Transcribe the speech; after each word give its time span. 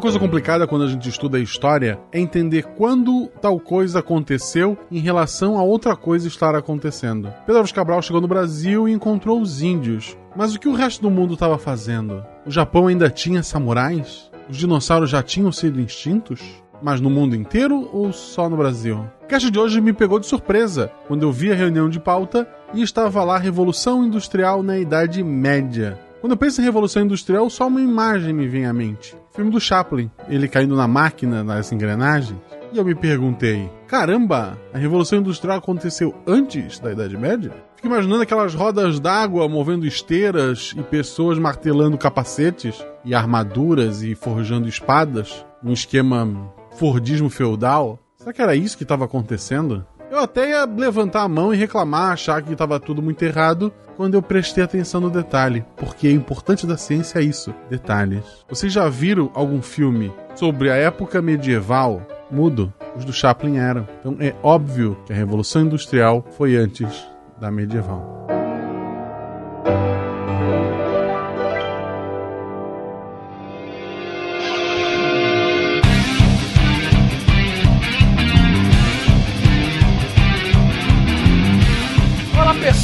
Uma 0.00 0.04
coisa 0.04 0.18
complicada 0.18 0.66
quando 0.66 0.86
a 0.86 0.88
gente 0.88 1.06
estuda 1.10 1.36
a 1.36 1.42
história 1.42 2.00
é 2.10 2.18
entender 2.18 2.62
quando 2.62 3.26
tal 3.38 3.60
coisa 3.60 3.98
aconteceu 3.98 4.78
em 4.90 4.98
relação 4.98 5.58
a 5.58 5.62
outra 5.62 5.94
coisa 5.94 6.26
estar 6.26 6.54
acontecendo. 6.54 7.30
Pedro 7.44 7.74
Cabral 7.74 8.00
chegou 8.00 8.18
no 8.18 8.26
Brasil 8.26 8.88
e 8.88 8.92
encontrou 8.92 9.38
os 9.38 9.60
índios. 9.60 10.16
Mas 10.34 10.54
o 10.54 10.58
que 10.58 10.70
o 10.70 10.74
resto 10.74 11.02
do 11.02 11.10
mundo 11.10 11.34
estava 11.34 11.58
fazendo? 11.58 12.24
O 12.46 12.50
Japão 12.50 12.86
ainda 12.86 13.10
tinha 13.10 13.42
samurais? 13.42 14.30
Os 14.48 14.56
dinossauros 14.56 15.10
já 15.10 15.22
tinham 15.22 15.52
sido 15.52 15.78
extintos? 15.78 16.40
Mas 16.82 16.98
no 16.98 17.10
mundo 17.10 17.36
inteiro 17.36 17.90
ou 17.92 18.10
só 18.10 18.48
no 18.48 18.56
Brasil? 18.56 19.04
O 19.22 19.26
cast 19.26 19.50
de 19.50 19.58
hoje 19.58 19.82
me 19.82 19.92
pegou 19.92 20.18
de 20.18 20.24
surpresa 20.24 20.90
quando 21.08 21.24
eu 21.24 21.30
vi 21.30 21.52
a 21.52 21.54
reunião 21.54 21.90
de 21.90 22.00
pauta 22.00 22.48
e 22.72 22.80
estava 22.80 23.22
lá 23.22 23.36
Revolução 23.36 24.02
Industrial 24.02 24.62
na 24.62 24.78
Idade 24.78 25.22
Média. 25.22 25.98
Quando 26.20 26.32
eu 26.32 26.36
penso 26.36 26.60
em 26.60 26.64
Revolução 26.64 27.02
Industrial, 27.02 27.48
só 27.48 27.66
uma 27.66 27.80
imagem 27.80 28.32
me 28.32 28.46
vem 28.46 28.66
à 28.66 28.72
mente 28.72 29.16
filme 29.40 29.50
do 29.50 29.60
Chaplin, 29.60 30.10
ele 30.28 30.48
caindo 30.48 30.76
na 30.76 30.86
máquina, 30.86 31.42
nas 31.42 31.72
engrenagens. 31.72 32.38
E 32.72 32.78
eu 32.78 32.84
me 32.84 32.94
perguntei: 32.94 33.70
caramba, 33.86 34.58
a 34.72 34.78
Revolução 34.78 35.18
Industrial 35.18 35.58
aconteceu 35.58 36.14
antes 36.26 36.78
da 36.78 36.92
Idade 36.92 37.16
Média? 37.16 37.52
Fico 37.74 37.88
imaginando 37.88 38.22
aquelas 38.22 38.54
rodas 38.54 39.00
d'água 39.00 39.48
movendo 39.48 39.86
esteiras 39.86 40.74
e 40.76 40.82
pessoas 40.82 41.38
martelando 41.38 41.96
capacetes 41.96 42.84
e 43.04 43.14
armaduras 43.14 44.02
e 44.02 44.14
forjando 44.14 44.68
espadas, 44.68 45.44
um 45.64 45.72
esquema 45.72 46.52
Fordismo 46.72 47.30
feudal. 47.30 47.98
Será 48.16 48.32
que 48.32 48.42
era 48.42 48.54
isso 48.54 48.76
que 48.76 48.82
estava 48.82 49.06
acontecendo? 49.06 49.86
Eu 50.10 50.18
até 50.18 50.50
ia 50.50 50.64
levantar 50.66 51.22
a 51.22 51.28
mão 51.28 51.54
e 51.54 51.56
reclamar, 51.56 52.12
achar 52.12 52.42
que 52.42 52.52
estava 52.52 52.78
tudo 52.78 53.00
muito 53.00 53.22
errado, 53.22 53.72
quando 54.00 54.14
eu 54.14 54.22
prestei 54.22 54.64
atenção 54.64 54.98
no 54.98 55.10
detalhe, 55.10 55.62
porque 55.76 56.08
o 56.08 56.12
importante 56.12 56.66
da 56.66 56.78
ciência 56.78 57.18
é 57.18 57.22
isso, 57.22 57.52
detalhes. 57.68 58.24
Vocês 58.48 58.72
já 58.72 58.88
viram 58.88 59.30
algum 59.34 59.60
filme 59.60 60.10
sobre 60.34 60.70
a 60.70 60.74
época 60.74 61.20
medieval? 61.20 62.00
Mudo, 62.30 62.72
os 62.96 63.04
do 63.04 63.12
Chaplin 63.12 63.58
eram. 63.58 63.86
Então 63.98 64.16
é 64.18 64.34
óbvio 64.42 64.96
que 65.04 65.12
a 65.12 65.16
Revolução 65.16 65.60
Industrial 65.60 66.24
foi 66.30 66.56
antes 66.56 67.06
da 67.38 67.50
medieval. 67.50 68.39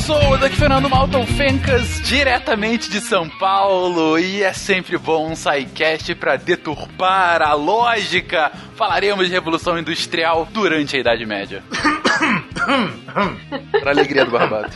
Pessoas, 0.06 0.40
aqui 0.44 0.56
Fernando 0.56 0.88
Malton 0.88 1.26
Fencas, 1.26 2.00
diretamente 2.04 2.88
de 2.88 3.00
São 3.00 3.28
Paulo, 3.28 4.16
e 4.16 4.40
é 4.40 4.52
sempre 4.52 4.96
bom 4.96 5.32
um 5.32 5.34
SciCast 5.34 6.14
para 6.14 6.36
deturpar 6.36 7.42
a 7.42 7.54
lógica. 7.54 8.52
Falaremos 8.76 9.26
de 9.26 9.32
Revolução 9.32 9.76
Industrial 9.76 10.46
durante 10.52 10.96
a 10.96 11.00
Idade 11.00 11.26
Média. 11.26 11.60
pra 13.80 13.90
alegria 13.90 14.24
do 14.24 14.30
Barbado. 14.30 14.70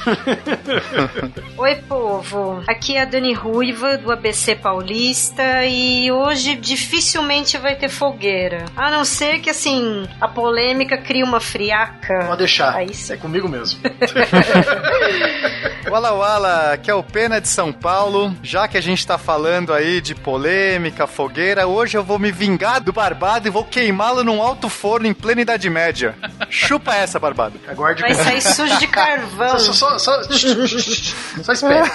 Oi, 1.57 1.75
povo. 1.89 2.63
Aqui 2.67 2.97
é 2.97 3.03
a 3.03 3.05
Dani 3.05 3.33
Ruiva, 3.33 3.99
do 3.99 4.13
ABC 4.13 4.55
Paulista, 4.55 5.65
e 5.67 6.11
hoje 6.11 6.57
dificilmente 6.57 7.59
vai 7.59 7.77
ter 7.77 7.89
fogueira. 7.89 8.65
A 8.77 8.91
não 8.91 9.05
ser 9.05 9.41
que, 9.41 9.51
assim, 9.51 10.09
a 10.21 10.29
polêmica 10.29 10.99
crie 10.99 11.23
uma 11.23 11.41
friaca. 11.41 12.27
Pode 12.27 12.39
deixar. 12.39 12.75
Aí 12.75 12.95
sim. 12.95 13.15
É 13.15 13.17
comigo 13.17 13.49
mesmo. 13.49 13.81
Wala 15.91 16.13
Wala, 16.13 16.77
que 16.77 16.91
é 16.91 16.95
o 16.95 17.03
Pena 17.03 17.41
de 17.41 17.49
São 17.49 17.73
Paulo. 17.73 18.35
Já 18.43 18.69
que 18.69 18.77
a 18.77 18.81
gente 18.81 19.07
tá 19.07 19.19
falando 19.19 19.73
aí 19.73 20.01
de 20.01 20.15
polêmica, 20.15 21.07
fogueira, 21.07 21.67
hoje 21.67 21.97
eu 21.97 22.05
vou 22.05 22.19
me 22.19 22.31
vingar 22.31 22.81
do 22.81 22.93
Barbado 22.93 23.49
e 23.49 23.51
vou 23.51 23.65
queimá-lo 23.65 24.23
num 24.23 24.43
alto 24.43 24.69
forno 24.69 25.07
em 25.07 25.15
plena 25.15 25.41
Idade 25.41 25.69
Média. 25.69 26.15
Chupa 26.49 26.95
essa, 26.95 27.19
Barbado. 27.19 27.59
Aguarde 27.71 28.03
Vai 28.03 28.15
sair 28.15 28.41
sujo 28.41 28.79
de 28.79 28.87
carvão. 28.89 29.59
Só, 29.59 29.73
só, 29.73 29.99
só, 29.99 30.23
só 31.43 31.53
espera. 31.53 31.91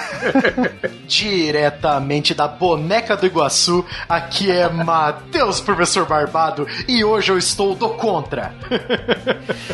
Diretamente 1.06 2.34
da 2.34 2.48
boneca 2.48 3.16
do 3.16 3.26
Iguaçu, 3.26 3.84
aqui 4.08 4.50
é 4.50 4.68
Matheus, 4.68 5.60
professor 5.60 6.06
Barbado, 6.06 6.66
e 6.88 7.04
hoje 7.04 7.30
eu 7.30 7.38
estou 7.38 7.74
do 7.74 7.90
contra. 7.90 8.54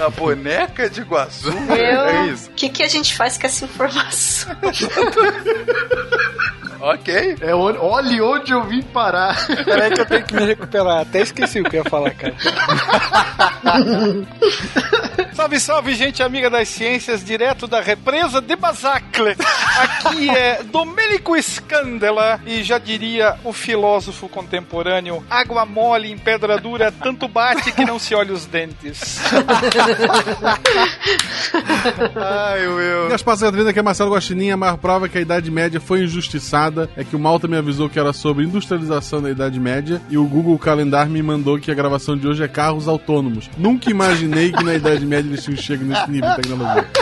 A 0.04 0.10
boneca 0.10 0.90
de 0.90 1.02
Iguaçu? 1.02 1.50
Eu... 1.50 2.02
É 2.02 2.26
isso. 2.26 2.50
O 2.50 2.54
que, 2.54 2.68
que 2.68 2.82
a 2.82 2.88
gente 2.88 3.14
faz 3.14 3.38
com 3.38 3.46
essa 3.46 3.64
informação? 3.64 4.56
ok. 6.80 7.36
É, 7.40 7.54
olhe 7.54 8.20
onde 8.20 8.50
eu 8.52 8.64
vim 8.64 8.82
parar. 8.82 9.46
Peraí 9.64 9.92
que 9.92 10.00
eu 10.00 10.06
tenho 10.06 10.24
que 10.24 10.34
me 10.34 10.44
recuperar. 10.44 11.02
Até 11.02 11.20
esqueci 11.20 11.60
o 11.60 11.64
que 11.64 11.76
eu 11.76 11.84
ia 11.84 11.90
falar, 11.90 12.10
cara. 12.10 12.34
salve, 15.34 15.60
salve, 15.60 15.91
gente 15.94 16.22
amiga 16.22 16.48
das 16.50 16.68
ciências, 16.68 17.24
direto 17.24 17.66
da 17.66 17.80
represa 17.80 18.40
de 18.40 18.54
Basacle. 18.56 19.36
Aqui 19.78 20.28
é 20.36 20.62
Domênico 20.62 21.40
Scandela 21.40 22.40
e 22.46 22.62
já 22.62 22.78
diria 22.78 23.36
o 23.44 23.52
filósofo 23.52 24.28
contemporâneo, 24.28 25.24
água 25.30 25.64
mole 25.64 26.10
em 26.10 26.18
pedra 26.18 26.58
dura, 26.58 26.92
tanto 26.92 27.26
bate 27.28 27.72
que 27.72 27.84
não 27.84 27.98
se 27.98 28.14
olha 28.14 28.32
os 28.32 28.46
dentes. 28.46 29.20
Ai, 32.16 32.60
meu. 32.60 33.10
E 33.10 33.12
as 33.12 33.22
passadas 33.22 33.58
vida 33.58 33.72
que 33.72 33.78
é 33.78 33.82
Marcelo 33.82 34.12
Guaxinim, 34.12 34.50
a 34.50 34.56
maior 34.56 34.76
prova 34.76 35.08
que 35.08 35.18
a 35.18 35.20
Idade 35.20 35.50
Média 35.50 35.80
foi 35.80 36.02
injustiçada 36.02 36.88
é 36.96 37.04
que 37.04 37.16
o 37.16 37.18
Malta 37.18 37.48
me 37.48 37.56
avisou 37.56 37.88
que 37.88 37.98
era 37.98 38.12
sobre 38.12 38.44
industrialização 38.44 39.22
da 39.22 39.30
Idade 39.30 39.58
Média 39.58 40.00
e 40.10 40.18
o 40.18 40.24
Google 40.24 40.58
Calendar 40.58 41.08
me 41.08 41.22
mandou 41.22 41.58
que 41.58 41.70
a 41.70 41.74
gravação 41.74 42.16
de 42.16 42.26
hoje 42.26 42.42
é 42.42 42.48
carros 42.48 42.88
autônomos. 42.88 43.50
Nunca 43.56 43.90
imaginei 43.90 44.52
que 44.52 44.62
na 44.62 44.74
Idade 44.74 45.04
Média 45.04 45.28
eles 45.28 45.42
tinham 45.44 45.56
chego 45.56 45.81
nesse 45.84 46.10
nível 46.10 46.30
de 46.30 46.36
tecnologia. 46.36 46.88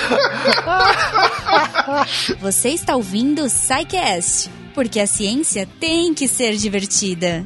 Você 2.41 2.71
está 2.71 2.97
ouvindo 2.97 3.45
o 3.45 3.49
Psycast, 3.49 4.51
porque 4.75 5.01
a 5.01 5.07
ciência 5.07 5.69
tem 5.79 6.15
que 6.15 6.27
ser 6.29 6.57
divertida. 6.57 7.45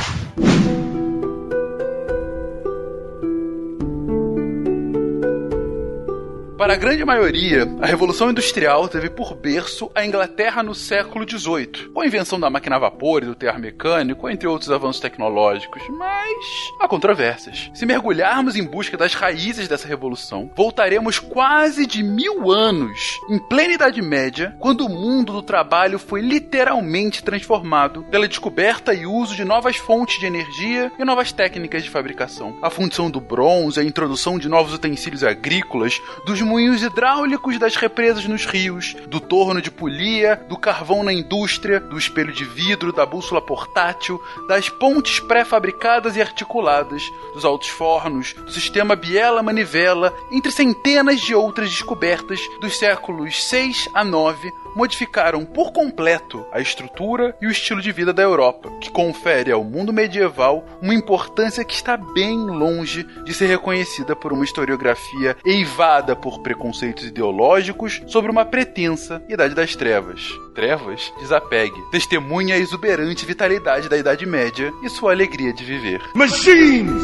Para 6.61 6.73
a 6.73 6.77
grande 6.77 7.03
maioria, 7.03 7.67
a 7.81 7.87
Revolução 7.87 8.29
Industrial 8.29 8.87
teve 8.87 9.09
por 9.09 9.33
berço 9.33 9.89
a 9.95 10.05
Inglaterra 10.05 10.61
no 10.61 10.75
século 10.75 11.27
XVIII, 11.27 11.89
com 11.91 12.01
a 12.01 12.05
invenção 12.05 12.39
da 12.39 12.51
máquina 12.51 12.75
a 12.75 12.79
vapor 12.79 13.23
e 13.23 13.25
do 13.25 13.33
tear 13.33 13.59
mecânico, 13.59 14.29
entre 14.29 14.47
outros 14.47 14.69
avanços 14.69 15.01
tecnológicos, 15.01 15.81
mas 15.89 16.69
há 16.79 16.87
controvérsias. 16.87 17.71
Se 17.73 17.83
mergulharmos 17.83 18.55
em 18.55 18.63
busca 18.63 18.95
das 18.95 19.15
raízes 19.15 19.67
dessa 19.67 19.87
revolução, 19.87 20.51
voltaremos 20.55 21.17
quase 21.17 21.87
de 21.87 22.03
mil 22.03 22.51
anos, 22.51 23.19
em 23.27 23.39
plena 23.39 23.73
Idade 23.73 23.99
Média, 23.99 24.55
quando 24.59 24.85
o 24.85 24.89
mundo 24.89 25.33
do 25.33 25.41
trabalho 25.41 25.97
foi 25.97 26.21
literalmente 26.21 27.23
transformado 27.23 28.03
pela 28.11 28.27
descoberta 28.27 28.93
e 28.93 29.07
uso 29.07 29.35
de 29.35 29.43
novas 29.43 29.77
fontes 29.77 30.19
de 30.19 30.27
energia 30.27 30.91
e 30.99 31.03
novas 31.03 31.31
técnicas 31.31 31.83
de 31.83 31.89
fabricação. 31.89 32.55
A 32.61 32.69
fundição 32.69 33.09
do 33.09 33.19
bronze, 33.19 33.79
a 33.79 33.83
introdução 33.83 34.37
de 34.37 34.47
novos 34.47 34.75
utensílios 34.75 35.23
agrícolas, 35.23 35.99
dos 36.23 36.39
moinhos 36.51 36.83
hidráulicos 36.83 37.57
das 37.57 37.77
represas 37.77 38.25
nos 38.25 38.45
rios, 38.45 38.93
do 39.07 39.21
torno 39.21 39.61
de 39.61 39.71
polia, 39.71 40.35
do 40.49 40.57
carvão 40.57 41.01
na 41.01 41.13
indústria, 41.13 41.79
do 41.79 41.97
espelho 41.97 42.33
de 42.33 42.43
vidro, 42.43 42.91
da 42.91 43.05
bússola 43.05 43.41
portátil, 43.41 44.21
das 44.49 44.67
pontes 44.67 45.21
pré-fabricadas 45.21 46.17
e 46.17 46.21
articuladas, 46.21 47.03
dos 47.33 47.45
altos 47.45 47.69
fornos, 47.69 48.33
do 48.33 48.51
sistema 48.51 48.97
biela-manivela, 48.97 50.13
entre 50.29 50.51
centenas 50.51 51.21
de 51.21 51.33
outras 51.33 51.69
descobertas 51.69 52.41
dos 52.59 52.77
séculos 52.77 53.41
6 53.45 53.87
a 53.93 54.03
9, 54.03 54.51
modificaram 54.75 55.45
por 55.45 55.71
completo 55.71 56.45
a 56.51 56.59
estrutura 56.59 57.35
e 57.41 57.47
o 57.47 57.51
estilo 57.51 57.81
de 57.81 57.91
vida 57.91 58.13
da 58.13 58.23
Europa, 58.23 58.69
que 58.79 58.91
confere 58.91 59.51
ao 59.51 59.63
mundo 59.63 59.93
medieval 59.93 60.65
uma 60.81 60.93
importância 60.93 61.63
que 61.63 61.73
está 61.73 61.97
bem 61.97 62.37
longe 62.37 63.03
de 63.23 63.33
ser 63.33 63.47
reconhecida 63.47 64.15
por 64.15 64.33
uma 64.33 64.43
historiografia 64.43 65.37
eivada 65.45 66.15
por 66.15 66.40
preconceitos 66.41 67.05
ideológicos 67.05 68.01
sobre 68.07 68.31
uma 68.31 68.43
pretensa 68.45 69.23
Idade 69.29 69.55
das 69.55 69.75
Trevas. 69.75 70.21
Trevas, 70.53 71.11
desapegue. 71.19 71.81
Testemunha 71.91 72.55
a 72.55 72.57
exuberante 72.57 73.25
vitalidade 73.25 73.87
da 73.87 73.97
Idade 73.97 74.25
Média 74.25 74.71
e 74.83 74.89
sua 74.89 75.11
alegria 75.11 75.53
de 75.53 75.63
viver. 75.63 76.01
Machines! 76.13 77.03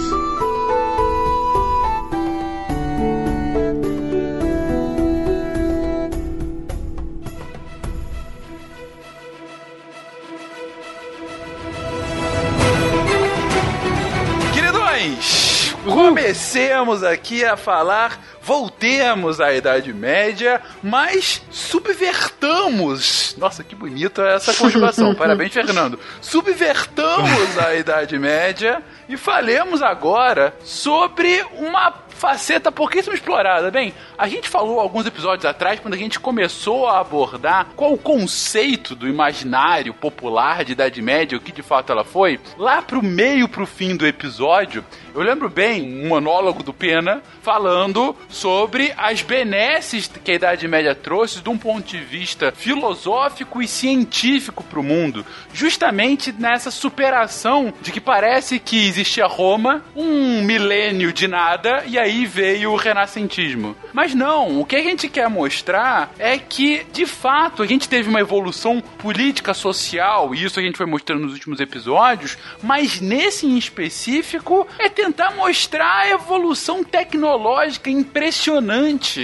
Queridões, 14.53 15.75
comecemos 15.85 17.03
aqui 17.03 17.45
a 17.45 17.55
falar 17.55 18.19
voltemos 18.47 19.41
à 19.41 19.53
Idade 19.53 19.93
Média, 19.93 20.61
mas 20.81 21.41
subvertamos. 21.51 23.35
Nossa, 23.37 23.61
que 23.61 23.75
bonita 23.75 24.25
essa 24.25 24.53
conjugação. 24.53 25.13
Parabéns, 25.19 25.51
Fernando. 25.51 25.99
Subvertamos 26.21 27.57
a 27.57 27.75
Idade 27.75 28.17
Média 28.17 28.81
e 29.09 29.17
falemos 29.17 29.81
agora 29.81 30.55
sobre 30.63 31.45
uma 31.57 32.07
faceta 32.17 32.71
pouquíssimo 32.71 33.13
explorada. 33.13 33.69
Bem, 33.69 33.93
a 34.17 34.27
gente 34.27 34.49
falou 34.49 34.79
alguns 34.79 35.05
episódios 35.05 35.45
atrás, 35.45 35.79
quando 35.79 35.93
a 35.93 35.97
gente 35.97 36.19
começou 36.19 36.87
a 36.87 36.99
abordar 36.99 37.67
qual 37.75 37.93
o 37.93 37.97
conceito 37.97 38.95
do 38.95 39.07
imaginário 39.07 39.93
popular 39.93 40.65
de 40.65 40.71
Idade 40.71 41.01
Média, 41.01 41.37
o 41.37 41.41
que 41.41 41.51
de 41.51 41.61
fato 41.61 41.91
ela 41.91 42.03
foi, 42.03 42.39
lá 42.57 42.81
pro 42.81 43.03
meio, 43.03 43.47
pro 43.47 43.67
fim 43.67 43.95
do 43.95 44.05
episódio, 44.05 44.83
eu 45.13 45.21
lembro 45.21 45.49
bem 45.49 46.03
um 46.03 46.07
monólogo 46.07 46.63
do 46.63 46.73
Pena 46.73 47.21
falando 47.41 48.15
sobre 48.37 48.93
as 48.95 49.23
benesses 49.23 50.09
que 50.23 50.31
a 50.31 50.35
Idade 50.35 50.67
Média 50.67 50.93
trouxe 50.93 51.41
de 51.41 51.49
um 51.49 51.57
ponto 51.57 51.87
de 51.87 51.99
vista 51.99 52.53
filosófico 52.55 53.61
e 53.61 53.67
científico 53.67 54.63
para 54.63 54.79
o 54.79 54.83
mundo, 54.83 55.25
justamente 55.51 56.31
nessa 56.31 56.69
superação 56.69 57.73
de 57.81 57.91
que 57.91 57.99
parece 57.99 58.59
que 58.59 58.87
existia 58.87 59.25
Roma, 59.25 59.83
um 59.95 60.43
milênio 60.43 61.11
de 61.11 61.27
nada, 61.27 61.83
e 61.87 61.97
aí 61.97 62.25
veio 62.27 62.71
o 62.71 62.75
renascentismo. 62.75 63.75
Mas 63.91 64.13
não, 64.13 64.61
o 64.61 64.65
que 64.65 64.75
a 64.75 64.83
gente 64.83 65.09
quer 65.09 65.29
mostrar 65.29 66.11
é 66.19 66.37
que, 66.37 66.85
de 66.93 67.07
fato, 67.07 67.63
a 67.63 67.65
gente 67.65 67.89
teve 67.89 68.07
uma 68.07 68.19
evolução 68.19 68.79
política, 68.99 69.53
social, 69.53 70.35
e 70.35 70.43
isso 70.43 70.59
a 70.59 70.63
gente 70.63 70.77
foi 70.77 70.85
mostrando 70.85 71.23
nos 71.23 71.33
últimos 71.33 71.59
episódios, 71.59 72.37
mas 72.61 73.01
nesse 73.01 73.47
em 73.47 73.57
específico 73.57 74.67
é 74.77 74.89
tentar 74.89 75.31
mostrar 75.31 76.01
a 76.01 76.09
evolução 76.09 76.83
tecnológica 76.83 77.89
impressionante 77.89 78.26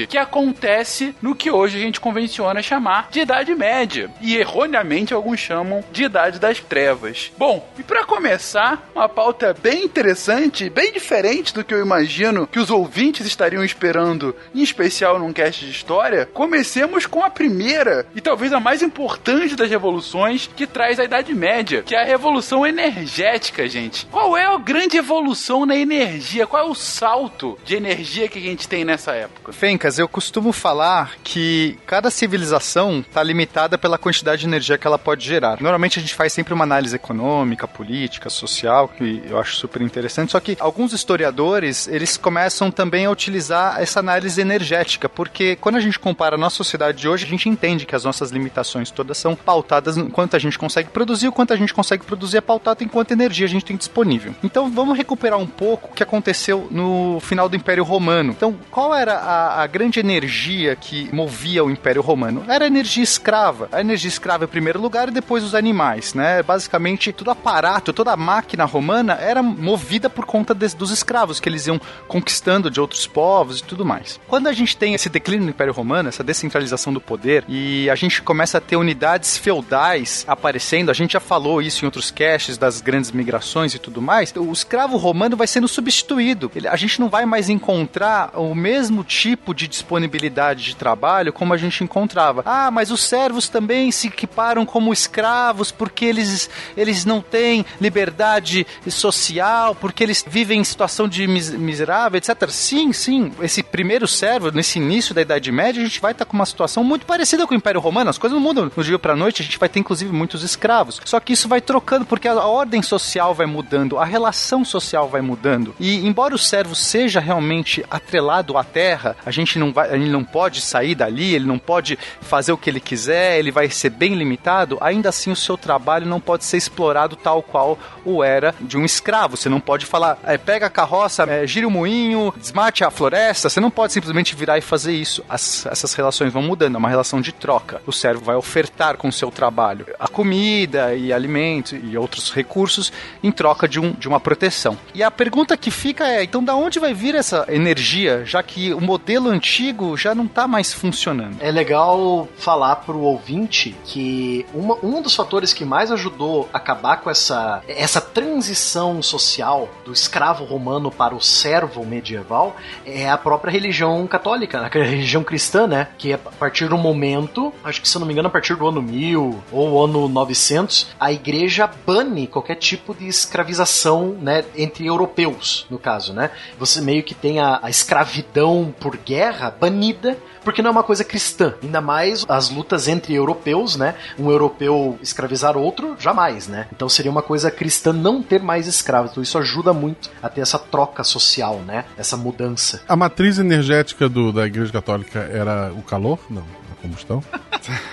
que 0.07 0.17
acontece 0.17 1.15
no 1.21 1.35
que 1.35 1.51
hoje 1.51 1.77
a 1.77 1.81
gente 1.81 1.99
convenciona 1.99 2.61
chamar 2.61 3.09
de 3.11 3.21
Idade 3.21 3.53
Média. 3.55 4.09
E 4.21 4.35
erroneamente 4.35 5.13
alguns 5.13 5.39
chamam 5.39 5.83
de 5.91 6.03
Idade 6.03 6.39
das 6.39 6.59
Trevas. 6.59 7.31
Bom, 7.37 7.67
e 7.77 7.83
para 7.83 8.05
começar, 8.05 8.89
uma 8.95 9.09
pauta 9.09 9.55
bem 9.61 9.83
interessante, 9.83 10.69
bem 10.69 10.91
diferente 10.91 11.53
do 11.53 11.63
que 11.63 11.73
eu 11.73 11.81
imagino 11.81 12.47
que 12.47 12.59
os 12.59 12.69
ouvintes 12.69 13.25
estariam 13.25 13.63
esperando, 13.63 14.35
em 14.53 14.61
especial 14.61 15.19
num 15.19 15.33
cast 15.33 15.65
de 15.65 15.71
história, 15.71 16.27
comecemos 16.33 17.05
com 17.05 17.23
a 17.23 17.29
primeira 17.29 18.05
e 18.15 18.21
talvez 18.21 18.53
a 18.53 18.59
mais 18.59 18.81
importante 18.81 19.55
das 19.55 19.69
revoluções 19.69 20.49
que 20.55 20.67
traz 20.67 20.99
a 20.99 21.03
Idade 21.03 21.33
Média, 21.33 21.83
que 21.83 21.95
é 21.95 22.01
a 22.01 22.05
revolução 22.05 22.65
energética, 22.65 23.67
gente. 23.67 24.05
Qual 24.07 24.37
é 24.37 24.45
a 24.45 24.57
grande 24.57 24.97
evolução 24.97 25.65
na 25.65 25.75
energia? 25.75 26.47
Qual 26.47 26.65
é 26.65 26.69
o 26.69 26.75
salto 26.75 27.57
de 27.65 27.75
energia 27.75 28.27
que 28.27 28.39
a 28.39 28.41
gente 28.41 28.67
tem 28.67 28.85
época? 29.13 29.51
Fencas, 29.51 29.97
eu 29.99 30.07
costumo 30.07 30.51
falar 30.51 31.13
que 31.23 31.77
cada 31.85 32.09
civilização 32.09 32.99
está 32.99 33.23
limitada 33.23 33.77
pela 33.77 33.97
quantidade 33.97 34.41
de 34.41 34.47
energia 34.47 34.77
que 34.77 34.87
ela 34.87 34.99
pode 34.99 35.25
gerar. 35.25 35.61
Normalmente 35.61 35.99
a 35.99 36.01
gente 36.01 36.13
faz 36.13 36.33
sempre 36.33 36.53
uma 36.53 36.63
análise 36.63 36.95
econômica, 36.95 37.67
política, 37.67 38.29
social, 38.29 38.87
que 38.87 39.23
eu 39.27 39.39
acho 39.39 39.55
super 39.55 39.81
interessante, 39.81 40.31
só 40.31 40.39
que 40.39 40.57
alguns 40.59 40.93
historiadores, 40.93 41.87
eles 41.87 42.17
começam 42.17 42.71
também 42.71 43.05
a 43.05 43.11
utilizar 43.11 43.81
essa 43.81 43.99
análise 43.99 44.39
energética, 44.39 45.07
porque 45.09 45.55
quando 45.57 45.75
a 45.75 45.81
gente 45.81 45.99
compara 45.99 46.35
a 46.35 46.37
nossa 46.37 46.55
sociedade 46.55 46.99
de 46.99 47.07
hoje, 47.07 47.25
a 47.25 47.29
gente 47.29 47.49
entende 47.49 47.85
que 47.85 47.95
as 47.95 48.03
nossas 48.03 48.31
limitações 48.31 48.91
todas 48.91 49.17
são 49.17 49.35
pautadas 49.35 49.97
no 49.97 50.09
quanto 50.09 50.35
a 50.35 50.39
gente 50.39 50.57
consegue 50.57 50.89
produzir, 50.89 51.27
o 51.27 51.31
quanto 51.31 51.53
a 51.53 51.55
gente 51.55 51.73
consegue 51.73 52.05
produzir 52.05 52.37
é 52.37 52.41
pautado 52.41 52.83
em 52.83 52.87
quanto 52.87 53.11
energia 53.11 53.45
a 53.45 53.49
gente 53.49 53.65
tem 53.65 53.77
disponível. 53.77 54.35
Então 54.43 54.69
vamos 54.71 54.97
recuperar 54.97 55.39
um 55.39 55.47
pouco 55.47 55.89
o 55.89 55.93
que 55.93 56.03
aconteceu 56.03 56.67
no 56.69 57.19
final 57.21 57.47
do 57.47 57.55
Império 57.55 57.83
Romano. 57.83 58.31
Então, 58.31 58.55
qual 58.71 58.82
era 58.91 59.13
a, 59.13 59.61
a 59.61 59.67
grande 59.67 59.99
energia 59.99 60.75
que 60.75 61.13
movia 61.13 61.63
o 61.63 61.69
Império 61.69 62.01
Romano? 62.01 62.43
Era 62.47 62.65
a 62.65 62.67
energia 62.67 63.03
escrava. 63.03 63.69
A 63.71 63.81
energia 63.81 64.07
escrava 64.07 64.45
em 64.45 64.47
primeiro 64.47 64.81
lugar 64.81 65.09
e 65.09 65.11
depois 65.11 65.43
os 65.43 65.53
animais, 65.53 66.15
né? 66.15 66.41
Basicamente, 66.41 67.13
todo 67.13 67.29
aparato, 67.29 67.93
toda 67.93 68.11
a 68.11 68.17
máquina 68.17 68.65
romana 68.65 69.13
era 69.13 69.43
movida 69.43 70.09
por 70.09 70.25
conta 70.25 70.55
de, 70.55 70.75
dos 70.75 70.89
escravos 70.89 71.39
que 71.39 71.47
eles 71.47 71.67
iam 71.67 71.79
conquistando 72.07 72.71
de 72.71 72.81
outros 72.81 73.05
povos 73.05 73.59
e 73.59 73.63
tudo 73.63 73.85
mais. 73.85 74.19
Quando 74.27 74.47
a 74.47 74.53
gente 74.53 74.75
tem 74.75 74.95
esse 74.95 75.09
declínio 75.09 75.45
do 75.45 75.49
Império 75.51 75.73
Romano, 75.73 76.09
essa 76.09 76.23
descentralização 76.23 76.91
do 76.91 76.99
poder, 76.99 77.45
e 77.47 77.89
a 77.89 77.95
gente 77.95 78.23
começa 78.23 78.57
a 78.57 78.61
ter 78.61 78.75
unidades 78.75 79.37
feudais 79.37 80.25
aparecendo, 80.27 80.89
a 80.89 80.93
gente 80.93 81.13
já 81.13 81.19
falou 81.19 81.61
isso 81.61 81.83
em 81.83 81.87
outros 81.87 82.09
caches 82.09 82.57
das 82.57 82.81
grandes 82.81 83.11
migrações 83.11 83.75
e 83.75 83.79
tudo 83.79 84.01
mais, 84.01 84.33
o 84.35 84.51
escravo 84.51 84.97
romano 84.97 85.37
vai 85.37 85.47
sendo 85.47 85.67
substituído. 85.67 86.51
Ele, 86.55 86.67
a 86.67 86.75
gente 86.75 86.99
não 86.99 87.09
vai 87.09 87.25
mais 87.25 87.49
encontrar 87.49 88.31
o 88.33 88.55
mesmo 88.63 89.03
tipo 89.03 89.53
de 89.53 89.67
disponibilidade 89.67 90.63
de 90.63 90.75
trabalho 90.77 91.33
como 91.33 91.53
a 91.53 91.57
gente 91.57 91.83
encontrava. 91.83 92.43
Ah, 92.45 92.71
mas 92.71 92.91
os 92.91 93.03
servos 93.03 93.49
também 93.49 93.91
se 93.91 94.07
equiparam 94.07 94.65
como 94.65 94.93
escravos 94.93 95.69
porque 95.69 96.05
eles, 96.05 96.49
eles 96.77 97.03
não 97.03 97.19
têm 97.19 97.65
liberdade 97.81 98.65
social, 98.89 99.75
porque 99.75 100.01
eles 100.01 100.23
vivem 100.25 100.61
em 100.61 100.63
situação 100.63 101.09
de 101.09 101.27
mis 101.27 101.49
miserável, 101.49 102.17
etc. 102.17 102.49
Sim, 102.49 102.93
sim. 102.93 103.33
Esse 103.41 103.61
primeiro 103.61 104.07
servo, 104.07 104.49
nesse 104.49 104.79
início 104.79 105.13
da 105.13 105.21
Idade 105.21 105.51
Média, 105.51 105.81
a 105.81 105.85
gente 105.85 105.99
vai 105.99 106.13
estar 106.13 106.23
com 106.23 106.33
uma 106.33 106.45
situação 106.45 106.85
muito 106.85 107.05
parecida 107.05 107.45
com 107.45 107.53
o 107.53 107.57
Império 107.57 107.81
Romano. 107.81 108.09
As 108.09 108.17
coisas 108.17 108.33
não 108.33 108.41
mudam 108.41 108.69
do 108.69 108.83
dia 108.83 108.97
para 108.97 109.13
noite, 109.15 109.41
a 109.41 109.45
gente 109.45 109.59
vai 109.59 109.67
ter 109.67 109.81
inclusive 109.81 110.13
muitos 110.13 110.41
escravos. 110.41 111.01
Só 111.03 111.19
que 111.19 111.33
isso 111.33 111.49
vai 111.49 111.59
trocando 111.59 112.05
porque 112.05 112.29
a 112.29 112.35
ordem 112.35 112.81
social 112.81 113.33
vai 113.33 113.45
mudando, 113.45 113.97
a 113.97 114.05
relação 114.05 114.63
social 114.63 115.09
vai 115.09 115.21
mudando. 115.21 115.75
E 115.77 116.05
embora 116.07 116.33
o 116.33 116.39
servo 116.39 116.75
seja 116.75 117.19
realmente 117.19 117.83
atrelado 117.89 118.52
à 118.57 118.63
terra, 118.63 119.15
a 119.25 119.31
gente 119.31 119.57
não 119.59 119.71
vai, 119.71 119.93
ele 119.93 120.09
não 120.09 120.23
pode 120.23 120.61
sair 120.61 120.95
dali, 120.95 121.35
ele 121.35 121.45
não 121.45 121.59
pode 121.59 121.97
fazer 122.21 122.51
o 122.51 122.57
que 122.57 122.69
ele 122.69 122.79
quiser, 122.79 123.39
ele 123.39 123.51
vai 123.51 123.69
ser 123.69 123.89
bem 123.89 124.15
limitado, 124.15 124.77
ainda 124.81 125.09
assim 125.09 125.31
o 125.31 125.35
seu 125.35 125.57
trabalho 125.57 126.05
não 126.05 126.19
pode 126.19 126.45
ser 126.45 126.57
explorado 126.57 127.15
tal 127.15 127.41
qual 127.41 127.77
o 128.05 128.23
era 128.23 128.53
de 128.59 128.77
um 128.77 128.85
escravo. 128.85 129.37
Você 129.37 129.49
não 129.49 129.59
pode 129.59 129.85
falar, 129.85 130.17
é, 130.23 130.37
pega 130.37 130.67
a 130.67 130.69
carroça, 130.69 131.23
é, 131.23 131.47
gira 131.47 131.67
o 131.67 131.71
moinho, 131.71 132.33
desmate 132.37 132.83
a 132.83 132.91
floresta. 132.91 133.49
Você 133.49 133.59
não 133.59 133.71
pode 133.71 133.93
simplesmente 133.93 134.35
virar 134.35 134.57
e 134.57 134.61
fazer 134.61 134.93
isso. 134.93 135.23
As, 135.27 135.65
essas 135.65 135.93
relações 135.93 136.31
vão 136.31 136.41
mudando, 136.41 136.75
é 136.75 136.77
uma 136.77 136.89
relação 136.89 137.21
de 137.21 137.31
troca. 137.31 137.81
O 137.85 137.91
servo 137.91 138.23
vai 138.23 138.35
ofertar 138.35 138.97
com 138.97 139.07
o 139.07 139.11
seu 139.11 139.31
trabalho 139.31 139.87
a 139.99 140.07
comida 140.07 140.93
e 140.93 141.13
alimentos 141.13 141.73
e 141.83 141.97
outros 141.97 142.31
recursos 142.31 142.91
em 143.23 143.31
troca 143.31 143.67
de, 143.67 143.79
um, 143.79 143.91
de 143.91 144.07
uma 144.07 144.19
proteção. 144.19 144.77
E 144.93 145.01
a 145.01 145.09
pergunta 145.09 145.55
que 145.55 145.71
fica 145.71 146.07
é, 146.07 146.23
então 146.23 146.43
da 146.43 146.55
onde 146.55 146.79
vai 146.79 146.93
vir 146.93 147.15
essa 147.15 147.45
energia, 147.49 148.23
já 148.25 148.42
que 148.43 148.73
o 148.73 148.81
modelo 148.81 149.29
antigo 149.29 149.97
já 149.97 150.13
não 150.13 150.25
está 150.25 150.47
mais 150.47 150.73
funcionando? 150.73 151.37
É 151.39 151.51
legal 151.51 152.27
falar 152.37 152.77
para 152.77 152.95
o 152.95 153.01
ouvinte 153.01 153.75
que 153.85 154.45
uma, 154.53 154.77
um 154.83 155.01
dos 155.01 155.15
fatores 155.15 155.53
que 155.53 155.65
mais 155.65 155.91
ajudou 155.91 156.49
a 156.53 156.57
acabar 156.57 156.97
com 156.97 157.09
essa, 157.09 157.61
essa 157.67 157.99
transição 157.99 159.01
social 159.01 159.69
do 159.85 159.91
escravo 159.91 160.43
romano 160.45 160.91
para 160.91 161.15
o 161.15 161.21
servo 161.21 161.85
medieval 161.85 162.55
é 162.85 163.09
a 163.09 163.17
própria 163.17 163.51
religião 163.51 164.05
católica, 164.07 164.59
a 164.59 164.67
religião 164.67 165.23
cristã, 165.23 165.67
né? 165.67 165.87
Que 165.97 166.13
a 166.13 166.17
partir 166.17 166.67
do 166.67 166.77
momento, 166.77 167.53
acho 167.63 167.81
que 167.81 167.87
se 167.87 167.95
eu 167.95 167.99
não 167.99 168.07
me 168.07 168.13
engano, 168.13 168.27
a 168.27 168.31
partir 168.31 168.55
do 168.55 168.67
ano 168.67 168.81
1000 168.81 169.43
ou 169.51 169.83
ano 169.83 170.07
900, 170.07 170.87
a 170.99 171.11
igreja 171.11 171.69
bane 171.85 172.27
qualquer 172.27 172.55
tipo 172.55 172.93
de 172.93 173.07
escravização, 173.07 174.17
né? 174.21 174.43
Entre 174.55 174.85
europeus, 174.85 175.65
no 175.69 175.77
caso, 175.77 176.13
né? 176.13 176.31
Você 176.57 176.81
meio 176.81 177.03
que 177.03 177.13
tem 177.13 177.39
a, 177.39 177.59
a 177.61 177.69
escravidão 177.69 178.32
por 178.79 178.97
guerra 178.97 179.51
banida 179.51 180.17
porque 180.43 180.61
não 180.61 180.69
é 180.69 180.71
uma 180.71 180.83
coisa 180.83 181.03
cristã. 181.03 181.53
Ainda 181.63 181.81
mais 181.81 182.25
as 182.27 182.49
lutas 182.49 182.87
entre 182.87 183.13
europeus, 183.13 183.75
né? 183.75 183.95
Um 184.19 184.29
europeu 184.29 184.97
escravizar 185.01 185.57
outro, 185.57 185.95
jamais, 185.99 186.47
né? 186.47 186.67
Então 186.71 186.89
seria 186.89 187.09
uma 187.09 187.21
coisa 187.21 187.49
cristã 187.49 187.93
não 187.93 188.21
ter 188.21 188.41
mais 188.41 188.67
escravos. 188.67 189.11
Então 189.11 189.23
isso 189.23 189.37
ajuda 189.37 189.73
muito 189.73 190.09
a 190.21 190.29
ter 190.29 190.41
essa 190.41 190.59
troca 190.59 191.03
social, 191.03 191.59
né? 191.59 191.85
Essa 191.97 192.17
mudança. 192.17 192.81
A 192.87 192.95
matriz 192.95 193.39
energética 193.39 194.09
do, 194.09 194.31
da 194.31 194.45
Igreja 194.45 194.71
Católica 194.71 195.19
era 195.19 195.71
o 195.73 195.81
calor? 195.81 196.19
Não 196.29 196.62
combustão. 196.83 197.23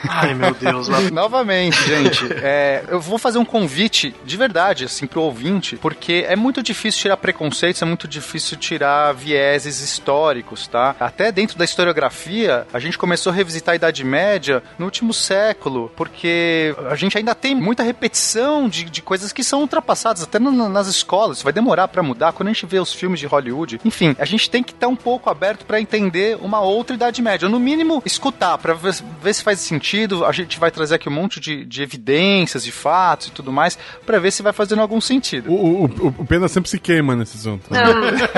Ai, 0.09 0.35
meu 0.35 0.53
Deus. 0.53 0.89
Mas... 0.89 1.11
Novamente, 1.13 1.81
gente, 1.87 2.25
é, 2.43 2.85
eu 2.89 3.01
vou 3.01 3.19
fazer 3.19 3.39
um 3.39 3.45
convite 3.45 4.15
de 4.25 4.37
verdade, 4.37 4.85
assim, 4.85 5.07
pro 5.07 5.23
ouvinte, 5.23 5.77
porque 5.77 6.25
é 6.29 6.35
muito 6.35 6.61
difícil 6.63 7.03
tirar 7.03 7.17
preconceitos, 7.17 7.81
é 7.81 7.85
muito 7.85 8.09
difícil 8.09 8.57
tirar 8.57 9.13
vieses 9.13 9.81
históricos, 9.81 10.67
tá? 10.67 10.97
Até 10.99 11.31
dentro 11.31 11.57
da 11.57 11.65
historiografia, 11.65 12.67
a 12.73 12.81
gente 12.81 12.99
começou 12.99 13.33
a 13.33 13.35
revisitar 13.35 13.75
a 13.75 13.77
Idade 13.77 14.03
Média 14.05 14.63
no 14.77 14.87
último 14.87 15.15
século, 15.15 15.93
porque 15.95 16.75
a 16.91 16.97
gente 16.97 17.17
ainda 17.17 17.35
tem 17.35 17.55
muita 17.55 17.85
repetição 17.85 18.69
de, 18.69 18.85
de 18.85 19.03
coisas 19.03 19.33
que 19.33 19.45
são 19.45 19.61
ultrapassadas, 19.61 20.25
até 20.25 20.39
no, 20.41 20.69
nas 20.69 20.89
escolas. 20.89 21.39
Isso 21.39 21.45
vai 21.45 21.53
demorar 21.53 21.87
para 21.89 22.03
mudar. 22.03 22.33
Quando 22.33 22.49
a 22.49 22.53
gente 22.53 22.67
vê 22.67 22.81
os 22.81 22.93
filmes 22.93 23.21
de 23.21 23.27
Hollywood, 23.27 23.81
enfim, 23.85 24.17
a 24.19 24.25
gente 24.25 24.51
tem 24.51 24.63
que 24.63 24.73
estar 24.73 24.89
um 24.89 24.97
pouco 24.97 25.31
aberto 25.31 25.65
para 25.65 25.81
entender 25.81 26.37
uma 26.41 26.61
outra 26.61 26.97
Idade 26.97 27.23
Média. 27.23 27.47
Ou, 27.47 27.53
no 27.53 27.61
mínimo, 27.61 28.03
escutar, 28.05 28.59
para 28.59 28.75
ver, 28.81 28.95
ver, 29.23 29.35
se 29.35 29.43
faz 29.43 29.61
sentido. 29.61 30.25
A 30.25 30.33
gente 30.33 30.59
vai 30.59 30.71
trazer 30.71 30.95
aqui 30.95 31.09
um 31.09 31.13
monte 31.13 31.41
de, 31.41 31.65
de 31.65 31.83
evidências, 31.83 32.65
de 32.65 32.73
fatos 32.73 33.29
e 33.29 33.31
tudo 33.31 33.53
mais, 33.53 33.79
para 34.05 34.19
ver 34.19 34.31
se 34.31 34.43
vai 34.43 34.53
fazendo 34.53 34.81
algum 34.81 35.01
sentido. 35.01 35.51
O, 35.51 35.85
o, 35.85 36.15
o 36.19 36.27
Pena 36.27 36.49
sempre 36.49 36.71
se 36.71 36.79
queima 36.79 37.15
nesse 37.15 37.37
assunto. 37.37 37.73
Né? 37.73 37.81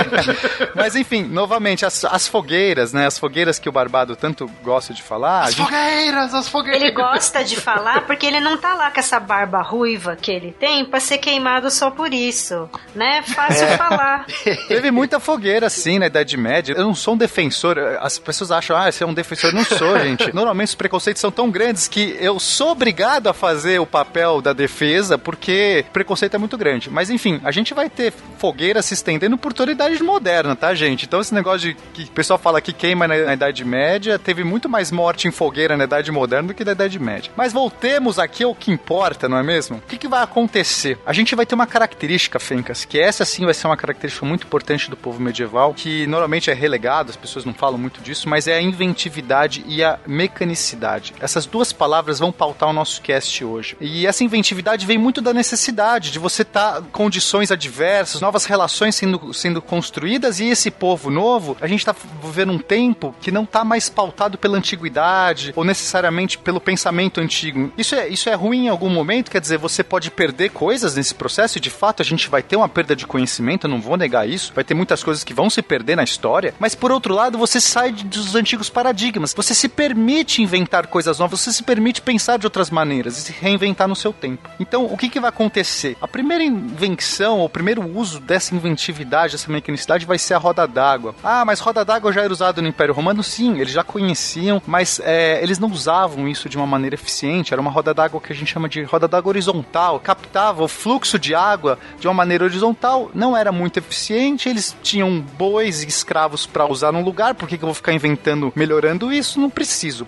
Mas 0.75 0.97
enfim, 0.97 1.23
novamente, 1.23 1.85
as, 1.85 2.05
as 2.05 2.27
fogueiras, 2.27 2.93
né? 2.93 3.07
As 3.07 3.19
fogueiras 3.19 3.59
que 3.59 3.69
o 3.69 3.73
Barbado 3.73 4.17
tanto 4.17 4.51
gosta 4.63 4.93
de 4.93 5.03
falar. 5.03 5.43
As 5.43 5.55
gente... 5.55 5.65
fogueiras, 5.65 6.35
as 6.35 6.49
fogueiras. 6.49 6.83
Ele 6.83 6.91
gosta 6.93 7.45
de 7.45 7.57
falar 7.57 8.07
porque 8.07 8.27
ele 8.27 8.41
não 8.41 8.57
tá 8.57 8.75
lá 8.75 8.91
com 8.91 9.01
essa 9.01 9.19
barba 9.21 9.63
ruiva 9.63 10.17
que 10.17 10.31
ele 10.31 10.53
tem 10.53 10.85
pra 10.85 11.01
ser 11.01 11.19
queimado 11.19 11.71
só 11.71 11.91
por 11.91 12.13
isso. 12.13 12.69
Né? 12.95 13.23
Fácil 13.23 13.67
é. 13.67 13.77
falar. 13.77 14.27
Teve 14.69 14.91
muita 14.91 15.21
fogueira, 15.21 15.67
assim, 15.67 15.99
na 15.99 16.07
Idade 16.07 16.37
Média. 16.37 16.75
Eu 16.75 16.85
não 16.85 16.95
sou 16.95 17.15
um 17.15 17.17
defensor. 17.17 17.79
As 18.01 18.19
pessoas 18.19 18.51
acham, 18.51 18.77
ah, 18.77 18.91
você 18.91 19.05
é 19.05 19.07
um 19.07 19.15
defensor. 19.15 19.51
Eu 19.51 19.57
não 19.57 19.65
sou, 19.65 19.99
gente 20.01 20.32
normalmente 20.33 20.69
os 20.69 20.75
preconceitos 20.75 21.21
são 21.21 21.31
tão 21.31 21.51
grandes 21.51 21.89
que 21.89 22.17
eu 22.21 22.39
sou 22.39 22.71
obrigado 22.71 23.29
a 23.29 23.35
fazer 23.35 23.81
o 23.81 23.87
papel 23.87 24.41
da 24.41 24.53
defesa 24.53 25.19
porque 25.19 25.85
preconceito 25.93 26.35
é 26.35 26.39
muito 26.39 26.57
grande. 26.57 26.91
Mas 26.91 27.11
enfim, 27.11 27.41
a 27.45 27.51
gente 27.51 27.75
vai 27.75 27.89
ter 27.89 28.13
fogueira 28.39 28.83
se 28.83 28.95
estendendo 28.95 29.39
por 29.39 29.53
toda 29.53 29.71
a 29.71 29.75
idade 29.75 30.03
moderna, 30.03 30.57
tá, 30.57 30.75
gente? 30.75 31.07
Então 31.07 31.21
esse 31.21 31.35
negócio 31.35 31.69
de 31.69 31.75
que 31.93 32.05
o 32.05 32.13
pessoal 32.13 32.39
fala 32.39 32.61
que 32.61 32.73
queima 32.73 33.07
na, 33.07 33.17
na 33.17 33.35
Idade 33.35 33.65
Média, 33.65 34.19
teve 34.19 34.45
muito 34.45 34.69
mais 34.69 34.91
morte 34.91 35.29
em 35.29 35.31
fogueira 35.31 35.77
na 35.77 35.85
Idade 35.85 36.11
Moderna 36.11 36.49
do 36.49 36.55
que 36.55 36.65
na 36.65 36.73
Idade 36.73 36.99
Média. 36.99 37.33
Mas 37.37 37.53
voltemos 37.53 38.19
aqui 38.19 38.45
ao 38.45 38.55
que 38.55 38.71
importa, 38.71 39.29
não 39.29 39.39
é 39.39 39.43
mesmo? 39.43 39.77
O 39.77 39.81
que, 39.81 39.99
que 39.99 40.09
vai 40.09 40.23
acontecer? 40.23 40.99
A 41.07 41.13
gente 41.13 41.35
vai 41.35 41.47
ter 41.47 41.55
uma 41.55 41.67
característica, 41.67 42.39
Fencas, 42.39 42.85
que 42.85 42.99
essa 42.99 43.25
sim 43.25 43.45
vai 43.45 43.55
ser 43.55 43.67
uma 43.67 43.77
característica 43.77 44.25
muito 44.27 44.47
importante 44.47 44.91
do 44.91 44.97
povo 44.97 45.21
medieval, 45.21 45.75
que 45.75 46.07
normalmente 46.07 46.51
é 46.51 46.55
relegado, 46.55 47.11
as 47.11 47.17
pessoas 47.17 47.45
não 47.45 47.55
falam 47.55 47.79
muito 47.79 48.01
disso, 48.01 48.29
mas 48.29 48.47
é 48.47 48.55
a 48.55 48.63
inventividade 48.63 49.65
e 49.67 49.83
a 49.83 49.99
mecanicidade. 50.23 51.15
Essas 51.21 51.47
duas 51.47 51.73
palavras 51.73 52.21
vão 52.21 52.31
pautar 52.31 52.69
o 52.69 52.73
nosso 52.73 53.03
cast 53.03 53.45
hoje. 53.45 53.77
E 53.81 54.07
essa 54.07 54.23
inventividade 54.23 54.87
vem 54.87 54.97
muito 54.97 55.21
da 55.21 55.33
necessidade 55.33 56.13
de 56.13 56.19
você 56.19 56.43
estar 56.43 56.75
tá 56.75 56.83
condições 56.93 57.51
adversas, 57.51 58.21
novas 58.21 58.45
relações 58.45 58.95
sendo, 58.95 59.35
sendo 59.35 59.61
construídas 59.61 60.39
e 60.39 60.47
esse 60.47 60.71
povo 60.71 61.11
novo, 61.11 61.57
a 61.61 61.67
gente 61.67 61.81
está 61.81 61.95
vivendo 62.23 62.53
um 62.53 62.59
tempo 62.59 63.15
que 63.21 63.33
não 63.33 63.43
está 63.43 63.65
mais 63.65 63.89
pautado 63.89 64.39
pela 64.39 64.57
antiguidade 64.57 65.53
ou 65.57 65.65
necessariamente 65.65 66.39
pelo 66.39 66.61
pensamento 66.61 67.21
antigo. 67.21 67.73
Isso 67.77 67.95
é, 67.97 68.09
isso 68.09 68.29
é 68.29 68.35
ruim 68.35 68.67
em 68.67 68.69
algum 68.69 68.89
momento, 68.89 69.31
quer 69.31 69.41
dizer, 69.41 69.59
você 69.59 69.83
pode 69.83 70.11
perder 70.11 70.51
coisas 70.51 70.95
nesse 70.95 71.15
processo 71.15 71.59
e 71.59 71.61
de 71.61 71.71
fato 71.71 72.01
a 72.01 72.05
gente 72.05 72.29
vai 72.29 72.43
ter 72.43 72.57
uma 72.57 72.69
perda 72.69 72.95
de 72.95 73.07
conhecimento, 73.07 73.67
eu 73.67 73.71
não 73.71 73.81
vou 73.81 73.97
negar 73.97 74.29
isso, 74.29 74.53
vai 74.55 74.63
ter 74.63 74.75
muitas 74.75 75.03
coisas 75.03 75.25
que 75.25 75.35
vão 75.35 75.51
se 75.51 75.63
perder 75.63 75.97
na 75.97 76.05
história, 76.05 76.55
mas 76.61 76.75
por 76.75 76.93
outro 76.93 77.13
lado, 77.13 77.37
você 77.37 77.61
sai 77.61 77.91
dos 77.91 78.37
antigos 78.37 78.71
paradigmas, 78.71 79.35
você 79.35 79.55
se 79.55 79.69
permite 79.69 80.12
permite 80.13 80.43
inventar 80.43 80.87
coisas 80.89 81.19
novas, 81.19 81.41
você 81.41 81.53
se 81.53 81.63
permite 81.63 82.03
pensar 82.03 82.39
de 82.39 82.47
outras 82.47 82.71
maneiras 82.71 83.17
e 83.17 83.23
se 83.23 83.33
reinventar 83.33 83.89
no 83.89 83.97
seu 83.97 84.13
tempo. 84.13 84.47
Então, 84.61 84.85
o 84.85 84.97
que, 84.97 85.09
que 85.09 85.19
vai 85.19 85.31
acontecer? 85.31 85.97
A 86.03 86.07
primeira 86.07 86.45
invenção, 86.45 87.41
o 87.41 87.49
primeiro 87.49 87.83
uso 87.83 88.21
dessa 88.21 88.55
inventividade, 88.55 89.33
dessa 89.33 89.51
mecanicidade 89.51 90.05
vai 90.05 90.19
ser 90.19 90.35
a 90.35 90.39
roda 90.39 90.67
d'água. 90.67 91.15
Ah, 91.25 91.47
mas 91.47 91.61
roda 91.61 91.83
d'água 91.83 92.13
já 92.13 92.21
era 92.23 92.33
usado 92.33 92.61
no 92.61 92.69
Império 92.69 92.93
Romano? 92.93 93.23
Sim, 93.23 93.59
eles 93.59 93.73
já 93.73 93.83
conheciam, 93.83 94.61
mas 94.67 95.01
é, 95.03 95.43
eles 95.43 95.59
não 95.59 95.71
usavam 95.71 96.29
isso 96.29 96.47
de 96.47 96.59
uma 96.59 96.67
maneira 96.67 96.95
eficiente. 96.95 97.55
Era 97.55 97.63
uma 97.63 97.71
roda 97.71 97.95
d'água 97.95 98.21
que 98.21 98.35
a 98.35 98.37
gente 98.37 98.53
chama 98.53 98.69
de 98.69 98.83
roda 98.83 99.09
d'água 99.09 99.31
horizontal, 99.31 99.99
captava 99.99 100.63
o 100.63 100.69
fluxo 100.69 101.19
de 101.19 101.35
água 101.35 101.79
de 101.99 102.07
uma 102.07 102.15
maneira 102.15 102.45
horizontal, 102.45 103.11
não 103.15 103.35
era 103.35 103.51
muito 103.51 103.79
eficiente. 103.79 104.47
Eles 104.47 104.77
tinham 104.83 105.21
bois 105.39 105.83
e 105.83 105.89
escravos 105.89 106.45
para 106.45 106.67
usar 106.67 106.93
no 106.93 107.03
lugar, 107.03 107.35
por 107.35 107.49
que, 107.49 107.57
que 107.57 107.65
eu 107.65 107.69
vou 107.69 107.75
ficar 107.75 107.95
inventando, 107.95 108.53
melhorando 108.55 109.11
isso? 109.11 109.41
Não 109.41 109.49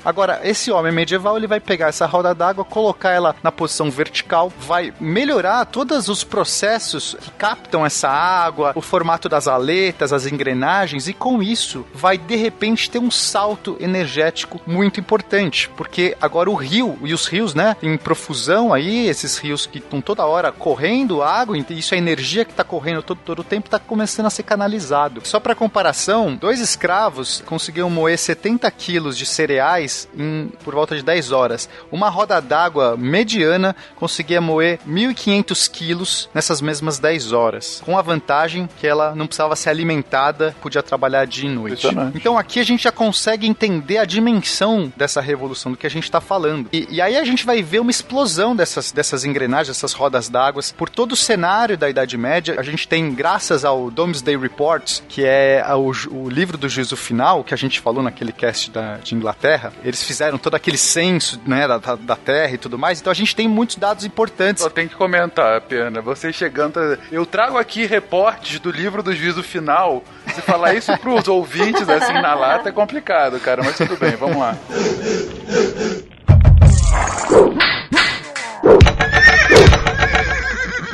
Agora, 0.05 0.41
esse 0.45 0.71
homem 0.71 0.93
medieval, 0.93 1.37
ele 1.37 1.47
vai 1.47 1.61
pegar 1.61 1.89
essa 1.89 2.07
roda 2.07 2.35
d'água, 2.35 2.65
colocar 2.65 3.11
ela 3.11 3.35
na 3.43 3.53
posição 3.53 3.91
vertical, 3.91 4.53
vai 4.59 4.93
melhorar 5.01 5.65
todos 5.67 6.09
os 6.09 6.25
processos 6.25 7.17
que 7.21 7.31
captam 7.33 7.85
essa 7.85 8.09
água, 8.09 8.73
o 8.75 8.81
formato 8.81 9.29
das 9.29 9.49
aletas, 9.49 10.13
as 10.13 10.27
engrenagens, 10.27 11.09
e 11.09 11.13
com 11.13 11.43
isso 11.43 11.87
vai 11.95 12.17
de 12.17 12.37
repente 12.37 12.91
ter 12.91 12.99
um 12.99 13.11
salto 13.11 13.77
energético 13.81 14.61
muito 14.67 15.01
importante, 15.01 15.69
porque 15.77 16.17
agora 16.21 16.51
o 16.51 16.55
rio 16.55 16.99
e 17.03 17.13
os 17.13 17.27
rios, 17.27 17.55
né, 17.55 17.77
em 17.83 17.97
profusão 17.97 18.73
aí, 18.73 19.09
esses 19.09 19.39
rios 19.39 19.67
que 19.67 19.79
estão 19.79 20.01
toda 20.01 20.27
hora 20.27 20.53
correndo 20.53 21.23
água, 21.23 21.57
isso 21.71 21.95
é 21.95 21.99
energia 21.99 22.45
que 22.45 22.51
está 22.51 22.65
correndo 22.65 23.03
todo, 23.03 23.19
todo 23.25 23.41
o 23.41 23.45
tempo, 23.45 23.67
está 23.67 23.79
começando 23.79 24.27
a 24.27 24.31
ser 24.31 24.43
canalizado. 24.43 25.21
Só 25.25 25.41
para 25.41 25.55
comparação, 25.55 26.35
dois 26.35 26.61
escravos 26.61 27.43
conseguiam 27.47 27.91
moer 27.91 28.19
70 28.19 28.71
quilos 28.71 29.17
de 29.17 29.27
cereais 29.27 29.74
materiais 29.75 30.09
em 30.17 30.51
por 30.63 30.75
volta 30.75 30.97
de 30.97 31.03
10 31.03 31.33
horas. 31.33 31.69
Uma 31.91 32.09
roda 32.09 32.41
d'água 32.41 32.97
mediana 32.97 33.75
conseguia 33.97 34.41
moer 34.41 34.79
1.500 34.89 35.71
quilos 35.71 36.29
nessas 36.33 36.61
mesmas 36.61 36.99
10 36.99 37.33
horas, 37.33 37.83
com 37.85 37.99
a 37.99 38.03
vantagem 38.03 38.69
que 38.79 38.87
ela 38.87 39.15
não 39.15 39.27
precisava 39.27 39.57
ser 39.57 39.71
alimentada, 39.71 40.55
podia 40.61 40.83
trabalhar 40.83 41.27
dia 41.27 41.49
e 41.49 41.53
noite. 41.53 41.87
Então 42.15 42.39
aqui 42.39 42.61
a 42.61 42.65
gente 42.65 42.85
já 42.85 42.93
consegue 42.93 43.47
entender 43.47 43.99
a 43.99 44.05
dimensão 44.05 44.93
dessa 44.97 45.21
revolução 45.21 45.73
do 45.73 45.79
que 45.79 45.87
a 45.87 45.91
gente 45.91 46.05
está 46.05 46.21
falando. 46.21 46.69
E, 46.73 46.87
e, 46.91 47.01
aí 47.01 47.17
a 47.17 47.25
gente 47.25 47.45
vai 47.45 47.63
ver 47.63 47.81
uma 47.81 47.91
explosão 47.91 48.55
dessas, 48.55 48.93
dessas 48.93 49.25
engrenagens, 49.25 49.77
dessas 49.77 49.93
rodas 49.93 50.29
d'água 50.29 50.63
por 50.77 50.89
todo 50.89 51.13
o 51.13 51.17
cenário 51.17 51.77
da 51.77 51.89
Idade 51.91 52.17
Média. 52.17 52.57
A 52.59 52.63
gente 52.63 52.87
tem, 52.87 53.13
graças 53.15 53.65
ao 53.65 53.91
Domesday 53.91 54.37
Reports, 54.37 55.03
que 55.09 55.25
é 55.25 55.65
o, 55.75 55.91
o 56.11 56.29
livro 56.29 56.57
do 56.57 56.69
juízo 56.69 56.97
final, 56.97 57.43
que 57.43 57.55
a 57.55 57.57
gente 57.57 57.81
falou 57.81 58.03
naquele 58.03 58.33
cast 58.33 58.71
da, 58.71 58.99
de 58.99 59.15
Inglaterra, 59.15 59.64
eles 59.83 60.03
fizeram 60.03 60.39
todo 60.39 60.55
aquele 60.55 60.79
censo 60.79 61.41
né, 61.47 61.67
da, 61.67 61.79
da 61.79 62.17
Terra 62.17 62.55
e 62.55 62.59
tudo 62.59 62.79
mais. 62.79 63.01
Então 63.01 63.11
a 63.11 63.15
gente 63.15 63.35
tem 63.35 63.49
muitos 63.49 63.77
dados 63.77 64.05
importantes. 64.05 64.63
Eu 64.63 64.71
tenho 64.71 64.89
que 64.89 64.95
comentar, 64.95 65.61
pena. 65.63 66.01
Você 66.01 66.33
chegando. 66.33 66.99
Eu 67.11 67.25
trago 67.27 67.59
aqui 67.59 67.87
reportes 67.87 68.59
do 68.61 68.71
livro 68.71 69.03
do 69.03 69.15
juízo 69.15 69.43
final. 69.43 70.03
Se 70.35 70.41
falar 70.43 70.75
isso 70.75 70.97
pros 70.99 71.29
ouvintes 71.29 71.89
assim 71.89 72.15
na 72.15 72.35
lata 72.35 72.69
é 72.69 72.73
complicado, 72.73 73.39
cara, 73.41 73.63
mas 73.63 73.77
tudo 73.77 73.97
bem, 73.97 74.13
vamos 74.17 74.37
lá. 74.37 74.57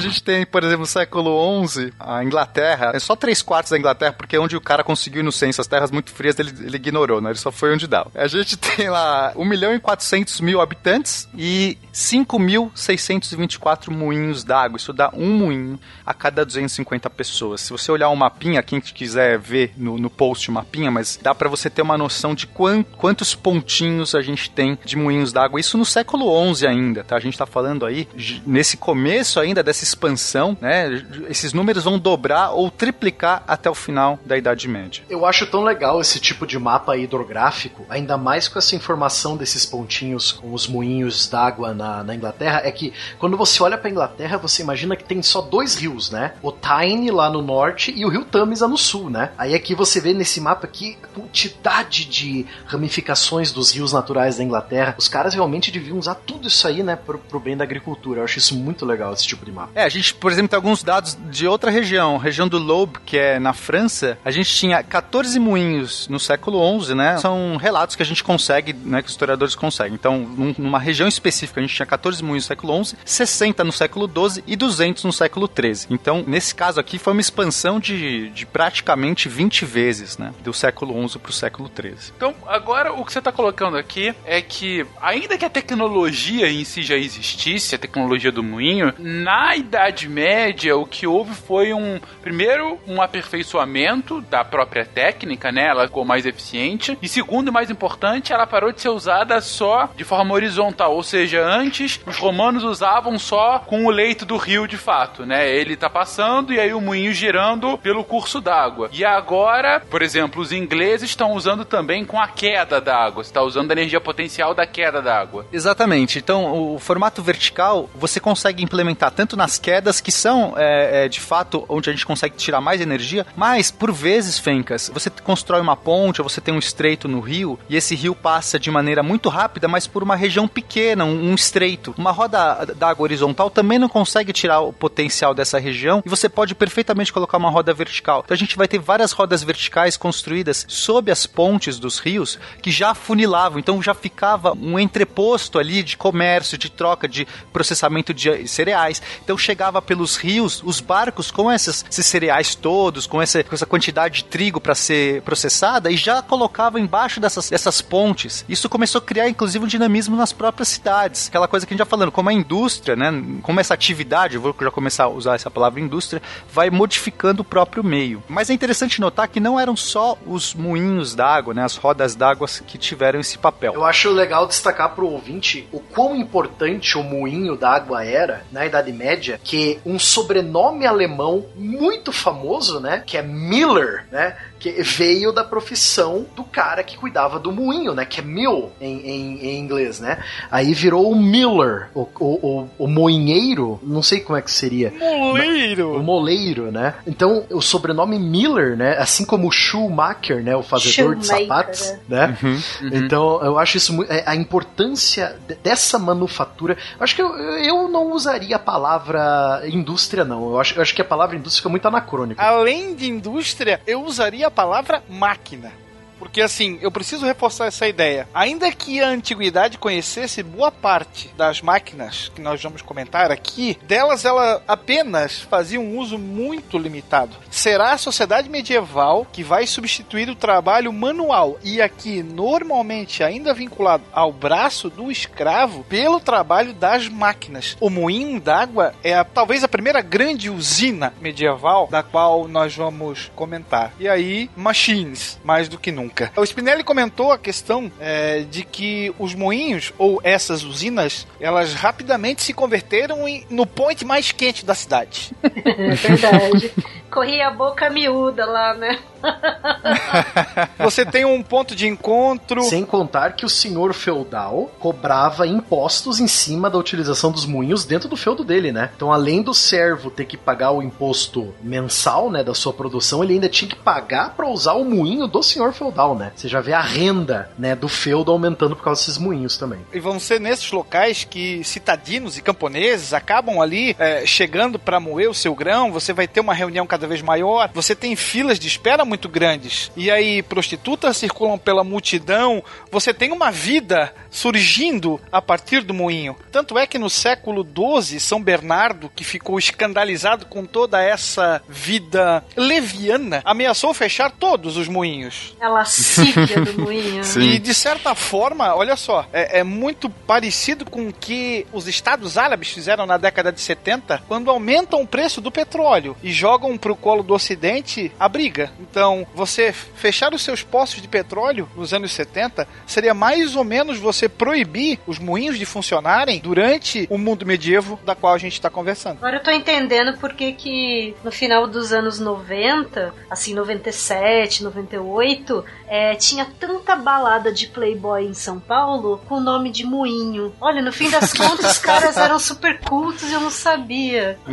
A 0.00 0.02
gente 0.02 0.22
tem, 0.22 0.46
por 0.46 0.62
exemplo, 0.64 0.80
no 0.80 0.86
século 0.86 1.68
XI, 1.68 1.92
a 2.00 2.24
Inglaterra, 2.24 2.92
é 2.94 2.98
só 2.98 3.14
três 3.14 3.42
quartos 3.42 3.70
da 3.70 3.78
Inglaterra, 3.78 4.14
porque 4.14 4.34
é 4.34 4.40
onde 4.40 4.56
o 4.56 4.60
cara 4.60 4.82
conseguiu 4.82 5.22
censo, 5.30 5.60
as 5.60 5.66
terras 5.66 5.90
muito 5.90 6.10
frias 6.10 6.38
ele, 6.38 6.54
ele 6.60 6.76
ignorou, 6.76 7.20
né? 7.20 7.28
Ele 7.30 7.38
só 7.38 7.52
foi 7.52 7.74
onde 7.74 7.86
dá. 7.86 8.06
A 8.14 8.26
gente 8.26 8.56
tem 8.76 8.88
lá 8.88 9.34
1 9.36 9.44
milhão 9.44 9.74
e 9.74 9.78
400 9.78 10.40
mil 10.40 10.58
habitantes 10.60 11.28
e 11.36 11.76
5.624 11.92 13.90
moinhos 13.90 14.42
d'água. 14.42 14.78
Isso 14.78 14.92
dá 14.92 15.10
um 15.12 15.34
moinho 15.36 15.78
a 16.04 16.14
cada 16.14 16.46
250 16.46 17.10
pessoas. 17.10 17.60
Se 17.60 17.70
você 17.70 17.92
olhar 17.92 18.08
um 18.08 18.16
mapinha, 18.16 18.62
quem 18.62 18.80
quiser 18.80 19.38
ver 19.38 19.74
no, 19.76 19.98
no 19.98 20.08
post 20.08 20.48
o 20.48 20.52
mapinha, 20.52 20.90
mas 20.90 21.18
dá 21.22 21.34
para 21.34 21.50
você 21.50 21.68
ter 21.68 21.82
uma 21.82 21.98
noção 21.98 22.34
de 22.34 22.46
quant, 22.46 22.86
quantos 22.96 23.34
pontinhos 23.34 24.14
a 24.14 24.22
gente 24.22 24.50
tem 24.50 24.78
de 24.82 24.96
moinhos 24.96 25.30
d'água. 25.30 25.60
Isso 25.60 25.76
no 25.76 25.84
século 25.84 26.54
XI 26.54 26.66
ainda, 26.66 27.04
tá? 27.04 27.16
A 27.16 27.20
gente 27.20 27.36
tá 27.36 27.44
falando 27.44 27.84
aí, 27.84 28.08
nesse 28.46 28.78
começo 28.78 29.38
ainda 29.38 29.62
dessa 29.62 29.84
expansão, 29.90 30.56
né? 30.60 31.04
Esses 31.28 31.52
números 31.52 31.84
vão 31.84 31.98
dobrar 31.98 32.50
ou 32.50 32.70
triplicar 32.70 33.42
até 33.46 33.68
o 33.68 33.74
final 33.74 34.18
da 34.24 34.36
Idade 34.36 34.68
Média. 34.68 35.02
Eu 35.08 35.26
acho 35.26 35.46
tão 35.46 35.62
legal 35.62 36.00
esse 36.00 36.18
tipo 36.18 36.46
de 36.46 36.58
mapa 36.58 36.96
hidrográfico, 36.96 37.84
ainda 37.88 38.16
mais 38.16 38.48
com 38.48 38.58
essa 38.58 38.74
informação 38.74 39.36
desses 39.36 39.66
pontinhos 39.66 40.32
com 40.32 40.52
os 40.52 40.66
moinhos 40.66 41.28
d'água 41.28 41.74
na, 41.74 42.02
na, 42.02 42.14
Inglaterra, 42.14 42.62
é 42.64 42.70
que 42.70 42.92
quando 43.18 43.36
você 43.36 43.62
olha 43.62 43.78
para 43.78 43.90
Inglaterra, 43.90 44.38
você 44.38 44.62
imagina 44.62 44.96
que 44.96 45.04
tem 45.04 45.22
só 45.22 45.40
dois 45.40 45.74
rios, 45.74 46.10
né? 46.10 46.32
O 46.42 46.52
Tyne 46.52 47.10
lá 47.10 47.30
no 47.30 47.42
norte 47.42 47.92
e 47.94 48.04
o 48.04 48.08
rio 48.08 48.24
Tamisa 48.24 48.68
no 48.68 48.78
sul, 48.78 49.10
né? 49.10 49.30
Aí 49.36 49.54
aqui 49.54 49.74
você 49.74 50.00
vê 50.00 50.12
nesse 50.12 50.40
mapa 50.40 50.66
aqui 50.66 50.96
a 51.02 51.06
quantidade 51.08 52.04
de 52.04 52.46
ramificações 52.66 53.52
dos 53.52 53.72
rios 53.72 53.92
naturais 53.92 54.36
da 54.36 54.44
Inglaterra. 54.44 54.94
Os 54.98 55.08
caras 55.08 55.34
realmente 55.34 55.70
deviam 55.70 55.98
usar 55.98 56.14
tudo 56.14 56.48
isso 56.48 56.66
aí, 56.66 56.82
né, 56.82 56.96
pro, 56.96 57.18
pro 57.18 57.40
bem 57.40 57.56
da 57.56 57.64
agricultura. 57.64 58.20
Eu 58.20 58.24
acho 58.24 58.38
isso 58.38 58.54
muito 58.54 58.84
legal, 58.86 59.12
esse 59.12 59.26
tipo 59.26 59.44
de 59.44 59.52
mapa. 59.52 59.70
É, 59.80 59.84
a 59.84 59.88
gente, 59.88 60.12
por 60.12 60.30
exemplo, 60.30 60.50
tem 60.50 60.56
alguns 60.58 60.82
dados 60.82 61.16
de 61.30 61.46
outra 61.46 61.70
região, 61.70 62.18
região 62.18 62.46
do 62.46 62.58
Lobe, 62.58 62.98
que 63.06 63.16
é 63.16 63.38
na 63.38 63.54
França. 63.54 64.18
A 64.22 64.30
gente 64.30 64.54
tinha 64.54 64.82
14 64.82 65.38
moinhos 65.38 66.06
no 66.08 66.20
século 66.20 66.60
XI, 66.82 66.94
né? 66.94 67.16
São 67.16 67.56
relatos 67.56 67.96
que 67.96 68.02
a 68.02 68.06
gente 68.06 68.22
consegue, 68.22 68.74
né, 68.74 69.00
que 69.00 69.06
os 69.06 69.12
historiadores 69.12 69.54
conseguem. 69.54 69.94
Então, 69.94 70.18
num, 70.18 70.54
numa 70.58 70.78
região 70.78 71.08
específica, 71.08 71.60
a 71.60 71.62
gente 71.62 71.74
tinha 71.74 71.86
14 71.86 72.22
moinhos 72.22 72.44
no 72.44 72.48
século 72.48 72.84
XI, 72.84 72.96
60 73.06 73.64
no 73.64 73.72
século 73.72 74.06
XII 74.06 74.44
e 74.46 74.54
200 74.54 75.02
no 75.04 75.14
século 75.14 75.48
XIII. 75.48 75.86
Então, 75.88 76.22
nesse 76.26 76.54
caso 76.54 76.78
aqui, 76.78 76.98
foi 76.98 77.14
uma 77.14 77.22
expansão 77.22 77.80
de, 77.80 78.28
de 78.30 78.44
praticamente 78.44 79.30
20 79.30 79.64
vezes, 79.64 80.18
né? 80.18 80.34
Do 80.44 80.52
século 80.52 81.08
XI 81.08 81.18
para 81.18 81.30
o 81.30 81.32
século 81.32 81.70
XIII. 81.74 82.12
Então, 82.14 82.34
agora 82.46 82.92
o 82.92 83.02
que 83.02 83.14
você 83.14 83.18
está 83.18 83.32
colocando 83.32 83.78
aqui 83.78 84.14
é 84.26 84.42
que, 84.42 84.84
ainda 85.00 85.38
que 85.38 85.44
a 85.46 85.50
tecnologia 85.50 86.50
em 86.50 86.64
si 86.64 86.82
já 86.82 86.96
existisse, 86.96 87.74
a 87.74 87.78
tecnologia 87.78 88.30
do 88.30 88.42
moinho, 88.42 88.92
na 88.98 89.56
Idade 89.70 90.08
Média, 90.08 90.76
o 90.76 90.84
que 90.84 91.06
houve 91.06 91.32
foi 91.32 91.72
um, 91.72 92.00
primeiro, 92.20 92.76
um 92.88 93.00
aperfeiçoamento 93.00 94.20
da 94.22 94.44
própria 94.44 94.84
técnica, 94.84 95.52
né? 95.52 95.68
Ela 95.68 95.86
ficou 95.86 96.04
mais 96.04 96.26
eficiente. 96.26 96.98
E 97.00 97.06
segundo, 97.06 97.52
mais 97.52 97.70
importante, 97.70 98.32
ela 98.32 98.48
parou 98.48 98.72
de 98.72 98.80
ser 98.80 98.88
usada 98.88 99.40
só 99.40 99.88
de 99.94 100.02
forma 100.02 100.34
horizontal. 100.34 100.92
Ou 100.96 101.04
seja, 101.04 101.46
antes 101.46 102.00
os 102.04 102.18
romanos 102.18 102.64
usavam 102.64 103.16
só 103.16 103.60
com 103.60 103.86
o 103.86 103.90
leito 103.90 104.26
do 104.26 104.36
rio 104.36 104.66
de 104.66 104.76
fato, 104.76 105.24
né? 105.24 105.48
Ele 105.48 105.76
tá 105.76 105.88
passando 105.88 106.52
e 106.52 106.58
aí 106.58 106.74
o 106.74 106.80
moinho 106.80 107.12
girando 107.12 107.78
pelo 107.78 108.02
curso 108.02 108.40
d'água. 108.40 108.90
E 108.92 109.04
agora, 109.04 109.78
por 109.88 110.02
exemplo, 110.02 110.42
os 110.42 110.50
ingleses 110.50 111.10
estão 111.10 111.32
usando 111.34 111.64
também 111.64 112.04
com 112.04 112.20
a 112.20 112.26
queda 112.26 112.80
d'água. 112.80 113.22
Você 113.22 113.30
está 113.30 113.42
usando 113.42 113.70
a 113.70 113.74
energia 113.74 114.00
potencial 114.00 114.52
da 114.52 114.66
queda 114.66 115.00
d'água. 115.00 115.46
Exatamente. 115.52 116.18
Então, 116.18 116.74
o 116.74 116.78
formato 116.80 117.22
vertical 117.22 117.88
você 117.94 118.18
consegue 118.18 118.64
implementar 118.64 119.12
tanto 119.12 119.36
nas 119.36 119.59
quedas, 119.60 120.00
que 120.00 120.10
são 120.10 120.54
é, 120.56 121.04
é, 121.04 121.08
de 121.08 121.20
fato 121.20 121.64
onde 121.68 121.90
a 121.90 121.92
gente 121.92 122.06
consegue 122.06 122.36
tirar 122.36 122.60
mais 122.60 122.80
energia, 122.80 123.26
mas 123.36 123.70
por 123.70 123.92
vezes, 123.92 124.38
Fencas, 124.38 124.90
você 124.92 125.10
constrói 125.10 125.60
uma 125.60 125.76
ponte 125.76 126.20
ou 126.20 126.28
você 126.28 126.40
tem 126.40 126.52
um 126.52 126.58
estreito 126.58 127.06
no 127.06 127.20
rio 127.20 127.58
e 127.68 127.76
esse 127.76 127.94
rio 127.94 128.14
passa 128.14 128.58
de 128.58 128.70
maneira 128.70 129.02
muito 129.02 129.28
rápida, 129.28 129.68
mas 129.68 129.86
por 129.86 130.02
uma 130.02 130.16
região 130.16 130.48
pequena, 130.48 131.04
um, 131.04 131.30
um 131.30 131.34
estreito. 131.34 131.94
Uma 131.96 132.10
roda 132.10 132.64
d'água 132.76 133.04
horizontal 133.04 133.50
também 133.50 133.78
não 133.78 133.88
consegue 133.88 134.32
tirar 134.32 134.60
o 134.60 134.72
potencial 134.72 135.34
dessa 135.34 135.58
região 135.58 136.02
e 136.04 136.08
você 136.08 136.28
pode 136.28 136.54
perfeitamente 136.54 137.12
colocar 137.12 137.36
uma 137.38 137.50
roda 137.50 137.72
vertical. 137.72 138.22
Então 138.24 138.34
a 138.34 138.38
gente 138.38 138.56
vai 138.56 138.66
ter 138.66 138.78
várias 138.78 139.12
rodas 139.12 139.42
verticais 139.42 139.96
construídas 139.96 140.64
sob 140.68 141.10
as 141.10 141.26
pontes 141.26 141.78
dos 141.78 141.98
rios 141.98 142.38
que 142.62 142.70
já 142.70 142.94
funilavam, 142.94 143.58
então 143.58 143.82
já 143.82 143.94
ficava 143.94 144.52
um 144.52 144.78
entreposto 144.78 145.58
ali 145.58 145.82
de 145.82 145.96
comércio, 145.96 146.56
de 146.56 146.70
troca, 146.70 147.06
de 147.06 147.26
processamento 147.52 148.14
de 148.14 148.48
cereais. 148.48 149.02
Então 149.22 149.36
chegava 149.50 149.82
pelos 149.82 150.16
rios 150.16 150.62
os 150.64 150.80
barcos 150.80 151.30
com 151.32 151.50
esses, 151.50 151.84
esses 151.90 152.06
cereais 152.06 152.54
todos, 152.54 153.04
com 153.04 153.20
essa, 153.20 153.42
com 153.42 153.52
essa 153.52 153.66
quantidade 153.66 154.18
de 154.18 154.24
trigo 154.24 154.60
para 154.60 154.76
ser 154.76 155.22
processada 155.22 155.90
e 155.90 155.96
já 155.96 156.22
colocava 156.22 156.78
embaixo 156.78 157.18
dessas, 157.18 157.50
dessas 157.50 157.82
pontes. 157.82 158.44
Isso 158.48 158.68
começou 158.68 159.00
a 159.00 159.02
criar, 159.02 159.28
inclusive, 159.28 159.64
um 159.64 159.68
dinamismo 159.68 160.16
nas 160.16 160.32
próprias 160.32 160.68
cidades. 160.68 161.26
Aquela 161.26 161.48
coisa 161.48 161.66
que 161.66 161.72
a 161.72 161.74
gente 161.74 161.80
já 161.80 161.84
falando, 161.84 162.12
como 162.12 162.28
a 162.28 162.32
indústria, 162.32 162.94
né? 162.94 163.10
Como 163.42 163.58
essa 163.58 163.74
atividade, 163.74 164.36
eu 164.36 164.40
vou 164.40 164.54
já 164.60 164.70
começar 164.70 165.04
a 165.04 165.08
usar 165.08 165.34
essa 165.34 165.50
palavra 165.50 165.80
indústria, 165.80 166.22
vai 166.52 166.70
modificando 166.70 167.42
o 167.42 167.44
próprio 167.44 167.82
meio. 167.82 168.22
Mas 168.28 168.50
é 168.50 168.52
interessante 168.52 169.00
notar 169.00 169.26
que 169.26 169.40
não 169.40 169.58
eram 169.58 169.74
só 169.74 170.16
os 170.24 170.54
moinhos 170.54 171.16
d'água, 171.16 171.52
né? 171.52 171.64
As 171.64 171.74
rodas 171.74 172.14
d'água 172.14 172.46
que 172.66 172.78
tiveram 172.78 173.18
esse 173.18 173.36
papel. 173.36 173.74
Eu 173.74 173.84
acho 173.84 174.10
legal 174.10 174.46
destacar 174.46 174.94
para 174.94 175.04
o 175.04 175.10
ouvinte 175.10 175.66
o 175.72 175.80
quão 175.80 176.14
importante 176.14 176.96
o 176.96 177.02
moinho 177.02 177.56
d'água 177.56 178.04
era 178.04 178.44
na 178.52 178.64
Idade 178.64 178.92
Média, 178.92 179.39
que 179.42 179.80
um 179.84 179.98
sobrenome 179.98 180.86
alemão 180.86 181.46
muito 181.54 182.12
famoso, 182.12 182.80
né, 182.80 183.02
que 183.04 183.16
é 183.16 183.22
Miller, 183.22 184.06
né, 184.10 184.36
que 184.60 184.70
veio 184.82 185.32
da 185.32 185.42
profissão 185.42 186.26
do 186.36 186.44
cara 186.44 186.84
que 186.84 186.96
cuidava 186.96 187.38
do 187.38 187.50
moinho, 187.50 187.94
né? 187.94 188.04
Que 188.04 188.20
é 188.20 188.22
mill 188.22 188.70
em, 188.78 189.00
em, 189.00 189.46
em 189.46 189.58
inglês, 189.58 189.98
né? 189.98 190.22
Aí 190.50 190.74
virou 190.74 191.10
o 191.10 191.16
miller, 191.16 191.88
o, 191.94 192.02
o, 192.20 192.26
o, 192.26 192.68
o, 192.78 192.86
moinheiro, 192.86 193.80
não 193.82 194.02
sei 194.02 194.20
como 194.20 194.38
é 194.38 194.42
que 194.42 194.50
seria. 194.50 194.92
Moleiro! 194.98 195.96
O 195.96 196.02
moleiro, 196.02 196.70
né? 196.70 196.94
Então, 197.06 197.46
o 197.50 197.62
sobrenome 197.62 198.18
Miller, 198.18 198.76
né? 198.76 198.98
Assim 198.98 199.24
como 199.24 199.48
o 199.48 199.50
Schumacher, 199.50 200.42
né? 200.42 200.54
O 200.54 200.62
fazedor 200.62 201.16
de 201.16 201.26
sapatos, 201.26 201.94
né? 202.06 202.36
Uhum, 202.42 202.50
uhum. 202.50 202.90
Então, 202.92 203.42
eu 203.42 203.58
acho 203.58 203.78
isso 203.78 204.04
é, 204.04 204.24
a 204.26 204.36
importância 204.36 205.36
dessa 205.62 205.98
manufatura. 205.98 206.76
Eu 206.98 207.02
acho 207.02 207.16
que 207.16 207.22
eu, 207.22 207.28
eu 207.28 207.88
não 207.88 208.12
usaria 208.12 208.56
a 208.56 208.58
palavra 208.58 209.62
indústria, 209.64 210.22
não. 210.22 210.50
Eu 210.50 210.60
acho, 210.60 210.74
eu 210.76 210.82
acho 210.82 210.94
que 210.94 211.00
a 211.00 211.04
palavra 211.04 211.36
indústria 211.36 211.60
fica 211.60 211.70
muito 211.70 211.88
anacrônica. 211.88 212.42
Além 212.42 212.94
de 212.94 213.08
indústria, 213.08 213.80
eu 213.86 214.02
usaria 214.04 214.46
a 214.46 214.49
palavra 214.50 215.02
máquina. 215.08 215.72
Porque 216.20 216.42
assim, 216.42 216.78
eu 216.82 216.92
preciso 216.92 217.24
reforçar 217.24 217.66
essa 217.66 217.88
ideia. 217.88 218.28
Ainda 218.34 218.70
que 218.70 219.00
a 219.00 219.08
antiguidade 219.08 219.78
conhecesse 219.78 220.42
boa 220.42 220.70
parte 220.70 221.30
das 221.34 221.62
máquinas 221.62 222.30
que 222.34 222.42
nós 222.42 222.62
vamos 222.62 222.82
comentar 222.82 223.32
aqui, 223.32 223.78
delas 223.82 224.26
ela 224.26 224.62
apenas 224.68 225.40
fazia 225.40 225.80
um 225.80 225.96
uso 225.98 226.18
muito 226.18 226.76
limitado. 226.76 227.34
Será 227.50 227.92
a 227.92 227.98
sociedade 227.98 228.50
medieval 228.50 229.26
que 229.32 229.42
vai 229.42 229.66
substituir 229.66 230.28
o 230.28 230.36
trabalho 230.36 230.92
manual 230.92 231.58
e 231.64 231.80
aqui 231.80 232.22
normalmente 232.22 233.24
ainda 233.24 233.54
vinculado 233.54 234.04
ao 234.12 234.30
braço 234.30 234.90
do 234.90 235.10
escravo 235.10 235.84
pelo 235.84 236.20
trabalho 236.20 236.74
das 236.74 237.08
máquinas. 237.08 237.78
O 237.80 237.88
moinho 237.88 238.38
d'água 238.38 238.94
é 239.02 239.14
a, 239.14 239.24
talvez 239.24 239.64
a 239.64 239.68
primeira 239.68 240.02
grande 240.02 240.50
usina 240.50 241.14
medieval 241.18 241.88
da 241.90 242.02
qual 242.02 242.46
nós 242.46 242.76
vamos 242.76 243.32
comentar. 243.34 243.94
E 243.98 244.06
aí, 244.06 244.50
machines, 244.54 245.40
mais 245.42 245.66
do 245.66 245.78
que 245.78 245.90
nunca. 245.90 246.09
O 246.36 246.44
Spinelli 246.44 246.84
comentou 246.84 247.32
a 247.32 247.38
questão 247.38 247.90
é, 248.00 248.40
de 248.40 248.64
que 248.64 249.14
os 249.18 249.34
moinhos, 249.34 249.92
ou 249.98 250.20
essas 250.22 250.62
usinas, 250.62 251.26
elas 251.40 251.74
rapidamente 251.74 252.42
se 252.42 252.52
converteram 252.52 253.26
em, 253.28 253.46
no 253.50 253.66
point 253.66 254.04
mais 254.04 254.32
quente 254.32 254.64
da 254.64 254.74
cidade. 254.74 255.32
É 255.80 255.94
verdade. 255.94 256.72
Corria 257.10 257.48
a 257.48 257.50
boca 257.50 257.88
miúda 257.90 258.44
lá, 258.44 258.74
né? 258.74 258.98
Você 260.78 261.04
tem 261.04 261.24
um 261.24 261.42
ponto 261.42 261.74
de 261.74 261.86
encontro. 261.86 262.62
Sem 262.62 262.84
contar 262.84 263.32
que 263.32 263.44
o 263.44 263.48
senhor 263.48 263.92
feudal 263.92 264.70
cobrava 264.78 265.46
impostos 265.46 266.20
em 266.20 266.26
cima 266.26 266.68
da 266.70 266.78
utilização 266.78 267.30
dos 267.30 267.46
moinhos 267.46 267.84
dentro 267.84 268.08
do 268.08 268.16
feudo 268.16 268.44
dele, 268.44 268.72
né? 268.72 268.90
Então, 268.94 269.12
além 269.12 269.42
do 269.42 269.54
servo 269.54 270.10
ter 270.10 270.24
que 270.24 270.36
pagar 270.36 270.72
o 270.72 270.82
imposto 270.82 271.54
mensal, 271.62 272.30
né, 272.30 272.42
da 272.42 272.54
sua 272.54 272.72
produção, 272.72 273.22
ele 273.22 273.34
ainda 273.34 273.48
tinha 273.48 273.68
que 273.68 273.76
pagar 273.76 274.34
para 274.34 274.48
usar 274.48 274.74
o 274.74 274.84
moinho 274.84 275.26
do 275.26 275.42
senhor 275.42 275.72
feudal, 275.72 276.14
né? 276.14 276.32
Você 276.34 276.48
já 276.48 276.60
vê 276.60 276.72
a 276.72 276.80
renda, 276.80 277.50
né, 277.58 277.74
do 277.74 277.88
feudo 277.88 278.32
aumentando 278.32 278.76
por 278.76 278.84
causa 278.84 279.00
desses 279.00 279.18
moinhos 279.18 279.56
também. 279.56 279.80
E 279.92 280.00
vão 280.00 280.18
ser 280.18 280.40
nesses 280.40 280.70
locais 280.70 281.24
que 281.24 281.62
citadinos 281.64 282.36
e 282.36 282.42
camponeses 282.42 283.12
acabam 283.12 283.60
ali 283.60 283.94
é, 283.98 284.24
chegando 284.26 284.78
para 284.78 285.00
moer 285.00 285.28
o 285.30 285.34
seu 285.34 285.54
grão. 285.54 285.92
Você 285.92 286.12
vai 286.12 286.26
ter 286.26 286.40
uma 286.40 286.54
reunião 286.54 286.86
cada 286.86 287.06
vez 287.06 287.22
maior. 287.22 287.70
Você 287.74 287.94
tem 287.94 288.16
filas 288.16 288.58
de 288.58 288.68
espera 288.68 289.04
muito 289.10 289.28
grandes. 289.28 289.90
E 289.96 290.08
aí 290.10 290.40
prostitutas 290.40 291.16
circulam 291.16 291.58
pela 291.58 291.82
multidão. 291.82 292.62
Você 292.92 293.12
tem 293.12 293.32
uma 293.32 293.50
vida 293.50 294.14
surgindo 294.30 295.20
a 295.32 295.42
partir 295.42 295.82
do 295.82 295.92
moinho. 295.92 296.36
Tanto 296.52 296.78
é 296.78 296.86
que 296.86 296.98
no 296.98 297.10
século 297.10 297.66
XII, 297.66 298.20
São 298.20 298.40
Bernardo, 298.40 299.10
que 299.14 299.24
ficou 299.24 299.58
escandalizado 299.58 300.46
com 300.46 300.64
toda 300.64 301.02
essa 301.02 301.60
vida 301.68 302.44
leviana, 302.56 303.42
ameaçou 303.44 303.92
fechar 303.92 304.30
todos 304.30 304.76
os 304.76 304.86
moinhos. 304.86 305.56
A 305.60 305.68
lascívia 305.68 306.60
do 306.60 306.80
moinho. 306.80 307.22
E 307.40 307.58
de 307.58 307.74
certa 307.74 308.14
forma, 308.14 308.74
olha 308.76 308.94
só, 308.96 309.26
é, 309.32 309.60
é 309.60 309.64
muito 309.64 310.08
parecido 310.08 310.84
com 310.84 311.08
o 311.08 311.12
que 311.12 311.66
os 311.72 311.88
estados 311.88 312.38
árabes 312.38 312.70
fizeram 312.70 313.06
na 313.06 313.16
década 313.16 313.50
de 313.50 313.60
70, 313.60 314.22
quando 314.28 314.50
aumentam 314.50 315.02
o 315.02 315.06
preço 315.06 315.40
do 315.40 315.50
petróleo 315.50 316.16
e 316.22 316.30
jogam 316.30 316.76
pro 316.78 316.94
colo 316.94 317.22
do 317.22 317.34
ocidente 317.34 318.12
a 318.20 318.28
briga. 318.28 318.70
Então, 318.78 318.99
você 319.34 319.72
fechar 319.72 320.32
os 320.34 320.42
seus 320.42 320.62
poços 320.62 321.00
de 321.00 321.08
petróleo 321.08 321.68
nos 321.76 321.92
anos 321.92 322.12
70 322.12 322.66
seria 322.86 323.14
mais 323.14 323.56
ou 323.56 323.64
menos 323.64 323.98
você 323.98 324.28
proibir 324.28 324.98
os 325.06 325.18
moinhos 325.18 325.58
de 325.58 325.66
funcionarem 325.66 326.40
durante 326.40 327.06
o 327.10 327.18
mundo 327.18 327.46
medievo 327.46 327.98
da 328.04 328.14
qual 328.14 328.34
a 328.34 328.38
gente 328.38 328.54
está 328.54 328.70
conversando. 328.70 329.18
Agora 329.18 329.36
eu 329.36 329.42
tô 329.42 329.50
entendendo 329.50 330.16
por 330.18 330.34
que 330.34 330.52
que 330.52 331.14
no 331.24 331.30
final 331.32 331.66
dos 331.66 331.92
anos 331.92 332.18
90, 332.20 333.12
assim, 333.30 333.54
97, 333.54 334.62
98, 334.62 335.64
é, 335.88 336.14
tinha 336.14 336.46
tanta 336.58 336.96
balada 336.96 337.52
de 337.52 337.66
playboy 337.66 338.24
em 338.24 338.34
São 338.34 338.60
Paulo 338.60 339.20
com 339.28 339.36
o 339.36 339.40
nome 339.40 339.70
de 339.70 339.84
Moinho. 339.84 340.52
Olha, 340.60 340.82
no 340.82 340.92
fim 340.92 341.10
das 341.10 341.32
contas, 341.34 341.72
os 341.72 341.78
caras 341.78 342.16
eram 342.16 342.38
super 342.38 342.80
cultos 342.80 343.30
e 343.30 343.32
eu 343.32 343.40
não 343.40 343.50
sabia. 343.50 344.38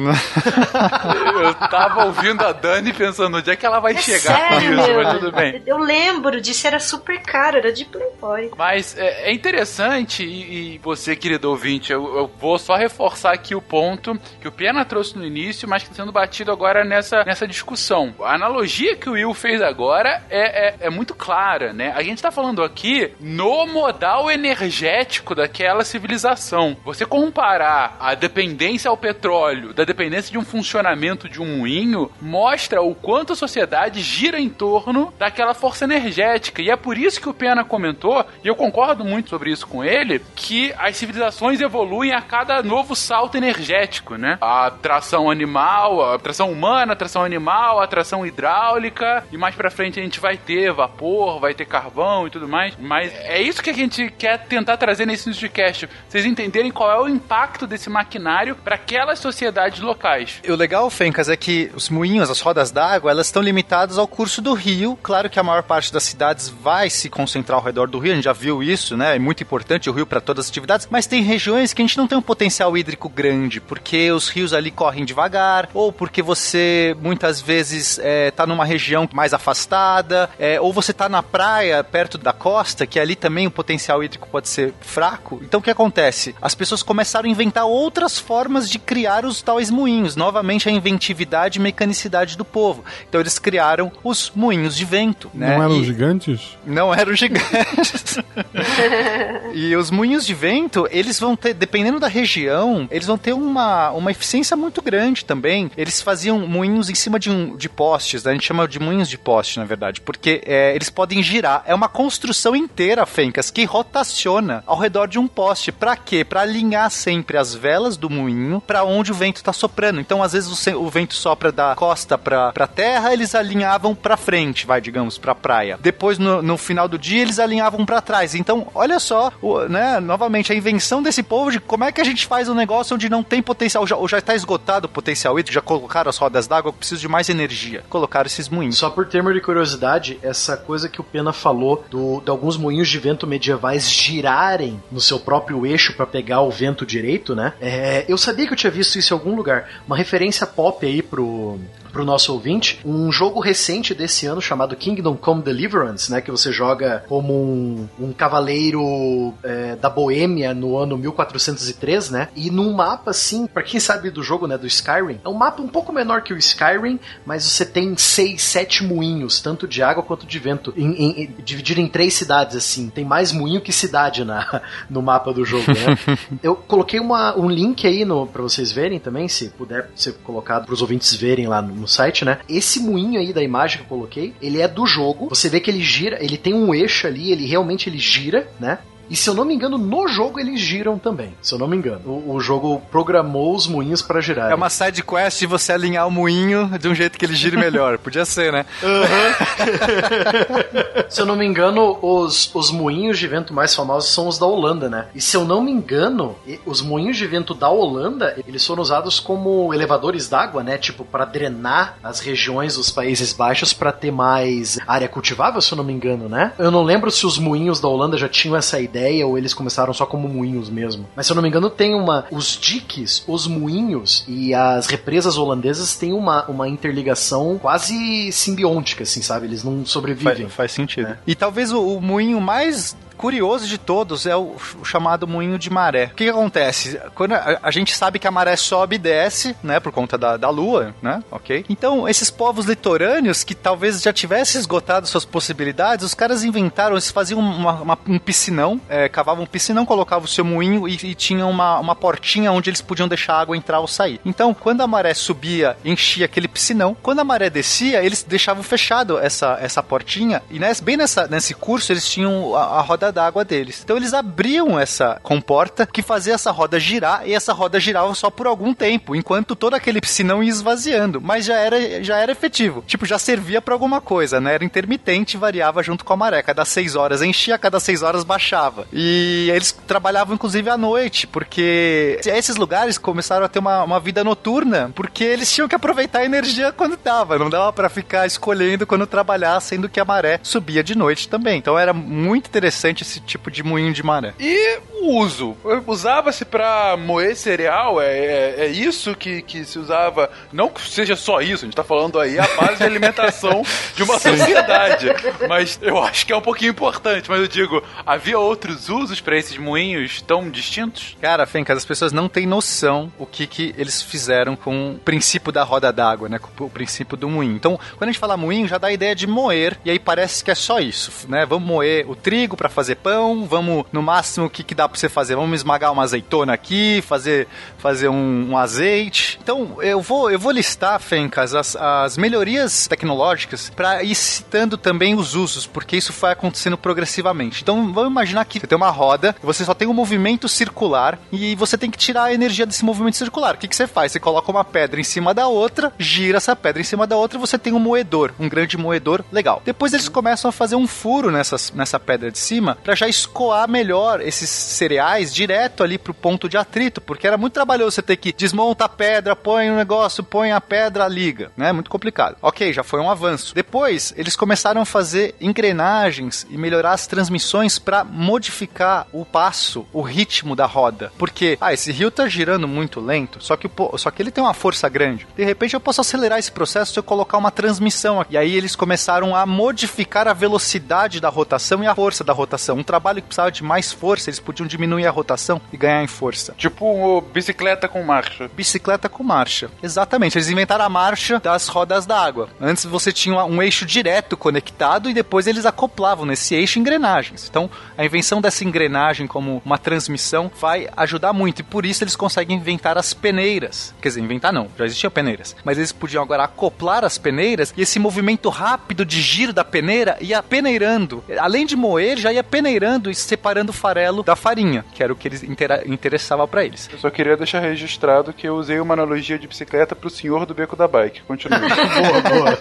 Eu 1.38 1.54
tava 1.70 2.06
ouvindo 2.06 2.44
a 2.44 2.52
Dani 2.52 2.94
pensando 2.94 3.38
onde 3.38 3.50
é 3.50 3.56
que 3.56 3.66
ela 3.66 3.80
vai 3.80 3.94
É 3.94 4.02
chegar 4.02 4.37
isso, 4.58 4.70
meu. 4.70 5.04
mas 5.04 5.14
tudo 5.20 5.32
bem. 5.32 5.62
Eu 5.66 5.78
lembro 5.78 6.42
disso, 6.42 6.68
era 6.68 6.80
super 6.80 7.22
caro, 7.22 7.58
era 7.58 7.72
de 7.72 7.86
playboy. 7.86 8.52
Mas 8.58 8.98
é, 8.98 9.30
é 9.30 9.34
interessante, 9.34 10.24
e, 10.24 10.76
e 10.76 10.78
você, 10.80 11.16
querido 11.16 11.50
ouvinte, 11.50 11.92
eu, 11.92 12.18
eu 12.18 12.32
vou 12.40 12.58
só 12.58 12.76
reforçar 12.76 13.34
aqui 13.34 13.56
o 13.56 13.62
ponto 13.62 14.20
que 14.40 14.48
o 14.48 14.52
Pena 14.52 14.84
trouxe 14.86 15.18
no 15.18 15.26
início, 15.26 15.68
mas 15.68 15.84
que 15.84 15.90
está 15.90 16.04
sendo 16.04 16.12
batido 16.12 16.52
agora 16.52 16.84
nessa, 16.84 17.24
nessa 17.24 17.48
discussão. 17.48 18.14
A 18.22 18.36
analogia 18.36 18.96
que 18.96 19.10
o 19.10 19.14
Will 19.14 19.34
fez 19.34 19.62
agora 19.62 20.24
é, 20.30 20.68
é, 20.68 20.76
é 20.82 20.90
muito 20.90 21.14
clara, 21.14 21.74
né? 21.74 21.94
A 21.96 22.04
gente 22.04 22.18
está 22.18 22.32
falando 22.32 22.64
aqui 22.64 23.12
no 23.20 23.66
modal 23.68 24.30
energético 24.30 25.34
daquela 25.34 25.84
civilização. 25.84 26.76
Você 26.84 27.06
comparar 27.06 27.98
a 28.00 28.14
dependência 28.16 28.90
ao 28.90 28.98
petróleo 28.98 29.74
da 29.74 29.84
dependência 29.84 30.32
de 30.32 30.38
um 30.38 30.44
funcionamento 30.44 31.30
de 31.30 31.42
um 31.42 31.58
moinho 31.58 32.12
mostra 32.22 32.82
o 32.82 32.94
quanto 32.94 33.34
a 33.34 33.36
sociedade 33.36 34.02
gira 34.02 34.27
em 34.36 34.50
torno 34.50 35.14
daquela 35.18 35.54
força 35.54 35.86
energética. 35.86 36.62
E 36.62 36.70
é 36.70 36.76
por 36.76 36.98
isso 36.98 37.22
que 37.22 37.30
o 37.30 37.34
Pena 37.34 37.64
comentou, 37.64 38.26
e 38.44 38.48
eu 38.48 38.56
concordo 38.56 39.04
muito 39.04 39.30
sobre 39.30 39.52
isso 39.52 39.68
com 39.68 39.84
ele, 39.84 40.22
que 40.36 40.74
as 40.78 40.96
civilizações 40.96 41.62
evoluem 41.62 42.14
a 42.14 42.22
cada 42.22 42.62
novo 42.64 42.96
salto 42.96 43.38
energético, 43.38 44.16
né? 44.16 44.38
A 44.42 44.72
tração 44.72 45.30
animal, 45.30 46.14
a 46.14 46.20
tração 46.20 46.52
humana, 46.52 46.94
a 46.94 46.96
tração 46.96 47.24
animal, 47.24 47.82
a 47.82 47.88
hidráulica, 48.26 49.26
e 49.32 49.38
mais 49.38 49.56
pra 49.56 49.70
frente 49.70 50.00
a 50.00 50.04
gente 50.04 50.20
vai 50.20 50.38
ter 50.38 50.72
vapor, 50.72 51.40
vai 51.40 51.54
ter 51.54 51.66
carvão 51.66 52.28
e 52.28 52.30
tudo 52.30 52.48
mais. 52.48 52.76
Mas 52.80 53.14
é 53.14 53.42
isso 53.42 53.62
que 53.62 53.70
a 53.70 53.74
gente 53.74 54.10
quer 54.12 54.46
tentar 54.46 54.78
trazer 54.78 55.06
nesse 55.06 55.28
cast. 55.50 55.90
Vocês 56.08 56.26
entenderem 56.26 56.72
qual 56.72 56.92
é 56.92 57.00
o 57.00 57.10
impacto 57.10 57.68
desse 57.68 57.90
maquinário 57.90 58.56
para 58.56 58.76
aquelas 58.76 59.20
sociedades 59.20 59.82
locais. 59.82 60.42
O 60.48 60.56
legal, 60.56 60.90
Fencas, 60.90 61.30
é 61.30 61.36
que 61.36 61.72
os 61.76 61.90
moinhos, 61.90 62.30
as 62.30 62.40
rodas 62.40 62.72
d'água, 62.72 63.12
elas 63.12 63.28
estão 63.28 63.42
limitadas 63.42 63.98
ao 63.98 64.08
curso 64.18 64.42
do 64.42 64.56
rio. 64.56 64.98
Claro 65.04 65.30
que 65.30 65.40
a 65.40 65.44
maior 65.44 65.62
parte 65.62 65.94
das 65.94 66.02
cidades 66.02 66.50
vai 66.50 66.90
se 66.90 67.08
concentrar 67.08 67.60
ao 67.60 67.64
redor 67.64 67.88
do 67.88 68.00
rio, 68.00 68.14
a 68.14 68.16
gente 68.16 68.24
já 68.24 68.34
viu 68.34 68.64
isso, 68.64 68.98
né? 68.98 69.16
É 69.16 69.20
muito 69.20 69.44
importante 69.44 69.92
o 69.92 69.94
rio 69.94 70.08
para 70.08 70.20
todas 70.20 70.46
as 70.46 70.50
atividades, 70.50 70.88
mas 70.90 71.06
tem 71.06 71.22
regiões 71.22 71.72
que 71.72 71.84
a 71.84 71.86
gente 71.86 72.00
não 72.00 72.08
tem 72.08 72.18
um 72.18 72.22
potencial 72.22 72.76
hídrico 72.76 73.08
grande, 73.08 73.62
porque 73.62 74.12
os 74.12 74.28
rios 74.28 74.54
ali 74.54 74.72
correm 74.72 75.06
devagar, 75.06 75.70
ou 75.72 75.92
porque 75.92 76.24
você 76.24 76.98
muitas 77.00 77.40
vezes 77.40 78.00
está 78.00 78.48
numa 78.48 78.66
região 78.66 79.08
mais 79.14 79.36
afastada, 79.36 80.28
é, 80.40 80.60
ou 80.60 80.74
você 80.74 80.90
está 80.90 81.08
na 81.08 81.22
praia, 81.22 81.84
perto 81.84 82.18
da 82.18 82.34
costa, 82.34 82.88
que 82.88 83.00
ali 83.00 83.16
também 83.16 83.46
o 83.46 83.52
potencial 83.52 84.04
hídrico 84.04 84.28
pode 84.32 84.50
ser 84.50 84.74
fraco. 84.82 85.40
Então 85.44 85.60
o 85.60 85.64
que 85.64 85.70
acontece? 85.70 86.34
As 86.42 86.56
pessoas 86.56 86.82
começaram 86.82 87.30
a 87.30 87.32
inventar 87.32 87.66
outras 87.66 88.18
formas 88.18 88.68
de 88.68 88.80
criar 88.80 89.26
os 89.26 89.44
tais 89.44 89.70
moinhos. 89.70 90.16
Novamente 90.16 90.68
a 90.68 90.72
inventividade 90.72 91.60
e 91.60 91.62
mecanicidade 91.62 92.36
do 92.36 92.44
povo. 92.44 92.84
Então 93.08 93.22
eles 93.22 93.38
criaram 93.38 93.92
os 94.08 94.32
moinhos 94.36 94.76
de 94.76 94.86
vento. 94.86 95.30
né? 95.34 95.56
Não 95.56 95.64
eram 95.64 95.76
E- 95.82 95.86
gigantes? 95.86 96.58
não 96.66 96.94
eram 96.94 97.16
gigantes. 97.16 98.18
e 99.54 99.76
os 99.76 99.90
moinhos 99.92 100.26
de 100.26 100.34
vento, 100.34 100.88
eles 100.92 101.20
vão 101.20 101.36
ter, 101.36 101.54
dependendo 101.54 102.00
da 102.00 102.08
região, 102.08 102.88
eles 102.92 103.08
vão 103.08 103.18
ter 103.18 103.34
uma, 103.34 103.92
uma 103.92 104.12
eficiência 104.12 104.56
muito 104.56 104.82
grande 104.82 105.26
também. 105.26 105.72
Eles 105.78 106.02
faziam 106.02 106.40
moinhos 106.48 106.90
em 106.90 106.96
cima 106.96 107.20
de, 107.20 107.30
um, 107.30 107.56
de 107.56 107.70
postes, 107.70 108.24
né? 108.24 108.32
a 108.32 108.34
gente 108.34 108.46
chama 108.46 108.68
de 108.68 108.80
moinhos 108.80 109.10
de 109.10 109.18
poste, 109.18 109.60
na 109.60 109.66
verdade, 109.66 110.02
porque 110.02 110.42
é, 110.46 110.74
eles 110.76 110.90
podem 110.90 111.22
girar. 111.24 111.64
É 111.66 111.74
uma 111.74 111.88
construção 111.90 112.56
inteira, 112.56 113.06
Fencas, 113.06 113.50
que 113.52 113.64
rotaciona 113.66 114.64
ao 114.66 114.78
redor 114.78 115.08
de 115.08 115.20
um 115.20 115.28
poste. 115.28 115.72
Pra 115.72 115.96
quê? 115.96 116.24
Pra 116.24 116.42
alinhar 116.42 116.90
sempre 116.92 117.38
as 117.38 117.54
velas 117.54 117.98
do 117.98 118.10
moinho 118.10 118.62
pra 118.66 118.84
onde 118.84 119.12
o 119.12 119.16
vento 119.16 119.44
tá 119.44 119.54
soprando. 119.54 120.00
Então, 120.00 120.22
às 120.22 120.34
vezes, 120.34 120.68
o, 120.68 120.80
o 120.82 120.90
vento 120.90 121.14
sopra 121.14 121.52
da 121.52 121.76
costa 121.76 122.18
pra, 122.18 122.52
pra 122.52 122.68
terra, 122.68 123.14
eles 123.14 123.34
alinhavam 123.36 123.94
pra 123.98 124.16
frente, 124.18 124.66
vai, 124.66 124.80
digamos, 124.82 125.18
pra 125.18 125.34
praia. 125.36 125.78
Depois, 125.82 126.18
no, 126.18 126.42
no 126.42 126.58
final 126.58 126.88
do 126.88 126.98
dia, 126.98 127.22
eles 127.22 127.40
alinhavam 127.40 127.86
pra 127.86 128.02
trás. 128.02 128.36
Então, 128.36 128.68
olha 128.74 129.00
só, 129.00 129.32
o- 129.42 129.62
né, 129.64 130.00
novamente, 130.00 130.52
a 130.52 130.56
invenção 130.56 131.02
desse 131.02 131.22
povo 131.24 131.52
de 131.52 131.60
como 131.60 131.84
é 131.84 131.92
que 131.92 132.02
a 132.02 132.04
gente 132.04 132.26
faz 132.26 132.48
um 132.50 132.54
negócio 132.56 132.96
onde 132.96 133.10
não 133.10 133.24
tem 133.24 133.42
potencial, 133.42 133.86
já, 133.88 133.96
ou 133.96 134.08
já 134.08 134.22
tá 134.22 134.36
esgotado 134.36 134.86
o 134.86 134.90
potencial 134.90 135.38
hídrico, 135.40 135.54
já 135.54 135.62
colocaram 135.62 136.10
as 136.10 136.18
rodas 136.18 136.48
d'água, 136.48 136.72
preciso 136.74 137.02
de 137.02 137.08
mais 137.08 137.30
energia. 137.30 137.84
Colocaram 137.90 138.28
esses 138.28 138.50
moinhos. 138.50 138.78
Só 138.78 138.90
por 138.90 139.06
termo 139.08 139.34
de 139.34 139.42
curiosidade, 139.42 140.20
essa 140.22 140.56
coisa 140.58 140.88
que 140.90 141.02
o 141.02 141.04
Pena 141.04 141.34
falou 141.34 141.84
do, 141.90 142.22
de 142.22 142.30
alguns 142.30 142.58
moinhos 142.58 142.88
de 142.90 142.98
vento 143.00 143.26
medievais 143.28 143.90
girarem 143.90 144.82
no 144.92 145.00
seu 145.00 145.20
próprio 145.20 145.66
eixo 145.66 145.94
pra 145.96 146.06
pegar 146.06 146.42
o 146.42 146.50
vento 146.52 146.86
direito, 146.86 147.36
né? 147.36 147.54
É, 147.62 148.06
eu 148.08 148.18
sabia 148.18 148.48
que 148.48 148.54
eu 148.54 148.58
tinha 148.58 148.72
visto 148.72 148.98
isso 148.98 149.14
em 149.14 149.18
algum 149.18 149.36
lugar. 149.36 149.70
Uma 149.86 149.96
referência 149.98 150.46
pop 150.46 150.86
aí 150.86 151.02
pro, 151.02 151.60
pro 151.92 152.06
nosso 152.06 152.34
ouvinte. 152.34 152.80
Um 152.86 153.12
jogo 153.12 153.40
recente 153.40 153.94
desse 153.94 154.26
ano 154.26 154.42
chamado 154.42 154.76
Kingdom 154.76 155.16
Come 155.16 155.42
Deliverance, 155.42 156.12
né? 156.12 156.22
Que 156.22 156.32
você 156.32 156.52
joga 156.52 157.04
como 157.08 157.34
um, 157.34 157.88
um 158.00 158.12
cavaleiro 158.14 159.34
é, 159.44 159.76
da 159.76 159.90
Boêmia 159.90 160.54
no 160.54 160.78
ano 160.78 160.98
1403, 160.98 162.10
né? 162.12 162.30
E 162.36 162.50
num 162.50 162.74
mapa, 162.74 163.12
assim, 163.12 163.48
pra 163.48 163.64
quem 163.64 163.80
sabe 163.80 164.10
do 164.10 164.24
jogo, 164.24 164.48
né? 164.48 164.58
Do 164.58 164.68
Skyrim, 164.68 165.20
é 165.24 165.30
um 165.30 165.34
mapa 165.34 165.62
um 165.62 165.68
pouco 165.68 165.92
menor 165.94 166.22
que 166.22 166.34
o 166.34 166.38
Skyrim, 166.38 167.00
mas 167.26 167.44
você 167.44 167.66
tem 167.66 167.96
seis, 167.98 168.42
sete 168.42 168.84
moinhos, 168.84 169.40
tanto 169.42 169.68
de 169.68 169.82
água 169.84 170.04
quanto 170.04 170.26
de 170.26 170.40
vento, 170.40 170.74
em, 170.76 170.92
em- 170.92 171.22
em- 171.24 171.36
dividido 171.44 171.80
em 171.82 171.88
três 171.88 172.14
cidades, 172.14 172.56
assim. 172.56 172.90
Tem 172.90 173.06
mais 173.06 173.32
moinho 173.32 173.62
que 173.62 173.72
cidade 173.72 174.24
na, 174.24 174.62
no 174.90 175.02
mapa 175.02 175.34
do 175.34 175.46
jogo, 175.46 175.66
né? 175.68 176.18
Eu 176.44 176.56
coloquei 176.56 177.00
uma, 177.00 177.38
um 177.38 177.50
link 177.50 177.86
aí 177.88 178.06
no, 178.06 178.28
pra 178.28 178.42
vocês 178.42 178.72
verem 178.72 179.00
também, 179.00 179.28
se 179.28 179.50
puder 179.50 179.90
ser 179.96 180.14
colocado 180.24 180.66
pros 180.66 180.82
ouvintes 180.82 181.14
verem 181.14 181.48
lá 181.48 181.62
no, 181.62 181.77
no 181.78 181.88
site, 181.88 182.26
né? 182.26 182.40
Esse 182.50 182.80
moinho 182.80 183.20
aí 183.20 183.32
da 183.32 183.44
imagem 183.44 183.78
que 183.78 183.84
eu 183.84 183.88
coloquei, 183.88 184.34
ele 184.42 184.62
é 184.62 184.68
do 184.68 184.86
jogo. 184.86 185.30
Você 185.30 185.50
vê 185.50 185.60
que 185.60 185.70
ele 185.70 185.82
gira, 185.82 186.24
ele 186.24 186.38
tem 186.38 186.54
um 186.54 186.74
eixo 186.74 187.08
ali, 187.08 187.32
ele 187.32 187.46
realmente 187.46 187.90
ele 187.90 187.98
gira, 187.98 188.48
né? 188.60 188.80
E 189.10 189.16
se 189.16 189.30
eu 189.30 189.34
não 189.34 189.46
me 189.46 189.54
engano, 189.54 189.78
no 189.78 190.08
jogo 190.08 190.40
eles 190.40 190.60
giram 190.60 190.98
também. 190.98 191.36
Se 191.42 191.54
eu 191.54 191.60
não 191.60 191.68
me 191.68 191.78
engano. 191.78 192.02
O, 192.06 192.36
o 192.36 192.40
jogo 192.40 192.82
programou 192.92 193.56
os 193.56 193.68
moinhos 193.68 194.02
para 194.02 194.22
girar. 194.22 194.52
É 194.52 194.56
uma 194.56 194.70
side 194.70 195.04
quest 195.04 195.40
de 195.40 195.46
você 195.46 195.72
alinhar 195.72 196.08
o 196.08 196.12
moinho 196.12 196.70
de 196.80 196.88
um 196.88 196.96
jeito 196.96 197.18
que 197.18 197.26
ele 197.26 197.36
gire 197.36 197.58
melhor. 197.58 197.98
Podia 198.00 198.26
ser, 198.26 198.52
né? 198.52 198.66
se 201.10 201.22
eu 201.22 201.26
não 201.26 201.36
me 201.36 201.46
engano, 201.46 201.98
os, 202.02 202.54
os 202.54 202.72
moinhos 202.72 203.18
de 203.18 203.28
vento 203.28 203.54
mais 203.54 203.76
famosos 203.76 204.14
são 204.14 204.28
os 204.28 204.38
da 204.38 204.46
Holanda, 204.46 204.90
né? 204.90 205.08
E 205.16 205.22
se 205.22 205.36
eu 205.36 205.46
não 205.46 205.62
me 205.62 205.72
engano, 205.72 206.36
os 206.66 206.82
moinhos 206.82 207.18
de 207.18 207.26
vento 207.26 207.54
da 207.54 207.70
Holanda, 207.70 208.36
eles 208.48 208.66
foram 208.66 208.82
usados 208.82 209.20
como 209.20 209.74
elevadores 209.74 210.28
d'água, 210.28 210.64
né? 210.64 210.78
Tipo, 210.78 211.06
para 211.06 211.26
drenar 211.26 211.98
as 212.04 212.20
regiões 212.20 212.76
dos 212.76 212.92
Países 212.92 213.34
Baixos 213.34 213.74
para 213.74 213.92
ter 213.92 214.12
mais 214.12 214.78
área 214.88 215.08
cultivável, 215.08 215.62
se 215.62 215.72
eu 215.72 215.78
não 215.78 215.84
me 215.84 215.94
engano, 215.94 216.28
né? 216.28 216.54
Eu 216.58 216.72
não 216.72 216.84
lembro 216.84 217.12
se 217.12 217.26
os 217.26 217.38
moinhos 217.38 217.80
da 217.80 217.88
Holanda 217.88 218.18
já 218.18 218.28
tinham 218.28 218.56
essa 218.56 218.80
ideia 218.80 218.97
ou 219.24 219.38
eles 219.38 219.54
começaram 219.54 219.94
só 219.94 220.06
como 220.06 220.28
moinhos 220.28 220.70
mesmo. 220.70 221.08
Mas 221.16 221.26
se 221.26 221.32
eu 221.32 221.36
não 221.36 221.42
me 221.42 221.50
engano, 221.50 221.70
tem 221.70 221.94
uma. 221.94 222.26
Os 222.32 222.58
diques, 222.60 223.24
os 223.28 223.48
moinhos 223.48 224.24
e 224.28 224.54
as 224.54 224.88
represas 224.88 225.38
holandesas 225.38 225.96
têm 225.96 226.14
uma, 226.14 226.46
uma 226.50 226.68
interligação 226.68 227.58
quase 227.60 228.32
simbiótica, 228.32 229.04
assim, 229.04 229.22
sabe? 229.22 229.48
Eles 229.48 229.64
não 229.64 229.86
sobrevivem. 229.86 230.44
Faz, 230.46 230.54
faz 230.54 230.72
sentido. 230.72 231.08
É. 231.08 231.18
E 231.26 231.36
talvez 231.36 231.72
o, 231.72 231.98
o 231.98 232.02
moinho 232.02 232.40
mais 232.40 232.96
curioso 233.18 233.68
de 233.68 233.78
todos 233.78 234.26
é 234.26 234.36
o, 234.36 234.56
o 234.80 234.86
chamado 234.86 235.28
moinho 235.28 235.58
de 235.58 235.70
maré. 235.70 236.06
O 236.06 236.16
que, 236.16 236.26
que 236.26 236.30
acontece? 236.30 237.00
Quando 237.16 237.34
a, 237.34 237.60
a, 237.64 237.72
gente 237.72 237.96
sabe 237.96 238.20
que 238.20 238.28
a 238.28 238.32
maré 238.32 238.56
sobe 238.56 238.96
e 238.96 239.00
desce, 239.00 239.56
né, 239.64 239.80
por 239.80 239.92
conta 239.92 240.18
da, 240.18 240.38
da 240.38 240.50
lua, 240.50 240.94
né, 241.02 241.24
ok? 241.32 241.66
Então, 241.70 242.08
esses 242.08 242.30
povos 242.30 242.66
litorâneos 242.66 243.44
que 243.44 243.56
talvez 243.56 244.02
já 244.02 244.14
tivessem 244.14 244.60
esgotado 244.60 245.08
suas 245.08 245.26
possibilidades, 245.26 246.06
os 246.06 246.14
caras 246.14 246.44
inventaram, 246.44 246.94
eles 246.94 247.12
faziam 247.12 247.40
uma, 247.40 247.74
uma, 247.74 247.98
um 248.08 248.20
piscinão, 248.20 248.80
é, 248.88 249.10
cavavam 249.10 249.44
um 249.44 249.48
piscinão, 249.48 249.86
colocavam 249.86 250.26
o 250.26 250.28
seu 250.28 250.46
moinho 250.46 250.88
e, 250.88 250.94
e 250.94 251.16
tinham 251.16 251.50
uma, 251.50 251.80
uma 251.80 251.96
portinha 251.96 252.52
onde 252.52 252.70
eles 252.70 252.82
podiam 252.82 253.08
deixar 253.08 253.34
a 253.34 253.42
água 253.42 253.58
entrar 253.58 253.80
ou 253.80 253.88
sair. 253.88 254.22
Então, 254.24 254.54
quando 254.54 254.82
a 254.82 254.88
maré 254.88 255.14
subia, 255.14 255.78
enchia 255.84 256.26
aquele 256.26 256.48
piscinão. 256.48 256.96
Quando 257.02 257.20
a 257.20 257.24
maré 257.24 257.50
descia, 257.50 258.04
eles 258.04 258.24
deixavam 258.24 258.64
fechado 258.64 259.18
essa, 259.18 259.58
essa 259.60 259.82
portinha 259.82 260.42
e 260.50 260.60
nesse, 260.60 260.84
bem 260.84 260.98
nessa, 260.98 261.28
nesse 261.28 261.54
curso 261.54 261.92
eles 261.92 262.08
tinham 262.08 262.56
a, 262.56 262.78
a 262.78 262.82
roda 262.82 263.07
da 263.12 263.28
d'água 263.28 263.44
deles. 263.44 263.82
Então 263.84 263.98
eles 263.98 264.14
abriam 264.14 264.80
essa 264.80 265.20
comporta 265.22 265.86
que 265.86 266.02
fazia 266.02 266.34
essa 266.34 266.52
roda 266.52 266.80
girar 266.80 267.24
e 267.26 267.34
essa 267.34 267.52
roda 267.52 267.80
girava 267.80 268.14
só 268.16 268.30
por 268.30 268.48
algum 268.48 268.74
tempo, 268.74 269.16
enquanto 269.16 269.56
todo 269.56 269.74
aquele 269.74 270.00
piscinão 270.00 270.44
ia 270.44 270.50
esvaziando, 270.50 271.20
mas 271.20 271.46
já 271.46 271.58
era, 271.58 272.04
já 272.04 272.18
era 272.18 272.32
efetivo. 272.32 272.84
Tipo, 272.88 273.06
já 273.06 273.20
servia 273.20 273.62
para 273.62 273.74
alguma 273.74 274.00
coisa, 274.00 274.40
né? 274.40 274.54
Era 274.54 274.64
intermitente, 274.64 275.36
variava 275.36 275.84
junto 275.84 276.06
com 276.06 276.14
a 276.14 276.18
maré. 276.18 276.42
Cada 276.42 276.64
seis 276.64 276.96
horas 276.96 277.22
enchia, 277.22 277.58
cada 277.58 277.80
seis 277.80 278.02
horas 278.02 278.24
baixava. 278.24 278.88
E 278.94 279.50
eles 279.54 279.72
trabalhavam 279.72 280.36
inclusive 280.36 280.70
à 280.70 280.78
noite, 280.78 281.28
porque 281.28 282.20
esses 282.26 282.56
lugares 282.56 282.98
começaram 282.98 283.46
a 283.46 283.50
ter 283.50 283.60
uma, 283.60 283.84
uma 283.84 284.00
vida 284.00 284.24
noturna, 284.24 284.92
porque 284.96 285.24
eles 285.24 285.52
tinham 285.52 285.68
que 285.68 285.76
aproveitar 285.76 286.20
a 286.20 286.26
energia 286.26 286.72
quando 286.72 286.98
dava. 286.98 287.38
Não 287.38 287.50
dava 287.50 287.74
para 287.74 287.90
ficar 287.90 288.26
escolhendo 288.26 288.88
quando 288.88 289.06
trabalhar, 289.06 289.60
sendo 289.60 289.90
que 289.90 290.00
a 290.00 290.06
maré 290.06 290.40
subia 290.44 290.84
de 290.84 290.96
noite 290.96 291.28
também. 291.28 291.58
Então 291.58 291.78
era 291.78 291.94
muito 291.94 292.48
interessante 292.48 292.97
esse 293.04 293.20
tipo 293.20 293.50
de 293.50 293.64
moinho 293.64 293.94
de 293.94 294.04
maré. 294.04 294.34
E 294.40 294.80
o 294.94 295.18
uso? 295.18 295.56
Usava-se 295.86 296.46
para 296.46 296.98
moer 296.98 297.36
cereal? 297.36 298.02
É, 298.02 298.18
é, 298.18 298.56
é, 298.60 298.68
isso 298.68 299.16
que, 299.16 299.42
que 299.42 299.66
se 299.66 299.80
usava? 299.80 300.30
Não 300.52 300.70
que 300.70 300.82
seja 300.82 301.16
só 301.16 301.42
isso, 301.42 301.66
a 301.66 301.68
gente 301.68 301.76
tá 301.76 301.84
falando 301.84 302.20
aí 302.20 302.38
a 302.40 302.48
base 302.56 302.78
de 302.78 302.84
alimentação 302.84 303.64
de 303.96 304.04
uma 304.04 304.20
Sim. 304.20 304.38
sociedade. 304.38 305.08
Mas 305.48 305.80
eu 305.82 305.98
acho 306.02 306.26
que 306.26 306.34
é 306.34 306.38
um 306.38 306.42
pouquinho 306.42 306.72
importante. 306.72 307.30
Mas 307.30 307.40
eu 307.40 307.48
digo, 307.48 307.84
havia 308.06 308.40
outros 308.40 308.90
usos 308.90 309.22
para 309.22 309.38
esses 309.38 309.58
moinhos 309.58 310.22
tão 310.22 310.50
distintos? 310.50 311.16
Cara, 311.22 311.46
Fencas, 311.46 311.78
as 311.78 311.86
pessoas 311.86 312.12
não 312.12 312.28
têm 312.28 312.46
noção 312.46 313.12
o 313.18 313.26
que, 313.26 313.48
que 313.48 313.74
eles 313.78 314.02
fizeram 314.02 314.56
com 314.56 314.94
o 314.94 315.00
princípio 315.00 315.52
da 315.52 315.64
roda 315.64 315.92
d'água, 315.92 316.30
né? 316.30 316.40
Com 316.40 316.66
o 316.66 316.70
princípio 316.70 317.18
do 317.18 317.30
moinho. 317.30 317.56
Então, 317.56 317.80
quando 317.98 318.10
a 318.10 318.12
gente 318.12 318.20
fala 318.20 318.38
moinho, 318.38 318.68
já 318.68 318.78
dá 318.78 318.88
a 318.88 318.94
ideia 318.94 319.16
de 319.16 319.28
moer, 319.28 319.78
e 319.84 319.92
aí 319.92 320.00
parece 320.00 320.44
que 320.44 320.52
é 320.52 320.56
só 320.56 320.80
isso, 320.80 321.12
né? 321.28 321.46
Vamos 321.46 321.68
moer 321.68 322.10
o 322.10 322.16
trigo 322.16 322.56
para 322.56 322.70
fazer 322.70 322.87
pão, 322.96 323.46
vamos, 323.46 323.86
no 323.92 324.02
máximo, 324.02 324.46
o 324.48 324.50
que, 324.50 324.64
que 324.64 324.76
dá 324.76 324.88
pra 324.88 324.98
você 324.98 325.10
fazer? 325.10 325.36
Vamos 325.36 325.60
esmagar 325.60 325.92
uma 325.92 326.04
azeitona 326.04 326.54
aqui, 326.54 327.02
fazer, 327.02 327.48
fazer 327.78 328.10
um, 328.10 328.52
um 328.52 328.58
azeite. 328.58 329.40
Então, 329.42 329.82
eu 329.82 330.02
vou, 330.02 330.30
eu 330.30 330.40
vou 330.40 330.52
listar, 330.52 331.00
Fencas, 331.00 331.56
as, 331.56 331.76
as 331.76 332.18
melhorias 332.18 332.88
tecnológicas 332.88 333.70
para 333.70 334.04
ir 334.04 334.16
citando 334.16 334.78
também 334.78 335.16
os 335.16 335.36
usos, 335.36 335.66
porque 335.66 335.98
isso 335.98 336.14
foi 336.14 336.32
acontecendo 336.32 336.78
progressivamente. 336.78 337.62
Então, 337.62 337.94
vamos 337.94 338.12
imaginar 338.12 338.46
que 338.46 338.60
você 338.60 338.68
tem 338.68 338.76
uma 338.76 338.90
roda, 338.90 339.36
você 339.42 339.64
só 339.64 339.74
tem 339.74 339.88
um 339.88 339.94
movimento 339.94 340.48
circular 340.48 341.20
e 341.32 341.56
você 341.56 341.78
tem 341.78 341.90
que 341.90 341.98
tirar 341.98 342.26
a 342.26 342.34
energia 342.34 342.66
desse 342.66 342.84
movimento 342.84 343.18
circular. 343.18 343.56
O 343.56 343.58
que, 343.58 343.68
que 343.68 343.76
você 343.76 343.88
faz? 343.88 344.12
Você 344.12 344.20
coloca 344.20 344.52
uma 344.52 344.64
pedra 344.64 345.00
em 345.00 345.04
cima 345.04 345.34
da 345.34 345.48
outra, 345.48 345.94
gira 345.98 346.38
essa 346.38 346.56
pedra 346.56 346.82
em 346.82 346.86
cima 346.86 347.08
da 347.08 347.16
outra 347.16 347.38
você 347.38 347.58
tem 347.58 347.74
um 347.74 347.80
moedor, 347.80 348.34
um 348.40 348.50
grande 348.50 348.78
moedor 348.78 349.24
legal. 349.32 349.62
Depois 349.64 349.94
eles 349.94 350.10
começam 350.10 350.50
a 350.50 350.52
fazer 350.52 350.76
um 350.76 350.88
furo 350.88 351.32
nessas, 351.32 351.72
nessa 351.72 352.00
pedra 352.00 352.32
de 352.32 352.38
cima 352.38 352.77
para 352.84 352.96
já 352.96 353.08
escoar 353.08 353.70
melhor 353.70 354.22
esses 354.22 354.50
cereais 354.50 355.34
direto 355.34 355.84
ali 355.84 355.98
pro 355.98 356.14
ponto 356.14 356.48
de 356.48 356.58
atrito, 356.58 357.02
porque 357.02 357.28
era 357.28 357.38
muito 357.38 357.54
trabalhoso 357.54 357.92
você 357.92 358.02
ter 358.02 358.18
que 358.18 358.34
desmonta 358.34 358.86
a 358.86 358.90
pedra, 358.90 359.36
põe 359.36 359.70
um 359.70 359.76
negócio, 359.76 360.24
põe 360.24 360.52
a 360.52 360.62
pedra, 360.62 361.08
liga, 361.08 361.52
né? 361.56 361.72
Muito 361.72 361.90
complicado. 361.90 362.38
Ok, 362.42 362.72
já 362.74 362.84
foi 362.84 363.00
um 363.00 363.10
avanço. 363.10 363.54
Depois, 363.54 364.14
eles 364.18 364.36
começaram 364.36 364.82
a 364.82 364.86
fazer 364.86 365.36
engrenagens 365.40 366.46
e 366.50 366.58
melhorar 366.58 366.94
as 366.94 367.08
transmissões 367.08 367.80
para 367.80 368.04
modificar 368.04 369.08
o 369.12 369.26
passo, 369.26 369.86
o 369.94 370.02
ritmo 370.02 370.56
da 370.56 370.66
roda. 370.66 371.12
Porque, 371.18 371.58
ah, 371.62 371.74
esse 371.74 371.92
rio 371.92 372.12
tá 372.12 372.28
girando 372.28 372.68
muito 372.68 373.00
lento, 373.00 373.44
só 373.44 373.56
que, 373.56 373.70
só 373.98 374.12
que 374.12 374.22
ele 374.22 374.32
tem 374.32 374.44
uma 374.44 374.54
força 374.54 374.88
grande. 374.90 375.28
De 375.36 375.44
repente 375.44 375.74
eu 375.74 375.80
posso 375.80 376.02
acelerar 376.02 376.40
esse 376.40 376.52
processo 376.52 376.94
se 376.94 377.00
eu 377.00 377.04
colocar 377.04 377.38
uma 377.38 377.52
transmissão 377.52 378.20
aqui. 378.20 378.34
E 378.34 378.38
aí 378.38 378.56
eles 378.56 378.76
começaram 378.76 379.36
a 379.36 379.46
modificar 379.46 380.28
a 380.28 380.34
velocidade 380.34 381.20
da 381.20 381.30
rotação 381.30 381.84
e 381.84 381.88
a 381.88 381.96
força 381.96 382.24
da 382.24 382.34
rotação 382.34 382.67
um 382.74 382.84
trabalho 382.84 383.22
que 383.22 383.28
precisava 383.28 383.52
de 383.52 383.64
mais 383.64 383.92
força, 383.92 384.30
eles 384.30 384.40
podiam 384.40 384.68
diminuir 384.68 385.06
a 385.06 385.12
rotação 385.12 385.62
e 385.72 385.78
ganhar 385.78 386.04
em 386.04 386.08
força. 386.08 386.54
Tipo 386.58 387.22
bicicleta 387.34 387.88
com 387.88 388.04
marcha. 388.04 388.50
Bicicleta 388.56 389.10
com 389.10 389.24
marcha. 389.24 389.70
Exatamente, 389.82 390.38
eles 390.38 390.50
inventaram 390.50 390.86
a 390.86 390.90
marcha 390.90 391.40
das 391.40 391.68
rodas 391.68 392.06
d'água. 392.06 392.50
Antes 392.60 392.86
você 392.86 393.12
tinha 393.12 393.44
um 393.46 393.62
eixo 393.62 393.86
direto 393.86 394.38
conectado 394.38 395.10
e 395.10 395.14
depois 395.14 395.48
eles 395.48 395.66
acoplavam 395.66 396.26
nesse 396.26 396.56
eixo 396.56 396.80
engrenagens. 396.80 397.48
Então, 397.50 397.70
a 397.98 398.06
invenção 398.06 398.42
dessa 398.42 398.64
engrenagem 398.64 399.28
como 399.28 399.62
uma 399.66 399.78
transmissão 399.78 400.52
vai 400.60 400.88
ajudar 400.96 401.34
muito 401.34 401.60
e 401.60 401.64
por 401.64 401.86
isso 401.86 402.04
eles 402.04 402.16
conseguem 402.16 402.58
inventar 402.58 402.98
as 402.98 403.14
peneiras. 403.14 403.94
Quer 404.02 404.10
dizer, 404.10 404.22
inventar 404.22 404.54
não, 404.54 404.68
já 404.78 404.86
existiam 404.86 405.12
peneiras, 405.12 405.56
mas 405.64 405.78
eles 405.78 405.92
podiam 405.92 406.24
agora 406.24 406.44
acoplar 406.44 407.04
as 407.04 407.18
peneiras 407.18 407.74
e 407.76 407.82
esse 407.82 408.00
movimento 408.00 408.50
rápido 408.50 409.06
de 409.06 409.22
giro 409.22 409.54
da 409.54 409.64
peneira 409.64 410.18
ia 410.22 410.42
peneirando. 410.44 411.24
Além 411.40 411.66
de 411.66 411.76
moer, 411.76 412.18
já 412.18 412.32
ia 412.32 412.44
peneirando 412.44 412.57
peneirando 412.58 413.12
e 413.12 413.16
separando 413.16 413.70
o 413.70 413.74
farelo 413.74 414.24
da 414.24 414.36
farinha, 414.36 414.84
que 414.92 415.04
era 415.04 415.14
o 415.14 415.16
que 415.16 415.28
eles 415.28 415.44
interessava 415.86 416.48
para 416.48 416.66
eles. 416.66 416.90
Eu 416.92 416.98
só 416.98 417.12
queria 417.12 417.38
deixar 417.38 417.60
registrado 417.60 418.34
que 418.34 418.48
eu 418.48 418.56
usei 418.56 418.80
uma 418.80 418.96
analogia 418.96 419.38
de 419.38 419.48
bicicleta 419.48 419.96
pro 419.96 420.10
senhor 420.10 420.44
do 420.48 420.56
beco 420.56 420.76
da 420.76 420.88
bike. 420.88 421.22
Continue. 421.22 421.60
boa, 421.70 422.22
boa. 422.22 422.58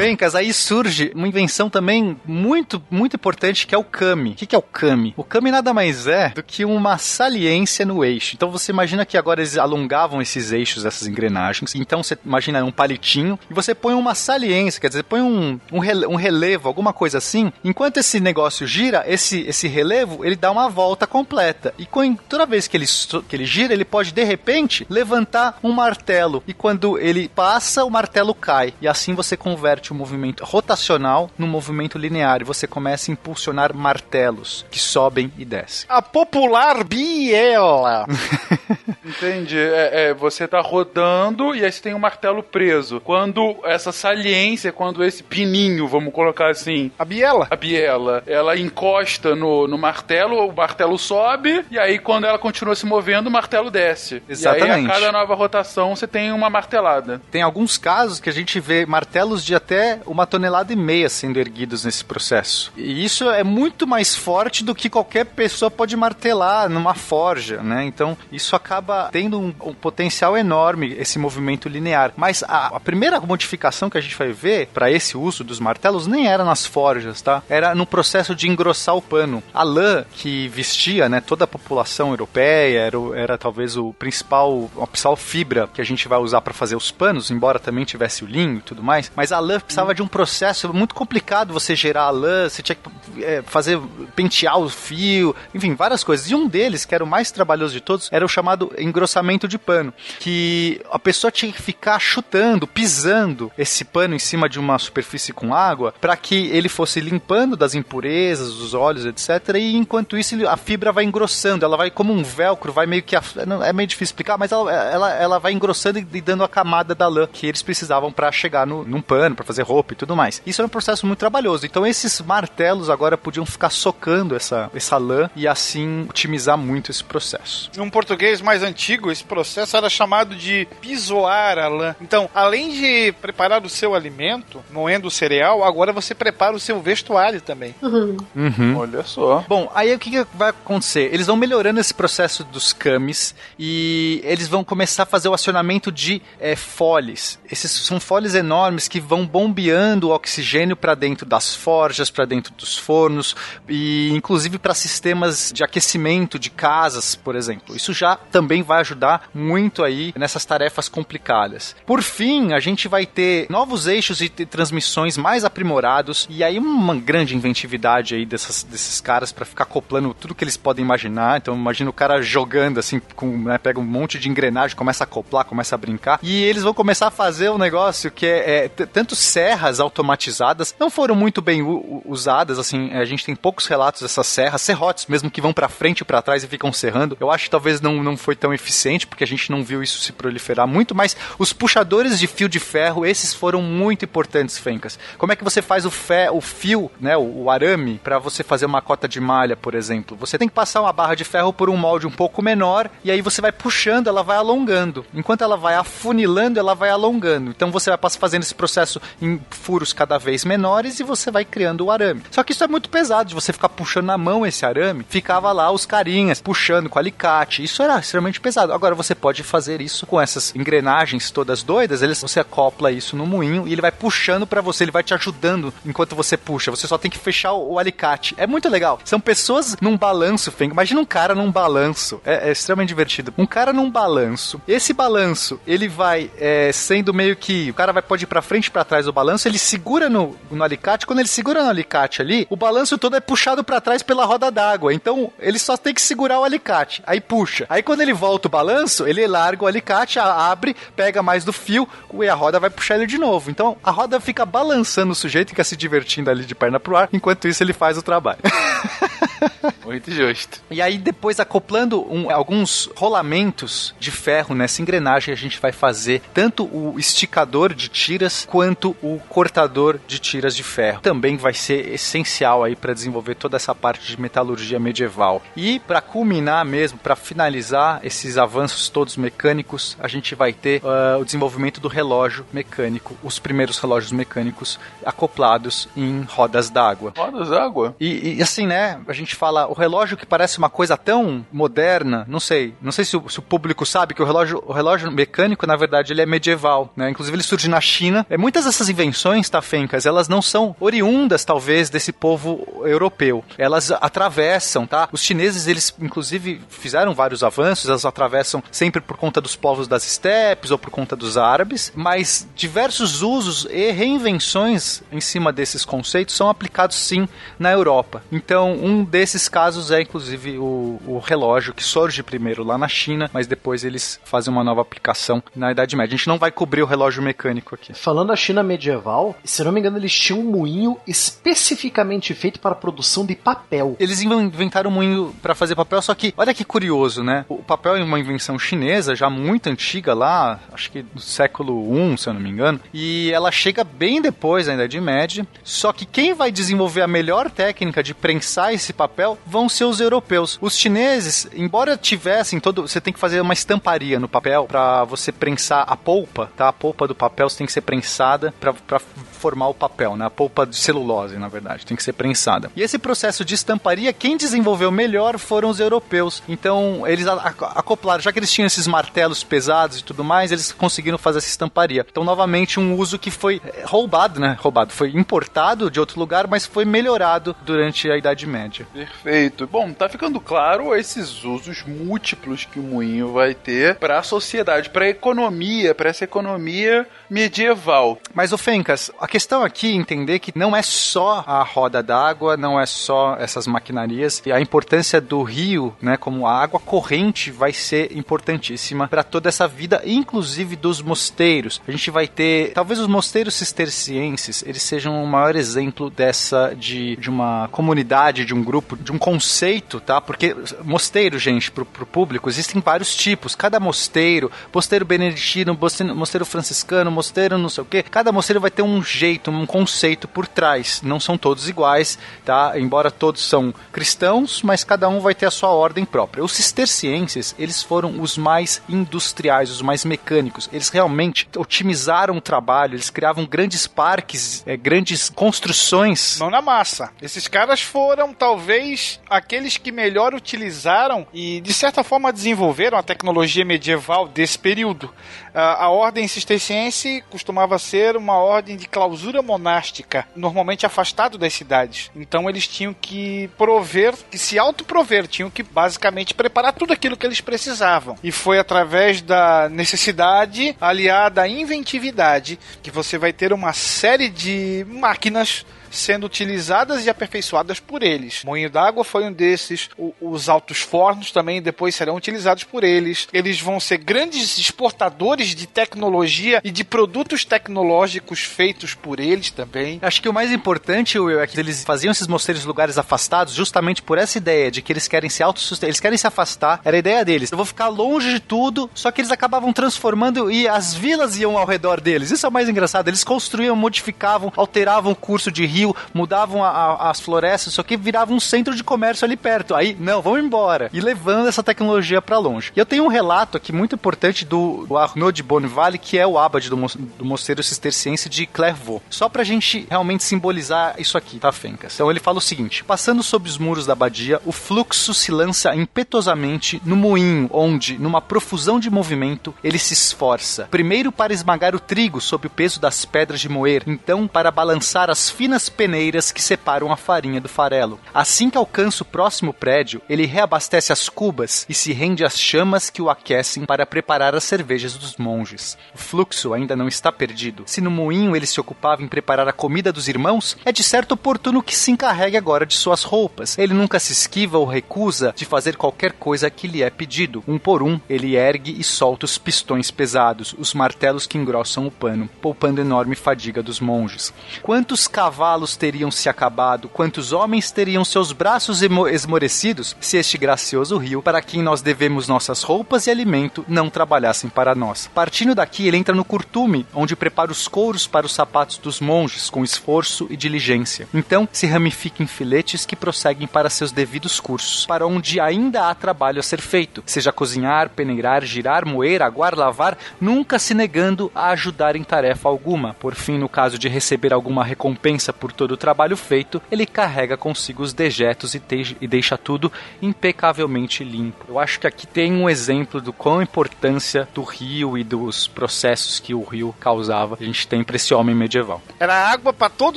Pencas, 0.00 0.34
aí 0.34 0.50
surge 0.54 1.12
uma 1.14 1.28
invenção 1.28 1.68
também 1.68 2.16
muito, 2.24 2.82
muito 2.90 3.16
importante 3.16 3.66
que 3.66 3.74
é 3.74 3.78
o 3.78 3.84
Kami. 3.84 4.30
O 4.30 4.34
que, 4.34 4.54
é 4.54 4.58
o 4.58 4.62
Kami? 4.62 5.12
O 5.14 5.22
Kami 5.22 5.50
nada 5.50 5.74
mais 5.74 6.06
é 6.06 6.30
do 6.30 6.42
que 6.42 6.64
uma 6.64 6.96
saliência 6.96 7.84
no 7.84 8.02
eixo. 8.02 8.34
Então 8.34 8.50
você 8.50 8.72
imagina 8.72 9.04
que 9.04 9.18
agora 9.18 9.42
eles 9.42 9.58
alongavam 9.58 10.22
esses 10.22 10.52
eixos, 10.52 10.86
essas 10.86 11.06
engrenagens. 11.06 11.74
Então 11.74 12.02
você 12.02 12.16
imagina 12.24 12.64
um 12.64 12.72
palitinho 12.72 13.38
e 13.50 13.52
você 13.52 13.74
põe 13.74 13.92
uma 13.92 14.14
saliência, 14.14 14.80
quer 14.80 14.88
dizer, 14.88 15.02
põe 15.02 15.20
um, 15.20 15.60
um, 15.70 15.78
relevo, 15.78 16.12
um 16.14 16.16
relevo, 16.16 16.66
alguma 16.66 16.94
coisa 16.94 17.18
assim. 17.18 17.52
Enquanto 17.62 17.98
esse 17.98 18.20
negócio 18.20 18.66
gira, 18.66 19.04
esse, 19.06 19.42
esse 19.42 19.68
relevo 19.68 20.24
ele 20.24 20.34
dá 20.34 20.50
uma 20.50 20.70
volta 20.70 21.06
completa. 21.06 21.74
E 21.78 21.86
toda 22.26 22.46
vez 22.46 22.66
que 22.66 22.74
ele, 22.74 22.86
que 23.28 23.36
ele 23.36 23.44
gira, 23.44 23.74
ele 23.74 23.84
pode 23.84 24.12
de 24.12 24.24
repente 24.24 24.86
levantar 24.88 25.58
um 25.62 25.72
martelo. 25.72 26.42
E 26.46 26.54
quando 26.54 26.98
ele 26.98 27.28
passa, 27.28 27.84
o 27.84 27.90
martelo 27.90 28.34
cai. 28.34 28.72
E 28.80 28.88
assim 28.88 29.12
você 29.14 29.36
converte 29.36 29.89
o 29.92 29.96
movimento 29.96 30.44
rotacional 30.44 31.30
no 31.38 31.46
movimento 31.46 31.98
linear 31.98 32.40
e 32.40 32.44
você 32.44 32.66
começa 32.66 33.10
a 33.10 33.12
impulsionar 33.12 33.74
martelos 33.74 34.64
que 34.70 34.78
sobem 34.78 35.32
e 35.38 35.44
descem. 35.44 35.86
A 35.88 36.00
popular 36.02 36.84
biela. 36.84 38.06
Entende? 39.04 39.58
É, 39.58 40.08
é, 40.10 40.14
você 40.14 40.46
tá 40.46 40.60
rodando 40.60 41.54
e 41.54 41.64
aí 41.64 41.72
você 41.72 41.80
tem 41.82 41.94
um 41.94 41.98
martelo 41.98 42.42
preso. 42.42 43.00
Quando 43.00 43.56
essa 43.64 43.92
saliência, 43.92 44.72
quando 44.72 45.04
esse 45.04 45.22
pininho, 45.22 45.86
vamos 45.88 46.12
colocar 46.12 46.50
assim, 46.50 46.90
A 46.98 47.04
biela. 47.04 47.46
a 47.50 47.56
biela, 47.56 48.22
ela 48.26 48.56
encosta 48.58 49.34
no, 49.34 49.66
no 49.66 49.78
martelo, 49.78 50.48
o 50.48 50.52
martelo 50.54 50.98
sobe, 50.98 51.64
e 51.70 51.78
aí 51.78 51.98
quando 51.98 52.24
ela 52.26 52.38
continua 52.38 52.74
se 52.74 52.86
movendo, 52.86 53.28
o 53.28 53.30
martelo 53.30 53.70
desce. 53.70 54.16
E 54.16 54.16
aí 54.16 54.22
Exatamente. 54.28 54.90
a 54.90 54.94
cada 54.94 55.12
nova 55.12 55.34
rotação 55.34 55.94
você 55.94 56.06
tem 56.06 56.32
uma 56.32 56.50
martelada. 56.50 57.20
Tem 57.30 57.42
alguns 57.42 57.78
casos 57.78 58.20
que 58.20 58.28
a 58.28 58.32
gente 58.32 58.60
vê 58.60 58.84
martelos 58.86 59.44
de 59.44 59.54
até 59.54 59.79
uma 60.06 60.26
tonelada 60.26 60.72
e 60.72 60.76
meia 60.76 61.08
sendo 61.08 61.38
erguidos 61.38 61.84
nesse 61.84 62.04
processo. 62.04 62.72
E 62.76 63.04
isso 63.04 63.28
é 63.30 63.44
muito 63.44 63.86
mais 63.86 64.14
forte 64.14 64.64
do 64.64 64.74
que 64.74 64.90
qualquer 64.90 65.24
pessoa 65.26 65.70
pode 65.70 65.96
martelar 65.96 66.68
numa 66.68 66.94
forja, 66.94 67.62
né? 67.62 67.84
Então 67.84 68.16
isso 68.32 68.56
acaba 68.56 69.08
tendo 69.12 69.38
um, 69.38 69.54
um 69.62 69.74
potencial 69.74 70.36
enorme 70.36 70.94
esse 70.98 71.18
movimento 71.18 71.68
linear. 71.68 72.12
Mas 72.16 72.42
a, 72.42 72.76
a 72.76 72.80
primeira 72.80 73.20
modificação 73.20 73.88
que 73.88 73.98
a 73.98 74.00
gente 74.00 74.16
vai 74.16 74.32
ver 74.32 74.68
para 74.68 74.90
esse 74.90 75.16
uso 75.16 75.44
dos 75.44 75.60
martelos 75.60 76.06
nem 76.06 76.26
era 76.26 76.44
nas 76.44 76.66
forjas, 76.66 77.22
tá? 77.22 77.42
Era 77.48 77.74
no 77.74 77.86
processo 77.86 78.34
de 78.34 78.48
engrossar 78.48 78.96
o 78.96 79.02
pano. 79.02 79.42
A 79.52 79.62
lã 79.62 80.04
que 80.12 80.48
vestia, 80.48 81.08
né, 81.08 81.20
toda 81.20 81.44
a 81.44 81.48
população 81.48 82.10
europeia 82.10 82.80
era, 82.80 82.96
era 83.14 83.38
talvez 83.38 83.76
o 83.76 83.92
principal, 83.92 84.70
a 84.80 84.86
principal 84.86 85.16
fibra 85.16 85.68
que 85.72 85.80
a 85.80 85.84
gente 85.84 86.08
vai 86.08 86.18
usar 86.18 86.40
para 86.40 86.54
fazer 86.54 86.76
os 86.76 86.90
panos, 86.90 87.30
embora 87.30 87.58
também 87.58 87.84
tivesse 87.84 88.24
o 88.24 88.26
linho 88.26 88.58
e 88.58 88.62
tudo 88.62 88.82
mais. 88.82 89.10
Mas 89.14 89.32
a 89.32 89.38
lã 89.38 89.59
precisava 89.62 89.94
de 89.94 90.02
um 90.02 90.06
processo 90.08 90.72
muito 90.72 90.94
complicado 90.94 91.52
você 91.52 91.74
gerar 91.74 92.04
a 92.04 92.10
lã, 92.10 92.48
você 92.48 92.62
tinha 92.62 92.76
que 92.76 93.22
é, 93.24 93.42
fazer 93.42 93.78
pentear 94.14 94.58
o 94.58 94.68
fio, 94.68 95.34
enfim, 95.54 95.74
várias 95.74 96.02
coisas. 96.04 96.30
E 96.30 96.34
um 96.34 96.46
deles, 96.48 96.84
que 96.84 96.94
era 96.94 97.04
o 97.04 97.06
mais 97.06 97.30
trabalhoso 97.30 97.72
de 97.72 97.80
todos, 97.80 98.08
era 98.12 98.24
o 98.24 98.28
chamado 98.28 98.72
engrossamento 98.78 99.46
de 99.48 99.58
pano, 99.58 99.92
que 100.18 100.80
a 100.90 100.98
pessoa 100.98 101.30
tinha 101.30 101.52
que 101.52 101.60
ficar 101.62 101.98
chutando, 101.98 102.66
pisando 102.66 103.50
esse 103.56 103.84
pano 103.84 104.14
em 104.14 104.18
cima 104.18 104.48
de 104.48 104.58
uma 104.58 104.78
superfície 104.78 105.32
com 105.32 105.54
água 105.54 105.94
para 106.00 106.16
que 106.16 106.46
ele 106.48 106.68
fosse 106.68 107.00
limpando 107.00 107.56
das 107.56 107.74
impurezas, 107.74 108.54
dos 108.54 108.74
óleos, 108.74 109.06
etc. 109.06 109.56
E 109.56 109.76
enquanto 109.76 110.16
isso 110.18 110.36
a 110.48 110.56
fibra 110.56 110.92
vai 110.92 111.04
engrossando, 111.04 111.64
ela 111.64 111.76
vai 111.76 111.90
como 111.90 112.12
um 112.12 112.22
velcro, 112.22 112.72
vai 112.72 112.86
meio 112.86 113.02
que 113.02 113.16
a- 113.16 113.22
não, 113.46 113.62
é 113.62 113.72
meio 113.72 113.86
difícil 113.86 114.12
explicar, 114.12 114.38
mas 114.38 114.52
ela, 114.52 114.72
ela, 114.72 115.10
ela 115.14 115.38
vai 115.38 115.52
engrossando 115.52 115.98
e 115.98 116.20
dando 116.20 116.44
a 116.44 116.48
camada 116.48 116.94
da 116.94 117.06
lã 117.08 117.26
que 117.30 117.46
eles 117.46 117.62
precisavam 117.62 118.10
para 118.12 118.30
chegar 118.32 118.66
no, 118.66 118.84
num 118.84 119.00
pano, 119.00 119.34
para 119.36 119.44
fazer 119.50 119.62
roupa 119.62 119.92
e 119.92 119.96
tudo 119.96 120.16
mais. 120.16 120.40
Isso 120.46 120.62
é 120.62 120.64
um 120.64 120.68
processo 120.68 121.06
muito 121.06 121.18
trabalhoso. 121.18 121.66
Então 121.66 121.86
esses 121.86 122.20
martelos 122.20 122.88
agora 122.88 123.18
podiam 123.18 123.44
ficar 123.44 123.70
socando 123.70 124.36
essa, 124.36 124.70
essa 124.74 124.96
lã 124.96 125.28
e 125.34 125.46
assim 125.46 126.06
otimizar 126.08 126.56
muito 126.56 126.90
esse 126.90 127.02
processo. 127.02 127.70
Num 127.76 127.90
português 127.90 128.40
mais 128.40 128.62
antigo, 128.62 129.10
esse 129.10 129.24
processo 129.24 129.76
era 129.76 129.88
chamado 129.88 130.34
de 130.34 130.68
pisoar 130.80 131.58
a 131.58 131.68
lã. 131.68 131.96
Então, 132.00 132.30
além 132.34 132.70
de 132.70 133.12
preparar 133.20 133.64
o 133.64 133.68
seu 133.68 133.94
alimento, 133.94 134.62
moendo 134.70 135.08
o 135.08 135.10
cereal, 135.10 135.64
agora 135.64 135.92
você 135.92 136.14
prepara 136.14 136.54
o 136.54 136.60
seu 136.60 136.80
vestuário 136.80 137.40
também. 137.40 137.74
Uhum. 137.82 138.76
Olha 138.76 139.02
só. 139.02 139.44
Bom, 139.48 139.70
aí 139.74 139.94
o 139.94 139.98
que, 139.98 140.10
que 140.10 140.26
vai 140.34 140.50
acontecer? 140.50 141.12
Eles 141.12 141.26
vão 141.26 141.36
melhorando 141.36 141.80
esse 141.80 141.92
processo 141.92 142.44
dos 142.44 142.72
camis 142.72 143.34
e 143.58 144.20
eles 144.24 144.48
vão 144.48 144.62
começar 144.62 145.02
a 145.02 145.06
fazer 145.06 145.28
o 145.28 145.34
acionamento 145.34 145.90
de 145.90 146.22
é, 146.38 146.54
foles. 146.54 147.38
Esses 147.50 147.70
são 147.70 147.98
foles 147.98 148.34
enormes 148.34 148.86
que 148.88 149.00
vão 149.00 149.26
bombeando 149.40 150.10
oxigênio 150.10 150.76
para 150.76 150.94
dentro 150.94 151.24
das 151.24 151.54
forjas, 151.54 152.10
para 152.10 152.26
dentro 152.26 152.52
dos 152.52 152.76
fornos 152.76 153.34
e 153.66 154.10
inclusive 154.12 154.58
para 154.58 154.74
sistemas 154.74 155.50
de 155.54 155.64
aquecimento 155.64 156.38
de 156.38 156.50
casas, 156.50 157.14
por 157.14 157.34
exemplo. 157.34 157.74
Isso 157.74 157.94
já 157.94 158.16
também 158.16 158.62
vai 158.62 158.80
ajudar 158.80 159.30
muito 159.32 159.82
aí 159.82 160.12
nessas 160.14 160.44
tarefas 160.44 160.90
complicadas. 160.90 161.74
Por 161.86 162.02
fim, 162.02 162.52
a 162.52 162.60
gente 162.60 162.86
vai 162.86 163.06
ter 163.06 163.46
novos 163.48 163.86
eixos 163.86 164.20
e 164.20 164.28
transmissões 164.28 165.16
mais 165.16 165.42
aprimorados 165.42 166.26
e 166.28 166.44
aí 166.44 166.58
uma 166.58 166.94
grande 166.94 167.34
inventividade 167.34 168.14
aí 168.14 168.26
dessas, 168.26 168.62
desses 168.62 169.00
caras 169.00 169.32
para 169.32 169.46
ficar 169.46 169.64
acoplando 169.64 170.12
tudo 170.12 170.34
que 170.34 170.44
eles 170.44 170.58
podem 170.58 170.84
imaginar. 170.84 171.38
Então 171.38 171.54
imagina 171.54 171.88
o 171.88 171.94
cara 171.94 172.20
jogando 172.20 172.78
assim, 172.78 173.00
com, 173.16 173.38
né, 173.38 173.56
pega 173.56 173.80
um 173.80 173.84
monte 173.84 174.18
de 174.18 174.28
engrenagem, 174.28 174.76
começa 174.76 175.04
a 175.04 175.06
acoplar, 175.06 175.46
começa 175.46 175.74
a 175.74 175.78
brincar 175.78 176.20
e 176.22 176.42
eles 176.42 176.62
vão 176.62 176.74
começar 176.74 177.06
a 177.06 177.10
fazer 177.10 177.50
um 177.50 177.58
negócio 177.58 178.10
que 178.10 178.26
é, 178.26 178.64
é 178.64 178.68
tanto 178.68 179.14
serras 179.30 179.80
automatizadas 179.80 180.74
não 180.78 180.90
foram 180.90 181.14
muito 181.14 181.40
bem 181.40 181.62
usadas, 182.04 182.58
assim, 182.58 182.92
a 182.92 183.04
gente 183.04 183.24
tem 183.24 183.34
poucos 183.34 183.66
relatos 183.66 184.02
dessas 184.02 184.26
serras, 184.26 184.62
serrotes 184.62 185.06
mesmo 185.06 185.30
que 185.30 185.40
vão 185.40 185.52
para 185.52 185.68
frente 185.68 186.00
e 186.00 186.04
para 186.04 186.22
trás 186.22 186.42
e 186.42 186.48
ficam 186.48 186.72
serrando. 186.72 187.16
Eu 187.20 187.30
acho 187.30 187.44
que 187.44 187.50
talvez 187.50 187.80
não, 187.80 188.02
não 188.02 188.16
foi 188.16 188.34
tão 188.34 188.52
eficiente 188.52 189.06
porque 189.06 189.24
a 189.24 189.26
gente 189.26 189.50
não 189.50 189.62
viu 189.62 189.82
isso 189.82 190.00
se 190.00 190.12
proliferar 190.12 190.66
muito, 190.66 190.94
mas 190.94 191.16
os 191.38 191.52
puxadores 191.52 192.18
de 192.18 192.26
fio 192.26 192.48
de 192.48 192.58
ferro, 192.58 193.06
esses 193.06 193.32
foram 193.32 193.62
muito 193.62 194.04
importantes, 194.04 194.58
Fencas. 194.58 194.98
Como 195.18 195.32
é 195.32 195.36
que 195.36 195.44
você 195.44 195.62
faz 195.62 195.84
o, 195.86 195.90
fe, 195.90 196.28
o 196.32 196.40
fio, 196.40 196.90
né, 197.00 197.16
o, 197.16 197.44
o 197.44 197.50
arame, 197.50 198.00
para 198.02 198.18
você 198.18 198.42
fazer 198.42 198.66
uma 198.66 198.82
cota 198.82 199.08
de 199.08 199.20
malha, 199.20 199.56
por 199.56 199.74
exemplo? 199.74 200.16
Você 200.18 200.38
tem 200.38 200.48
que 200.48 200.54
passar 200.54 200.80
uma 200.80 200.92
barra 200.92 201.14
de 201.14 201.24
ferro 201.24 201.52
por 201.52 201.70
um 201.70 201.76
molde 201.76 202.06
um 202.06 202.10
pouco 202.10 202.42
menor 202.42 202.90
e 203.04 203.10
aí 203.10 203.20
você 203.20 203.40
vai 203.40 203.52
puxando, 203.52 204.08
ela 204.08 204.22
vai 204.22 204.36
alongando. 204.36 205.04
Enquanto 205.14 205.42
ela 205.42 205.56
vai 205.56 205.74
afunilando, 205.74 206.58
ela 206.58 206.74
vai 206.74 206.90
alongando. 206.90 207.50
Então 207.50 207.70
você 207.70 207.90
vai 207.90 207.98
fazendo 208.18 208.42
esse 208.42 208.54
processo 208.54 209.00
em 209.20 209.40
furos 209.50 209.92
cada 209.92 210.18
vez 210.18 210.44
menores 210.44 211.00
e 211.00 211.02
você 211.02 211.30
vai 211.30 211.44
criando 211.44 211.86
o 211.86 211.90
arame. 211.90 212.22
Só 212.30 212.42
que 212.42 212.52
isso 212.52 212.64
é 212.64 212.68
muito 212.68 212.88
pesado 212.88 213.28
de 213.28 213.34
você 213.34 213.52
ficar 213.52 213.68
puxando 213.68 214.06
na 214.06 214.18
mão 214.18 214.46
esse 214.46 214.64
arame. 214.64 215.04
Ficava 215.08 215.52
lá 215.52 215.70
os 215.70 215.86
carinhas 215.86 216.40
puxando 216.40 216.88
com 216.88 216.98
alicate. 216.98 217.62
Isso 217.62 217.82
era 217.82 217.98
extremamente 217.98 218.40
pesado. 218.40 218.72
Agora 218.72 218.94
você 218.94 219.14
pode 219.14 219.42
fazer 219.42 219.80
isso 219.80 220.06
com 220.06 220.20
essas 220.20 220.54
engrenagens 220.54 221.30
todas 221.30 221.62
doidas. 221.62 222.02
Eles, 222.02 222.20
você 222.20 222.40
acopla 222.40 222.90
isso 222.90 223.16
no 223.16 223.26
moinho 223.26 223.66
e 223.66 223.72
ele 223.72 223.82
vai 223.82 223.92
puxando 223.92 224.46
para 224.46 224.60
você. 224.60 224.84
Ele 224.84 224.90
vai 224.90 225.02
te 225.02 225.14
ajudando 225.14 225.72
enquanto 225.84 226.16
você 226.16 226.36
puxa. 226.36 226.70
Você 226.70 226.86
só 226.86 226.98
tem 226.98 227.10
que 227.10 227.18
fechar 227.18 227.52
o, 227.52 227.74
o 227.74 227.78
alicate. 227.78 228.34
É 228.36 228.46
muito 228.46 228.68
legal. 228.68 228.98
São 229.04 229.20
pessoas 229.20 229.76
num 229.80 229.96
balanço, 229.96 230.50
Feng. 230.50 230.70
Imagina 230.70 231.00
um 231.00 231.04
cara 231.04 231.34
num 231.34 231.50
balanço. 231.50 232.20
É, 232.24 232.48
é 232.48 232.52
extremamente 232.52 232.88
divertido. 232.88 233.32
Um 233.36 233.46
cara 233.46 233.72
num 233.72 233.90
balanço. 233.90 234.60
Esse 234.66 234.92
balanço, 234.92 235.60
ele 235.66 235.88
vai 235.88 236.30
é, 236.38 236.70
sendo 236.72 237.12
meio 237.12 237.36
que. 237.36 237.70
O 237.70 237.74
cara 237.74 237.92
vai 237.92 238.02
pode 238.02 238.24
ir 238.24 238.26
pra 238.26 238.42
frente 238.42 238.66
e 238.66 238.84
trás 238.84 239.06
do 239.10 239.14
balanço. 239.14 239.48
Ele 239.48 239.58
segura 239.58 240.08
no, 240.08 240.36
no 240.50 240.62
alicate. 240.62 241.06
Quando 241.06 241.18
ele 241.18 241.28
segura 241.28 241.62
no 241.62 241.68
alicate 241.70 242.22
ali, 242.22 242.46
o 242.48 242.56
balanço 242.56 242.96
todo 242.96 243.16
é 243.16 243.20
puxado 243.20 243.62
pra 243.64 243.80
trás 243.80 244.02
pela 244.02 244.24
roda 244.24 244.50
d'água. 244.50 244.94
Então 244.94 245.32
ele 245.38 245.58
só 245.58 245.76
tem 245.76 245.92
que 245.94 246.00
segurar 246.02 246.38
o 246.40 246.44
alicate. 246.44 247.02
Aí 247.06 247.20
puxa. 247.20 247.66
Aí 247.68 247.82
quando 247.82 248.00
ele 248.00 248.12
volta 248.12 248.48
o 248.48 248.50
balanço, 248.50 249.06
ele 249.06 249.26
larga 249.26 249.64
o 249.64 249.66
alicate, 249.66 250.18
abre, 250.18 250.74
pega 250.96 251.22
mais 251.22 251.44
do 251.44 251.52
fio 251.52 251.88
e 252.14 252.28
a 252.28 252.34
roda 252.34 252.60
vai 252.60 252.70
puxar 252.70 252.96
ele 252.96 253.06
de 253.06 253.18
novo. 253.18 253.50
Então 253.50 253.76
a 253.82 253.90
roda 253.90 254.20
fica 254.20 254.46
balançando 254.46 255.12
o 255.12 255.14
sujeito, 255.14 255.50
fica 255.50 255.64
se 255.64 255.76
divertindo 255.76 256.30
ali 256.30 256.44
de 256.44 256.54
perna 256.54 256.78
pro 256.80 256.96
ar. 256.96 257.08
Enquanto 257.12 257.48
isso, 257.48 257.62
ele 257.62 257.72
faz 257.72 257.98
o 257.98 258.02
trabalho. 258.02 258.38
Muito 259.84 260.10
justo. 260.10 260.60
E 260.70 260.80
aí, 260.80 260.98
depois, 260.98 261.40
acoplando 261.40 262.00
um- 262.12 262.30
alguns 262.30 262.88
rolamentos 262.96 263.94
de 263.98 264.10
ferro 264.10 264.54
nessa 264.54 264.80
engrenagem, 264.82 265.32
a 265.32 265.36
gente 265.36 265.58
vai 265.60 265.72
fazer 265.72 266.22
tanto 266.32 266.64
o 266.64 266.98
esticador 266.98 267.74
de 267.74 267.88
tiras 267.88 268.46
quanto 268.48 268.96
o 269.02 269.20
cortador 269.28 269.98
de 270.06 270.18
tiras 270.18 270.54
de 270.54 270.62
ferro. 270.62 271.00
Também 271.00 271.36
vai 271.36 271.54
ser 271.54 271.92
essencial 271.92 272.64
aí 272.64 272.76
para 272.76 272.92
desenvolver 272.92 273.34
toda 273.34 273.56
essa 273.56 273.74
parte 273.74 274.06
de 274.06 274.20
metalurgia 274.20 274.78
medieval. 274.78 275.42
E 275.56 275.78
para 275.80 276.00
culminar 276.00 276.64
mesmo, 276.64 276.98
para 276.98 277.16
finalizar 277.16 278.00
esses 278.02 278.36
avanços 278.36 278.88
todos 278.88 279.16
mecânicos, 279.16 279.96
a 280.00 280.08
gente 280.08 280.34
vai 280.34 280.52
ter 280.52 280.82
ah, 280.84 281.18
o 281.18 281.24
desenvolvimento 281.24 281.80
do 281.80 281.88
relógio 281.88 282.44
mecânico, 282.52 283.16
os 283.22 283.38
primeiros 283.38 283.78
relógios 283.78 284.12
mecânicos 284.12 284.78
acoplados 285.04 285.88
em 285.96 286.22
rodas 286.22 286.70
d'água. 286.70 287.12
Rodas 287.16 287.52
água? 287.52 287.94
E, 288.00 288.36
e, 288.38 288.42
assim, 288.42 288.66
né? 288.66 289.00
A 289.06 289.12
gente 289.12 289.34
fala 289.34 289.66
o 289.66 289.72
relógio 289.72 290.16
que 290.16 290.26
parece 290.26 290.58
uma 290.58 290.70
coisa 290.70 290.96
tão 290.96 291.44
moderna, 291.52 292.24
não 292.28 292.40
sei, 292.40 292.74
não 292.80 292.92
sei 292.92 293.04
se 293.04 293.16
o, 293.16 293.28
se 293.28 293.38
o 293.38 293.42
público 293.42 293.86
sabe 293.86 294.14
que 294.14 294.22
o 294.22 294.26
relógio, 294.26 294.62
o 294.66 294.72
relógio 294.72 295.10
mecânico, 295.10 295.66
na 295.66 295.76
verdade, 295.76 296.12
ele 296.12 296.22
é 296.22 296.26
medieval, 296.26 296.92
né? 296.96 297.10
Inclusive 297.10 297.36
ele 297.36 297.42
surge 297.42 297.68
na 297.68 297.80
China. 297.80 298.26
É, 298.28 298.36
muitas 298.36 298.64
dessas 298.64 298.88
invenções, 298.90 299.48
tafencas, 299.48 300.04
elas 300.04 300.28
não 300.28 300.42
são 300.42 300.76
oriundas, 300.78 301.44
talvez, 301.44 301.88
desse 301.88 302.12
povo 302.12 302.82
europeu. 302.84 303.44
Elas 303.56 303.90
atravessam, 303.90 304.86
tá? 304.86 305.08
Os 305.12 305.22
chineses, 305.22 305.66
eles, 305.66 305.94
inclusive, 306.00 306.60
fizeram 306.68 307.14
vários 307.14 307.42
avanços, 307.42 307.88
elas 307.88 308.04
atravessam 308.04 308.62
sempre 308.70 309.00
por 309.00 309.16
conta 309.16 309.40
dos 309.40 309.56
povos 309.56 309.88
das 309.88 310.04
estepes 310.04 310.70
ou 310.70 310.78
por 310.78 310.90
conta 310.90 311.16
dos 311.16 311.38
árabes, 311.38 311.92
mas 311.94 312.46
diversos 312.54 313.22
usos 313.22 313.66
e 313.70 313.90
reinvenções 313.90 315.02
em 315.10 315.20
cima 315.20 315.52
desses 315.52 315.84
conceitos 315.84 316.34
são 316.34 316.48
aplicados 316.48 316.96
sim 316.96 317.28
na 317.58 317.70
Europa. 317.70 318.22
Então, 318.30 318.72
um 318.72 319.04
desses 319.04 319.48
casos 319.48 319.90
é 319.90 320.00
inclusive 320.00 320.58
o, 320.58 321.00
o 321.06 321.18
relógio 321.18 321.74
que 321.74 321.82
surge 321.82 322.22
primeiro 322.22 322.64
lá 322.64 322.76
na 322.76 322.88
China, 322.88 323.30
mas 323.32 323.46
depois 323.46 323.84
eles 323.84 324.20
fazem 324.24 324.52
uma 324.52 324.64
nova 324.64 324.80
aplicação 324.80 325.42
na 325.54 325.70
Idade 325.70 325.96
Média. 325.96 326.14
A 326.14 326.16
gente 326.16 326.28
não 326.28 326.38
vai 326.38 326.50
cobrir 326.50 326.82
o 326.82 326.86
relógio 326.86 327.22
mecânico 327.22 327.74
aqui. 327.74 327.94
Falando 327.94 328.28
da 328.28 328.36
China 328.36 328.62
medieval, 328.70 329.34
se 329.44 329.64
não 329.64 329.72
me 329.72 329.80
engano, 329.80 329.98
eles 329.98 330.12
tinham 330.12 330.40
um 330.40 330.50
moinho 330.50 330.96
especificamente 331.06 332.32
feito 332.34 332.60
para 332.60 332.72
a 332.72 332.74
produção 332.74 333.26
de 333.26 333.34
papel. 333.34 333.96
Eles 333.98 334.22
inventaram 334.22 334.90
um 334.90 334.94
moinho 334.94 335.34
para 335.42 335.54
fazer 335.54 335.74
papel, 335.74 336.00
só 336.00 336.14
que 336.14 336.32
olha 336.36 336.54
que 336.54 336.64
curioso, 336.64 337.22
né? 337.24 337.44
O 337.48 337.56
papel 337.56 337.96
é 337.96 338.02
uma 338.02 338.18
invenção 338.18 338.58
chinesa, 338.58 339.16
já 339.16 339.28
muito 339.28 339.68
antiga 339.68 340.14
lá, 340.14 340.60
acho 340.72 340.90
que 340.90 341.02
do 341.02 341.20
século 341.20 342.14
I, 342.14 342.18
se 342.18 342.28
eu 342.28 342.34
não 342.34 342.40
me 342.40 342.50
engano, 342.50 342.80
e 342.94 343.30
ela 343.32 343.50
chega 343.50 343.82
bem 343.82 344.20
depois 344.22 344.66
da 344.66 344.74
Idade 344.74 345.00
Média. 345.00 345.46
Só 345.64 345.92
que 345.92 346.06
quem 346.06 346.34
vai 346.34 346.52
desenvolver 346.52 347.02
a 347.02 347.08
melhor 347.08 347.50
técnica 347.50 348.02
de 348.02 348.14
prensar 348.14 348.72
esse 348.72 348.92
papel 348.92 349.38
vão 349.46 349.68
ser 349.68 349.84
os 349.84 350.00
europeus. 350.00 350.58
Os 350.60 350.76
chineses, 350.76 351.48
embora 351.54 351.96
tivessem 351.96 352.60
todo, 352.60 352.86
você 352.86 353.00
tem 353.00 353.12
que 353.12 353.18
fazer 353.18 353.40
uma 353.40 353.52
estamparia 353.52 354.20
no 354.20 354.28
papel 354.28 354.66
para 354.66 355.04
você 355.04 355.32
prensar 355.32 355.84
a 355.86 355.96
polpa, 355.96 356.50
tá? 356.56 356.68
A 356.68 356.72
polpa 356.72 357.08
do 357.08 357.14
papel 357.14 357.48
tem 357.48 357.66
que 357.66 357.72
ser 357.72 357.80
prensada 357.80 358.54
para 358.60 358.98
formar 358.98 359.68
o 359.68 359.74
papel, 359.74 360.16
né? 360.16 360.26
A 360.26 360.30
polpa 360.30 360.66
de 360.66 360.76
celulose, 360.76 361.36
na 361.36 361.48
verdade, 361.48 361.86
tem 361.86 361.96
que 361.96 362.02
ser 362.02 362.12
prensada. 362.12 362.70
E 362.76 362.82
esse 362.82 362.98
processo 362.98 363.44
de 363.44 363.54
estamparia, 363.54 364.12
quem 364.12 364.36
desenvolveu 364.36 364.90
melhor 364.90 365.38
foram 365.38 365.70
os 365.70 365.80
europeus. 365.80 366.42
Então, 366.48 367.06
eles 367.06 367.26
acoplaram, 367.26 368.20
já 368.20 368.30
que 368.32 368.38
eles 368.38 368.52
tinham 368.52 368.66
esses 368.66 368.86
martelos 368.86 369.42
pesados 369.42 369.98
e 370.00 370.04
tudo 370.04 370.22
mais, 370.22 370.52
eles 370.52 370.72
conseguiram 370.72 371.16
fazer 371.18 371.38
essa 371.38 371.48
estamparia. 371.48 372.04
Então, 372.08 372.24
novamente, 372.24 372.78
um 372.78 372.96
uso 372.96 373.18
que 373.18 373.30
foi 373.30 373.60
eh, 373.64 373.82
roubado, 373.84 374.38
né? 374.38 374.56
Roubado, 374.60 374.92
foi 374.92 375.10
importado 375.10 375.90
de 375.90 375.98
outro 375.98 376.20
lugar, 376.20 376.46
mas 376.46 376.66
foi 376.66 376.84
melhorado 376.84 377.56
durante 377.62 378.10
a 378.10 378.16
Idade 378.16 378.46
Média. 378.46 378.86
Perfeito. 378.92 379.66
Bom, 379.66 379.92
tá 379.92 380.08
ficando 380.08 380.40
claro 380.40 380.94
esses 380.94 381.44
usos 381.44 381.82
múltiplos 381.84 382.64
que 382.64 382.78
o 382.78 382.82
moinho 382.82 383.32
vai 383.32 383.54
ter 383.54 383.96
para 383.96 384.18
a 384.18 384.22
sociedade, 384.22 384.90
para 384.90 385.06
a 385.06 385.08
economia, 385.08 385.94
para 385.94 386.10
essa 386.10 386.24
economia 386.24 387.06
medieval. 387.30 388.18
Mas 388.34 388.52
o 388.52 388.58
Fencas, 388.58 389.10
a 389.18 389.28
questão 389.28 389.62
aqui 389.62 389.88
é 389.88 389.94
entender 389.94 390.38
que 390.40 390.52
não 390.58 390.76
é 390.76 390.82
só 390.82 391.44
a 391.46 391.62
roda 391.62 392.02
d'água, 392.02 392.56
não 392.56 392.78
é 392.78 392.84
só 392.84 393.36
essas 393.38 393.66
maquinarias, 393.66 394.42
e 394.44 394.52
a 394.52 394.60
importância 394.60 395.20
do 395.20 395.42
rio, 395.42 395.94
né, 396.02 396.16
como 396.16 396.46
a 396.46 396.60
água 396.60 396.80
corrente 396.80 397.50
vai 397.50 397.72
ser 397.72 398.16
importantíssima 398.16 399.08
para 399.08 399.22
toda 399.22 399.48
essa 399.48 399.68
vida, 399.68 400.02
inclusive 400.04 400.76
dos 400.76 401.00
mosteiros. 401.00 401.80
A 401.86 401.90
gente 401.90 402.10
vai 402.10 402.26
ter, 402.26 402.72
talvez 402.72 402.98
os 402.98 403.06
mosteiros 403.06 403.54
cistercienses, 403.54 404.64
eles 404.66 404.82
sejam 404.82 405.22
o 405.22 405.26
maior 405.26 405.54
exemplo 405.54 406.10
dessa 406.10 406.74
de, 406.74 407.16
de 407.16 407.30
uma 407.30 407.68
comunidade, 407.70 408.44
de 408.44 408.54
um 408.54 408.62
grupo, 408.62 408.96
de 408.96 409.12
um 409.12 409.18
conceito, 409.18 410.00
tá? 410.00 410.20
Porque 410.20 410.56
mosteiro, 410.82 411.38
gente, 411.38 411.70
pro, 411.70 411.84
pro 411.84 412.06
público, 412.06 412.48
existem 412.48 412.80
vários 412.80 413.14
tipos. 413.14 413.54
Cada 413.54 413.78
mosteiro, 413.78 414.50
mosteiro 414.72 415.04
beneditino, 415.04 415.78
mosteiro, 416.14 416.44
franciscano, 416.44 417.10
mosteiro 417.20 417.58
não 417.58 417.68
sei 417.68 417.82
o 417.82 417.84
que, 417.84 418.02
cada 418.02 418.32
mosteiro 418.32 418.60
vai 418.60 418.70
ter 418.70 418.82
um 418.82 419.02
jeito, 419.02 419.50
um 419.50 419.66
conceito 419.66 420.26
por 420.26 420.46
trás. 420.46 421.02
Não 421.02 421.20
são 421.20 421.36
todos 421.36 421.68
iguais, 421.68 422.18
tá? 422.44 422.72
Embora 422.76 423.10
todos 423.10 423.44
são 423.46 423.74
cristãos, 423.92 424.62
mas 424.62 424.82
cada 424.82 425.08
um 425.08 425.20
vai 425.20 425.34
ter 425.34 425.44
a 425.44 425.50
sua 425.50 425.70
ordem 425.70 426.04
própria. 426.06 426.42
Os 426.42 426.52
cistercienses, 426.52 427.54
eles 427.58 427.82
foram 427.82 428.20
os 428.20 428.38
mais 428.38 428.82
industriais, 428.88 429.70
os 429.70 429.82
mais 429.82 430.04
mecânicos. 430.04 430.68
Eles 430.72 430.88
realmente 430.88 431.46
otimizaram 431.56 432.38
o 432.38 432.40
trabalho, 432.40 432.94
eles 432.94 433.10
criavam 433.10 433.44
grandes 433.44 433.86
parques, 433.86 434.62
é, 434.66 434.76
grandes 434.76 435.28
construções. 435.28 436.38
Mão 436.40 436.50
na 436.50 436.62
massa. 436.62 437.10
Esses 437.20 437.46
caras 437.46 437.82
foram 437.82 438.32
talvez 438.32 439.20
aqueles 439.28 439.76
que 439.76 439.92
melhor 439.92 440.34
utilizaram 440.34 441.26
e 441.34 441.60
de 441.60 441.74
certa 441.74 442.02
forma 442.02 442.32
desenvolveram 442.32 442.96
a 442.96 443.02
tecnologia 443.02 443.64
medieval 443.64 444.26
desse 444.26 444.58
período. 444.58 445.12
A, 445.54 445.84
a 445.84 445.88
ordem 445.90 446.26
cisterciense 446.28 447.22
costumava 447.30 447.78
ser 447.78 448.16
uma 448.16 448.38
ordem 448.38 448.76
de 448.76 448.86
clausura 448.86 449.42
monástica, 449.42 450.26
normalmente 450.34 450.86
afastado 450.86 451.38
das 451.38 451.52
cidades. 451.52 452.10
Então 452.14 452.48
eles 452.48 452.66
tinham 452.66 452.94
que 452.94 453.48
prover, 453.56 454.14
que 454.30 454.38
se 454.38 454.58
autoprover, 454.58 455.26
tinham 455.26 455.50
que 455.50 455.62
basicamente 455.62 456.34
preparar 456.34 456.72
tudo 456.72 456.92
aquilo 456.92 457.16
que 457.16 457.26
eles 457.26 457.40
precisavam. 457.40 458.16
E 458.22 458.32
foi 458.32 458.58
através 458.58 459.20
da 459.20 459.68
necessidade 459.68 460.76
aliada 460.80 461.42
à 461.42 461.48
inventividade 461.48 462.58
que 462.82 462.90
você 462.90 463.18
vai 463.18 463.32
ter 463.32 463.52
uma 463.52 463.72
série 463.72 464.28
de 464.28 464.86
máquinas 464.88 465.64
sendo 465.90 466.26
utilizadas 466.26 467.04
e 467.04 467.10
aperfeiçoadas 467.10 467.80
por 467.80 468.02
eles. 468.02 468.44
Moinho 468.44 468.70
d'água 468.70 469.04
foi 469.04 469.24
um 469.24 469.32
desses, 469.32 469.88
o, 469.98 470.14
os 470.20 470.48
altos 470.48 470.80
fornos 470.80 471.30
também 471.30 471.60
depois 471.60 471.94
serão 471.94 472.16
utilizados 472.16 472.64
por 472.64 472.84
eles. 472.84 473.28
Eles 473.32 473.60
vão 473.60 473.80
ser 473.80 473.98
grandes 473.98 474.58
exportadores 474.58 475.54
de 475.54 475.66
tecnologia 475.66 476.60
e 476.64 476.70
de 476.70 476.84
produtos 476.84 477.44
tecnológicos 477.44 478.40
feitos 478.40 478.94
por 478.94 479.20
eles 479.20 479.50
também. 479.50 479.98
Acho 480.02 480.22
que 480.22 480.28
o 480.28 480.32
mais 480.32 480.52
importante, 480.52 481.18
Will, 481.18 481.40
é 481.40 481.46
que 481.46 481.58
eles 481.58 481.84
faziam 481.84 482.12
esses 482.12 482.26
mosteiros 482.26 482.64
lugares 482.64 482.98
afastados 482.98 483.54
justamente 483.54 484.02
por 484.02 484.18
essa 484.18 484.38
ideia 484.38 484.70
de 484.70 484.82
que 484.82 484.92
eles 484.92 485.08
querem 485.08 485.30
se 485.30 485.42
autossustentar, 485.42 485.88
eles 485.88 486.00
querem 486.00 486.18
se 486.18 486.26
afastar, 486.26 486.80
era 486.84 486.96
a 486.96 486.98
ideia 486.98 487.24
deles. 487.24 487.50
Eu 487.50 487.56
vou 487.56 487.66
ficar 487.66 487.88
longe 487.88 488.32
de 488.32 488.40
tudo, 488.40 488.88
só 488.94 489.10
que 489.10 489.20
eles 489.20 489.30
acabavam 489.30 489.72
transformando 489.72 490.50
e 490.50 490.68
as 490.68 490.94
vilas 490.94 491.38
iam 491.38 491.58
ao 491.58 491.66
redor 491.66 492.00
deles. 492.00 492.30
Isso 492.30 492.46
é 492.46 492.48
o 492.48 492.52
mais 492.52 492.68
engraçado. 492.68 493.08
Eles 493.08 493.24
construíam, 493.24 493.74
modificavam, 493.74 494.52
alteravam 494.56 495.12
o 495.12 495.16
curso 495.16 495.50
de 495.50 495.66
rio 495.66 495.79
mudavam 496.12 496.64
a, 496.64 496.68
a, 496.68 497.10
as 497.10 497.20
florestas, 497.20 497.74
só 497.74 497.82
que 497.82 497.96
virava 497.96 498.32
um 498.32 498.40
centro 498.40 498.74
de 498.74 498.84
comércio 498.84 499.24
ali 499.24 499.36
perto. 499.36 499.74
Aí, 499.74 499.96
não, 499.98 500.22
vamos 500.22 500.40
embora. 500.40 500.90
E 500.92 501.00
levando 501.00 501.48
essa 501.48 501.62
tecnologia 501.62 502.20
para 502.20 502.38
longe. 502.38 502.72
E 502.74 502.78
eu 502.78 502.86
tenho 502.86 503.04
um 503.04 503.08
relato 503.08 503.56
aqui 503.56 503.72
muito 503.72 503.94
importante 503.94 504.44
do, 504.44 504.86
do 504.86 504.96
Arnaud 504.96 505.34
de 505.34 505.42
Bonnevalle, 505.42 505.98
que 505.98 506.18
é 506.18 506.26
o 506.26 506.38
abade 506.38 506.68
do, 506.68 506.76
do 506.76 507.24
mosteiro 507.24 507.62
cisterciense 507.62 508.28
de 508.28 508.46
Clairvaux. 508.46 509.02
Só 509.10 509.28
pra 509.28 509.44
gente 509.44 509.86
realmente 509.88 510.24
simbolizar 510.24 510.94
isso 510.98 511.16
aqui, 511.16 511.38
tá, 511.38 511.52
Fencas? 511.52 511.94
Então 511.94 512.10
ele 512.10 512.20
fala 512.20 512.38
o 512.38 512.42
seguinte: 512.42 512.84
passando 512.84 513.22
sob 513.22 513.48
os 513.48 513.58
muros 513.58 513.86
da 513.86 513.92
abadia, 513.92 514.40
o 514.44 514.52
fluxo 514.52 515.14
se 515.14 515.30
lança 515.30 515.74
impetuosamente 515.74 516.80
no 516.84 516.96
moinho, 516.96 517.48
onde, 517.52 517.98
numa 517.98 518.20
profusão 518.20 518.78
de 518.78 518.90
movimento, 518.90 519.54
ele 519.62 519.78
se 519.78 519.94
esforça. 519.94 520.68
Primeiro 520.70 521.12
para 521.12 521.32
esmagar 521.32 521.74
o 521.74 521.80
trigo 521.80 522.20
sob 522.20 522.46
o 522.46 522.50
peso 522.50 522.80
das 522.80 523.04
pedras 523.04 523.40
de 523.40 523.48
moer, 523.48 523.82
então 523.86 524.26
para 524.26 524.50
balançar 524.50 525.10
as 525.10 525.30
finas 525.30 525.68
peneiras 525.70 526.30
que 526.30 526.42
separam 526.42 526.92
a 526.92 526.96
farinha 526.96 527.40
do 527.40 527.48
farelo. 527.48 527.98
Assim 528.12 528.50
que 528.50 528.58
alcança 528.58 529.02
o 529.02 529.06
próximo 529.06 529.54
prédio, 529.54 530.02
ele 530.08 530.26
reabastece 530.26 530.92
as 530.92 531.08
cubas 531.08 531.64
e 531.68 531.74
se 531.74 531.92
rende 531.92 532.24
às 532.24 532.38
chamas 532.38 532.90
que 532.90 533.00
o 533.00 533.08
aquecem 533.08 533.64
para 533.64 533.86
preparar 533.86 534.34
as 534.34 534.44
cervejas 534.44 534.94
dos 534.94 535.16
monges. 535.16 535.78
O 535.94 535.98
fluxo 535.98 536.52
ainda 536.52 536.74
não 536.74 536.88
está 536.88 537.12
perdido. 537.12 537.62
Se 537.66 537.80
no 537.80 537.90
moinho 537.90 538.34
ele 538.34 538.46
se 538.46 538.60
ocupava 538.60 539.02
em 539.02 539.08
preparar 539.08 539.48
a 539.48 539.52
comida 539.52 539.92
dos 539.92 540.08
irmãos, 540.08 540.56
é 540.64 540.72
de 540.72 540.82
certo 540.82 541.12
oportuno 541.12 541.62
que 541.62 541.76
se 541.76 541.90
encarregue 541.90 542.36
agora 542.36 542.66
de 542.66 542.74
suas 542.74 543.04
roupas. 543.04 543.56
Ele 543.56 543.74
nunca 543.74 544.00
se 544.00 544.12
esquiva 544.12 544.58
ou 544.58 544.66
recusa 544.66 545.32
de 545.36 545.44
fazer 545.44 545.76
qualquer 545.76 546.12
coisa 546.12 546.50
que 546.50 546.66
lhe 546.66 546.82
é 546.82 546.90
pedido. 546.90 547.44
Um 547.46 547.58
por 547.58 547.82
um, 547.82 548.00
ele 548.08 548.36
ergue 548.36 548.74
e 548.78 548.82
solta 548.82 549.24
os 549.24 549.38
pistões 549.38 549.90
pesados, 549.90 550.54
os 550.58 550.74
martelos 550.74 551.26
que 551.26 551.38
engrossam 551.38 551.86
o 551.86 551.90
pano, 551.90 552.28
poupando 552.40 552.80
enorme 552.80 553.14
fadiga 553.14 553.62
dos 553.62 553.80
monges. 553.80 554.32
Quantos 554.62 555.06
cavalos 555.06 555.59
cavalos 555.60 555.76
teriam 555.76 556.10
se 556.10 556.28
acabado, 556.28 556.88
quantos 556.88 557.32
homens 557.32 557.70
teriam 557.70 558.04
seus 558.04 558.32
braços 558.32 558.80
esmorecidos 558.82 559.94
se 560.00 560.16
este 560.16 560.38
gracioso 560.38 560.96
rio, 560.96 561.22
para 561.22 561.42
quem 561.42 561.62
nós 561.62 561.82
devemos 561.82 562.26
nossas 562.26 562.62
roupas 562.62 563.06
e 563.06 563.10
alimento, 563.10 563.64
não 563.68 563.90
trabalhassem 563.90 564.48
para 564.48 564.74
nós. 564.74 565.10
Partindo 565.14 565.54
daqui, 565.54 565.86
ele 565.86 565.98
entra 565.98 566.14
no 566.14 566.24
curtume, 566.24 566.86
onde 566.94 567.14
prepara 567.14 567.52
os 567.52 567.68
couros 567.68 568.06
para 568.06 568.24
os 568.24 568.32
sapatos 568.32 568.78
dos 568.78 569.00
monges 569.00 569.50
com 569.50 569.62
esforço 569.62 570.26
e 570.30 570.36
diligência. 570.36 571.06
Então 571.12 571.48
se 571.52 571.66
ramifica 571.66 572.22
em 572.22 572.26
filetes 572.26 572.86
que 572.86 572.96
prosseguem 572.96 573.46
para 573.46 573.68
seus 573.68 573.92
devidos 573.92 574.40
cursos, 574.40 574.86
para 574.86 575.06
onde 575.06 575.40
ainda 575.40 575.88
há 575.88 575.94
trabalho 575.94 576.40
a 576.40 576.42
ser 576.42 576.60
feito, 576.60 577.02
seja 577.04 577.32
cozinhar, 577.32 577.90
peneirar, 577.90 578.44
girar, 578.44 578.86
moer, 578.86 579.22
aguar, 579.22 579.54
lavar, 579.54 579.98
nunca 580.20 580.58
se 580.58 580.72
negando 580.72 581.30
a 581.34 581.50
ajudar 581.50 581.96
em 581.96 582.04
tarefa 582.04 582.48
alguma. 582.48 582.94
Por 582.94 583.14
fim, 583.14 583.38
no 583.38 583.48
caso 583.48 583.78
de 583.78 583.88
receber 583.88 584.32
alguma 584.32 584.64
recompensa 584.70 585.32
por 585.32 585.49
por 585.50 585.52
todo 585.52 585.72
o 585.72 585.76
trabalho 585.76 586.16
feito, 586.16 586.62
ele 586.70 586.86
carrega 586.86 587.36
consigo 587.36 587.82
os 587.82 587.92
dejetos 587.92 588.54
e, 588.54 588.60
te, 588.60 588.96
e 589.00 589.08
deixa 589.08 589.36
tudo 589.36 589.72
impecavelmente 590.00 591.02
limpo. 591.02 591.44
Eu 591.48 591.58
acho 591.58 591.80
que 591.80 591.86
aqui 591.86 592.06
tem 592.06 592.32
um 592.32 592.48
exemplo 592.48 593.00
do 593.00 593.12
quão 593.12 593.42
importância 593.42 594.28
do 594.32 594.42
rio 594.42 594.96
e 594.96 595.02
dos 595.02 595.48
processos 595.48 596.20
que 596.20 596.34
o 596.34 596.42
rio 596.42 596.74
causava 596.78 597.36
a 597.40 597.44
gente 597.44 597.66
tem 597.66 597.82
para 597.82 597.96
esse 597.96 598.14
homem 598.14 598.34
medieval. 598.34 598.80
Era 598.98 599.30
água 599.30 599.52
para 599.52 599.68
todo 599.68 599.96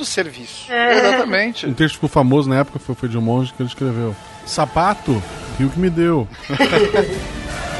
o 0.00 0.04
serviço. 0.04 0.72
É. 0.72 0.98
Exatamente. 0.98 1.66
Um 1.66 1.74
texto 1.74 1.94
ficou 1.94 2.08
famoso 2.08 2.48
na 2.48 2.58
época 2.60 2.78
foi, 2.78 2.94
foi 2.94 3.08
de 3.08 3.16
um 3.16 3.20
monge 3.20 3.52
que 3.52 3.62
ele 3.62 3.68
escreveu: 3.68 4.14
Sapato, 4.44 5.22
rio 5.58 5.70
que 5.70 5.78
me 5.78 5.90
deu. 5.90 6.26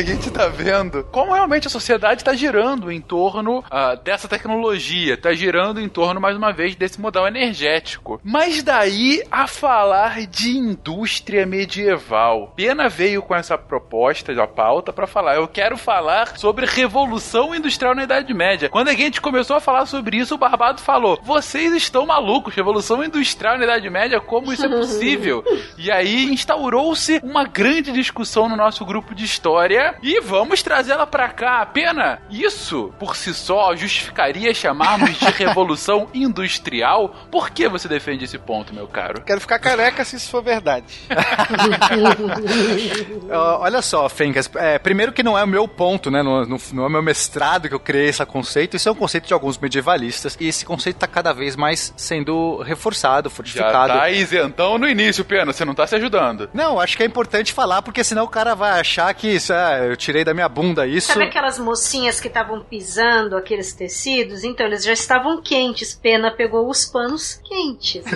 a 0.00 0.02
gente 0.02 0.30
tá 0.30 0.48
vendo 0.48 1.04
como 1.12 1.34
realmente 1.34 1.66
a 1.66 1.70
sociedade 1.70 2.24
tá 2.24 2.34
girando 2.34 2.90
em 2.90 3.02
torno 3.02 3.58
uh, 3.58 4.02
dessa 4.02 4.26
tecnologia, 4.26 5.14
tá 5.14 5.34
girando 5.34 5.78
em 5.78 5.90
torno, 5.90 6.18
mais 6.18 6.34
uma 6.34 6.54
vez, 6.54 6.74
desse 6.74 6.98
modal 6.98 7.28
energético. 7.28 8.18
Mas 8.24 8.62
daí 8.62 9.22
a 9.30 9.46
falar 9.46 10.26
de 10.26 10.56
indústria 10.56 11.44
medieval. 11.44 12.54
Pena 12.56 12.88
veio 12.88 13.20
com 13.20 13.34
essa 13.34 13.58
proposta 13.58 14.34
da 14.34 14.46
pauta 14.46 14.90
para 14.90 15.06
falar. 15.06 15.36
Eu 15.36 15.46
quero 15.46 15.76
falar 15.76 16.38
sobre 16.38 16.64
revolução 16.64 17.54
industrial 17.54 17.94
na 17.94 18.04
Idade 18.04 18.32
Média. 18.32 18.70
Quando 18.70 18.88
a 18.88 18.94
gente 18.94 19.20
começou 19.20 19.56
a 19.56 19.60
falar 19.60 19.84
sobre 19.84 20.16
isso, 20.16 20.34
o 20.34 20.38
Barbado 20.38 20.80
falou: 20.80 21.20
vocês 21.22 21.74
estão 21.74 22.06
malucos, 22.06 22.54
revolução 22.54 23.04
industrial 23.04 23.58
na 23.58 23.64
Idade 23.64 23.90
Média, 23.90 24.18
como 24.18 24.50
isso 24.50 24.64
é 24.64 24.68
possível? 24.68 25.44
e 25.76 25.92
aí 25.92 26.32
instaurou-se 26.32 27.20
uma 27.22 27.44
grande 27.44 27.92
discussão 27.92 28.48
no 28.48 28.56
nosso 28.56 28.82
grupo 28.86 29.14
de 29.14 29.26
história 29.26 29.89
e 30.02 30.20
vamos 30.20 30.62
trazê-la 30.62 31.06
para 31.06 31.28
cá. 31.28 31.64
Pena, 31.66 32.20
isso 32.30 32.92
por 32.98 33.16
si 33.16 33.34
só 33.34 33.74
justificaria 33.74 34.54
chamarmos 34.54 35.18
de 35.18 35.28
revolução 35.30 36.08
industrial? 36.14 37.14
Por 37.30 37.50
que 37.50 37.68
você 37.68 37.88
defende 37.88 38.24
esse 38.24 38.38
ponto, 38.38 38.74
meu 38.74 38.86
caro? 38.86 39.22
Quero 39.22 39.40
ficar 39.40 39.58
careca 39.58 40.04
se 40.04 40.16
isso 40.16 40.30
for 40.30 40.42
verdade. 40.42 41.00
olha 43.30 43.82
só, 43.82 44.08
Fencas, 44.08 44.50
é, 44.56 44.78
primeiro 44.78 45.12
que 45.12 45.22
não 45.22 45.38
é 45.38 45.44
o 45.44 45.48
meu 45.48 45.66
ponto, 45.66 46.10
né? 46.10 46.22
Não, 46.22 46.44
não, 46.44 46.84
é 46.84 46.86
o 46.86 46.90
meu 46.90 47.02
mestrado 47.02 47.68
que 47.68 47.74
eu 47.74 47.80
criei 47.80 48.08
esse 48.08 48.24
conceito, 48.26 48.76
isso 48.76 48.88
é 48.88 48.92
um 48.92 48.96
conceito 48.96 49.26
de 49.26 49.34
alguns 49.34 49.58
medievalistas 49.58 50.36
e 50.38 50.46
esse 50.46 50.64
conceito 50.64 50.96
está 50.96 51.06
cada 51.06 51.32
vez 51.32 51.56
mais 51.56 51.92
sendo 51.96 52.62
reforçado, 52.62 53.30
fortificado. 53.30 53.94
Já 53.94 54.00
tá 54.00 54.10
isentão 54.10 54.78
no 54.78 54.88
início, 54.88 55.24
Pena, 55.24 55.52
você 55.52 55.64
não 55.64 55.74
tá 55.74 55.86
se 55.86 55.96
ajudando. 55.96 56.50
Não, 56.52 56.78
acho 56.78 56.96
que 56.96 57.02
é 57.02 57.06
importante 57.06 57.52
falar, 57.52 57.82
porque 57.82 58.04
senão 58.04 58.24
o 58.24 58.28
cara 58.28 58.54
vai 58.54 58.80
achar 58.80 59.12
que 59.14 59.28
isso, 59.28 59.52
é, 59.52 59.79
eu 59.86 59.96
tirei 59.96 60.24
da 60.24 60.34
minha 60.34 60.48
bunda 60.48 60.86
isso. 60.86 61.08
Sabe 61.08 61.24
aquelas 61.24 61.58
mocinhas 61.58 62.20
que 62.20 62.28
estavam 62.28 62.60
pisando 62.60 63.36
aqueles 63.36 63.72
tecidos? 63.72 64.44
Então, 64.44 64.66
eles 64.66 64.84
já 64.84 64.92
estavam 64.92 65.40
quentes. 65.40 65.94
Pena 65.94 66.30
pegou 66.30 66.68
os 66.68 66.86
panos 66.86 67.40
quentes. 67.44 68.04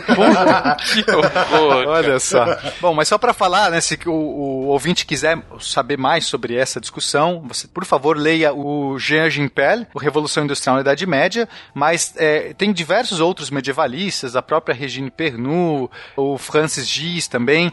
que 0.95 1.11
horror, 1.11 1.87
Olha 1.89 2.19
só. 2.19 2.45
Bom, 2.81 2.95
mas 2.95 3.09
só 3.09 3.19
para 3.19 3.33
falar, 3.33 3.71
né, 3.71 3.81
se 3.81 3.99
o, 4.07 4.13
o, 4.13 4.67
ouvinte 4.67 5.07
quiser 5.07 5.39
saber 5.61 5.99
mais 5.99 6.27
sobre 6.27 6.57
essa 6.57 6.81
discussão, 6.81 7.43
você, 7.47 7.67
por 7.67 7.85
favor, 7.85 8.17
leia 8.17 8.53
o 8.53 8.99
Jean 8.99 9.31
Gimpel, 9.31 9.87
o 9.95 9.99
Revolução 9.99 10.45
Industrial 10.45 10.77
na 10.77 10.83
Idade 10.83 11.07
Média, 11.07 11.49
mas 11.73 12.15
é, 12.17 12.53
tem 12.55 12.73
diversos 12.73 13.21
outros 13.21 13.51
medievalistas, 13.51 14.37
a 14.37 14.43
própria 14.43 14.75
Regine 14.75 15.11
Pernoud, 15.11 15.91
o 16.17 16.39
Francis 16.39 16.87
Gies 16.89 17.29
também, 17.29 17.73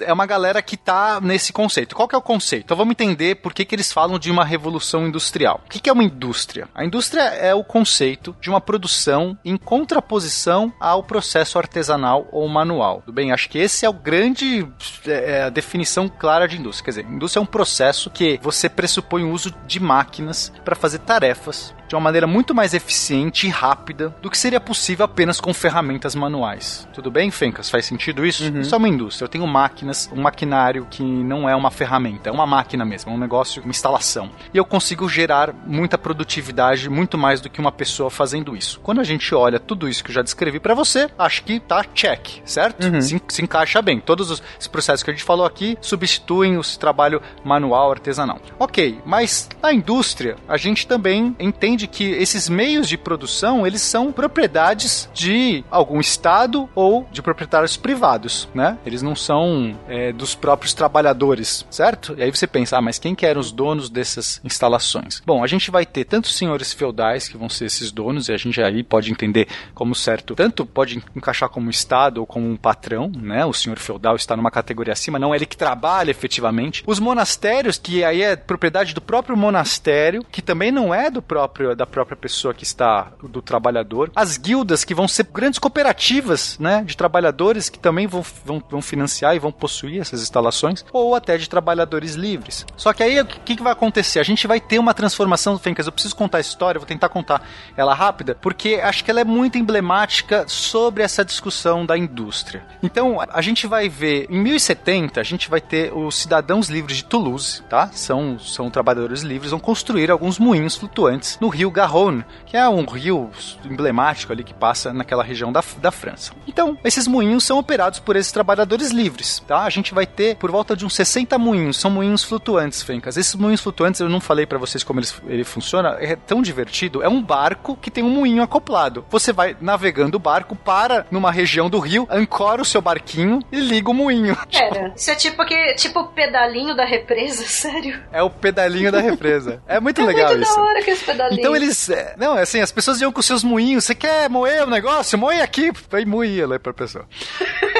é 0.00 0.12
uma 0.12 0.26
galera 0.26 0.62
que 0.62 0.76
tá 0.76 1.20
nesse 1.20 1.52
conceito. 1.52 1.94
Qual 1.94 2.08
que 2.08 2.14
é 2.14 2.18
o 2.18 2.22
conceito? 2.22 2.64
Então 2.64 2.76
vamos 2.76 2.92
entender 2.92 3.23
por 3.32 3.54
que, 3.54 3.64
que 3.64 3.74
eles 3.74 3.92
falam 3.92 4.18
de 4.18 4.30
uma 4.30 4.44
revolução 4.44 5.06
industrial. 5.06 5.60
O 5.64 5.68
que, 5.68 5.78
que 5.78 5.88
é 5.88 5.92
uma 5.92 6.02
indústria? 6.02 6.68
A 6.74 6.84
indústria 6.84 7.22
é 7.22 7.54
o 7.54 7.62
conceito 7.62 8.34
de 8.40 8.50
uma 8.50 8.60
produção 8.60 9.38
em 9.44 9.56
contraposição 9.56 10.72
ao 10.80 11.02
processo 11.02 11.58
artesanal 11.58 12.26
ou 12.32 12.48
manual. 12.48 13.02
Tudo 13.02 13.14
bem? 13.14 13.30
Acho 13.30 13.48
que 13.48 13.58
esse 13.58 13.86
é 13.86 13.88
o 13.88 13.92
grande 13.92 14.66
é, 15.06 15.38
é, 15.38 15.42
a 15.44 15.50
definição 15.50 16.08
clara 16.08 16.48
de 16.48 16.58
indústria. 16.58 16.84
Quer 16.84 17.02
dizer, 17.02 17.14
indústria 17.14 17.40
é 17.40 17.42
um 17.42 17.46
processo 17.46 18.10
que 18.10 18.40
você 18.42 18.68
pressupõe 18.68 19.22
o 19.22 19.30
uso 19.30 19.54
de 19.66 19.78
máquinas 19.78 20.52
para 20.64 20.74
fazer 20.74 20.98
tarefas 20.98 21.74
de 21.88 21.94
uma 21.94 22.00
maneira 22.00 22.26
muito 22.26 22.54
mais 22.54 22.74
eficiente 22.74 23.46
e 23.46 23.50
rápida 23.50 24.14
do 24.20 24.30
que 24.30 24.38
seria 24.38 24.60
possível 24.60 25.04
apenas 25.04 25.40
com 25.40 25.52
ferramentas 25.52 26.14
manuais. 26.14 26.88
Tudo 26.92 27.10
bem, 27.10 27.30
Fencas? 27.30 27.70
Faz 27.70 27.84
sentido 27.84 28.24
isso? 28.24 28.44
Uhum. 28.44 28.60
Isso 28.60 28.74
é 28.74 28.78
uma 28.78 28.88
indústria. 28.88 29.24
Eu 29.24 29.28
tenho 29.28 29.46
máquinas, 29.46 30.10
um 30.12 30.22
maquinário 30.22 30.86
que 30.90 31.02
não 31.02 31.48
é 31.48 31.54
uma 31.54 31.70
ferramenta, 31.70 32.28
é 32.28 32.32
uma 32.32 32.46
máquina 32.46 32.84
mesmo, 32.84 33.03
é 33.06 33.10
um 33.10 33.18
negócio, 33.18 33.62
uma 33.62 33.70
instalação. 33.70 34.30
E 34.52 34.56
eu 34.56 34.64
consigo 34.64 35.08
gerar 35.08 35.54
muita 35.66 35.98
produtividade, 35.98 36.88
muito 36.88 37.18
mais 37.18 37.40
do 37.40 37.50
que 37.50 37.60
uma 37.60 37.72
pessoa 37.72 38.10
fazendo 38.10 38.56
isso. 38.56 38.80
Quando 38.80 39.00
a 39.00 39.04
gente 39.04 39.34
olha 39.34 39.60
tudo 39.60 39.88
isso 39.88 40.02
que 40.02 40.10
eu 40.10 40.14
já 40.14 40.22
descrevi 40.22 40.58
para 40.58 40.74
você, 40.74 41.08
acho 41.18 41.44
que 41.44 41.60
tá 41.60 41.84
check, 41.94 42.40
certo? 42.44 42.86
Uhum. 42.86 43.00
Se, 43.00 43.20
se, 43.28 43.42
encaixa 43.42 43.82
bem. 43.82 44.00
Todos 44.00 44.30
os 44.30 44.68
processos 44.68 45.02
que 45.02 45.10
a 45.10 45.12
gente 45.12 45.24
falou 45.24 45.46
aqui 45.46 45.76
substituem 45.80 46.56
o 46.56 46.62
trabalho 46.78 47.20
manual, 47.44 47.90
artesanal. 47.90 48.40
Ok, 48.58 49.00
mas 49.04 49.48
na 49.62 49.72
indústria, 49.72 50.36
a 50.48 50.56
gente 50.56 50.86
também 50.86 51.36
entende 51.38 51.74
entende 51.74 51.86
que 51.86 52.04
esses 52.04 52.48
meios 52.48 52.88
de 52.88 52.96
produção, 52.96 53.66
eles 53.66 53.80
são 53.80 54.12
propriedades 54.12 55.08
de 55.12 55.64
algum 55.70 56.00
estado 56.00 56.68
ou 56.74 57.06
de 57.10 57.22
proprietários 57.22 57.76
privados, 57.76 58.48
né? 58.54 58.78
Eles 58.84 59.02
não 59.02 59.16
são 59.16 59.76
é, 59.88 60.12
dos 60.12 60.34
próprios 60.34 60.74
trabalhadores, 60.74 61.66
certo? 61.70 62.14
E 62.16 62.22
aí 62.22 62.30
você 62.30 62.46
pensa, 62.46 62.78
ah, 62.78 62.82
mas 62.82 62.93
quem 62.98 63.14
que 63.14 63.26
eram 63.26 63.40
os 63.40 63.52
donos 63.52 63.90
dessas 63.90 64.40
instalações? 64.44 65.22
Bom, 65.24 65.42
a 65.42 65.46
gente 65.46 65.70
vai 65.70 65.84
ter 65.86 66.04
tanto 66.04 66.28
senhores 66.28 66.72
feudais 66.72 67.28
que 67.28 67.36
vão 67.36 67.48
ser 67.48 67.66
esses 67.66 67.90
donos, 67.90 68.28
e 68.28 68.32
a 68.32 68.36
gente 68.36 68.60
aí 68.62 68.82
pode 68.82 69.10
entender 69.10 69.48
como 69.74 69.94
certo, 69.94 70.34
tanto 70.34 70.64
pode 70.66 71.02
encaixar 71.14 71.48
como 71.48 71.70
estado 71.70 72.18
ou 72.18 72.26
como 72.26 72.48
um 72.48 72.56
patrão, 72.56 73.10
né? 73.14 73.44
O 73.44 73.52
senhor 73.52 73.78
feudal 73.78 74.16
está 74.16 74.36
numa 74.36 74.50
categoria 74.50 74.92
acima, 74.92 75.18
não 75.18 75.32
é 75.32 75.36
ele 75.36 75.46
que 75.46 75.56
trabalha 75.56 76.10
efetivamente. 76.10 76.82
Os 76.86 76.98
monastérios, 76.98 77.78
que 77.78 78.04
aí 78.04 78.22
é 78.22 78.36
propriedade 78.36 78.94
do 78.94 79.00
próprio 79.00 79.36
monastério, 79.36 80.24
que 80.30 80.42
também 80.42 80.70
não 80.70 80.94
é 80.94 81.10
do 81.10 81.22
próprio 81.22 81.74
da 81.74 81.86
própria 81.86 82.16
pessoa 82.16 82.54
que 82.54 82.64
está, 82.64 83.12
do 83.22 83.40
trabalhador. 83.40 84.10
As 84.14 84.36
guildas, 84.36 84.84
que 84.84 84.94
vão 84.94 85.08
ser 85.08 85.24
grandes 85.24 85.58
cooperativas, 85.58 86.58
né, 86.58 86.82
de 86.84 86.96
trabalhadores 86.96 87.68
que 87.68 87.78
também 87.78 88.06
vão, 88.06 88.24
vão, 88.44 88.62
vão 88.70 88.82
financiar 88.82 89.34
e 89.34 89.38
vão 89.38 89.52
possuir 89.52 90.00
essas 90.00 90.22
instalações, 90.22 90.84
ou 90.92 91.14
até 91.14 91.36
de 91.36 91.48
trabalhadores 91.48 92.14
livres. 92.14 92.66
Só 92.84 92.92
que 92.92 93.02
aí, 93.02 93.18
o 93.18 93.24
que, 93.24 93.56
que 93.56 93.62
vai 93.62 93.72
acontecer? 93.72 94.20
A 94.20 94.22
gente 94.22 94.46
vai 94.46 94.60
ter 94.60 94.78
uma 94.78 94.92
transformação 94.92 95.54
do 95.54 95.58
Fencas. 95.58 95.86
Eu 95.86 95.92
preciso 95.92 96.14
contar 96.14 96.36
a 96.36 96.40
história, 96.42 96.78
vou 96.78 96.86
tentar 96.86 97.08
contar 97.08 97.42
ela 97.74 97.94
rápida, 97.94 98.36
porque 98.38 98.74
acho 98.74 99.02
que 99.02 99.10
ela 99.10 99.22
é 99.22 99.24
muito 99.24 99.56
emblemática 99.56 100.44
sobre 100.46 101.02
essa 101.02 101.24
discussão 101.24 101.86
da 101.86 101.96
indústria. 101.96 102.62
Então, 102.82 103.16
a 103.26 103.40
gente 103.40 103.66
vai 103.66 103.88
ver, 103.88 104.26
em 104.28 104.38
1070, 104.38 105.18
a 105.18 105.24
gente 105.24 105.48
vai 105.48 105.62
ter 105.62 105.94
os 105.94 106.14
cidadãos 106.14 106.68
livres 106.68 106.98
de 106.98 107.04
Toulouse, 107.06 107.62
tá? 107.70 107.88
São, 107.90 108.38
são 108.38 108.68
trabalhadores 108.68 109.22
livres, 109.22 109.52
vão 109.52 109.60
construir 109.60 110.10
alguns 110.10 110.38
moinhos 110.38 110.76
flutuantes 110.76 111.38
no 111.40 111.48
rio 111.48 111.70
Garonne, 111.70 112.22
que 112.44 112.54
é 112.54 112.68
um 112.68 112.84
rio 112.84 113.30
emblemático 113.64 114.30
ali 114.30 114.44
que 114.44 114.52
passa 114.52 114.92
naquela 114.92 115.24
região 115.24 115.50
da, 115.50 115.64
da 115.78 115.90
França. 115.90 116.32
Então, 116.46 116.76
esses 116.84 117.08
moinhos 117.08 117.44
são 117.44 117.56
operados 117.58 117.98
por 117.98 118.14
esses 118.14 118.30
trabalhadores 118.30 118.90
livres, 118.90 119.42
tá? 119.48 119.62
A 119.62 119.70
gente 119.70 119.94
vai 119.94 120.04
ter 120.04 120.36
por 120.36 120.50
volta 120.50 120.76
de 120.76 120.84
uns 120.84 120.94
60 120.94 121.38
moinhos, 121.38 121.78
são 121.78 121.90
moinhos 121.90 122.22
flutuantes, 122.22 122.73
Fencas. 122.82 123.16
Esses 123.16 123.34
moinhos 123.34 123.60
flutuantes, 123.60 124.00
eu 124.00 124.08
não 124.08 124.20
falei 124.20 124.46
para 124.46 124.58
vocês 124.58 124.82
como 124.82 125.00
eles, 125.00 125.14
ele 125.26 125.44
funciona, 125.44 125.96
é 126.00 126.16
tão 126.16 126.42
divertido. 126.42 127.02
É 127.02 127.08
um 127.08 127.22
barco 127.22 127.76
que 127.76 127.90
tem 127.90 128.04
um 128.04 128.10
moinho 128.10 128.42
acoplado. 128.42 129.04
Você 129.10 129.32
vai 129.32 129.56
navegando 129.60 130.16
o 130.16 130.20
barco, 130.20 130.56
para 130.56 131.06
numa 131.10 131.30
região 131.30 131.68
do 131.68 131.78
rio, 131.78 132.06
ancora 132.10 132.62
o 132.62 132.64
seu 132.64 132.80
barquinho 132.80 133.40
e 133.50 133.60
liga 133.60 133.90
o 133.90 133.94
moinho. 133.94 134.36
Pera, 134.50 134.92
isso 134.96 135.10
é 135.10 135.14
tipo 135.14 135.44
que 135.44 135.74
tipo 135.74 136.00
o 136.00 136.08
pedalinho 136.08 136.74
da 136.74 136.84
represa, 136.84 137.44
sério? 137.46 138.00
É 138.12 138.22
o 138.22 138.30
pedalinho 138.30 138.90
da 138.90 139.00
represa. 139.00 139.62
É 139.66 139.80
muito 139.80 140.00
é 140.02 140.04
legal 140.04 140.30
muito 140.30 140.42
isso. 140.42 140.56
Da 140.56 140.62
hora 140.62 140.82
que 140.82 140.90
esse 140.90 141.04
pedalinho. 141.04 141.40
Então 141.40 141.54
eles. 141.54 141.88
É, 141.90 142.14
não, 142.16 142.34
assim, 142.34 142.60
as 142.60 142.72
pessoas 142.72 143.00
iam 143.00 143.12
com 143.12 143.22
seus 143.22 143.42
moinhos. 143.42 143.84
Você 143.84 143.94
quer 143.94 144.28
moer 144.28 144.64
o 144.64 144.70
negócio? 144.70 145.18
Moe 145.18 145.40
aqui. 145.40 145.70
Aí 145.92 146.04
moía 146.04 146.46
lá 146.46 146.58
pra 146.58 146.72
pessoa. 146.72 147.06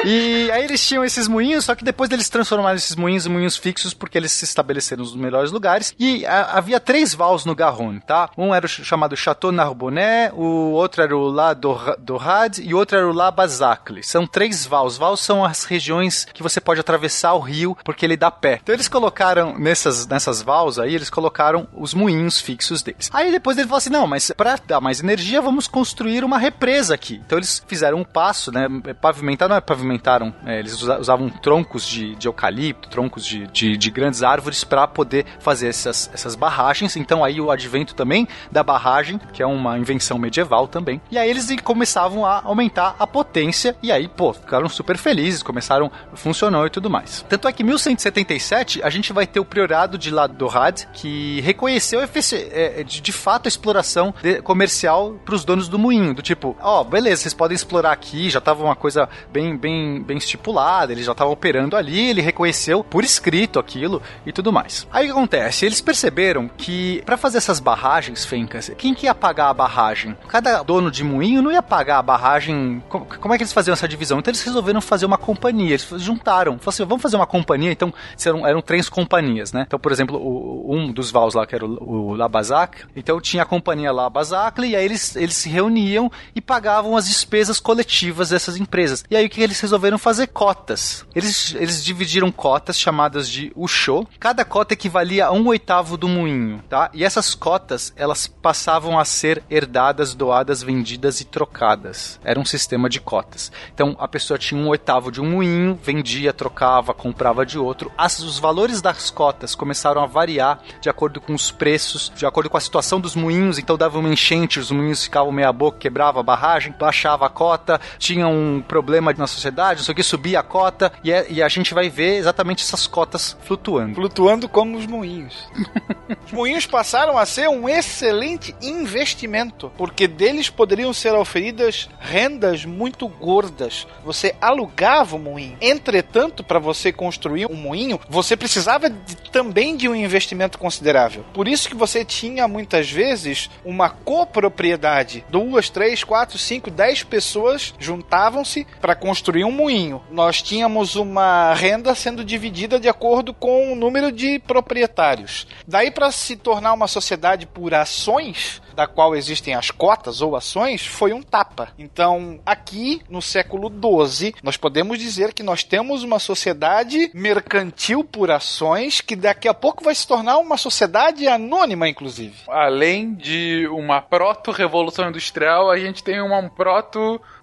e 0.05 0.49
aí 0.51 0.63
eles 0.63 0.85
tinham 0.85 1.03
esses 1.03 1.27
moinhos, 1.27 1.65
só 1.65 1.75
que 1.75 1.83
depois 1.83 2.09
eles 2.11 2.29
transformaram 2.29 2.75
esses 2.75 2.95
moinhos 2.95 3.25
em 3.25 3.29
moinhos 3.29 3.57
fixos 3.57 3.93
porque 3.93 4.17
eles 4.17 4.31
se 4.31 4.45
estabeleceram 4.45 4.84
nos 4.95 5.15
melhores 5.15 5.51
lugares. 5.51 5.95
E 5.97 6.25
a, 6.25 6.57
havia 6.57 6.79
três 6.79 7.13
vals 7.13 7.45
no 7.45 7.55
Garonne, 7.55 7.99
tá? 8.01 8.29
Um 8.37 8.53
era 8.53 8.65
o 8.65 8.69
chamado 8.69 9.17
Chateau 9.17 9.51
Narbonnet, 9.51 10.33
o 10.35 10.71
outro 10.71 11.01
era 11.01 11.15
o 11.15 11.27
La 11.27 11.53
Dorade 11.53 12.61
e 12.61 12.73
o 12.73 12.77
outro 12.77 12.97
era 12.97 13.07
o 13.07 13.13
La 13.13 13.31
Bazacle. 13.31 14.03
São 14.03 14.27
três 14.27 14.65
vals. 14.65 14.97
Vals 14.97 15.21
são 15.21 15.43
as 15.43 15.63
regiões 15.63 16.25
que 16.33 16.43
você 16.43 16.61
pode 16.61 16.79
atravessar 16.79 17.33
o 17.33 17.39
rio 17.39 17.75
porque 17.83 18.05
ele 18.05 18.17
dá 18.17 18.29
pé. 18.29 18.59
Então 18.61 18.75
eles 18.75 18.87
colocaram 18.87 19.57
nessas, 19.57 20.05
nessas 20.05 20.41
vals 20.41 20.77
aí, 20.77 20.93
eles 20.93 21.09
colocaram 21.09 21.67
os 21.73 21.93
moinhos 21.93 22.39
fixos 22.39 22.83
deles. 22.83 23.09
Aí 23.13 23.31
depois 23.31 23.55
depois 23.55 23.57
ele 23.57 23.67
falou 23.67 23.77
assim: 23.77 23.89
não, 23.89 24.07
mas 24.07 24.31
para 24.35 24.57
dar 24.67 24.81
mais 24.81 24.99
energia, 24.99 25.41
vamos 25.41 25.67
construir 25.67 26.23
uma 26.23 26.37
represa 26.37 26.93
aqui. 26.93 27.21
Então 27.25 27.37
eles 27.37 27.63
fizeram 27.67 27.99
um 27.99 28.03
passo, 28.03 28.51
né? 28.51 28.67
Pavimentaram, 28.99 29.49
não 29.49 29.57
é 29.57 29.61
pavimentaram, 29.61 30.33
é, 30.45 30.59
eles 30.59 30.81
usavam 30.81 31.29
troncos 31.29 31.87
de, 31.87 32.15
de 32.15 32.27
eucalipto, 32.27 32.89
troncos 32.89 33.25
de, 33.25 33.47
de, 33.47 33.77
de 33.77 33.91
grandes 33.91 34.23
árvores 34.23 34.63
para 34.75 34.87
poder 34.87 35.25
fazer 35.39 35.69
essas, 35.69 36.09
essas 36.13 36.35
barragens. 36.35 36.97
Então 36.97 37.23
aí 37.23 37.39
o 37.39 37.49
advento 37.49 37.95
também 37.95 38.27
da 38.51 38.61
barragem, 38.61 39.17
que 39.31 39.41
é 39.41 39.45
uma 39.45 39.79
invenção 39.79 40.17
medieval 40.17 40.67
também. 40.67 41.01
E 41.09 41.17
aí 41.17 41.29
eles 41.29 41.47
começavam 41.63 42.25
a 42.25 42.41
aumentar 42.43 42.93
a 42.99 43.07
potência 43.07 43.73
e 43.81 43.89
aí, 43.89 44.09
pô, 44.09 44.33
ficaram 44.33 44.67
super 44.67 44.97
felizes, 44.97 45.41
começaram, 45.41 45.89
funcionou 46.13 46.65
e 46.65 46.69
tudo 46.69 46.89
mais. 46.89 47.25
Tanto 47.29 47.47
é 47.47 47.53
que 47.53 47.63
em 47.63 47.65
1177 47.65 48.83
a 48.83 48.89
gente 48.89 49.13
vai 49.13 49.25
ter 49.25 49.39
o 49.39 49.45
priorado 49.45 49.97
de 49.97 50.11
Ladorad 50.11 50.85
que 50.91 51.39
reconheceu 51.39 52.01
é, 52.01 52.83
de, 52.83 52.99
de 52.99 53.11
fato 53.13 53.47
a 53.47 53.49
exploração 53.49 54.13
comercial 54.43 55.13
para 55.23 55.35
os 55.35 55.45
donos 55.45 55.69
do 55.69 55.79
moinho, 55.79 56.13
do 56.13 56.21
tipo, 56.21 56.55
ó, 56.61 56.81
oh, 56.81 56.83
beleza, 56.83 57.21
vocês 57.21 57.33
podem 57.33 57.55
explorar 57.55 57.93
aqui, 57.93 58.29
já 58.29 58.41
tava 58.41 58.61
uma 58.61 58.75
coisa 58.75 59.07
bem, 59.31 59.55
bem 59.55 60.01
bem, 60.01 60.17
estipulada, 60.17 60.91
ele 60.91 61.03
já 61.03 61.11
estava 61.11 61.29
operando 61.29 61.77
ali, 61.77 62.09
ele 62.09 62.21
reconheceu 62.21 62.83
por 62.83 63.03
escrito 63.03 63.59
aquilo 63.59 64.01
e 64.25 64.31
tudo 64.31 64.51
mais. 64.51 64.64
Aí 64.91 65.05
o 65.05 65.07
que 65.07 65.11
acontece? 65.11 65.65
Eles 65.65 65.81
perceberam 65.81 66.49
que 66.57 67.01
para 67.05 67.17
fazer 67.17 67.37
essas 67.37 67.59
barragens, 67.59 68.25
Fencas, 68.25 68.71
quem 68.77 68.93
que 68.93 69.05
ia 69.05 69.15
pagar 69.15 69.49
a 69.49 69.53
barragem? 69.53 70.15
Cada 70.27 70.63
dono 70.63 70.89
de 70.91 71.03
moinho 71.03 71.41
não 71.41 71.51
ia 71.51 71.61
pagar 71.61 71.99
a 71.99 72.01
barragem. 72.01 72.83
Como, 72.89 73.33
é 73.33 73.37
que 73.37 73.43
eles 73.43 73.53
faziam 73.53 73.73
essa 73.73 73.87
divisão? 73.87 74.19
Então 74.19 74.31
eles 74.31 74.43
resolveram 74.43 74.81
fazer 74.81 75.05
uma 75.05 75.17
companhia, 75.17 75.69
eles 75.69 75.87
juntaram, 75.97 76.53
falaram 76.53 76.69
assim, 76.69 76.85
vamos 76.85 77.01
fazer 77.01 77.15
uma 77.15 77.27
companhia, 77.27 77.71
então 77.71 77.93
eram, 78.25 78.47
eram 78.47 78.61
três 78.61 78.89
companhias, 78.89 79.53
né? 79.53 79.63
Então, 79.67 79.79
por 79.79 79.91
exemplo, 79.91 80.17
o, 80.17 80.75
um 80.75 80.91
dos 80.91 81.11
vals 81.11 81.33
lá, 81.33 81.45
que 81.45 81.55
era 81.55 81.65
o, 81.65 82.11
o 82.11 82.15
Labazac, 82.15 82.83
então 82.95 83.19
tinha 83.21 83.43
a 83.43 83.45
companhia 83.45 83.91
Labazac, 83.91 84.61
e 84.61 84.75
aí 84.75 84.85
eles, 84.85 85.15
eles 85.15 85.35
se 85.35 85.49
reuniam 85.49 86.11
e 86.35 86.41
pagavam 86.41 86.95
as 86.97 87.07
despesas 87.07 87.59
coletivas 87.59 88.29
dessas 88.29 88.57
empresas. 88.57 89.03
E 89.09 89.15
aí 89.15 89.25
o 89.25 89.29
que 89.29 89.41
eles 89.41 89.59
resolveram 89.59 89.97
fazer? 89.97 90.27
Cotas. 90.27 91.05
Eles, 91.15 91.55
eles 91.55 91.83
dividiram 91.83 92.31
cotas 92.31 92.79
chamadas 92.79 93.29
de 93.29 93.51
Ushô. 93.55 94.07
Cada 94.19 94.43
cota 94.55 94.73
equivalia 94.73 95.25
a 95.25 95.33
um 95.33 95.45
oitavo 95.47 95.97
do 95.97 96.07
moinho, 96.07 96.63
tá? 96.69 96.89
E 96.93 97.03
essas 97.03 97.35
cotas, 97.35 97.91
elas 97.97 98.25
passavam 98.25 98.97
a 98.97 99.03
ser 99.03 99.43
herdadas, 99.49 100.15
doadas, 100.15 100.63
vendidas 100.63 101.19
e 101.19 101.25
trocadas. 101.25 102.21
Era 102.23 102.39
um 102.39 102.45
sistema 102.45 102.87
de 102.89 103.01
cotas. 103.01 103.51
Então 103.73 103.97
a 103.99 104.07
pessoa 104.07 104.39
tinha 104.39 104.57
um 104.57 104.69
oitavo 104.69 105.11
de 105.11 105.19
um 105.19 105.29
moinho, 105.29 105.77
vendia, 105.83 106.31
trocava, 106.31 106.93
comprava 106.93 107.45
de 107.45 107.59
outro. 107.59 107.91
As, 107.97 108.19
os 108.19 108.39
valores 108.39 108.81
das 108.81 109.11
cotas 109.11 109.55
começaram 109.55 110.01
a 110.01 110.05
variar 110.05 110.61
de 110.79 110.87
acordo 110.87 111.19
com 111.19 111.33
os 111.33 111.51
preços, 111.51 112.09
de 112.15 112.25
acordo 112.25 112.49
com 112.49 112.55
a 112.55 112.61
situação 112.61 112.97
dos 112.97 113.13
moinhos. 113.13 113.59
Então 113.59 113.77
dava 113.77 113.99
uma 113.99 114.07
enchente, 114.07 114.57
os 114.57 114.71
moinhos 114.71 115.03
ficavam 115.03 115.33
meia 115.33 115.51
boca, 115.51 115.79
quebrava 115.79 116.21
a 116.21 116.23
barragem, 116.23 116.73
baixava 116.79 117.25
a 117.25 117.29
cota, 117.29 117.77
tinha 117.97 118.25
um 118.25 118.63
problema 118.65 119.13
na 119.17 119.27
sociedade, 119.27 119.81
isso 119.81 119.91
aqui 119.91 120.01
subia 120.01 120.39
a 120.39 120.43
cota 120.43 120.93
e, 121.03 121.11
é, 121.11 121.29
e 121.29 121.43
a 121.43 121.49
gente 121.49 121.73
vai 121.73 121.89
ver 121.89 122.15
exatamente 122.15 122.63
essas 122.63 122.87
cotas 122.87 123.35
flutuando. 123.43 123.95
Flutuando 123.95 124.44
como 124.47 124.77
os 124.77 124.85
moinhos. 124.85 125.47
os 126.25 126.31
moinhos 126.31 126.65
passaram 126.65 127.17
a 127.17 127.25
ser 127.25 127.49
um 127.49 127.67
excelente 127.67 128.55
investimento, 128.61 129.71
porque 129.77 130.07
deles 130.07 130.49
poderiam 130.49 130.93
ser 130.93 131.13
oferidas 131.13 131.89
rendas 131.99 132.65
muito 132.65 133.07
gordas. 133.07 133.87
Você 134.03 134.35
alugava 134.39 135.15
o 135.15 135.19
moinho. 135.19 135.57
Entretanto, 135.61 136.43
para 136.43 136.59
você 136.59 136.91
construir 136.91 137.47
um 137.47 137.55
moinho, 137.55 137.99
você 138.09 138.35
precisava 138.35 138.89
de, 138.89 139.15
também 139.31 139.75
de 139.75 139.87
um 139.87 139.95
investimento 139.95 140.57
considerável. 140.57 141.25
Por 141.33 141.47
isso 141.47 141.69
que 141.69 141.75
você 141.75 142.03
tinha 142.05 142.47
muitas 142.47 142.89
vezes 142.89 143.49
uma 143.63 143.89
copropriedade. 143.89 145.25
Duas, 145.29 145.69
três, 145.69 146.03
quatro, 146.03 146.37
cinco, 146.37 146.69
dez 146.69 147.03
pessoas 147.03 147.73
juntavam-se 147.79 148.65
para 148.79 148.95
construir 148.95 149.43
um 149.43 149.51
moinho. 149.51 150.01
Nós 150.11 150.41
tínhamos 150.41 150.95
uma 150.95 151.53
renda 151.53 151.93
sendo 151.95 152.23
dividida 152.23 152.79
de 152.79 152.87
acordo 152.87 153.33
com 153.33 153.71
o 153.71 153.75
número 153.75 154.11
de 154.11 154.24
proprietários. 154.45 155.47
Daí 155.67 155.91
para 155.91 156.11
se 156.11 156.35
tornar 156.35 156.73
uma 156.73 156.87
sociedade 156.87 157.45
por 157.45 157.73
ações, 157.73 158.61
da 158.75 158.85
qual 158.85 159.15
existem 159.15 159.55
as 159.55 159.71
cotas 159.71 160.21
ou 160.21 160.35
ações, 160.35 160.85
foi 160.85 161.13
um 161.13 161.23
tapa. 161.23 161.69
Então, 161.79 162.39
aqui 162.45 163.01
no 163.09 163.21
século 163.21 163.69
XII, 163.69 164.35
nós 164.43 164.57
podemos 164.57 164.99
dizer 164.99 165.33
que 165.33 165.41
nós 165.41 165.63
temos 165.63 166.03
uma 166.03 166.19
sociedade 166.19 167.09
mercantil 167.13 168.03
por 168.03 168.29
ações 168.29 169.01
que 169.01 169.15
daqui 169.15 169.47
a 169.47 169.53
pouco 169.53 169.83
vai 169.83 169.95
se 169.95 170.07
tornar 170.07 170.37
uma 170.37 170.57
sociedade 170.57 171.27
anônima, 171.27 171.87
inclusive. 171.87 172.35
Além 172.47 173.13
de 173.13 173.67
uma 173.71 174.01
proto-revolução 174.01 175.09
industrial, 175.09 175.71
a 175.71 175.77
gente 175.77 176.03
tem 176.03 176.21
uma, 176.21 176.39
um 176.39 176.49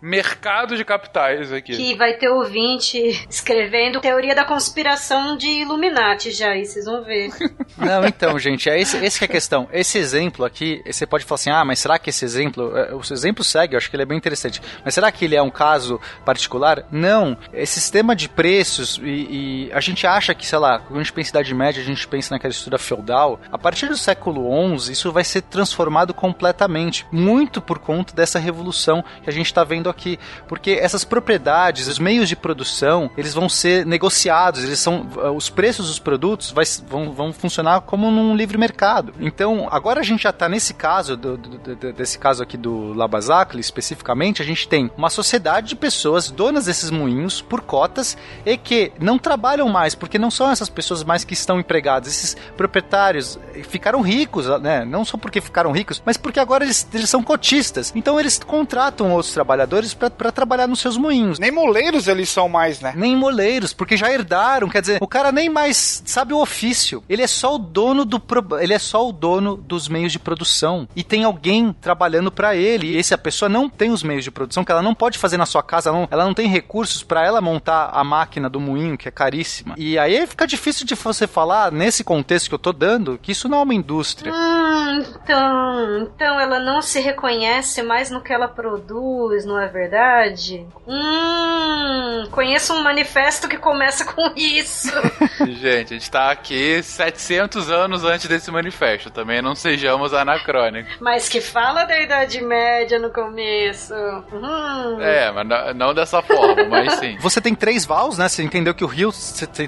proto-mercado 0.03 0.77
de 0.77 0.85
capitais 0.85 1.53
aqui. 1.53 1.77
Que 1.77 1.95
vai 1.95 2.15
ter 2.15 2.29
ouvinte 2.29 2.99
escrevendo 3.31 4.01
teoria 4.01 4.35
da 4.35 4.45
conspiração 4.45 5.37
de 5.37 5.47
Illuminati 5.47 6.33
já, 6.33 6.51
aí 6.51 6.67
vocês 6.67 6.85
vão 6.85 7.03
ver. 7.05 7.31
Não, 7.79 8.05
então, 8.05 8.39
gente, 8.39 8.69
é 8.69 8.79
esse, 8.79 8.97
esse 8.99 9.19
que 9.19 9.25
é 9.25 9.29
a 9.29 9.31
questão. 9.31 9.69
Esse 9.73 9.99
exemplo 9.99 10.45
aqui, 10.45 10.83
você 10.85 11.07
pode 11.07 11.25
falar 11.25 11.37
assim, 11.37 11.51
ah, 11.51 11.65
mas 11.65 11.79
será 11.79 11.99
que 11.99 12.11
esse 12.11 12.25
exemplo, 12.25 12.77
é, 12.77 12.93
o 12.93 13.01
exemplo 13.01 13.45
segue, 13.45 13.75
eu 13.75 13.79
acho 13.79 13.89
que 13.89 13.95
ele 13.95 14.03
é 14.03 14.07
bem 14.07 14.19
interessante, 14.19 14.61
mas 14.85 14.93
será 14.93 15.13
que 15.13 15.25
ele 15.25 15.37
é 15.37 15.43
um 15.43 15.51
caso 15.51 16.01
particular? 16.25 16.85
Não. 16.91 17.39
Esse 17.53 17.81
sistema 17.81 18.17
de 18.17 18.29
preços 18.29 19.01
e, 19.03 19.69
e 19.69 19.73
a 19.73 19.81
gente 19.81 20.07
acha 20.07 20.35
que, 20.35 20.45
sei 20.45 20.59
lá, 20.59 20.81
quando 20.81 20.99
a 20.99 21.03
gente 21.03 21.13
pensa 21.13 21.29
em 21.29 21.33
Idade 21.33 21.55
Média, 21.55 21.83
a 21.83 21.87
gente 21.87 22.09
pensa 22.09 22.35
naquela 22.35 22.51
estrutura 22.51 22.79
feudal, 22.79 23.41
a 23.51 23.59
partir 23.59 23.89
do 23.89 23.97
século 23.97 24.79
XI, 24.79 24.93
isso 24.93 25.13
vai 25.13 25.25
ser 25.25 25.43
transformado 25.43 26.13
completamente, 26.13 27.07
muito 27.13 27.61
por 27.61 27.79
conta 27.79 28.15
dessa 28.15 28.39
revolução 28.39 29.05
que 29.23 29.31
a 29.31 29.33
gente 29.33 29.47
está 29.47 29.63
vendo 29.63 29.92
aqui, 29.93 30.19
porque 30.49 30.73
essas 30.73 31.05
propriedades, 31.05 31.87
os 31.87 31.99
meios 31.99 32.29
de 32.29 32.35
produção, 32.35 33.11
eles 33.17 33.33
vão 33.33 33.49
ser 33.49 33.87
negociados, 33.87 34.65
eles 34.65 34.81
são, 34.81 35.07
os 35.37 35.49
preços 35.49 35.87
dos 35.87 35.99
produtos 36.01 36.51
vai, 36.51 36.65
vão, 36.89 37.13
vão 37.13 37.33
funcionar 37.33 37.83
como 37.83 38.11
num 38.11 38.35
livre 38.35 38.59
mercado. 38.59 39.15
Então, 39.21 39.69
agora 39.71 40.01
a 40.01 40.03
gente 40.03 40.25
já 40.25 40.31
está 40.31 40.49
nesse 40.49 40.75
caso, 40.75 41.17
do, 41.17 41.37
do, 41.37 41.59
do, 41.59 41.93
desse 41.93 42.19
caso 42.19 42.43
aqui 42.43 42.57
do 42.57 42.93
Labazacle, 42.93 43.61
especificamente, 43.61 44.43
a 44.43 44.45
gente 44.45 44.67
tem 44.67 44.91
uma 44.97 45.11
sociedade 45.11 45.69
de 45.69 45.77
pessoas 45.77 46.31
donas 46.31 46.65
desses 46.65 46.91
moinhos 46.91 47.41
por 47.41 47.61
cotas 47.61 48.17
e 48.45 48.57
que 48.57 48.93
não 48.99 49.19
trabalham 49.19 49.69
mais, 49.69 49.95
porque 49.95 50.19
não 50.19 50.31
são 50.31 50.51
essas 50.51 50.69
pessoas 50.69 51.05
mais 51.05 51.25
que 51.25 51.35
estão 51.35 51.61
empregadas, 51.61 52.09
esses 52.09 52.37
proprietários 52.57 53.39
ficaram 53.69 54.01
ricos, 54.01 54.47
né? 54.61 54.85
Não 54.85 55.05
só 55.05 55.17
porque 55.17 55.41
ficaram 55.41 55.73
ricos, 55.73 56.03
mas 56.05 56.17
porque 56.17 56.41
agora 56.41 56.65
eles, 56.65 56.87
eles 56.93 57.11
são 57.11 57.23
cotistas. 57.23 57.93
Então 57.95 58.19
eles 58.19 58.39
contratam 58.39 59.13
outros 59.13 59.33
trabalhadores 59.33 59.82
para 60.19 60.33
trabalhar 60.33 60.67
nos 60.67 60.81
seus 60.81 60.97
moinhos. 60.97 61.39
Nem 61.39 61.51
moleiros 61.51 62.09
eles 62.09 62.29
são 62.29 62.49
mais, 62.49 62.81
né? 62.81 62.93
Nem 62.97 63.17
moleiros, 63.17 63.73
porque 63.73 63.97
já 63.97 64.11
herdaram, 64.11 64.69
quer 64.69 64.81
dizer, 64.81 64.99
o 65.01 65.07
cara 65.07 65.33
nem 65.33 65.49
mais 65.49 66.03
sabe 66.05 66.33
o 66.33 66.41
ofício. 66.41 67.03
Ele 67.09 67.23
é 67.23 67.27
só 67.27 67.55
o 67.55 67.59
dono 67.59 68.05
do 68.05 68.23
ele 68.61 68.73
é 68.73 68.79
só 68.79 69.09
o 69.09 69.13
dono 69.13 69.57
dos 69.57 69.89
meios 69.89 70.13
de 70.13 70.19
produção 70.19 70.89
e 70.95 71.03
tem 71.03 71.25
alguém 71.25 71.75
trabalhando 71.81 72.31
para 72.31 72.55
ele. 72.55 72.93
E 72.93 72.99
essa 72.99 73.19
pessoa 73.19 73.49
não 73.49 73.69
tem 73.69 73.91
os 73.91 74.03
meios 74.03 74.25
de 74.25 74.31
produção 74.31 74.65
que 74.65 74.73
ela 74.73 74.83
não 74.83 74.95
pode 74.95 75.19
fazer 75.19 75.37
na 75.37 75.47
sua 75.47 75.63
casa, 75.63 75.91
ela 75.91 75.99
não, 75.99 76.09
ela 76.11 76.25
não 76.25 76.35
tem 76.35 76.49
recursos 76.49 77.03
para 77.03 77.25
ela 77.25 77.41
montar 77.41 77.91
a 77.93 78.05
máquina 78.05 78.49
do 78.49 78.61
moinho, 78.61 78.97
que 78.97 79.09
é 79.09 79.11
caríssima. 79.11 79.75
E 79.77 79.99
aí 79.99 80.27
fica 80.27 80.47
difícil 80.47 80.87
de 80.87 80.95
você 80.95 81.27
falar 81.27 81.73
nesse 81.73 82.05
contexto 82.05 82.49
que 82.49 82.55
eu 82.55 82.59
tô 82.59 82.73
dando 82.73 83.19
que 83.19 83.33
isso 83.33 83.49
não 83.49 83.59
é 83.59 83.63
uma 83.63 83.75
indústria. 83.75 84.33
Hum, 84.33 85.05
então, 85.23 85.99
então 86.03 86.41
ela 86.41 86.59
não 86.61 86.83
se 86.83 87.01
reconhece 87.01 87.83
mais 87.83 88.11
no 88.11 88.21
que 88.21 88.33
ela 88.33 88.49
produz, 88.49 89.45
não 89.45 89.59
é 89.59 89.69
verdade? 89.73 90.67
Hum, 90.87 92.29
conheço 92.31 92.75
um 92.75 92.83
manifesto 92.83 93.49
que 93.49 93.57
começa 93.57 94.05
com 94.05 94.33
isso. 94.37 94.93
Gente, 95.47 95.95
a 95.95 95.99
gente 95.99 96.11
tá 96.11 96.31
aqui 96.31 96.83
700 96.83 97.71
anos 97.71 98.05
antes 98.05 98.27
desse 98.27 98.51
manifesto, 98.51 99.11
também 99.11 99.41
não 99.41 99.55
sejamos 99.55 100.13
anacrônicos. 100.13 100.93
Mas 101.01 101.29
que 101.29 101.41
fala 101.41 101.85
da 101.85 101.99
Idade 102.01 102.41
Média 102.43 102.99
no 102.99 103.11
começo. 103.11 103.95
Hum. 103.95 105.01
É, 105.01 105.31
mas 105.33 105.47
não, 105.47 105.75
não 105.75 105.95
dessa 105.95 106.23
forma, 106.23 106.65
mas 106.65 106.93
sim. 106.95 107.17
Você 107.21 107.41
tem 107.41 107.55
três 107.55 107.85
vals, 107.85 108.19
né? 108.19 108.29
Você 108.29 108.43
entendeu 108.43 108.75
que 108.75 108.85
o 108.85 108.89
rio 108.89 109.11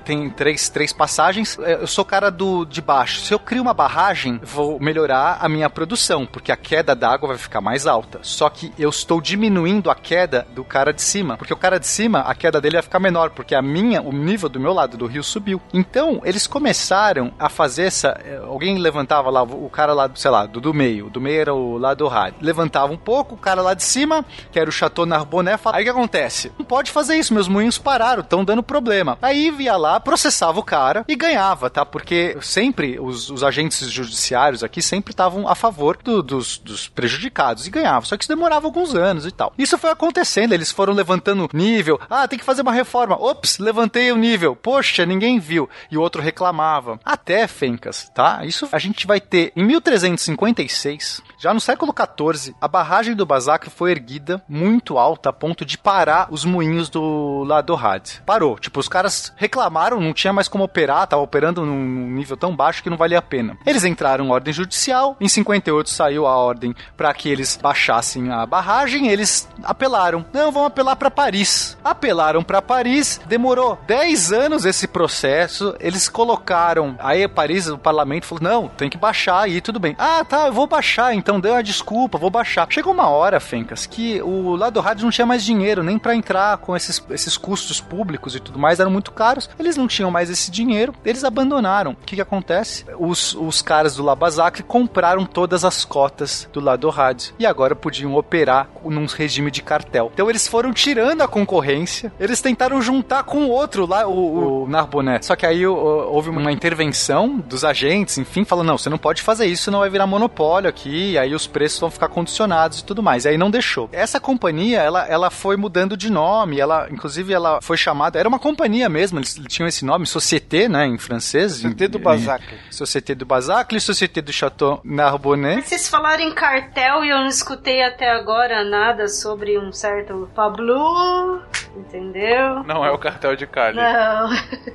tem 0.05 0.29
três, 0.31 0.69
três 0.69 0.93
passagens. 0.93 1.57
Eu 1.59 1.87
sou 1.87 2.05
cara 2.05 2.31
do 2.31 2.65
de 2.65 2.81
baixo. 2.81 3.21
Se 3.21 3.33
eu 3.33 3.39
crio 3.39 3.63
uma 3.63 3.75
barragem, 3.75 4.41
vou 4.43 4.79
melhorar 4.79 5.39
a 5.41 5.49
minha 5.49 5.71
produção, 5.71 6.27
porque 6.27 6.53
a 6.53 6.57
queda 6.57 6.95
d'água 6.95 7.29
vai 7.29 7.39
ficar 7.39 7.61
mais 7.61 7.87
alta. 7.87 8.19
Só 8.23 8.49
que 8.49 8.73
eu 8.79 8.91
estou 8.91 9.21
diminuindo 9.21 9.91
a 9.91 9.94
queda 9.95 10.47
do 10.55 10.65
cara 10.65 10.93
de 10.93 11.03
cima, 11.03 11.37
porque 11.37 11.53
o 11.53 11.57
cara 11.57 11.79
de 11.79 11.87
cima, 11.87 12.21
a 12.21 12.35
queda 12.35 12.61
dele 12.61 12.77
vai 12.77 12.83
ficar 12.83 12.99
menor, 13.01 13.31
porque 13.31 13.55
a 13.55 13.63
minha, 13.63 14.03
o 14.03 14.13
nível 14.13 14.49
do 14.49 14.61
meu 14.61 14.73
lado 14.73 14.97
do 14.97 15.07
rio 15.07 15.23
subiu. 15.23 15.61
Então, 15.73 16.21
eles 16.25 16.47
começaram 16.47 17.33
a 17.39 17.49
fazer 17.49 17.85
essa. 17.85 18.09
eh, 18.25 18.41
Alguém 18.45 18.79
levantava 18.79 19.31
lá, 19.31 19.43
o 19.43 19.69
cara 19.71 19.93
lá, 19.93 20.11
sei 20.15 20.31
lá, 20.31 20.47
do, 20.47 20.61
do 20.61 20.73
meio. 20.75 21.09
Do 21.11 21.21
meio 21.21 21.41
era 21.41 21.55
o 21.55 21.77
lado 21.79 21.99
do 21.99 22.09
rádio. 22.09 22.39
Levantava 22.41 22.93
um 22.93 22.97
pouco, 22.97 23.35
o 23.35 23.39
cara 23.39 23.63
lá 23.63 23.75
de 23.75 23.83
cima, 23.85 24.25
que 24.53 24.59
era 24.59 24.69
o 24.69 24.73
Chateau 24.73 25.07
Narbonnet, 25.07 25.59
fala, 25.59 25.77
aí 25.77 25.83
o 25.83 25.85
que 25.85 25.91
acontece? 25.91 26.53
Não 26.59 26.65
pode 26.65 26.91
fazer 26.91 27.17
isso, 27.17 27.33
meus 27.35 27.49
moinhos 27.49 27.79
pararam, 27.79 28.21
estão 28.23 28.45
dando 28.45 28.63
problema. 28.63 29.19
Aí 29.23 29.51
via 29.51 29.77
lá, 29.77 29.99
processava 30.01 30.59
o 30.59 30.63
cara 30.65 31.05
e 31.09 31.15
ganhava, 31.17 31.69
tá? 31.71 31.85
Porque 31.85 32.37
sempre 32.41 32.99
os, 33.01 33.31
os 33.31 33.43
agentes 33.45 33.91
judiciários 33.91 34.63
aqui 34.65 34.81
sempre 34.83 35.13
estavam 35.13 35.49
a 35.49 35.55
favor 35.55 35.97
do- 36.03 36.23
dos, 36.23 36.59
dos 36.59 36.89
prejudicados 36.89 37.67
e 37.67 37.71
ganhavam. 37.71 38.03
Só 38.03 38.17
que 38.17 38.25
isso 38.25 38.29
demorava 38.33 38.67
alguns 38.67 38.95
anos 38.95 39.27
e 39.27 39.31
tal. 39.31 39.53
Isso 39.59 39.74
foi 39.79 39.91
acontecendo, 39.91 40.53
eles 40.53 40.70
foram 40.70 40.93
levantando 40.93 41.49
nível. 41.53 42.01
Ah, 42.09 42.27
tem 42.29 42.39
que 42.39 42.45
fazer 42.45 42.62
uma 42.62 42.72
reforma. 42.72 43.16
Ops, 43.16 43.59
levantei 43.59 44.12
o 44.12 44.16
nível. 44.16 44.57
Poxa, 44.57 45.07
ninguém 45.07 45.39
viu. 45.39 45.68
E 45.91 45.97
o 45.97 46.01
outro 46.01 46.22
reclamava. 46.22 46.99
Até, 47.05 47.47
Fencas, 47.47 48.11
tá? 48.14 48.45
Isso 48.45 48.68
a 48.72 48.79
gente 48.79 49.07
vai 49.07 49.20
ter 49.20 49.53
em 49.57 49.64
1356, 49.64 51.22
já 51.39 51.53
no 51.53 51.61
século 51.61 51.93
XIV, 51.93 52.55
a 52.61 52.66
barragem 52.66 53.14
do 53.14 53.27
Bazac 53.27 53.68
foi 53.70 53.91
erguida 53.91 54.43
muito 54.49 54.99
alta 54.99 55.29
a 55.29 55.33
ponto 55.33 55.64
de 55.64 55.77
parar 55.77 56.29
os 56.31 56.45
moinhos 56.45 56.89
do 56.89 57.45
lado 57.45 57.75
Had. 57.75 58.20
Parou. 58.25 58.59
Tipo, 58.59 58.81
os 58.81 58.89
caras 58.89 59.33
reclamaram, 59.37 60.01
não 60.01 60.12
tinha 60.12 60.33
mais 60.33 60.49
como 60.49 60.64
operar, 60.64 61.07
tava 61.07 61.22
operando 61.22 61.64
num 61.64 62.11
nível 62.11 62.37
tão 62.37 62.55
baixo 62.55 62.83
que 62.83 62.91
não 62.91 62.97
valia 62.97 63.18
a 63.18 63.22
pena. 63.22 63.57
Eles 63.66 63.85
entraram 63.85 64.27
em 64.27 64.31
ordem 64.31 64.53
judicial, 64.53 65.16
em 65.20 65.29
58 65.29 65.91
saiu 65.91 66.27
a 66.27 66.37
ordem 66.37 66.75
para 66.97 67.12
que 67.12 67.29
eles 67.29 67.59
baixassem 67.61 68.31
a 68.33 68.47
barragem, 68.47 69.09
eles 69.09 69.49
apelaram. 69.65 70.25
Não, 70.33 70.53
vamos 70.53 70.69
apelar 70.69 70.97
para 70.97 71.11
Paris. 71.11 71.77
Apelaram 71.83 72.43
para 72.43 72.62
Paris, 72.62 73.21
demorou 73.27 73.79
10 73.87 74.33
anos 74.33 74.65
esse 74.65 74.87
processo, 74.87 75.75
eles 75.81 76.09
colocaram, 76.09 76.97
aí 76.99 77.27
Paris, 77.29 77.69
o 77.69 77.79
parlamento 77.79 78.27
falou, 78.27 78.43
não, 78.43 78.69
tem 78.69 78.91
que 78.91 78.99
baixar 78.99 79.41
aí, 79.41 79.61
tudo 79.61 79.81
bem. 79.81 79.95
Ah, 79.99 80.25
tá, 80.25 80.47
eu 80.47 80.53
vou 80.53 80.67
baixar, 80.67 81.15
então 81.15 81.41
deu 81.41 81.55
a 81.55 81.62
desculpa, 81.62 82.19
vou 82.19 82.31
baixar. 82.31 82.67
Chegou 82.71 82.93
uma 82.93 83.09
hora, 83.09 83.41
Fencas, 83.41 83.87
que 83.87 84.21
o 84.23 84.57
lado 84.57 84.75
do 84.75 84.81
rádio 84.81 85.05
não 85.05 85.11
tinha 85.11 85.27
mais 85.27 85.45
dinheiro, 85.45 85.83
nem 85.83 85.99
para 85.99 86.15
entrar 86.15 86.59
com 86.59 86.77
esses, 86.77 87.03
esses 87.11 87.37
custos 87.37 87.81
públicos 87.81 88.35
e 88.35 88.41
tudo 88.41 88.59
mais, 88.59 88.81
eram 88.81 88.91
muito 88.91 89.12
caros, 89.12 89.49
eles 89.59 89.77
não 89.77 89.87
tinham 89.87 90.11
mais 90.11 90.31
esse 90.31 90.51
dinheiro, 90.51 90.95
eles 91.05 91.25
abandonaram. 91.25 91.93
O 91.93 91.97
que 91.97 92.17
que 92.17 92.23
acontece? 92.23 92.85
Os, 92.99 93.35
os 93.35 93.62
caras 93.62 93.97
do 93.97 94.03
Labazak 94.03 94.62
compraram 94.62 95.25
todas 95.25 95.65
as 95.65 95.85
cotas 95.85 96.49
do 96.53 96.61
lado 96.61 96.81
do 96.81 96.91
rádio, 96.91 97.35
e 97.39 97.47
agora 97.47 97.77
podiam 97.77 98.15
operar 98.15 98.69
num 98.85 99.07
regime 99.07 99.51
de 99.55 99.63
cartel. 99.63 100.11
Então 100.13 100.29
eles 100.29 100.47
foram 100.47 100.73
tirando 100.73 101.23
a 101.23 101.29
concorrência, 101.29 102.13
eles 102.19 102.41
tentaram 102.41 102.83
juntar 102.83 103.23
com 103.23 103.45
o 103.45 103.51
outro 103.51 103.87
lá, 103.87 104.07
o, 104.07 104.65
o 104.65 104.69
Narbonnet. 104.69 105.25
Só 105.25 105.37
que 105.37 105.47
aí 105.47 105.67
o, 105.67 105.75
houve 105.75 106.31
uma 106.31 106.53
intervenção 106.53 107.39
dos 107.39 107.65
agentes, 107.65 108.19
enfim, 108.19 108.45
falando: 108.45 108.67
não, 108.67 108.79
você 108.79 108.91
não 108.91 108.99
pode 108.99 109.23
fazer 109.23 109.47
isso, 109.47 109.65
senão 109.65 109.81
vai 109.81 109.91
virar 109.91 110.07
monopólio 110.07 110.69
aqui, 110.69 111.13
e 111.13 111.19
aí 111.19 111.35
os 111.35 111.47
preços 111.47 111.81
vão 111.81 111.91
ficar 111.91 112.09
condicionados 112.09 112.81
e 112.81 112.85
tudo 112.85 113.03
mais. 113.03 113.25
E 113.25 113.29
aí 113.29 113.39
não 113.39 113.51
deixou. 113.51 113.89
Essa 113.93 114.21
companhia, 114.21 114.81
ela, 114.81 115.07
ela 115.07 115.31
foi 115.31 115.57
mudando 115.57 115.97
de 115.97 116.11
nome, 116.11 116.59
ela, 116.59 116.89
inclusive, 116.91 117.33
ela 117.33 117.61
foi 117.61 117.77
chamada, 117.77 118.19
era 118.19 118.29
uma 118.29 118.39
companhia 118.39 118.89
mesmo, 118.89 119.19
eles 119.19 119.39
tinham 119.49 119.69
esse 119.69 119.85
nome, 119.85 120.07
Société, 120.07 120.69
né, 120.69 120.87
em 120.87 120.99
francês. 120.99 121.53
Société 121.53 121.89
do 121.89 121.99
Bazacle. 121.99 122.59
Société 122.71 123.15
do 123.15 123.25
Bazacle, 123.25 123.81
Société 123.81 124.21
do 124.21 124.33
Chateau 124.33 124.81
Narbonnet. 124.85 125.63
Vocês 125.63 125.89
falaram 125.89 126.23
em 126.23 126.35
cartel 126.35 127.05
e 127.05 127.11
eu 127.11 127.19
não 127.19 127.29
escutei 127.29 127.83
até 127.83 128.11
agora 128.11 128.65
nada 128.65 129.09
sobre 129.09 129.44
um 129.59 129.73
certo 129.73 130.29
Pablo, 130.35 131.41
entendeu? 131.77 132.63
Não 132.65 132.85
é 132.85 132.91
o 132.91 132.99
cartel 132.99 133.37
de 133.37 133.47
Cali. 133.47 133.77
Não. 133.77 134.31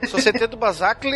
Sociedade 0.07 0.47
do 0.47 0.57
Basacle 0.57 1.11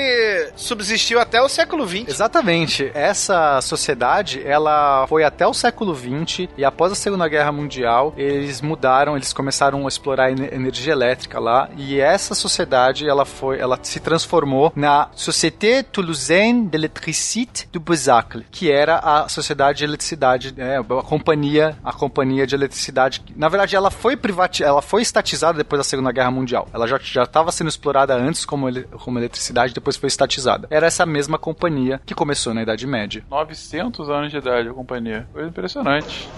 subsistiu 0.55 1.19
até 1.19 1.41
o 1.41 1.49
século 1.49 1.87
XX. 1.87 2.07
Exatamente. 2.07 2.91
Essa 2.93 3.61
sociedade, 3.61 4.41
ela 4.45 5.05
foi 5.07 5.23
até 5.23 5.45
o 5.45 5.53
século 5.53 5.95
XX 5.95 6.49
e 6.57 6.65
após 6.65 6.91
a 6.91 6.95
Segunda 6.95 7.27
Guerra 7.27 7.51
Mundial, 7.51 8.13
eles 8.17 8.61
mudaram, 8.61 9.15
eles 9.15 9.33
começaram 9.33 9.85
a 9.85 9.87
explorar 9.87 10.31
energia 10.31 10.93
elétrica 10.93 11.39
lá 11.39 11.69
e 11.77 11.99
essa 11.99 12.35
sociedade, 12.35 13.07
ela 13.07 13.25
foi, 13.25 13.59
ela 13.59 13.79
se 13.81 13.99
transformou 13.99 14.71
na 14.75 15.09
Société 15.15 15.83
Toulousaine 15.83 16.67
d'Électricité 16.67 17.67
du 17.71 17.79
Basacle, 17.79 18.45
que 18.51 18.71
era 18.71 18.97
a 18.99 19.27
sociedade 19.27 19.79
de 19.79 19.83
eletricidade, 19.83 20.53
né, 20.55 20.79
a 20.79 21.03
companhia, 21.03 21.77
a 21.83 21.91
companhia 21.93 22.45
de 22.45 22.55
eletricidade. 22.55 23.23
Na 23.43 23.49
verdade, 23.49 23.75
ela 23.75 23.91
foi 23.91 24.15
privatizada, 24.15 24.69
ela 24.69 24.81
foi 24.81 25.01
estatizada 25.01 25.57
depois 25.57 25.77
da 25.77 25.83
Segunda 25.83 26.13
Guerra 26.13 26.31
Mundial. 26.31 26.65
Ela 26.71 26.87
já 26.87 26.97
já 26.97 27.23
estava 27.23 27.51
sendo 27.51 27.67
explorada 27.67 28.15
antes 28.15 28.45
como, 28.45 28.69
ele, 28.69 28.83
como 28.83 29.19
eletricidade, 29.19 29.73
depois 29.73 29.97
foi 29.97 30.07
estatizada. 30.07 30.65
Era 30.71 30.87
essa 30.87 31.05
mesma 31.05 31.37
companhia 31.37 31.99
que 32.05 32.15
começou 32.15 32.53
na 32.53 32.63
Idade 32.63 32.87
Média. 32.87 33.21
900 33.29 34.09
anos 34.09 34.31
de 34.31 34.37
idade 34.37 34.69
a 34.69 34.73
companhia. 34.73 35.27
Coisa 35.33 35.49
impressionante. 35.49 36.29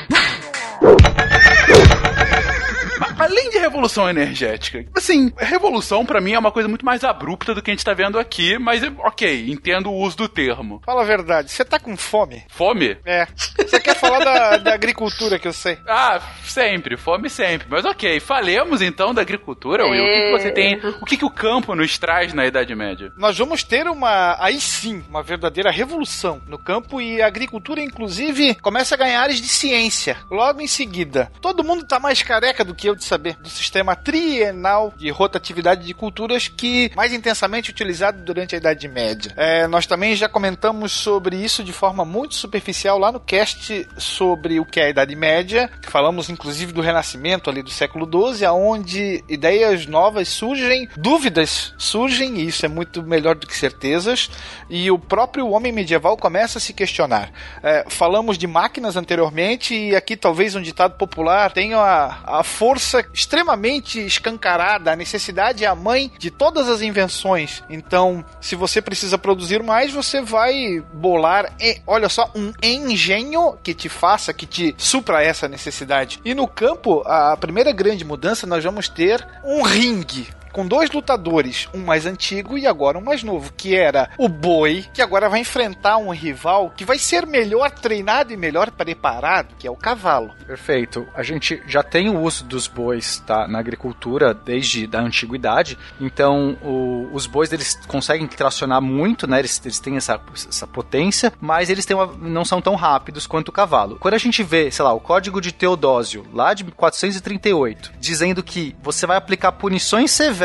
Além 3.18 3.50
de 3.50 3.58
revolução 3.58 4.10
energética, 4.10 4.86
assim, 4.96 5.32
revolução 5.38 6.06
pra 6.06 6.22
mim 6.22 6.34
é 6.34 6.40
uma 6.40 6.52
coisa 6.52 6.68
muito 6.68 6.86
mais 6.86 7.04
abrupta 7.04 7.54
do 7.54 7.62
que 7.62 7.72
a 7.72 7.74
gente 7.74 7.86
tá 7.86 7.94
vendo 7.94 8.20
aqui, 8.20 8.58
mas 8.58 8.82
ok, 9.00 9.50
entendo 9.50 9.90
o 9.90 9.96
uso 9.96 10.18
do 10.18 10.30
termo. 10.30 10.82
Fala 10.86 11.02
a 11.02 11.06
verdade, 11.06 11.52
você 11.52 11.64
tá 11.64 11.80
com 11.80 11.96
fome? 11.96 12.44
Fome? 12.50 12.98
É. 13.06 13.28
Você 13.58 13.80
quer 13.80 13.96
falar 13.96 14.20
da, 14.20 14.58
da 14.58 14.74
agricultura 14.74 15.40
que 15.40 15.48
eu 15.48 15.54
sei? 15.54 15.78
Ah, 15.88 16.22
sempre, 16.44 16.98
fome 16.98 17.30
sempre. 17.30 17.68
Mas 17.70 17.86
ok, 17.86 18.20
falemos 18.20 18.82
então 18.82 19.14
da 19.14 19.22
agricultura, 19.22 19.86
Will. 19.86 20.04
O 20.04 20.08
que, 20.08 20.22
que 20.22 20.32
você 20.32 20.52
tem. 20.52 20.76
O 21.02 21.06
que, 21.06 21.18
que 21.18 21.26
o 21.26 21.30
campo 21.30 21.76
nos 21.76 21.98
traz 21.98 22.34
na 22.34 22.46
Idade 22.46 22.76
Média? 22.76 23.12
Nós 23.18 23.38
vamos 23.38 23.64
ter 23.64 23.88
uma, 23.88 24.38
aí 24.40 24.60
sim, 24.60 25.04
uma 25.10 25.24
verdadeira 25.24 25.72
revolução 25.72 26.42
no 26.48 26.58
campo 26.58 27.02
e 27.02 27.22
a 27.22 27.28
agricultura, 27.28 27.82
inclusive, 27.82 28.56
começa 28.56 28.96
a 28.96 28.98
ganhar 28.98 29.22
áreas 29.22 29.42
de 29.42 29.48
ciência. 29.48 30.18
Logo 30.30 30.62
em 30.62 30.68
seguida, 30.68 31.32
todo 31.42 31.64
mundo 31.64 31.86
tá 31.86 32.00
mais 32.00 32.22
careca 32.22 32.64
do 32.64 32.76
que 32.76 32.88
eu 32.88 32.96
de 32.96 33.04
saber 33.14 33.36
do 33.36 33.50
sistema 33.50 33.96
trienal 33.96 34.92
de 34.98 35.10
rotatividade 35.12 35.86
de 35.86 35.94
culturas 35.94 36.48
que 36.48 36.92
mais 36.96 37.14
intensamente 37.14 37.70
utilizado 37.70 38.24
durante 38.24 38.56
a 38.56 38.58
Idade 38.58 38.88
Média. 38.88 39.32
É, 39.38 39.68
nós 39.68 39.86
também 39.86 40.16
já 40.16 40.28
comentamos 40.28 40.92
sobre 40.92 41.36
isso 41.36 41.64
de 41.64 41.72
forma 41.72 42.04
muito 42.04 42.34
superficial 42.34 42.98
lá 42.98 43.12
no 43.12 43.20
cast 43.20 43.88
sobre 43.98 44.60
o 44.60 44.66
que 44.66 44.80
é 44.80 44.86
a 44.86 44.90
Idade 44.90 45.16
Média. 45.16 45.70
Falamos 45.84 46.28
inclusive 46.30 46.74
do 46.74 46.82
Renascimento 46.82 47.52
ali 47.52 47.62
do 47.62 47.70
século 47.70 48.10
XII, 48.34 48.46
aonde 48.46 49.24
ideias 49.30 49.86
novas 49.86 50.28
surgem, 50.30 50.90
dúvidas 50.98 51.76
surgem, 51.78 52.40
e 52.40 52.48
isso 52.48 52.66
é 52.66 52.70
muito 52.70 53.04
melhor 53.04 53.36
do 53.36 53.46
que 53.46 53.56
certezas, 53.56 54.30
e 54.70 54.90
o 54.90 54.98
próprio 54.98 55.50
homem 55.50 55.72
medieval 55.72 56.18
começa 56.18 56.58
a 56.58 56.62
se 56.62 56.74
questionar. 56.74 57.32
É, 57.62 57.86
falamos 57.90 58.40
de 58.40 58.48
máquinas 58.48 58.98
anteriormente, 58.98 59.76
e 59.76 59.96
aqui 59.96 60.18
talvez 60.18 60.56
um 60.56 60.62
ditado 60.62 60.98
popular 60.98 61.52
tenha 61.52 61.78
a, 61.78 62.40
a 62.40 62.44
força 62.44 62.93
extremamente 63.14 64.00
escancarada. 64.00 64.92
A 64.92 64.96
necessidade 64.96 65.64
é 65.64 65.68
a 65.68 65.76
mãe 65.76 66.12
de 66.18 66.30
todas 66.30 66.68
as 66.68 66.82
invenções. 66.82 67.64
Então, 67.70 68.24
se 68.42 68.56
você 68.56 68.82
precisa 68.82 69.18
produzir 69.18 69.64
mais, 69.64 69.92
você 69.92 70.22
vai 70.22 70.84
bolar, 70.94 71.54
e, 71.60 71.82
olha 71.88 72.10
só, 72.10 72.30
um 72.36 72.52
engenho 72.62 73.58
que 73.64 73.74
te 73.74 73.90
faça, 73.90 74.34
que 74.34 74.46
te 74.46 74.76
supra 74.78 75.24
essa 75.24 75.48
necessidade. 75.48 76.20
E 76.24 76.34
no 76.34 76.48
campo, 76.48 77.02
a 77.06 77.36
primeira 77.38 77.72
grande 77.72 78.04
mudança, 78.04 78.46
nós 78.46 78.64
vamos 78.64 78.90
ter 78.90 79.26
um 79.44 79.62
ringue 79.62 80.28
com 80.54 80.68
dois 80.68 80.92
lutadores, 80.92 81.68
um 81.74 81.80
mais 81.80 82.06
antigo 82.06 82.58
e 82.58 82.68
agora 82.68 82.98
um 82.98 83.02
mais 83.02 83.24
novo, 83.24 83.52
que 83.58 83.76
era 83.76 84.12
o 84.18 84.30
Boi, 84.30 84.86
que 84.94 85.02
agora 85.02 85.28
vai 85.28 85.40
enfrentar 85.40 85.98
um 85.98 86.12
rival 86.12 86.72
que 86.78 86.86
vai 86.86 87.00
ser 87.00 87.26
melhor 87.26 87.72
treinado 87.72 88.32
e 88.32 88.38
melhor 88.38 88.70
preparado, 88.70 89.56
que 89.58 89.68
é 89.68 89.72
o 89.72 89.76
cavalo. 89.76 90.32
Perfeito. 90.46 91.08
A 91.16 91.24
gente 91.24 91.62
já 91.66 91.82
tem 91.82 92.08
o 92.08 92.22
uso 92.22 92.46
dos 92.46 92.68
bois 92.68 93.20
tá, 93.26 93.48
na 93.48 93.58
agricultura 93.58 94.34
desde 94.34 94.86
da 94.86 95.02
antiguidade, 95.02 95.78
então 96.00 96.56
o, 96.62 97.10
os 97.12 97.26
bois 97.26 97.52
eles 97.52 97.74
conseguem 97.88 98.28
tracionar 98.28 98.82
muito, 98.82 99.26
né? 99.26 99.40
Eles, 99.40 99.60
eles 99.66 99.80
têm 99.80 99.98
essa, 99.98 100.22
essa 100.48 100.68
potência, 100.68 101.34
mas 101.42 101.70
eles 101.70 101.86
têm 101.86 101.98
uma, 101.98 102.06
não 102.06 102.46
são 102.46 102.62
tão 102.62 102.76
rápidos 102.76 103.26
quanto 103.26 103.50
o 103.50 103.52
cavalo. 103.52 103.98
Quando 104.00 104.14
a 104.14 104.20
gente 104.20 104.44
vê, 104.44 104.70
sei 104.70 104.86
lá, 104.86 104.94
o 104.94 105.00
código 105.00 105.42
de 105.42 105.52
Teodósio, 105.52 106.28
lá 106.32 106.54
de 106.54 106.64
438, 106.64 107.94
dizendo 108.00 108.44
que 108.44 108.76
você 108.84 109.08
vai 109.08 109.18
aplicar 109.18 109.52
punições 109.54 110.12
severas 110.12 110.43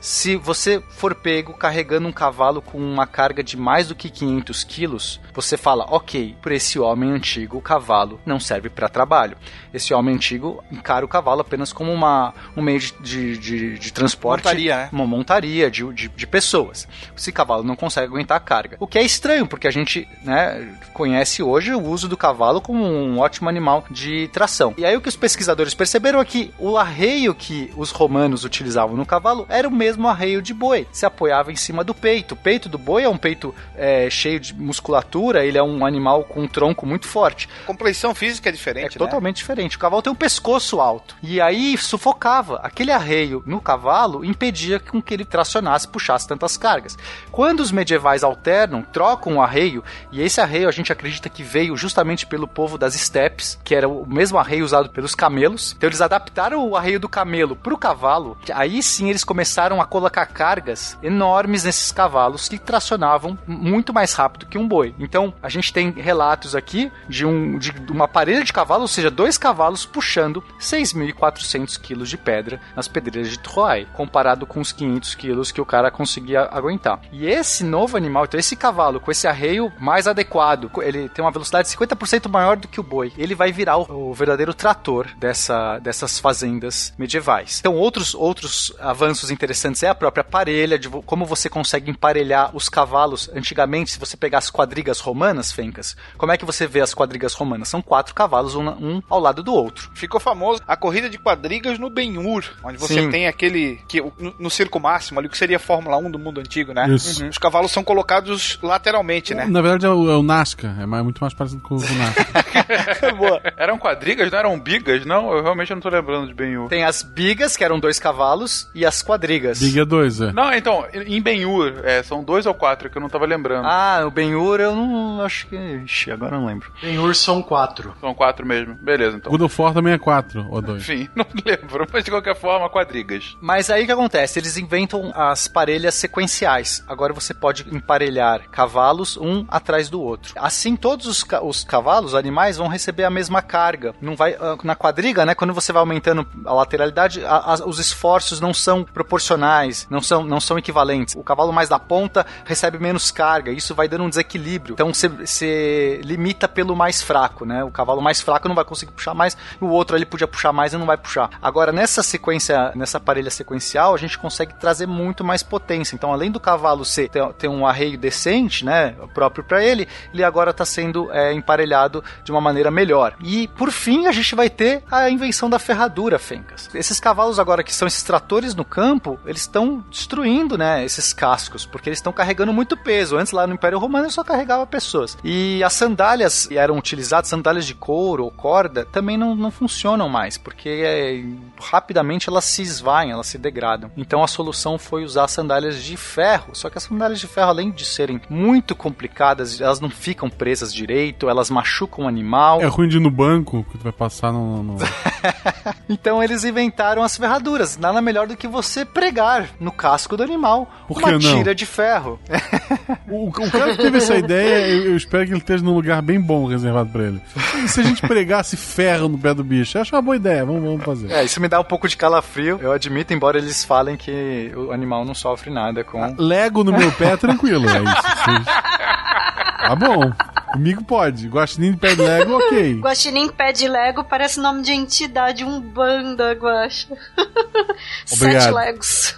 se 0.00 0.36
você 0.36 0.82
for 0.90 1.14
pego 1.14 1.54
carregando 1.54 2.08
um 2.08 2.12
cavalo 2.12 2.60
com 2.60 2.78
uma 2.78 3.06
carga 3.06 3.42
de 3.42 3.56
mais 3.56 3.88
do 3.88 3.94
que 3.94 4.10
500 4.10 4.64
quilos, 4.64 5.20
você 5.34 5.56
fala, 5.56 5.84
ok, 5.90 6.36
por 6.40 6.52
esse 6.52 6.78
homem 6.78 7.10
antigo 7.10 7.58
o 7.58 7.62
cavalo 7.62 8.20
não 8.24 8.40
serve 8.40 8.68
para 8.68 8.88
trabalho. 8.88 9.36
Esse 9.72 9.92
homem 9.92 10.14
antigo 10.14 10.64
encara 10.72 11.04
o 11.04 11.08
cavalo 11.08 11.42
apenas 11.42 11.72
como 11.72 11.92
uma, 11.92 12.32
um 12.56 12.62
meio 12.62 12.80
de, 12.80 12.92
de, 13.00 13.38
de, 13.38 13.78
de 13.78 13.92
transporte, 13.92 14.44
Montaria, 14.44 14.76
né? 14.76 14.88
uma 14.90 15.06
montaria 15.06 15.70
de, 15.70 15.92
de, 15.92 16.08
de 16.08 16.26
pessoas. 16.26 16.88
Esse 17.16 17.30
cavalo 17.30 17.62
não 17.62 17.76
consegue 17.76 18.06
aguentar 18.06 18.36
a 18.38 18.40
carga. 18.40 18.76
O 18.80 18.86
que 18.86 18.98
é 18.98 19.02
estranho, 19.02 19.46
porque 19.46 19.68
a 19.68 19.70
gente 19.70 20.08
né, 20.22 20.76
conhece 20.92 21.42
hoje 21.42 21.74
o 21.74 21.82
uso 21.82 22.08
do 22.08 22.16
cavalo 22.16 22.60
como 22.60 22.84
um 22.84 23.18
ótimo 23.18 23.48
animal 23.48 23.84
de 23.90 24.28
tração. 24.28 24.74
E 24.78 24.84
aí 24.84 24.96
o 24.96 25.00
que 25.00 25.08
os 25.08 25.16
pesquisadores 25.16 25.74
perceberam 25.74 26.20
é 26.20 26.24
que 26.24 26.52
o 26.58 26.78
arreio 26.78 27.34
que 27.34 27.70
os 27.76 27.90
romanos 27.90 28.44
utilizavam 28.44 28.96
no 28.96 29.04
cavalo 29.04 29.35
era 29.48 29.68
o 29.68 29.70
mesmo 29.70 30.08
arreio 30.08 30.40
de 30.40 30.54
boi. 30.54 30.86
Se 30.92 31.04
apoiava 31.04 31.50
em 31.52 31.56
cima 31.56 31.82
do 31.82 31.92
peito. 31.92 32.32
O 32.32 32.36
peito 32.36 32.68
do 32.68 32.78
boi 32.78 33.02
é 33.02 33.08
um 33.08 33.16
peito 33.16 33.54
é, 33.74 34.08
cheio 34.08 34.38
de 34.40 34.54
musculatura, 34.54 35.44
ele 35.44 35.58
é 35.58 35.62
um 35.62 35.84
animal 35.84 36.24
com 36.24 36.42
um 36.42 36.48
tronco 36.48 36.86
muito 36.86 37.06
forte. 37.06 37.48
Compleição 37.66 38.14
física 38.14 38.48
é 38.48 38.52
diferente, 38.52 38.96
É 38.96 39.00
né? 39.00 39.06
totalmente 39.06 39.36
diferente. 39.36 39.76
O 39.76 39.78
cavalo 39.80 40.02
tem 40.02 40.12
um 40.12 40.16
pescoço 40.16 40.80
alto. 40.80 41.16
E 41.22 41.40
aí 41.40 41.76
sufocava. 41.76 42.60
Aquele 42.62 42.92
arreio 42.92 43.42
no 43.46 43.60
cavalo 43.60 44.24
impedia 44.24 44.78
com 44.78 45.02
que 45.02 45.12
ele 45.12 45.24
tracionasse, 45.24 45.88
puxasse 45.88 46.26
tantas 46.28 46.56
cargas. 46.56 46.96
Quando 47.32 47.60
os 47.60 47.72
medievais 47.72 48.22
alternam, 48.22 48.82
trocam 48.82 49.36
o 49.36 49.42
arreio, 49.42 49.82
e 50.12 50.22
esse 50.22 50.40
arreio 50.40 50.68
a 50.68 50.72
gente 50.72 50.92
acredita 50.92 51.28
que 51.28 51.42
veio 51.42 51.76
justamente 51.76 52.26
pelo 52.26 52.46
povo 52.46 52.78
das 52.78 52.94
estepes, 52.94 53.58
que 53.64 53.74
era 53.74 53.88
o 53.88 54.06
mesmo 54.06 54.38
arreio 54.38 54.64
usado 54.64 54.90
pelos 54.90 55.14
camelos. 55.14 55.74
Então 55.76 55.88
eles 55.88 56.00
adaptaram 56.00 56.66
o 56.68 56.76
arreio 56.76 57.00
do 57.00 57.08
camelo 57.08 57.56
para 57.56 57.74
o 57.74 57.78
cavalo. 57.78 58.36
Aí 58.52 58.82
sim 58.82 59.08
eles 59.10 59.24
começaram 59.26 59.80
a 59.80 59.84
colocar 59.84 60.24
cargas 60.26 60.96
enormes 61.02 61.64
nesses 61.64 61.92
cavalos 61.92 62.48
que 62.48 62.58
tracionavam 62.58 63.38
muito 63.46 63.92
mais 63.92 64.14
rápido 64.14 64.46
que 64.46 64.56
um 64.56 64.66
boi. 64.66 64.94
Então, 64.98 65.34
a 65.42 65.48
gente 65.48 65.72
tem 65.72 65.90
relatos 65.90 66.54
aqui 66.54 66.90
de, 67.08 67.26
um, 67.26 67.58
de 67.58 67.72
uma 67.90 68.08
parelha 68.08 68.44
de 68.44 68.52
cavalos, 68.52 68.82
ou 68.82 68.88
seja, 68.88 69.10
dois 69.10 69.36
cavalos 69.36 69.84
puxando 69.84 70.42
6.400 70.60 71.78
quilos 71.80 72.08
de 72.08 72.16
pedra 72.16 72.60
nas 72.74 72.88
pedreiras 72.88 73.30
de 73.30 73.38
Troyes, 73.38 73.88
comparado 73.92 74.46
com 74.46 74.60
os 74.60 74.72
500 74.72 75.14
quilos 75.14 75.50
que 75.50 75.60
o 75.60 75.66
cara 75.66 75.90
conseguia 75.90 76.48
aguentar. 76.50 77.00
E 77.12 77.26
esse 77.26 77.64
novo 77.64 77.96
animal, 77.96 78.24
então 78.24 78.38
esse 78.38 78.54
cavalo 78.56 79.00
com 79.00 79.10
esse 79.10 79.26
arreio 79.26 79.72
mais 79.80 80.06
adequado, 80.06 80.70
ele 80.82 81.08
tem 81.08 81.24
uma 81.24 81.30
velocidade 81.30 81.68
50% 81.68 82.28
maior 82.28 82.56
do 82.56 82.68
que 82.68 82.80
o 82.80 82.82
boi, 82.82 83.12
ele 83.18 83.34
vai 83.34 83.50
virar 83.50 83.78
o, 83.78 84.10
o 84.10 84.14
verdadeiro 84.14 84.54
trator 84.54 85.08
dessa, 85.18 85.78
dessas 85.78 86.18
fazendas 86.18 86.92
medievais. 86.98 87.58
Então, 87.60 87.74
outros, 87.74 88.14
outros 88.14 88.72
avanços 88.78 89.15
interessantes 89.30 89.82
é 89.82 89.88
a 89.88 89.94
própria 89.94 90.24
parelha, 90.24 90.78
de 90.78 90.88
como 90.88 91.24
você 91.24 91.48
consegue 91.48 91.90
emparelhar 91.90 92.50
os 92.54 92.68
cavalos. 92.68 93.30
Antigamente, 93.34 93.90
se 93.90 93.98
você 93.98 94.16
pegar 94.16 94.38
as 94.38 94.50
quadrigas 94.50 95.00
romanas, 95.00 95.52
Fencas, 95.52 95.96
como 96.16 96.32
é 96.32 96.36
que 96.36 96.44
você 96.44 96.66
vê 96.66 96.80
as 96.80 96.94
quadrigas 96.94 97.34
romanas? 97.34 97.68
São 97.68 97.80
quatro 97.82 98.14
cavalos, 98.14 98.54
um, 98.54 98.68
um 98.68 99.02
ao 99.08 99.20
lado 99.20 99.42
do 99.42 99.52
outro. 99.54 99.90
Ficou 99.94 100.20
famoso 100.20 100.60
a 100.66 100.76
corrida 100.76 101.08
de 101.08 101.18
quadrigas 101.18 101.78
no 101.78 101.88
Ben-Hur, 101.90 102.44
onde 102.62 102.78
você 102.78 103.02
Sim. 103.02 103.10
tem 103.10 103.26
aquele 103.26 103.80
que 103.88 104.00
no, 104.00 104.34
no 104.38 104.50
circo 104.50 104.78
máximo 104.80 105.18
ali, 105.20 105.28
que 105.28 105.36
seria 105.38 105.56
a 105.56 105.60
Fórmula 105.60 105.96
1 105.96 106.10
do 106.10 106.18
mundo 106.18 106.40
antigo, 106.40 106.72
né? 106.72 106.88
Isso. 106.90 107.22
Uhum. 107.22 107.28
Os 107.28 107.38
cavalos 107.38 107.70
são 107.72 107.82
colocados 107.84 108.58
lateralmente, 108.62 109.34
né? 109.34 109.46
Na 109.46 109.60
verdade 109.60 109.86
é 109.86 109.90
o, 109.90 110.10
é 110.10 110.16
o 110.16 110.22
Nazca, 110.22 110.74
é 110.80 110.86
mais- 110.86 111.04
muito 111.04 111.20
mais 111.20 111.34
parecido 111.34 111.62
com 111.62 111.76
o 111.76 111.80
Nazca. 111.80 112.26
Boa. 113.16 113.40
Eram 113.56 113.78
quadrigas, 113.78 114.30
não 114.30 114.38
eram 114.38 114.58
bigas, 114.58 115.04
não? 115.06 115.32
Eu 115.32 115.42
realmente 115.42 115.72
não 115.72 115.80
tô 115.80 115.88
lembrando 115.88 116.26
de 116.26 116.34
Ben-Hur. 116.34 116.68
Tem 116.68 116.84
as 116.84 117.02
bigas, 117.02 117.56
que 117.56 117.64
eram 117.64 117.78
dois 117.78 117.98
cavalos, 117.98 118.68
e 118.74 118.84
as 118.84 118.95
quadrigas. 119.02 119.58
Big 119.60 119.78
é 119.78 119.84
dois, 119.84 120.20
é. 120.20 120.32
Não, 120.32 120.52
então, 120.52 120.86
em 120.92 121.20
Ben-Hur, 121.20 121.80
é, 121.84 122.02
são 122.02 122.22
dois 122.22 122.46
ou 122.46 122.54
quatro 122.54 122.88
que 122.90 122.96
eu 122.98 123.02
não 123.02 123.08
tava 123.08 123.26
lembrando. 123.26 123.66
Ah, 123.66 124.02
o 124.06 124.10
Ben-Hur 124.10 124.60
eu 124.60 124.74
não 124.74 125.20
acho 125.22 125.46
que... 125.46 125.56
Ixi, 125.56 126.10
agora 126.10 126.36
eu 126.36 126.40
não 126.40 126.46
lembro. 126.46 126.70
Em 126.82 126.96
são 127.14 127.42
quatro. 127.42 127.94
São 128.00 128.14
quatro 128.14 128.44
mesmo. 128.46 128.74
Beleza, 128.74 129.16
então. 129.16 129.30
God 129.30 129.42
of 129.42 129.60
War 129.62 129.72
também 129.72 129.92
é 129.92 129.98
quatro 129.98 130.46
ou 130.50 130.60
dois. 130.60 130.82
Enfim, 130.82 131.08
não 131.14 131.26
lembro, 131.44 131.86
mas 131.92 132.04
de 132.04 132.10
qualquer 132.10 132.36
forma, 132.36 132.68
quadrigas. 132.68 133.36
Mas 133.40 133.70
aí 133.70 133.82
o 133.82 133.86
que 133.86 133.92
acontece? 133.92 134.38
Eles 134.38 134.56
inventam 134.56 135.12
as 135.14 135.48
parelhas 135.48 135.94
sequenciais. 135.94 136.84
Agora 136.88 137.12
você 137.12 137.32
pode 137.34 137.66
emparelhar 137.74 138.48
cavalos 138.50 139.16
um 139.16 139.44
atrás 139.48 139.88
do 139.88 140.00
outro. 140.00 140.32
Assim, 140.36 140.76
todos 140.76 141.06
os, 141.06 141.22
ca- 141.24 141.42
os 141.42 141.64
cavalos, 141.64 142.12
os 142.12 142.14
animais, 142.14 142.56
vão 142.56 142.68
receber 142.68 143.04
a 143.04 143.10
mesma 143.10 143.42
carga. 143.42 143.94
Não 144.00 144.14
vai 144.16 144.34
ah, 144.34 144.56
na 144.62 144.74
quadriga, 144.74 145.24
né? 145.26 145.34
Quando 145.34 145.52
você 145.54 145.72
vai 145.72 145.80
aumentando 145.80 146.26
a 146.44 146.52
lateralidade, 146.54 147.24
a- 147.24 147.54
a- 147.54 147.66
os 147.66 147.78
esforços 147.78 148.40
não 148.40 148.52
são 148.54 148.85
proporcionais, 148.92 149.86
não 149.90 150.00
são, 150.00 150.24
não 150.24 150.40
são 150.40 150.58
equivalentes. 150.58 151.14
O 151.14 151.22
cavalo 151.22 151.52
mais 151.52 151.68
da 151.68 151.78
ponta 151.78 152.26
recebe 152.44 152.78
menos 152.78 153.10
carga. 153.10 153.50
Isso 153.50 153.74
vai 153.74 153.88
dando 153.88 154.04
um 154.04 154.08
desequilíbrio. 154.08 154.74
Então 154.74 154.92
você- 154.92 156.00
limita 156.04 156.48
pelo 156.48 156.74
mais 156.76 157.02
fraco, 157.02 157.44
né? 157.44 157.64
O 157.64 157.70
cavalo 157.70 158.00
mais 158.00 158.20
fraco 158.20 158.48
não 158.48 158.54
vai 158.54 158.64
conseguir 158.64 158.92
puxar 158.92 159.14
mais, 159.14 159.36
o 159.60 159.66
outro 159.66 159.96
ali 159.96 160.04
podia 160.04 160.26
puxar 160.28 160.52
mais 160.52 160.72
e 160.72 160.76
não 160.76 160.86
vai 160.86 160.96
puxar. 160.96 161.30
Agora, 161.40 161.72
nessa 161.72 162.02
sequência, 162.02 162.72
nessa 162.74 162.98
parelha 163.00 163.30
sequencial, 163.30 163.94
a 163.94 163.98
gente 163.98 164.18
consegue 164.18 164.54
trazer 164.54 164.86
muito 164.86 165.24
mais 165.24 165.42
potência. 165.42 165.94
Então, 165.94 166.12
além 166.12 166.30
do 166.30 166.40
cavalo 166.40 166.84
ser, 166.84 167.08
ter, 167.08 167.26
ter 167.34 167.48
um 167.48 167.66
arreio 167.66 167.98
decente, 167.98 168.64
né, 168.64 168.94
próprio 169.14 169.44
para 169.44 169.64
ele, 169.64 169.88
ele 170.12 170.22
agora 170.24 170.50
está 170.50 170.64
sendo 170.64 171.10
é, 171.12 171.32
emparelhado 171.32 172.02
de 172.24 172.30
uma 172.30 172.40
maneira 172.40 172.70
melhor. 172.70 173.14
E, 173.20 173.48
por 173.48 173.70
fim, 173.70 174.06
a 174.06 174.12
gente 174.12 174.34
vai 174.34 174.50
ter 174.50 174.82
a 174.90 175.08
invenção 175.10 175.48
da 175.48 175.58
ferradura, 175.58 176.18
Fencas. 176.18 176.68
Esses 176.74 177.00
cavalos 177.00 177.38
agora 177.38 177.62
que 177.62 177.74
são 177.74 177.86
esses 177.88 178.02
tratores 178.02 178.54
no 178.54 178.64
campo, 178.76 179.18
eles 179.24 179.40
estão 179.40 179.82
destruindo, 179.90 180.58
né, 180.58 180.84
esses 180.84 181.14
cascos, 181.14 181.64
porque 181.64 181.88
eles 181.88 181.98
estão 181.98 182.12
carregando 182.12 182.52
muito 182.52 182.76
peso. 182.76 183.16
Antes, 183.16 183.32
lá 183.32 183.46
no 183.46 183.54
Império 183.54 183.78
Romano, 183.78 184.10
só 184.10 184.22
carregava 184.22 184.66
pessoas. 184.66 185.16
E 185.24 185.64
as 185.64 185.72
sandálias 185.72 186.46
eram 186.50 186.76
utilizadas, 186.76 187.30
sandálias 187.30 187.64
de 187.64 187.74
couro 187.74 188.24
ou 188.24 188.30
corda, 188.30 188.84
também 188.84 189.16
não, 189.16 189.34
não 189.34 189.50
funcionam 189.50 190.10
mais, 190.10 190.36
porque 190.36 190.68
é, 190.68 191.24
rapidamente 191.60 192.28
elas 192.28 192.44
se 192.44 192.62
esvaem, 192.62 193.10
elas 193.10 193.26
se 193.26 193.38
degradam. 193.38 193.90
Então 193.96 194.22
a 194.22 194.26
solução 194.28 194.78
foi 194.78 195.04
usar 195.04 195.28
sandálias 195.28 195.82
de 195.82 195.96
ferro. 195.96 196.50
Só 196.54 196.68
que 196.70 196.78
as 196.78 196.84
sandálias 196.84 197.20
de 197.20 197.26
ferro, 197.26 197.48
além 197.48 197.70
de 197.70 197.84
serem 197.84 198.20
muito 198.28 198.74
complicadas, 198.74 199.60
elas 199.60 199.80
não 199.80 199.90
ficam 199.90 200.28
presas 200.30 200.72
direito, 200.72 201.28
elas 201.28 201.50
machucam 201.50 202.04
o 202.04 202.08
animal. 202.08 202.60
É 202.60 202.66
ruim 202.66 202.88
de 202.88 202.96
ir 202.96 203.00
no 203.00 203.10
banco, 203.10 203.64
que 203.70 203.78
tu 203.78 203.84
vai 203.84 203.92
passar 203.92 204.32
no. 204.32 204.62
no- 204.62 204.76
Então 205.88 206.22
eles 206.22 206.44
inventaram 206.44 207.02
as 207.02 207.16
ferraduras. 207.16 207.76
Nada 207.76 208.00
melhor 208.00 208.26
do 208.26 208.36
que 208.36 208.46
você 208.48 208.84
pregar 208.84 209.48
no 209.60 209.70
casco 209.72 210.16
do 210.16 210.22
animal 210.22 210.70
Por 210.88 210.98
uma 210.98 211.12
não? 211.12 211.18
tira 211.18 211.54
de 211.54 211.66
ferro. 211.66 212.18
O, 213.08 213.28
o 213.28 213.50
cara 213.50 213.70
que 213.76 213.82
teve 213.82 213.98
essa 213.98 214.16
ideia, 214.16 214.66
eu, 214.68 214.84
eu 214.86 214.96
espero 214.96 215.24
que 215.24 215.30
ele 215.30 215.38
esteja 215.38 215.62
num 215.62 215.74
lugar 215.74 216.02
bem 216.02 216.20
bom 216.20 216.46
reservado 216.46 216.90
pra 216.90 217.04
ele. 217.04 217.20
E 217.64 217.68
se 217.68 217.80
a 217.80 217.82
gente 217.84 218.02
pregasse 218.02 218.56
ferro 218.56 219.08
no 219.08 219.16
pé 219.16 219.32
do 219.32 219.44
bicho? 219.44 219.78
Eu 219.78 219.82
acho 219.82 219.94
uma 219.94 220.02
boa 220.02 220.16
ideia, 220.16 220.44
vamos, 220.44 220.62
vamos 220.62 220.84
fazer. 220.84 221.10
É, 221.12 221.22
isso 221.24 221.40
me 221.40 221.45
dá 221.48 221.60
um 221.60 221.64
pouco 221.64 221.88
de 221.88 221.96
calafrio, 221.96 222.58
eu 222.60 222.72
admito, 222.72 223.12
embora 223.12 223.38
eles 223.38 223.64
falem 223.64 223.96
que 223.96 224.52
o 224.56 224.72
animal 224.72 225.04
não 225.04 225.14
sofre 225.14 225.50
nada 225.50 225.84
com. 225.84 226.14
Lego 226.18 226.62
no 226.64 226.72
meu 226.72 226.90
pé, 226.92 227.16
tranquilo, 227.16 227.66
é 227.68 227.82
isso. 227.82 228.46
Tá 229.66 229.74
bom. 229.74 230.12
Comigo 230.56 230.82
pode. 230.82 231.28
Guaxinim 231.28 231.72
de 231.72 231.76
pé 231.76 231.94
de 231.94 232.00
Lego, 232.00 232.38
ok. 232.38 232.80
Guaxinim 232.80 233.28
pé 233.28 233.52
de 233.52 233.68
Lego 233.68 234.02
parece 234.02 234.40
nome 234.40 234.62
de 234.62 234.72
entidade, 234.72 235.44
um 235.44 235.60
banda, 235.60 236.32
Guaxa. 236.32 236.96
Sete. 238.06 238.50
Legos. 238.50 239.14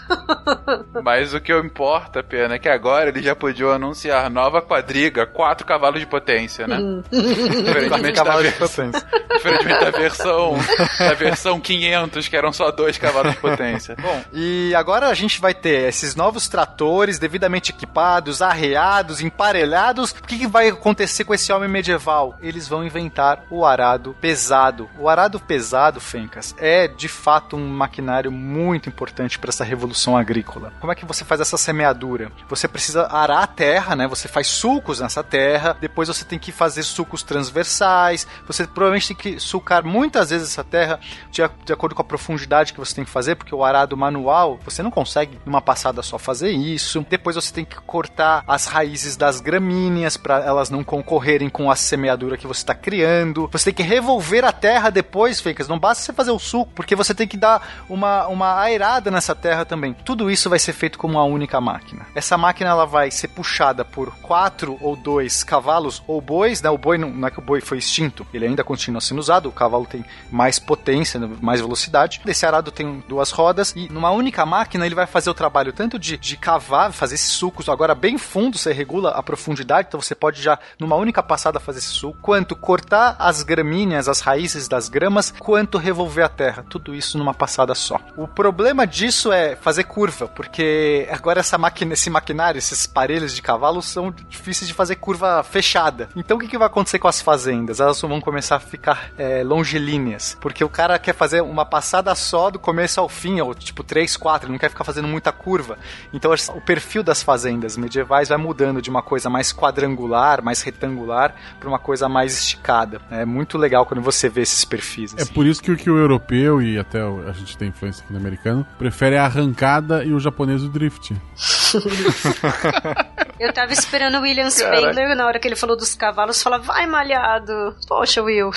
Mas 1.05 1.35
o 1.35 1.41
que 1.41 1.57
importa, 1.57 2.25
pena, 2.25 2.57
é 2.57 2.59
que 2.59 2.69
agora 2.69 3.11
eles 3.11 3.25
já 3.25 3.37
podiam 3.37 3.71
anunciar 3.71 4.29
nova 4.29 4.61
quadriga, 4.61 5.27
quatro 5.27 5.65
cavalos 5.65 6.01
de 6.01 6.07
potência, 6.07 6.67
né? 6.67 6.77
Diferentemente 7.09 8.21
da, 8.21 8.43
de 8.43 8.53
potência. 8.53 9.07
diferentemente 9.35 9.81
da 9.85 9.91
versão 9.93 10.57
da 10.99 11.15
versão 11.15 11.61
500, 11.61 12.27
que 12.27 12.37
eram 12.37 12.53
só 12.53 12.73
dois 12.73 12.99
cavalos 12.99 13.33
de 13.33 13.39
potência. 13.39 13.95
Bom, 14.01 14.25
E 14.33 14.75
agora 14.75 15.07
a 15.07 15.15
gente 15.15 15.41
vai 15.41 15.55
ter 15.55 15.89
esses 15.89 16.17
novos 16.17 16.49
tratores 16.49 17.17
devidamente 17.21 17.71
equipados, 17.71 18.43
arreados, 18.43 19.21
emparelhados. 19.21 20.11
O 20.11 20.23
que, 20.25 20.39
que 20.39 20.47
vai 20.49 20.69
acontecer 20.71 21.28
com 21.29 21.35
esse 21.35 21.53
homem 21.53 21.69
medieval? 21.69 22.39
Eles 22.41 22.67
vão 22.67 22.83
inventar 22.83 23.45
o 23.51 23.63
arado 23.63 24.17
pesado. 24.19 24.89
O 24.99 25.11
arado 25.11 25.39
pesado, 25.39 26.01
Fencas, 26.01 26.55
é 26.59 26.89
de 26.89 27.07
fato 27.07 27.55
um 27.55 27.69
maquinário 27.69 28.33
muito 28.33 28.89
importante 28.89 29.39
para 29.39 29.51
essa 29.51 29.63
revolução 29.63 30.17
agrícola. 30.17 30.73
Como 30.81 30.91
é 30.91 30.95
que 30.95 31.05
você 31.05 31.27
faz 31.27 31.43
essa 31.43 31.59
semeadura? 31.59 32.33
Você 32.49 32.67
precisa 32.67 33.07
arar 33.09 33.43
a 33.43 33.47
terra, 33.47 33.95
né? 33.95 34.09
Você 34.09 34.27
faz 34.27 34.47
sulcos 34.47 35.01
nessa 35.01 35.23
terra, 35.23 35.77
depois 35.79 36.09
você 36.09 36.25
tem 36.25 36.39
que 36.39 36.51
fazer 36.51 36.83
sulcos 36.83 37.23
transversais, 37.23 38.27
você 38.47 38.67
provavelmente 38.67 39.09
tem 39.09 39.17
que 39.17 39.39
sulcar 39.39 39.85
muitas 39.85 40.31
vezes 40.31 40.49
essa 40.49 40.65
terra 40.65 40.99
de, 41.31 41.43
de 41.63 41.73
acordo 41.75 41.95
com 41.95 42.01
a 42.01 42.07
profundidade 42.07 42.73
que 42.73 42.81
você 42.81 42.95
tem 42.95 43.05
que 43.05 43.11
fazer, 43.11 43.35
porque 43.35 43.55
o 43.55 43.63
arado 43.63 43.95
manual, 43.99 44.59
você 44.65 44.83
não 44.83 44.91
consegue 44.91 45.39
numa 45.45 45.61
passada 45.61 46.03
só 46.03 46.17
fazer 46.17 46.53
isso. 46.53 47.05
Depois 47.07 47.37
você 47.37 47.53
tem 47.53 47.67
que 47.67 47.77
cortar 47.83 48.43
as 48.49 48.65
raízes 48.65 49.15
das 49.15 49.43
gramíneas 49.43 50.17
para 50.17 50.43
elas 50.43 50.71
não 50.71 50.83
concorrerem 51.09 51.49
com 51.49 51.71
a 51.71 51.75
semeadura 51.75 52.37
que 52.37 52.47
você 52.47 52.61
está 52.61 52.75
criando. 52.75 53.49
Você 53.51 53.73
tem 53.73 53.75
que 53.75 53.83
revolver 53.83 54.45
a 54.45 54.53
terra 54.53 54.91
depois, 54.91 55.41
Fencas. 55.41 55.67
Não 55.67 55.79
basta 55.79 56.05
você 56.05 56.13
fazer 56.13 56.31
o 56.31 56.39
suco, 56.39 56.71
porque 56.75 56.95
você 56.95 57.15
tem 57.15 57.27
que 57.27 57.37
dar 57.37 57.87
uma, 57.89 58.27
uma 58.29 58.61
aerada 58.61 59.11
nessa 59.11 59.35
terra 59.35 59.65
também. 59.65 59.95
Tudo 60.05 60.31
isso 60.31 60.51
vai 60.51 60.59
ser 60.59 60.75
feito 60.75 60.99
com 60.99 61.07
uma 61.07 61.25
única 61.25 61.61
máquina. 61.63 62.07
Essa 62.15 62.37
máquina 62.37 62.69
ela 62.69 62.85
vai 62.85 63.11
ser 63.11 63.29
puxada 63.29 63.87
por 63.87 64.15
quatro 64.19 64.77
ou 64.83 64.95
dois 64.95 65.43
cavalos 65.43 66.03
ou 66.07 66.21
bois, 66.21 66.61
né? 66.61 66.69
O 66.69 66.77
boi 66.77 66.99
não, 66.99 67.09
não 67.09 67.27
é 67.27 67.31
que 67.31 67.39
o 67.39 67.43
boi 67.43 67.63
foi 67.63 67.79
extinto, 67.79 68.27
ele 68.35 68.47
ainda 68.47 68.63
continua 68.63 69.01
sendo 69.01 69.19
usado. 69.19 69.49
O 69.49 69.53
cavalo 69.53 69.87
tem 69.87 70.05
mais 70.31 70.59
potência, 70.59 71.19
mais 71.41 71.61
velocidade. 71.61 72.21
Esse 72.27 72.45
arado 72.45 72.71
tem 72.71 73.03
duas 73.09 73.31
rodas 73.31 73.73
e 73.75 73.91
numa 73.91 74.11
única 74.11 74.45
máquina 74.45 74.85
ele 74.85 74.95
vai 74.95 75.07
fazer 75.07 75.31
o 75.31 75.35
trabalho 75.35 75.73
tanto 75.73 75.99
de, 75.99 76.19
de 76.19 76.37
cavar, 76.37 76.93
fazer 76.93 77.15
esses 77.15 77.31
sucos 77.31 77.69
agora 77.69 77.95
bem 77.95 78.19
fundo, 78.19 78.59
você 78.59 78.73
regula 78.73 79.11
a 79.11 79.23
profundidade, 79.23 79.89
então 79.89 80.01
você 80.01 80.15
pode 80.15 80.43
já 80.43 80.59
numa 80.79 80.98
única 80.99 81.23
passada 81.23 81.61
fazer 81.61 81.79
esse 81.79 81.89
suco, 81.89 82.19
quanto 82.21 82.57
cortar 82.57 83.17
as 83.19 83.43
gramíneas, 83.43 84.09
as 84.09 84.21
raízes 84.21 84.69
das 84.69 84.89
gramas, 84.89 85.33
quanto 85.39 85.79
revolver 85.79 86.25
a 86.25 86.29
terra. 86.29 86.65
Tudo 86.69 86.95
isso 86.95 87.19
numa 87.19 87.35
passada 87.35 87.75
só. 87.75 87.99
O 88.17 88.27
problema 88.27 88.87
disso 88.87 89.33
é 89.33 89.57
fazer 89.57 89.85
curva, 89.85 90.29
porque 90.29 91.09
agora 91.11 91.41
essa 91.41 91.59
máquina, 91.59 91.95
esse 91.95 92.11
maquinário, 92.11 92.59
esses 92.59 92.87
parelhos 92.87 93.35
de 93.35 93.43
cavalo 93.43 93.83
são 93.83 94.11
difíceis 94.29 94.69
de 94.69 94.75
fazer 94.75 94.97
curva 94.97 95.43
fechada. 95.43 96.09
Então 96.17 96.37
o 96.37 96.41
que, 96.41 96.49
que 96.49 96.59
vai 96.59 96.67
acontecer 96.67 96.99
com 96.99 97.09
as 97.09 97.21
fazendas? 97.21 97.81
Elas 97.81 98.01
vão 98.01 98.21
começar 98.21 98.57
a 98.57 98.61
ficar 98.61 99.11
é, 99.17 99.43
longilíneas, 99.43 100.37
porque 100.41 100.65
o 100.65 100.69
cara 100.69 100.99
quer 100.99 101.15
fazer 101.15 101.41
uma 101.43 101.65
passada 101.65 102.15
só 102.15 102.51
do 102.51 102.59
começo 102.59 103.01
ao 103.01 103.09
fim, 103.09 103.41
ou 103.41 103.55
tipo 103.55 103.83
3, 103.83 104.17
4, 104.17 104.47
ele 104.47 104.53
não 104.53 104.59
quer 104.59 104.71
ficar 104.71 104.85
fazendo 104.85 105.09
muita 105.09 105.33
curva. 105.33 105.79
Então 106.13 106.33
o 106.55 106.61
perfil 106.61 107.03
das 107.03 107.23
fazendas 107.23 107.77
medievais 107.77 108.29
vai 108.29 108.39
mudando 108.39 108.83
de 108.83 108.91
uma 108.91 109.03
coisa 109.03 109.31
mais 109.31 109.53
quadrangular, 109.53 110.43
mais 110.43 110.63
retangular 110.89 111.35
para 111.61 111.69
uma 111.69 111.79
coisa 111.79 112.09
mais 112.09 112.37
esticada. 112.39 113.01
É 113.11 113.25
muito 113.25 113.57
legal 113.59 113.85
quando 113.87 114.03
você 114.03 114.29
vê 114.29 114.43
esses 114.43 114.65
perfis. 114.65 115.15
É 115.17 115.23
assim. 115.23 115.33
por 115.33 115.47
isso 115.47 115.63
que, 115.63 115.71
o- 115.71 115.77
que 115.77 115.91
o 115.91 115.99
europeu 115.99 116.61
e 116.63 116.79
até 116.79 117.05
o- 117.05 117.29
a 117.29 117.33
gente 117.33 117.57
tem 117.57 117.69
influência 117.69 118.03
aqui 118.05 118.13
no 118.13 118.19
americano 118.19 118.67
prefere 118.79 119.17
a 119.17 119.25
arrancada 119.25 120.05
e 120.05 120.13
o 120.13 120.21
japonês 120.21 120.63
o 120.63 120.69
drift. 120.69 121.15
Eu 123.39 123.53
tava 123.53 123.73
esperando 123.73 124.19
o 124.19 124.23
William 124.23 124.51
Spengler 124.51 125.15
na 125.15 125.25
hora 125.27 125.39
que 125.39 125.47
ele 125.47 125.55
falou 125.55 125.77
dos 125.77 125.95
cavalos, 125.95 126.43
falar, 126.43 126.59
vai 126.59 126.87
malhado. 126.89 127.53
Poxa, 127.87 128.21
Will. 128.21 128.51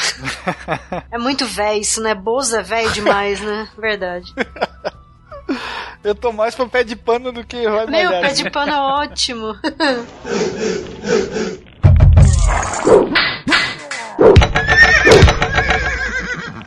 é 1.11 1.19
muito 1.19 1.45
velho 1.45 1.79
isso, 1.79 2.01
né? 2.01 2.15
Boza 2.15 2.61
é 2.61 2.63
velho 2.63 2.89
demais, 2.91 3.39
né? 3.41 3.67
Verdade. 3.77 4.33
Eu 6.03 6.15
tô 6.15 6.31
mais 6.31 6.55
pro 6.55 6.67
pé 6.67 6.83
de 6.83 6.95
pano 6.95 7.31
do 7.31 7.43
que 7.45 7.61
vai 7.69 7.85
Meu, 7.85 8.09
pé 8.09 8.33
de 8.33 8.49
pano 8.49 8.71
é 8.71 8.79
ótimo. 8.79 9.55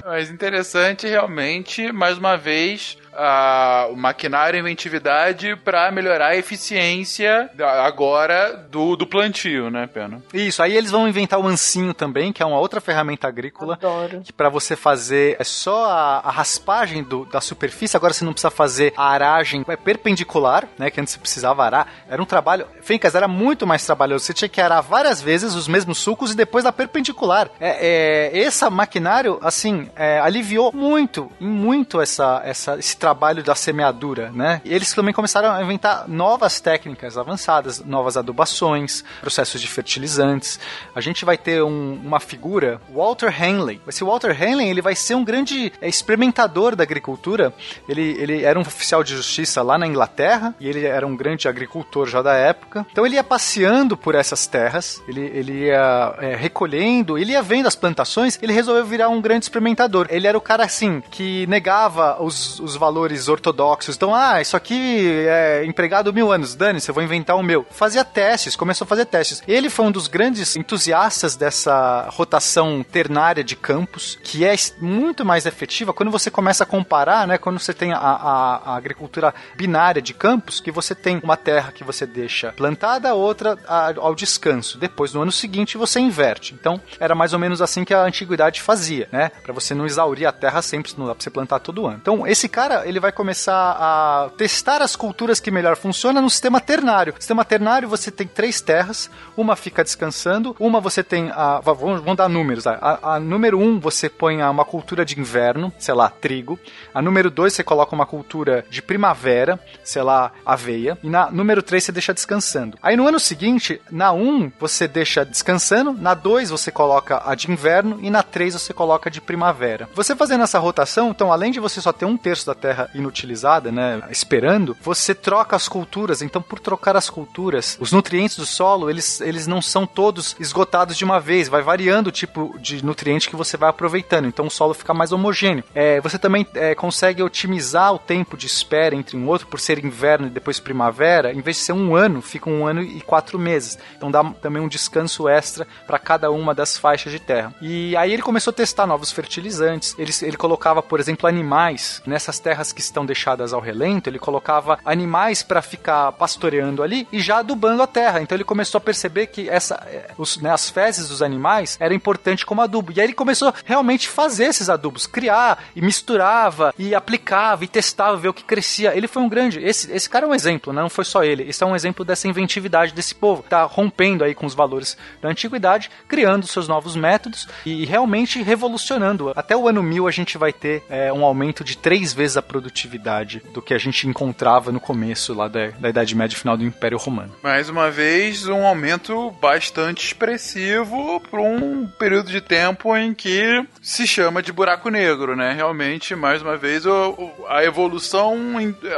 Mas 0.04 0.30
interessante, 0.30 1.08
realmente, 1.08 1.90
mais 1.92 2.18
uma 2.18 2.36
vez, 2.36 2.96
a, 3.16 3.88
o 3.90 3.96
maquinário 3.96 4.56
e 4.56 4.58
a 4.58 4.60
inventividade 4.60 5.56
para 5.56 5.90
melhorar 5.90 6.28
a 6.28 6.36
eficiência 6.36 7.50
agora 7.84 8.66
do, 8.70 8.96
do 8.96 9.06
plantio, 9.06 9.70
né, 9.70 9.86
Pena? 9.86 10.22
Isso, 10.32 10.62
aí 10.62 10.76
eles 10.76 10.90
vão 10.90 11.08
inventar 11.08 11.38
o 11.38 11.46
ancinho 11.46 11.94
também, 11.94 12.32
que 12.32 12.42
é 12.42 12.46
uma 12.46 12.58
outra 12.58 12.80
ferramenta 12.80 13.28
agrícola. 13.28 13.74
Adoro. 13.74 14.20
Que 14.22 14.32
para 14.32 14.48
você 14.48 14.76
fazer 14.76 15.36
é 15.38 15.44
só 15.44 15.86
a, 15.86 16.18
a 16.20 16.30
raspagem 16.30 17.02
do- 17.02 17.24
da 17.26 17.40
superfície, 17.40 17.96
agora 17.96 18.12
você 18.12 18.24
não 18.24 18.32
precisa 18.32 18.50
fazer 18.50 18.92
a 18.96 19.08
aragem 19.08 19.64
é 19.68 19.76
perpendicular, 19.76 20.66
né? 20.78 20.90
Que 20.90 21.00
antes 21.00 21.12
você 21.14 21.18
precisava 21.18 21.64
arar. 21.64 21.88
Era 22.08 22.22
um 22.22 22.26
trabalho. 22.26 22.66
Fencas 22.82 23.14
era 23.14 23.26
muito 23.28 23.66
mais 23.66 23.84
trabalhoso. 23.84 24.24
Você 24.24 24.34
tinha 24.34 24.48
que 24.48 24.60
arar 24.60 24.80
várias 24.82 25.20
vezes 25.22 25.54
os 25.54 25.66
mesmos 25.68 25.98
sucos 25.98 26.32
e 26.32 26.36
depois 26.36 26.64
da 26.64 26.72
perpendicular. 26.72 27.50
É, 27.60 28.30
é, 28.34 28.38
esse 28.38 28.68
maquinário, 28.70 29.38
assim, 29.42 29.88
é, 29.96 30.18
aliviou 30.20 30.72
muito, 30.72 31.30
muito 31.40 32.00
essa, 32.00 32.40
essa, 32.44 32.78
esse 32.78 32.96
trabalho 33.04 33.42
da 33.44 33.54
semeadura, 33.54 34.30
né? 34.32 34.62
E 34.64 34.72
eles 34.72 34.94
também 34.94 35.12
começaram 35.12 35.50
a 35.52 35.62
inventar 35.62 36.08
novas 36.08 36.58
técnicas 36.58 37.18
avançadas, 37.18 37.84
novas 37.84 38.16
adubações, 38.16 39.04
processos 39.20 39.60
de 39.60 39.66
fertilizantes. 39.68 40.58
A 40.94 41.02
gente 41.02 41.22
vai 41.22 41.36
ter 41.36 41.62
um- 41.62 42.00
uma 42.02 42.18
figura, 42.18 42.80
Walter 42.88 43.30
Henley. 43.42 43.78
Esse 43.86 44.02
Walter 44.02 44.30
Henley, 44.42 44.70
ele 44.70 44.80
vai 44.80 44.94
ser 44.94 45.14
um 45.16 45.22
grande 45.22 45.70
é, 45.82 45.86
experimentador 45.88 46.74
da 46.74 46.82
agricultura. 46.82 47.52
Ele, 47.86 48.16
ele 48.18 48.42
era 48.42 48.58
um 48.58 48.62
oficial 48.62 49.04
de 49.04 49.14
justiça 49.14 49.60
lá 49.62 49.76
na 49.76 49.86
Inglaterra 49.86 50.54
e 50.58 50.66
ele 50.66 50.86
era 50.86 51.06
um 51.06 51.14
grande 51.14 51.46
agricultor 51.46 52.06
já 52.08 52.22
da 52.22 52.32
época. 52.32 52.86
Então 52.90 53.04
ele 53.04 53.16
ia 53.16 53.24
passeando 53.24 53.98
por 53.98 54.14
essas 54.14 54.46
terras, 54.46 55.02
ele, 55.06 55.20
ele 55.34 55.52
ia 55.66 56.14
é, 56.20 56.34
recolhendo, 56.34 57.18
ele 57.18 57.32
ia 57.32 57.42
vendo 57.42 57.66
as 57.66 57.76
plantações, 57.76 58.38
ele 58.40 58.52
resolveu 58.54 58.86
virar 58.86 59.10
um 59.10 59.20
grande 59.20 59.44
experimentador. 59.44 60.06
Ele 60.08 60.26
era 60.26 60.38
o 60.38 60.40
cara, 60.40 60.64
assim, 60.64 61.02
que 61.10 61.46
negava 61.48 62.16
os, 62.22 62.60
os 62.60 62.76
valores 62.76 62.93
ortodoxos. 63.28 63.96
Então, 63.96 64.14
ah, 64.14 64.40
isso 64.40 64.56
aqui 64.56 65.06
é 65.28 65.64
empregado 65.64 66.12
mil 66.12 66.30
anos, 66.32 66.54
dane-se, 66.54 66.88
eu 66.88 66.94
vou 66.94 67.02
inventar 67.02 67.36
o 67.36 67.42
meu. 67.42 67.66
Fazia 67.70 68.04
testes, 68.04 68.56
começou 68.56 68.84
a 68.84 68.88
fazer 68.88 69.04
testes. 69.06 69.42
Ele 69.46 69.68
foi 69.70 69.84
um 69.86 69.90
dos 69.92 70.08
grandes 70.08 70.56
entusiastas 70.56 71.36
dessa 71.36 72.08
rotação 72.10 72.82
ternária 72.90 73.42
de 73.44 73.56
campos, 73.56 74.18
que 74.22 74.44
é 74.44 74.54
muito 74.80 75.24
mais 75.24 75.46
efetiva 75.46 75.92
quando 75.92 76.10
você 76.10 76.30
começa 76.30 76.64
a 76.64 76.66
comparar, 76.66 77.26
né? 77.26 77.38
Quando 77.38 77.58
você 77.58 77.72
tem 77.74 77.92
a, 77.92 77.98
a- 77.98 78.62
a 78.72 78.76
agricultura 78.76 79.34
binária 79.56 80.00
de 80.00 80.14
campos, 80.14 80.60
que 80.60 80.70
você 80.70 80.94
tem 80.94 81.20
uma 81.22 81.36
terra 81.36 81.72
que 81.72 81.84
você 81.84 82.06
deixa 82.06 82.52
plantada, 82.52 83.14
outra 83.14 83.58
ao 83.98 84.14
descanso. 84.14 84.78
Depois, 84.78 85.12
no 85.12 85.22
ano 85.22 85.32
seguinte, 85.32 85.76
você 85.76 86.00
inverte. 86.00 86.54
Então, 86.54 86.80
era 87.00 87.14
mais 87.14 87.32
ou 87.32 87.38
menos 87.38 87.60
assim 87.60 87.84
que 87.84 87.92
a 87.94 88.02
antiguidade 88.02 88.60
fazia, 88.62 89.08
né? 89.12 89.30
Para 89.42 89.52
você 89.52 89.74
não 89.74 89.86
exaurir 89.86 90.26
a 90.26 90.32
terra 90.32 90.62
sempre, 90.62 90.92
não 90.96 91.06
dá 91.06 91.14
pra 91.14 91.22
você 91.22 91.30
plantar 91.30 91.58
todo 91.60 91.86
ano. 91.86 91.98
Então, 92.00 92.26
esse 92.26 92.48
cara, 92.48 92.83
ele 92.84 93.00
vai 93.00 93.12
começar 93.12 93.76
a 93.78 94.30
testar 94.36 94.82
as 94.82 94.94
culturas 94.96 95.40
que 95.40 95.50
melhor 95.50 95.76
funcionam 95.76 96.22
no 96.22 96.30
sistema 96.30 96.60
ternário. 96.60 97.14
Sistema 97.18 97.44
ternário, 97.44 97.88
você 97.88 98.10
tem 98.10 98.26
três 98.26 98.60
terras, 98.60 99.10
uma 99.36 99.56
fica 99.56 99.82
descansando, 99.84 100.54
uma 100.58 100.80
você 100.80 101.02
tem 101.02 101.30
a. 101.30 101.60
va- 101.60 101.72
Vamos, 101.74 102.00
vamos 102.00 102.16
dar 102.16 102.28
números. 102.28 102.66
A, 102.66 102.98
a 103.02 103.20
número 103.20 103.58
um, 103.58 103.78
você 103.80 104.08
põe 104.08 104.42
uma 104.42 104.64
cultura 104.64 105.04
de 105.04 105.18
inverno, 105.18 105.72
sei 105.78 105.94
lá, 105.94 106.08
trigo. 106.08 106.58
A 106.94 107.02
número 107.02 107.30
dois, 107.30 107.52
você 107.52 107.62
coloca 107.64 107.94
uma 107.94 108.06
cultura 108.06 108.64
de 108.70 108.80
primavera, 108.80 109.58
sei 109.82 110.02
lá, 110.02 110.32
aveia. 110.44 110.96
E 111.02 111.08
na 111.10 111.30
número 111.30 111.62
três, 111.62 111.84
você 111.84 111.92
deixa 111.92 112.14
descansando. 112.14 112.78
Aí 112.82 112.96
no 112.96 113.06
ano 113.06 113.20
seguinte, 113.20 113.80
na 113.90 114.12
um, 114.12 114.50
você 114.58 114.88
deixa 114.88 115.24
descansando, 115.24 115.92
na 115.92 116.14
dois, 116.14 116.50
você 116.50 116.70
coloca 116.70 117.22
a 117.24 117.34
de 117.34 117.50
inverno, 117.50 117.98
e 118.00 118.08
na 118.10 118.22
três, 118.22 118.54
você 118.54 118.72
coloca 118.72 119.10
de 119.10 119.20
primavera. 119.20 119.88
Você 119.94 120.16
fazendo 120.16 120.42
essa 120.44 120.58
rotação, 120.58 121.10
então, 121.10 121.32
além 121.32 121.52
de 121.52 121.60
você 121.60 121.80
só 121.80 121.92
ter 121.92 122.04
um 122.06 122.16
terço 122.16 122.46
da 122.46 122.54
terra 122.54 122.73
inutilizada, 122.94 123.70
né, 123.70 124.02
esperando, 124.10 124.76
você 124.80 125.14
troca 125.14 125.56
as 125.56 125.68
culturas. 125.68 126.22
Então, 126.22 126.40
por 126.42 126.58
trocar 126.58 126.96
as 126.96 127.10
culturas, 127.10 127.76
os 127.80 127.92
nutrientes 127.92 128.36
do 128.36 128.46
solo, 128.46 128.90
eles, 128.90 129.20
eles 129.20 129.46
não 129.46 129.60
são 129.60 129.86
todos 129.86 130.36
esgotados 130.38 130.96
de 130.96 131.04
uma 131.04 131.20
vez, 131.20 131.48
vai 131.48 131.62
variando 131.62 132.08
o 132.08 132.12
tipo 132.12 132.56
de 132.58 132.84
nutriente 132.84 133.28
que 133.28 133.36
você 133.36 133.56
vai 133.56 133.70
aproveitando. 133.70 134.26
Então, 134.26 134.46
o 134.46 134.50
solo 134.50 134.74
fica 134.74 134.94
mais 134.94 135.12
homogêneo. 135.12 135.64
É, 135.74 136.00
você 136.00 136.18
também 136.18 136.46
é, 136.54 136.74
consegue 136.74 137.22
otimizar 137.22 137.92
o 137.92 137.98
tempo 137.98 138.36
de 138.36 138.46
espera 138.46 138.94
entre 138.94 139.16
um 139.16 139.28
outro, 139.28 139.46
por 139.46 139.60
ser 139.60 139.84
inverno 139.84 140.26
e 140.26 140.30
depois 140.30 140.60
primavera, 140.60 141.32
em 141.32 141.40
vez 141.40 141.56
de 141.56 141.62
ser 141.62 141.72
um 141.72 141.94
ano, 141.94 142.20
fica 142.22 142.48
um 142.48 142.66
ano 142.66 142.82
e 142.82 143.00
quatro 143.00 143.38
meses. 143.38 143.78
Então, 143.96 144.10
dá 144.10 144.24
também 144.40 144.62
um 144.62 144.68
descanso 144.68 145.28
extra 145.28 145.66
para 145.86 145.98
cada 145.98 146.30
uma 146.30 146.54
das 146.54 146.76
faixas 146.76 147.12
de 147.12 147.18
terra. 147.18 147.54
E 147.60 147.96
aí 147.96 148.12
ele 148.12 148.22
começou 148.22 148.50
a 148.50 148.54
testar 148.54 148.86
novos 148.86 149.10
fertilizantes. 149.12 149.94
Ele, 149.98 150.12
ele 150.22 150.36
colocava, 150.36 150.82
por 150.82 151.00
exemplo, 151.00 151.28
animais 151.28 152.02
nessas 152.06 152.38
terras 152.38 152.63
que 152.72 152.80
estão 152.80 153.04
deixadas 153.04 153.52
ao 153.52 153.60
relento. 153.60 154.08
Ele 154.08 154.18
colocava 154.18 154.78
animais 154.84 155.42
para 155.42 155.62
ficar 155.62 156.12
pastoreando 156.12 156.82
ali 156.82 157.06
e 157.12 157.20
já 157.20 157.38
adubando 157.38 157.82
a 157.82 157.86
terra. 157.86 158.20
Então 158.20 158.36
ele 158.36 158.44
começou 158.44 158.78
a 158.78 158.80
perceber 158.80 159.26
que 159.28 159.48
essa, 159.48 159.74
eh, 159.86 160.10
os, 160.16 160.38
né, 160.38 160.50
as 160.50 160.70
fezes 160.70 161.08
dos 161.08 161.22
animais 161.22 161.76
era 161.80 161.94
importante 161.94 162.46
como 162.46 162.62
adubo. 162.62 162.92
E 162.92 163.00
aí 163.00 163.06
ele 163.06 163.14
começou 163.14 163.52
realmente 163.64 164.08
fazer 164.08 164.46
esses 164.46 164.68
adubos, 164.68 165.06
criar 165.06 165.64
e 165.74 165.82
misturava 165.82 166.74
e 166.78 166.94
aplicava 166.94 167.64
e 167.64 167.68
testava, 167.68 168.16
ver 168.16 168.28
o 168.28 168.34
que 168.34 168.44
crescia. 168.44 168.96
Ele 168.96 169.08
foi 169.08 169.22
um 169.22 169.28
grande. 169.28 169.62
Esse, 169.62 169.90
esse 169.92 170.08
cara 170.08 170.26
é 170.26 170.28
um 170.28 170.34
exemplo, 170.34 170.72
né? 170.72 170.82
não 170.82 170.90
foi 170.90 171.04
só 171.04 171.24
ele. 171.24 171.48
Esse 171.48 171.62
é 171.62 171.66
um 171.66 171.76
exemplo 171.76 172.04
dessa 172.04 172.28
inventividade 172.28 172.92
desse 172.92 173.14
povo. 173.14 173.44
Tá 173.48 173.64
rompendo 173.64 174.24
aí 174.24 174.34
com 174.34 174.46
os 174.46 174.54
valores 174.54 174.96
da 175.20 175.28
antiguidade, 175.28 175.90
criando 176.08 176.46
seus 176.46 176.68
novos 176.68 176.96
métodos 176.96 177.48
e 177.64 177.84
realmente 177.84 178.42
revolucionando. 178.42 179.32
Até 179.34 179.56
o 179.56 179.68
ano 179.68 179.82
1000 179.82 180.06
a 180.06 180.10
gente 180.10 180.38
vai 180.38 180.52
ter 180.52 180.82
é, 180.88 181.12
um 181.12 181.24
aumento 181.24 181.64
de 181.64 181.76
três 181.76 182.12
vezes 182.12 182.36
a 182.36 182.42
produtividade 182.58 183.42
do 183.52 183.60
que 183.60 183.74
a 183.74 183.78
gente 183.78 184.06
encontrava 184.06 184.70
no 184.70 184.78
começo 184.78 185.34
lá 185.34 185.48
da, 185.48 185.68
da 185.78 185.88
Idade 185.88 186.14
Média 186.14 186.38
final 186.38 186.56
do 186.56 186.64
Império 186.64 186.96
Romano. 186.96 187.34
Mais 187.42 187.68
uma 187.68 187.90
vez, 187.90 188.46
um 188.46 188.64
aumento 188.64 189.32
bastante 189.40 190.06
expressivo 190.06 191.20
para 191.28 191.40
um 191.42 191.86
período 191.98 192.30
de 192.30 192.40
tempo 192.40 192.96
em 192.96 193.12
que 193.12 193.64
se 193.82 194.06
chama 194.06 194.40
de 194.40 194.52
buraco 194.52 194.88
negro, 194.88 195.34
né? 195.34 195.52
Realmente, 195.52 196.14
mais 196.14 196.42
uma 196.42 196.56
vez, 196.56 196.86
o- 196.86 197.10
o- 197.10 197.46
a 197.48 197.64
evolução, 197.64 198.36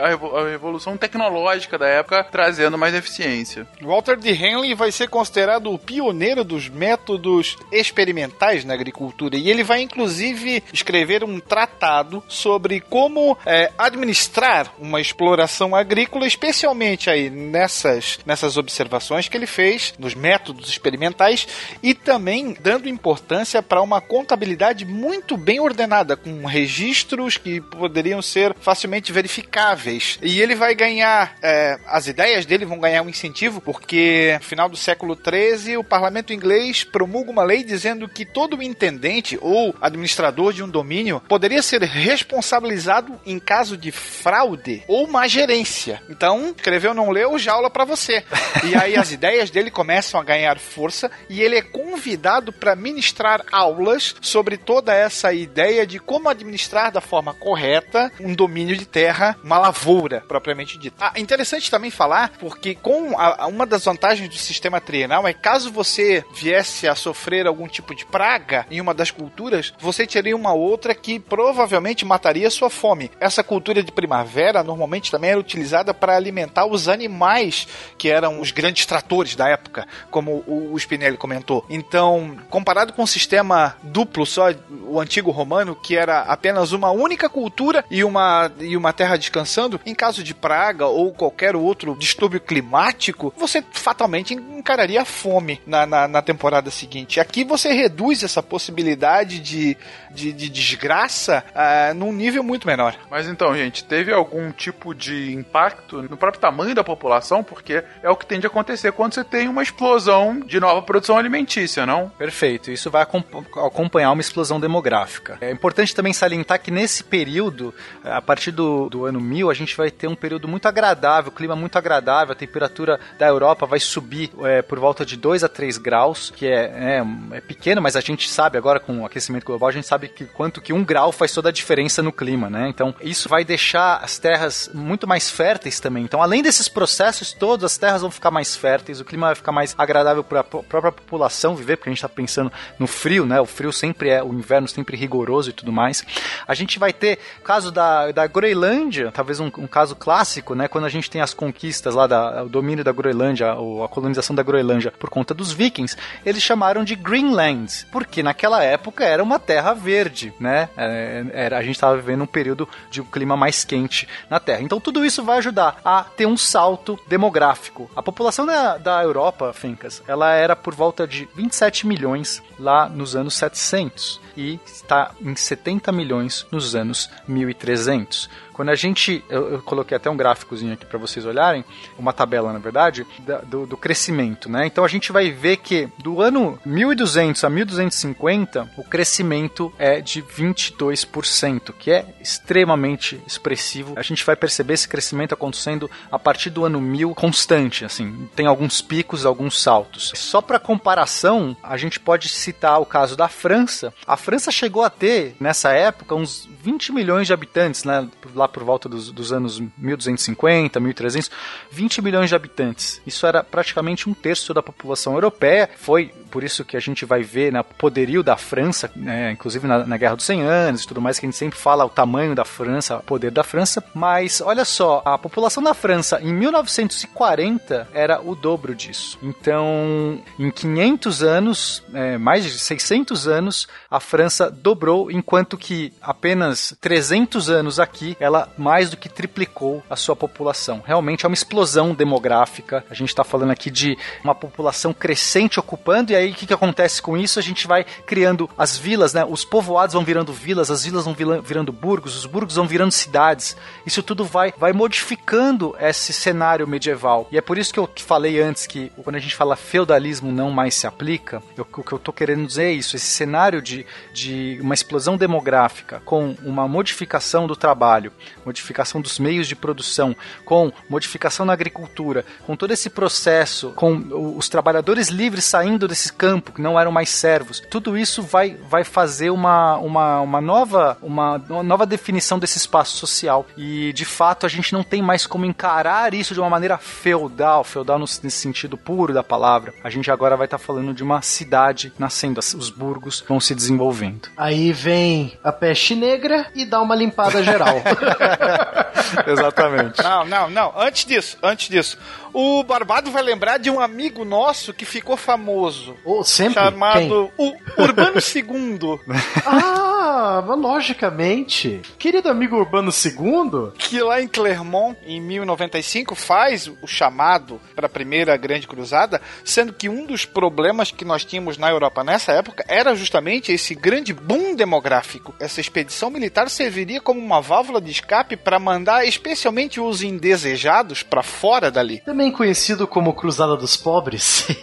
a 0.05 0.51
evolução 0.53 0.97
tecnológica 0.99 1.79
da 1.79 1.87
época 1.89 2.23
trazendo 2.25 2.77
mais 2.77 2.95
eficiência. 2.95 3.67
Walter 3.81 4.17
de 4.19 4.31
Henley 4.33 4.75
vai 4.75 4.93
ser 4.93 5.09
considerado 5.09 5.73
o 5.73 5.79
pioneiro 5.79 6.45
dos 6.45 6.69
métodos 6.69 7.57
experimentais 7.73 8.65
na 8.67 8.75
agricultura 8.75 9.37
e 9.37 9.49
ele 9.49 9.65
vai 9.65 9.81
inclusive 9.81 10.63
escrever 10.73 11.25
um 11.25 11.41
tratado 11.41 12.23
sobre 12.29 12.81
como 12.81 13.36
é, 13.45 13.71
administrar 13.77 14.73
uma 14.79 15.01
exploração 15.01 15.75
agrícola, 15.75 16.27
especialmente 16.27 17.11
aí 17.11 17.31
nessas, 17.31 18.19
nessas 18.25 18.57
observações 18.57 19.29
que 19.29 19.37
ele 19.37 19.47
fez 19.47 19.95
nos 19.99 20.15
métodos 20.15 20.69
experimentais 20.69 21.47
e 21.83 21.95
também 21.95 22.57
dando 22.61 22.89
importância 22.89 23.63
para 23.63 23.83
uma 23.83 24.01
contabilidade 24.01 24.85
muito 24.85 25.37
bem 25.37 25.61
ordenada, 25.61 26.17
com 26.17 26.45
registros 26.47 27.37
que 27.37 27.61
poderiam 27.61 28.23
ser 28.23 28.55
facilmente 28.61 29.13
verificáveis. 29.13 30.19
E 30.23 30.41
ele 30.41 30.55
vai 30.55 30.75
ganhar, 30.75 31.37
é, 31.43 31.79
as 31.87 32.07
ideias 32.07 32.47
dele 32.47 32.65
vão 32.65 32.79
ganhar 32.79 33.03
um 33.03 33.09
incentivo, 33.09 33.61
porque 33.61 34.37
no 34.39 34.45
final 34.45 34.69
do 34.69 34.77
século 34.77 35.17
XIII 35.17 35.77
o 35.77 35.85
parlamento 35.85 36.33
inglês 36.33 36.85
promulga 36.85 37.31
uma 37.31 37.45
lei 37.45 37.63
dizendo 37.63 38.09
que 38.09 38.25
todo 38.25 38.63
intendente 38.63 39.39
ou 39.41 39.75
administrador 39.81 40.53
de 40.53 40.63
um 40.63 40.69
domínio 40.69 41.21
poderia 41.29 41.63
ser 41.63 41.83
responsabilizado 41.83 43.19
em 43.27 43.39
caso 43.39 43.77
de 43.77 43.91
fraude 43.91 44.83
ou 44.87 45.07
má 45.07 45.27
gerência. 45.27 46.01
Então, 46.09 46.55
escreveu 46.57 46.95
não 46.95 47.11
leu, 47.11 47.39
jaula 47.39 47.69
para 47.69 47.85
você. 47.85 48.25
E 48.65 48.75
aí 48.75 48.97
as 48.97 49.11
ideias 49.13 49.51
dele 49.51 49.71
começam 49.71 50.21
a 50.21 50.25
ganhar 50.25 50.59
força 50.59 51.11
e 51.29 51.43
ele 51.43 51.57
é 51.57 51.63
convidado 51.63 52.53
para 52.53 52.77
ministrar 52.77 53.45
aulas 53.51 54.15
sobre 54.21 54.57
toda 54.57 54.95
essa 54.95 55.33
ideia 55.33 55.87
de 55.87 55.99
como 55.99 56.29
administrar 56.29 56.93
da 56.93 57.01
forma 57.01 57.35
correta 57.35 58.13
um 58.21 58.35
domínio 58.35 58.77
de 58.77 58.87
terra, 58.87 59.37
uma 59.43 59.59
lavoura 59.59 60.23
propriamente 60.27 60.79
dita. 60.79 60.97
Ah, 61.01 61.19
interessante 61.19 61.71
também 61.71 61.91
falar 61.91 62.33
porque 62.39 62.75
com 62.75 63.19
a, 63.19 63.47
uma 63.47 63.67
das 63.67 63.85
vantagens 63.85 64.29
do 64.29 64.37
sistema 64.37 64.81
trienal 64.81 65.27
é 65.27 65.33
caso 65.33 65.73
você 65.73 66.25
viesse 66.35 66.87
a 66.89 66.95
sofrer 66.95 67.47
algum 67.47 67.67
tipo 67.67 67.95
de 67.95 68.07
praga 68.07 68.67
em 68.71 68.81
uma 68.81 68.95
das 68.95 69.11
culturas, 69.11 69.73
você 69.79 70.07
teria 70.07 70.37
uma 70.37 70.53
outra 70.53 70.95
que 70.95 71.19
provavelmente 71.19 72.05
mataria 72.05 72.51
sua 72.51 72.71
fome. 72.71 73.11
Essa 73.21 73.43
cultura 73.43 73.83
de 73.83 73.93
primavera 73.93 74.63
normalmente 74.63 75.11
também 75.11 75.31
era 75.31 75.41
utilizada 75.41 75.95
para 75.95 76.17
alimentar 76.17 76.67
os 76.67 76.89
animais 76.89 77.67
que 77.97 78.09
eram 78.09 78.41
os 78.41 78.51
grandes 78.51 78.87
tratores 78.87 79.35
da 79.35 79.49
época, 79.49 79.87
como 80.11 80.45
o, 80.47 80.77
Spinelli 80.79 81.17
comentou. 81.17 81.65
Então, 81.69 82.37
comparado 82.51 82.93
com 82.93 83.03
o 83.03 83.07
sistema 83.07 83.77
duplo 83.83 84.27
só, 84.27 84.49
o 84.87 85.01
antigo 85.01 85.31
romano, 85.31 85.75
que 85.75 85.97
era 85.97 86.21
apenas 86.23 86.73
uma 86.73 86.91
única 86.91 87.29
cultura 87.29 87.85
e 87.91 88.05
uma, 88.05 88.51
e 88.61 88.77
uma 88.77 88.93
terra 88.93 89.17
descansando, 89.17 89.81
em 89.85 89.95
caso 89.95 90.23
de 90.23 90.35
praga 90.35 90.87
ou 90.87 91.13
qualquer 91.13 91.57
outro 91.57 91.97
distúrbio 91.99 92.41
climático, 92.41 93.33
você 93.37 93.65
fatalmente 93.73 94.35
encararia 94.35 95.03
a 95.03 95.05
fome 95.05 95.61
na, 95.67 95.87
na, 95.87 96.09
na 96.09 96.23
temporada 96.23 96.71
seguinte. 96.71 97.21
Aqui 97.21 97.45
você 97.45 97.73
reduz 97.73 98.23
essa 98.23 98.43
possibilidade 98.43 99.39
de, 99.41 99.77
de, 100.11 100.33
de 100.33 100.49
desgraça 100.49 101.45
uh, 101.51 101.95
num 101.95 102.13
nível 102.13 102.43
muito 102.43 102.67
menor. 102.67 102.97
Mas 103.11 103.29
então, 103.29 103.57
gente, 103.57 103.85
teve 103.85 104.13
algum 104.13 104.51
tipo 104.51 104.95
de 104.95 105.33
impacto 105.33 106.03
no 106.03 106.17
próprio 106.17 106.41
tamanho 106.41 106.75
da 106.75 106.85
população? 106.85 107.43
Porque 107.43 107.83
é 108.03 108.11
o 108.11 108.17
que 108.17 108.27
tende 108.27 108.47
a 108.47 108.51
acontecer 108.51 108.93
quando 108.93 109.15
você 109.15 109.25
tem 109.25 109.49
uma 109.49 109.63
explosão 109.63 110.41
de 110.41 110.59
nova 110.61 110.83
produção 110.83 111.17
alimentícia, 111.17 111.87
não? 111.87 112.09
Perfeito. 112.11 112.71
Isso 112.71 112.91
vai 112.91 113.03
acompanhar 113.03 114.13
uma 114.13 114.21
explosão 114.21 114.59
demográfica. 114.61 115.39
É 115.41 115.51
importante 115.51 115.95
também 115.95 116.13
salientar 116.13 116.61
que 116.61 116.71
nesse 116.71 117.05
período, 117.05 117.75
a 118.05 118.21
partir 118.21 118.51
do, 118.51 118.89
do 118.89 119.05
ano 119.05 119.21
1000, 119.21 119.51
a 119.51 119.55
gente 119.55 119.77
vai 119.77 119.91
ter 119.91 120.09
um 120.09 120.15
período 120.15 120.49
muito 120.49 120.67
agradável, 120.67 121.31
clima 121.31 121.55
muito 121.55 121.77
agradável, 121.77 122.33
a 122.33 122.37
temperatura 122.37 122.99
da 123.19 123.27
Europa 123.27 123.67
vai 123.67 123.79
subir 123.81 124.31
é, 124.43 124.63
por 124.63 124.79
volta 124.79 125.05
de 125.05 125.17
2 125.17 125.45
a 125.45 125.49
3 125.49 125.79
graus, 125.79 126.31
que 126.35 126.47
é, 126.47 127.01
é, 127.01 127.37
é, 127.37 127.41
pequeno, 127.41 127.81
mas 127.81 127.97
a 127.97 128.01
gente 128.01 128.29
sabe 128.29 128.59
agora 128.59 128.81
com 128.81 129.01
o 129.01 129.07
aquecimento 129.07 129.45
global, 129.45 129.69
a 129.69 129.73
gente 129.73 129.87
sabe 129.87 130.09
que 130.09 130.25
quanto 130.25 130.61
que 130.61 130.73
um 130.73 130.85
grau 130.85 131.13
faz 131.13 131.33
toda 131.33 131.49
a 131.49 131.53
diferença 131.53 132.03
no 132.03 132.13
clima, 132.13 132.51
né? 132.51 132.69
Então 132.69 132.95
isso 133.01 133.29
vai 133.29 133.45
deixar 133.45 133.99
as 133.99 134.19
terras 134.19 134.71
muito 134.73 135.07
mais 135.07 135.31
férteis 135.31 135.81
também. 135.81 136.05
Então 136.05 136.23
além 136.23 136.43
desses 136.43 136.69
processos 136.69 137.33
todos, 137.33 137.65
as 137.65 137.77
terras 137.77 138.03
vão 138.03 138.11
ficar 138.11 138.31
mais 138.31 138.57
férteis, 138.57 139.01
o 139.01 139.05
clima 139.05 139.27
vai 139.27 139.35
ficar 139.35 139.53
mais 139.53 139.75
agradável 139.77 140.25
para 140.25 140.41
a 140.41 140.45
própria 140.45 140.93
população 140.93 141.55
viver, 141.55 141.77
porque 141.77 141.89
a 141.89 141.93
gente 141.93 141.99
está 141.99 142.09
pensando 142.09 142.53
no 142.79 142.87
frio, 142.87 143.27
né? 143.27 143.41
O 143.41 143.47
frio 143.47 143.73
sempre 143.73 144.11
é, 144.11 144.23
o 144.23 144.33
inverno 144.33 144.69
sempre 144.69 144.97
rigoroso 144.97 145.51
e 145.51 145.53
tudo 145.53 145.73
mais. 145.73 146.05
A 146.47 146.55
gente 146.55 146.79
vai 146.79 146.93
ter 146.93 147.19
caso 147.45 147.71
da, 147.71 148.13
da 148.13 148.27
Groenlândia, 148.27 149.11
talvez 149.13 149.41
um, 149.41 149.47
um 149.59 149.67
caso 149.67 149.95
clássico, 149.95 150.55
né? 150.55 150.69
Quando 150.69 150.85
a 150.85 150.89
gente 150.89 151.11
tem 151.11 151.21
as 151.21 151.35
conquistas 151.35 151.95
lá, 151.95 152.07
da, 152.07 152.45
o 152.45 152.49
domínio 152.49 152.85
da 152.85 152.93
Groenlândia, 152.93 153.53
a 153.53 153.89
colonização 153.89 154.35
da 154.35 154.43
Groenlândia 154.43 154.93
por 154.99 155.11
conta 155.11 155.35
dos 155.35 155.53
vikings, 155.53 155.97
eles 156.25 156.43
chamaram 156.43 156.85
de 156.85 156.95
Greenland, 156.95 157.87
porque 157.91 158.23
naquela 158.23 158.63
época 158.63 159.05
era 159.05 159.23
uma 159.23 159.39
terra 159.39 159.73
verde, 159.75 160.33
né? 160.39 160.69
É, 160.77 161.25
era, 161.33 161.59
a 161.59 161.63
gente 161.63 161.75
estava 161.75 161.97
vivendo 161.97 162.23
um 162.23 162.27
período 162.27 162.69
de 162.91 163.01
um 163.01 163.05
clima 163.05 163.37
mais 163.37 163.65
quente 163.65 164.09
na 164.29 164.41
Terra. 164.41 164.63
Então 164.63 164.81
tudo 164.81 165.05
isso 165.05 165.23
vai 165.23 165.39
ajudar 165.39 165.81
a 165.85 166.05
ter 166.05 166.27
um 166.27 166.37
salto 166.37 166.99
demográfico. 167.07 167.91
A 167.95 168.03
população 168.03 168.47
da, 168.47 168.77
da 168.77 169.03
Europa, 169.03 169.53
Fencas, 169.53 170.03
ela 170.07 170.33
era 170.33 170.55
por 170.55 170.75
volta 170.75 171.07
de 171.07 171.29
27 171.35 171.87
milhões 171.87 172.43
lá 172.59 172.89
nos 172.89 173.17
anos 173.17 173.35
700 173.35 174.26
e 174.37 174.61
está 174.67 175.13
em 175.21 175.35
70 175.35 175.91
milhões 175.93 176.47
nos 176.51 176.75
anos 176.75 177.11
1300. 177.27 178.29
Quando 178.57 178.71
a 178.71 178.75
gente. 178.75 179.23
Eu, 179.29 179.51
eu 179.53 179.63
coloquei 179.63 179.95
até 179.95 180.09
um 180.09 180.17
gráficozinho 180.17 180.73
aqui 180.73 180.87
para 180.87 180.99
vocês 180.99 181.27
olharem, 181.27 181.63
uma 181.99 182.11
tabela, 182.11 182.55
na 182.55 182.59
verdade, 182.59 183.07
da, 183.19 183.41
do, 183.43 183.67
do, 183.67 183.77
crescimento, 183.77 184.49
né? 184.49 184.67
Então 184.67 184.83
a 184.83 184.89
gente 184.89 185.13
vai 185.13 185.31
ver 185.31 185.59
que 185.59 185.91
do 185.99 186.23
ano 186.23 186.59
1200 186.65 187.45
a 187.45 187.51
1250, 187.51 188.71
o 188.79 188.83
crescimento 188.83 189.71
é 189.79 190.01
de 190.01 190.23
22%, 190.23 191.75
que 191.79 191.91
é 191.91 192.07
extremamente 192.19 193.21
expressivo. 193.27 193.93
A 193.95 194.01
gente 194.01 194.25
vai 194.25 194.35
perceber 194.35 194.73
esse 194.73 194.89
crescimento 194.89 195.35
acontecendo 195.35 195.91
a 196.11 196.19
partir 196.19 196.49
do 196.49 196.65
ano 196.65 196.81
1000 196.81 197.15
constante, 197.15 197.85
assim. 197.85 198.27
Tem 198.35 198.47
alguns 198.47 198.81
picos, 198.81 199.27
alguns 199.27 199.61
saltos. 199.63 200.13
Só 200.15 200.41
para 200.41 200.59
comparação, 200.59 201.55
a 201.63 201.77
gente 201.77 202.01
pode 202.01 202.31
citar 202.31 202.81
o 202.81 202.87
caso 202.87 203.17
da 203.17 203.29
França. 203.29 203.93
A 204.07 204.17
França 204.27 204.51
chegou 204.51 204.83
a 204.83 204.91
ter, 204.91 205.37
nessa 205.39 205.71
época, 205.71 206.13
uns 206.13 206.49
20 206.61 206.91
milhões 206.91 207.29
de 207.29 207.33
habitantes, 207.33 207.85
né? 207.85 208.09
Lá 208.35 208.49
por 208.49 208.65
volta 208.65 208.89
dos, 208.89 209.13
dos 209.13 209.33
anos 209.33 209.63
1250, 209.79 210.81
1300, 210.81 211.31
20 211.71 212.03
milhões 212.03 212.29
de 212.29 212.35
habitantes. 212.35 213.01
Isso 213.07 213.25
era 213.25 213.45
praticamente 213.45 214.11
um 214.11 214.15
terço 214.15 214.53
da 214.53 214.61
população 214.61 215.15
europeia. 215.15 215.71
Foi 215.77 216.13
por 216.31 216.45
isso 216.45 216.65
que 216.65 216.77
a 216.77 216.81
gente 216.81 217.05
vai 217.05 217.23
ver 217.23 217.53
né, 217.53 217.61
o 217.61 217.65
poderio 217.65 218.23
da 218.23 218.37
França, 218.37 218.91
né, 218.95 219.33
inclusive 219.33 219.67
na, 219.67 219.87
na, 219.87 219.97
Guerra 219.97 220.17
dos 220.17 220.25
100 220.25 220.43
Anos 220.43 220.83
e 220.83 220.87
tudo 220.87 221.01
mais, 221.01 221.19
que 221.19 221.27
a 221.27 221.29
gente 221.29 221.37
sempre 221.37 221.59
fala 221.59 221.85
o 221.85 221.89
tamanho 221.89 222.35
da 222.35 222.45
França, 222.45 222.97
o 222.97 223.03
poder 223.03 223.31
da 223.31 223.43
França. 223.43 223.83
Mas 223.95 224.41
olha 224.41 224.65
só, 224.65 225.03
a 225.05 225.17
população 225.17 225.63
da 225.63 225.75
França 225.75 226.21
em 226.23 226.33
1940 226.33 227.89
era 227.93 228.21
o 228.21 228.35
dobro 228.35 228.75
disso. 228.75 229.19
Então, 229.23 230.21
em 230.39 230.51
500 230.51 231.23
anos, 231.23 231.85
é, 231.95 232.19
mais 232.19 232.45
de 232.45 232.59
600 232.59 233.29
anos, 233.29 233.69
a 233.91 234.01
França 234.01 234.51
dobrou, 234.51 235.11
enquanto 235.11 235.57
que 235.57 235.93
apenas 236.01 236.77
300 236.81 237.51
anos 237.51 237.81
aqui, 237.81 238.17
ela 238.21 238.49
mais 238.59 238.91
do 238.91 238.97
que 238.97 239.09
triplicou 239.09 239.83
a 239.89 239.97
sua 239.97 240.17
população. 240.17 240.83
Realmente 240.85 241.25
é 241.25 241.29
uma 241.29 241.35
explosão 241.35 241.95
demográfica. 241.95 242.85
A 242.91 242.95
gente 242.95 243.09
está 243.09 243.25
falando 243.25 243.51
aqui 243.51 243.71
de 243.71 243.97
uma 244.23 244.35
população 244.35 244.93
crescente 244.93 245.61
ocupando, 245.61 246.13
e 246.13 246.16
aí 246.17 246.31
o 246.31 246.35
que, 246.35 246.47
que 246.47 246.55
acontece 246.55 247.01
com 247.01 247.17
isso? 247.17 247.39
A 247.39 247.43
gente 247.43 247.67
vai 247.67 247.85
criando 247.85 248.49
as 248.57 248.77
vilas, 248.77 249.13
né? 249.13 249.25
Os 249.25 249.45
povoados 249.45 249.95
vão 249.95 250.05
virando 250.05 250.33
vilas, 250.33 250.71
as 250.71 250.85
vilas 250.85 251.05
vão 251.05 251.15
virando 251.43 251.73
burgos, 251.73 252.17
os 252.17 252.27
burgos 252.27 252.57
vão 252.57 252.67
virando 252.67 252.93
cidades. 252.93 253.57
Isso 253.85 254.03
tudo 254.03 254.25
vai, 254.25 254.53
vai 254.57 254.73
modificando 254.73 255.75
esse 255.79 256.13
cenário 256.13 256.67
medieval. 256.67 257.29
E 257.31 257.39
é 257.39 257.41
por 257.41 257.59
isso 257.59 257.73
que 257.73 257.79
eu 257.79 257.89
falei 257.97 258.41
antes 258.41 258.67
que 258.67 258.91
quando 259.03 259.17
a 259.17 259.21
gente 259.21 259.35
fala 259.35 259.57
feudalismo 259.57 260.33
não 260.33 260.51
mais 260.51 260.75
se 260.75 260.87
aplica, 260.87 261.43
eu, 261.57 261.67
o 261.71 261.83
que 261.83 261.93
eu 261.93 261.97
estou 261.99 262.13
querendo 262.13 262.47
dizer 262.47 262.65
é 262.65 262.73
isso: 262.73 262.97
esse 262.97 263.07
cenário 263.07 263.63
de, 263.63 263.87
de 264.13 264.59
uma 264.61 264.75
explosão 264.75 265.17
demográfica 265.17 266.01
com 266.05 266.35
uma 266.43 266.67
modificação 266.69 267.47
do 267.47 267.57
trabalho, 267.57 268.13
modificação 268.45 269.01
dos 269.01 269.19
meios 269.19 269.47
de 269.47 269.57
produção, 269.57 270.15
com 270.45 270.73
modificação 270.89 271.47
na 271.47 271.53
agricultura, 271.53 272.25
com 272.47 272.57
todo 272.57 272.73
esse 272.73 272.91
processo, 272.91 273.73
com 273.73 273.97
os 274.37 274.49
trabalhadores 274.49 275.09
livres 275.09 275.45
saindo 275.45 275.89
desse 275.89 276.06
campo, 276.13 276.53
que 276.53 276.61
não 276.61 276.79
eram 276.79 276.93
mais 276.93 277.11
servos, 277.11 277.61
tudo 277.71 277.97
isso 277.97 278.23
vai, 278.23 278.57
vai 278.69 278.85
fazer 278.85 279.31
uma, 279.31 279.77
uma, 279.79 280.21
uma, 280.21 280.41
nova, 280.41 280.97
uma, 281.03 281.37
uma 281.49 281.63
nova 281.63 281.87
definição 281.87 282.39
desse 282.39 282.59
espaço 282.59 282.97
social. 282.97 283.47
E 283.57 283.93
de 283.93 284.05
fato 284.05 284.47
a 284.47 284.49
gente 284.49 284.73
não 284.73 284.83
tem 284.83 285.03
mais 285.03 285.27
como 285.27 285.45
encarar 285.45 286.15
isso 286.15 286.35
de 286.35 286.41
uma 286.41 286.51
maneira 286.51 286.79
feudal, 286.79 287.65
feudal 287.65 287.99
nesse 287.99 288.31
sentido 288.31 288.77
puro 288.77 289.13
da 289.13 289.23
palavra. 289.23 289.75
A 289.83 289.91
gente 289.91 290.11
agora 290.11 290.37
vai 290.37 290.47
estar 290.47 290.59
tá 290.59 290.65
falando 290.65 290.93
de 290.95 291.03
uma 291.03 291.23
cidade 291.23 291.93
nascendo, 291.99 292.41
os 292.41 292.71
burgos 292.71 293.25
vão 293.27 293.41
se 293.41 293.55
desenvolvendo. 293.55 294.29
Aí 294.37 294.73
vem 294.73 295.39
a 295.43 295.53
peste 295.53 295.95
negra 295.95 296.47
e 296.55 296.65
dá 296.65 296.81
uma 296.81 296.95
limpada 296.95 297.43
geral. 297.43 297.77
Exatamente. 299.27 300.03
Não, 300.03 300.25
não, 300.25 300.51
não. 300.51 300.73
Antes 300.77 301.05
disso, 301.05 301.39
antes 301.43 301.69
disso. 301.69 301.99
O 302.39 302.63
Barbado 302.63 303.11
vai 303.11 303.23
lembrar 303.23 303.57
de 303.57 303.71
um 303.71 303.81
amigo 303.81 304.23
nosso 304.23 304.75
que 304.75 304.85
ficou 304.85 305.17
famoso. 305.17 305.97
Oh, 306.05 306.23
sempre? 306.23 306.53
Chamado 306.53 307.33
Quem? 307.35 307.57
o 307.79 307.83
Urbano 307.83 308.19
II. 308.21 309.01
ah, 309.47 310.45
logicamente. 310.55 311.81
Querido 311.99 312.29
amigo 312.29 312.55
Urbano 312.57 312.91
II. 312.91 313.73
Que 313.79 314.03
lá 314.03 314.21
em 314.21 314.29
Clermont, 314.29 314.99
em 315.07 315.19
1095, 315.19 316.15
faz 316.15 316.71
o 316.83 316.87
chamado 316.87 317.59
para 317.75 317.87
a 317.87 317.89
primeira 317.89 318.37
grande 318.37 318.69
cruzada, 318.69 319.19
sendo 319.43 319.73
que 319.73 319.89
um 319.89 320.05
dos 320.05 320.27
problemas 320.27 320.91
que 320.91 321.07
nós 321.07 321.25
tínhamos 321.25 321.57
na 321.57 321.71
Europa 321.71 322.05
nessa 322.05 322.33
época 322.33 322.67
era 322.69 322.95
justamente 322.95 323.51
esse 323.51 323.75
grande 323.75 324.13
boom 324.13 324.55
demográfico. 324.55 325.35
Essa 325.41 325.63
expedição 325.63 326.11
militar 326.11 326.51
serviria 326.51 327.01
como 327.01 327.19
uma 327.19 327.41
válvula 327.41 327.81
de 327.81 327.91
escape 327.91 328.37
para 328.37 328.59
mandar 328.59 329.07
especialmente 329.07 329.81
os 329.81 330.03
indesejados 330.03 331.03
para 331.03 331.23
fora 331.23 331.71
dali. 331.71 332.03
Também 332.05 332.26
conhecido 332.31 332.87
como 332.87 333.15
Cruzada 333.15 333.57
dos 333.57 333.77
Pobres. 333.77 334.47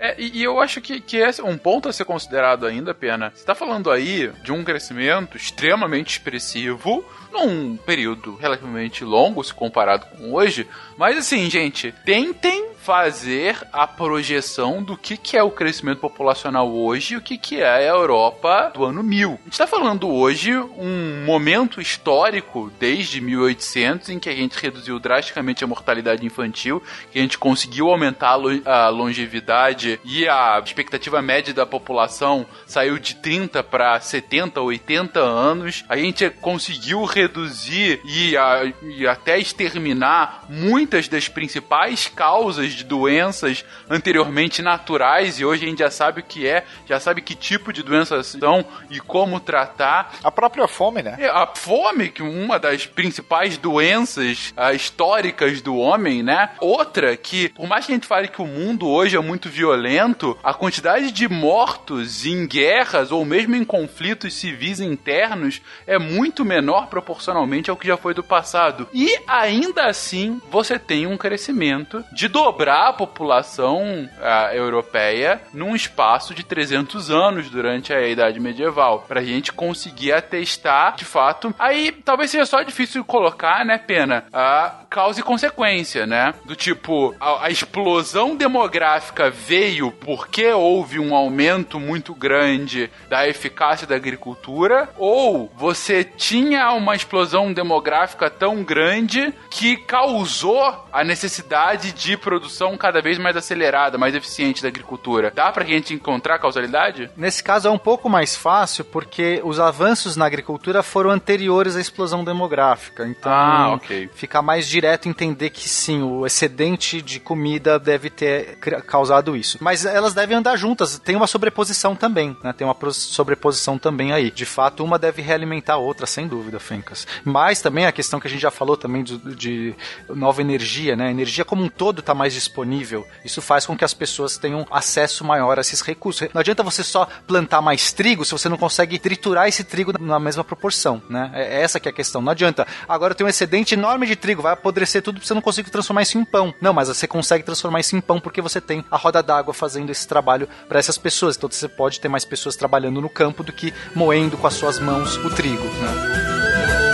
É, 0.00 0.14
e, 0.16 0.38
e 0.38 0.44
eu 0.44 0.60
acho 0.60 0.80
que, 0.80 1.00
que 1.00 1.16
esse 1.16 1.40
é 1.40 1.44
um 1.44 1.58
ponto 1.58 1.88
a 1.88 1.92
ser 1.92 2.04
considerado 2.04 2.64
ainda, 2.64 2.94
Pena. 2.94 3.32
Você 3.34 3.44
tá 3.44 3.54
falando 3.54 3.90
aí 3.90 4.30
de 4.44 4.52
um 4.52 4.62
crescimento 4.62 5.36
extremamente 5.36 6.10
expressivo 6.10 7.04
num 7.32 7.76
período 7.76 8.36
relativamente 8.36 9.04
longo 9.04 9.42
se 9.42 9.52
comparado 9.52 10.06
com 10.06 10.32
hoje. 10.32 10.68
Mas 10.96 11.18
assim, 11.18 11.50
gente, 11.50 11.92
tentem 12.04 12.68
fazer 12.88 13.68
a 13.70 13.86
projeção 13.86 14.82
do 14.82 14.96
que, 14.96 15.18
que 15.18 15.36
é 15.36 15.42
o 15.42 15.50
crescimento 15.50 15.98
populacional 15.98 16.74
hoje 16.74 17.12
e 17.12 17.16
o 17.18 17.20
que, 17.20 17.36
que 17.36 17.60
é 17.60 17.68
a 17.68 17.82
Europa 17.82 18.72
do 18.72 18.82
ano 18.82 19.02
1000. 19.02 19.28
A 19.28 19.32
gente 19.32 19.52
está 19.52 19.66
falando 19.66 20.08
hoje 20.08 20.56
um 20.56 21.22
momento 21.26 21.82
histórico 21.82 22.72
desde 22.80 23.20
1800 23.20 24.08
em 24.08 24.18
que 24.18 24.30
a 24.30 24.34
gente 24.34 24.58
reduziu 24.58 24.98
drasticamente 24.98 25.62
a 25.62 25.66
mortalidade 25.66 26.24
infantil, 26.24 26.82
que 27.12 27.18
a 27.18 27.20
gente 27.20 27.36
conseguiu 27.36 27.90
aumentar 27.90 28.30
a, 28.30 28.36
lo 28.36 28.62
a 28.64 28.88
longevidade 28.88 30.00
e 30.02 30.26
a 30.26 30.58
expectativa 30.64 31.20
média 31.20 31.52
da 31.52 31.66
população 31.66 32.46
saiu 32.66 32.98
de 32.98 33.16
30 33.16 33.62
para 33.64 34.00
70, 34.00 34.62
80 34.62 35.20
anos. 35.20 35.84
A 35.90 35.96
gente 35.98 36.30
conseguiu 36.30 37.04
reduzir 37.04 38.00
e, 38.02 38.34
a, 38.34 38.72
e 38.82 39.06
até 39.06 39.38
exterminar 39.38 40.46
muitas 40.48 41.06
das 41.06 41.28
principais 41.28 42.06
causas 42.06 42.77
de 42.78 42.84
doenças 42.84 43.64
anteriormente 43.90 44.62
naturais 44.62 45.40
e 45.40 45.44
hoje 45.44 45.64
a 45.64 45.68
gente 45.68 45.80
já 45.80 45.90
sabe 45.90 46.20
o 46.20 46.24
que 46.24 46.46
é, 46.46 46.64
já 46.86 47.00
sabe 47.00 47.20
que 47.20 47.34
tipo 47.34 47.72
de 47.72 47.82
doenças 47.82 48.26
são 48.26 48.64
e 48.88 49.00
como 49.00 49.40
tratar. 49.40 50.14
A 50.22 50.30
própria 50.30 50.68
fome, 50.68 51.02
né? 51.02 51.18
A 51.32 51.46
fome, 51.46 52.08
que 52.08 52.22
uma 52.22 52.58
das 52.58 52.86
principais 52.86 53.58
doenças 53.58 54.54
uh, 54.56 54.74
históricas 54.74 55.60
do 55.60 55.76
homem, 55.76 56.22
né? 56.22 56.50
Outra 56.60 57.16
que, 57.16 57.48
por 57.50 57.66
mais 57.66 57.84
que 57.84 57.92
a 57.92 57.94
gente 57.94 58.06
fale 58.06 58.28
que 58.28 58.40
o 58.40 58.46
mundo 58.46 58.88
hoje 58.88 59.16
é 59.16 59.20
muito 59.20 59.48
violento, 59.48 60.38
a 60.42 60.54
quantidade 60.54 61.10
de 61.10 61.28
mortos 61.28 62.24
em 62.24 62.46
guerras 62.46 63.10
ou 63.10 63.24
mesmo 63.24 63.56
em 63.56 63.64
conflitos 63.64 64.34
civis 64.34 64.80
internos 64.80 65.60
é 65.86 65.98
muito 65.98 66.44
menor 66.44 66.86
proporcionalmente 66.86 67.70
ao 67.70 67.76
que 67.76 67.88
já 67.88 67.96
foi 67.96 68.14
do 68.14 68.22
passado. 68.22 68.88
E 68.92 69.18
ainda 69.26 69.86
assim, 69.86 70.40
você 70.50 70.78
tem 70.78 71.06
um 71.06 71.16
crescimento 71.16 72.04
de 72.12 72.28
dobrar 72.28 72.67
a 72.68 72.92
população 72.92 74.08
uh, 74.18 74.54
europeia 74.54 75.40
num 75.52 75.74
espaço 75.74 76.34
de 76.34 76.44
300 76.44 77.10
anos 77.10 77.50
durante 77.50 77.92
a 77.92 78.06
Idade 78.06 78.40
Medieval, 78.40 79.04
pra 79.06 79.22
gente 79.22 79.52
conseguir 79.52 80.12
atestar, 80.12 80.96
de 80.96 81.04
fato. 81.04 81.54
Aí 81.58 81.92
talvez 81.92 82.30
seja 82.30 82.46
só 82.46 82.62
difícil 82.62 83.04
colocar, 83.04 83.64
né, 83.64 83.78
pena, 83.78 84.24
a 84.32 84.84
causa 84.90 85.20
e 85.20 85.22
consequência, 85.22 86.06
né? 86.06 86.34
Do 86.44 86.56
tipo, 86.56 87.14
a, 87.20 87.46
a 87.46 87.50
explosão 87.50 88.36
demográfica 88.36 89.30
veio 89.30 89.90
porque 89.92 90.46
houve 90.46 90.98
um 90.98 91.14
aumento 91.14 91.78
muito 91.78 92.14
grande 92.14 92.90
da 93.08 93.28
eficácia 93.28 93.86
da 93.86 93.96
agricultura, 93.96 94.88
ou 94.96 95.50
você 95.56 96.02
tinha 96.04 96.72
uma 96.72 96.94
explosão 96.94 97.52
demográfica 97.52 98.30
tão 98.30 98.62
grande 98.62 99.32
que 99.50 99.76
causou 99.76 100.86
a 100.92 101.04
necessidade 101.04 101.92
de 101.92 102.16
produção 102.16 102.47
cada 102.76 103.00
vez 103.00 103.18
mais 103.18 103.36
acelerada, 103.36 103.98
mais 103.98 104.14
eficiente 104.14 104.62
da 104.62 104.68
agricultura. 104.68 105.32
Dá 105.34 105.50
pra 105.52 105.64
gente 105.64 105.94
encontrar 105.94 106.38
causalidade? 106.38 107.10
Nesse 107.16 107.42
caso 107.42 107.68
é 107.68 107.70
um 107.70 107.78
pouco 107.78 108.08
mais 108.08 108.36
fácil 108.36 108.84
porque 108.84 109.40
os 109.44 109.60
avanços 109.60 110.16
na 110.16 110.26
agricultura 110.26 110.82
foram 110.82 111.10
anteriores 111.10 111.76
à 111.76 111.80
explosão 111.80 112.24
demográfica. 112.24 113.06
Então 113.06 113.32
ah, 113.32 113.74
okay. 113.74 114.08
fica 114.14 114.42
mais 114.42 114.68
direto 114.68 115.08
entender 115.08 115.50
que 115.50 115.68
sim, 115.68 116.02
o 116.02 116.26
excedente 116.26 117.00
de 117.02 117.20
comida 117.20 117.78
deve 117.78 118.10
ter 118.10 118.56
causado 118.86 119.36
isso. 119.36 119.58
Mas 119.60 119.84
elas 119.84 120.14
devem 120.14 120.36
andar 120.36 120.56
juntas, 120.56 120.98
tem 120.98 121.16
uma 121.16 121.26
sobreposição 121.26 121.94
também, 121.94 122.36
né? 122.42 122.52
Tem 122.52 122.66
uma 122.66 122.76
sobreposição 122.90 123.78
também 123.78 124.12
aí. 124.12 124.30
De 124.30 124.44
fato, 124.44 124.84
uma 124.84 124.98
deve 124.98 125.22
realimentar 125.22 125.76
a 125.76 125.78
outra, 125.78 126.06
sem 126.06 126.26
dúvida, 126.26 126.58
Fencas. 126.58 127.06
Mas 127.24 127.60
também 127.60 127.86
a 127.86 127.92
questão 127.92 128.20
que 128.20 128.26
a 128.26 128.30
gente 128.30 128.40
já 128.40 128.50
falou 128.50 128.76
também 128.76 129.02
de, 129.02 129.18
de 129.34 129.74
nova 130.08 130.40
energia, 130.40 130.96
né? 130.96 131.08
A 131.08 131.10
energia 131.10 131.44
como 131.44 131.62
um 131.62 131.68
todo 131.68 132.00
está 132.00 132.14
mais 132.14 132.34
disponível. 132.38 133.06
Isso 133.24 133.42
faz 133.42 133.66
com 133.66 133.76
que 133.76 133.84
as 133.84 133.94
pessoas 133.94 134.38
tenham 134.38 134.66
acesso 134.70 135.24
maior 135.24 135.58
a 135.58 135.60
esses 135.60 135.80
recursos. 135.80 136.28
Não 136.32 136.40
adianta 136.40 136.62
você 136.62 136.82
só 136.82 137.06
plantar 137.26 137.60
mais 137.60 137.92
trigo 137.92 138.24
se 138.24 138.32
você 138.32 138.48
não 138.48 138.56
consegue 138.56 138.98
triturar 138.98 139.48
esse 139.48 139.64
trigo 139.64 139.92
na 139.98 140.18
mesma 140.18 140.44
proporção, 140.44 141.02
né? 141.08 141.30
É 141.34 141.62
essa 141.62 141.80
que 141.80 141.88
é 141.88 141.90
a 141.90 141.94
questão. 141.94 142.20
Não 142.20 142.32
adianta. 142.32 142.66
Agora 142.88 143.12
eu 143.12 143.16
tenho 143.16 143.26
um 143.26 143.30
excedente 143.30 143.74
enorme 143.74 144.06
de 144.06 144.16
trigo, 144.16 144.42
vai 144.42 144.52
apodrecer 144.52 145.02
tudo, 145.02 145.24
você 145.24 145.34
não 145.34 145.40
consegue 145.40 145.70
transformar 145.70 146.02
isso 146.02 146.18
em 146.18 146.24
pão. 146.24 146.54
Não, 146.60 146.72
mas 146.72 146.88
você 146.88 147.06
consegue 147.06 147.44
transformar 147.44 147.80
isso 147.80 147.96
em 147.96 148.00
pão 148.00 148.20
porque 148.20 148.40
você 148.40 148.60
tem 148.60 148.84
a 148.90 148.96
roda 148.96 149.22
d'água 149.22 149.52
fazendo 149.52 149.90
esse 149.90 150.06
trabalho 150.06 150.48
para 150.68 150.78
essas 150.78 150.98
pessoas. 150.98 151.36
Então 151.36 151.48
você 151.50 151.68
pode 151.68 152.00
ter 152.00 152.08
mais 152.08 152.24
pessoas 152.24 152.56
trabalhando 152.56 153.00
no 153.00 153.08
campo 153.08 153.42
do 153.42 153.52
que 153.52 153.72
moendo 153.94 154.36
com 154.36 154.46
as 154.46 154.54
suas 154.54 154.78
mãos 154.78 155.16
o 155.16 155.30
trigo, 155.30 155.64
né? 155.64 156.87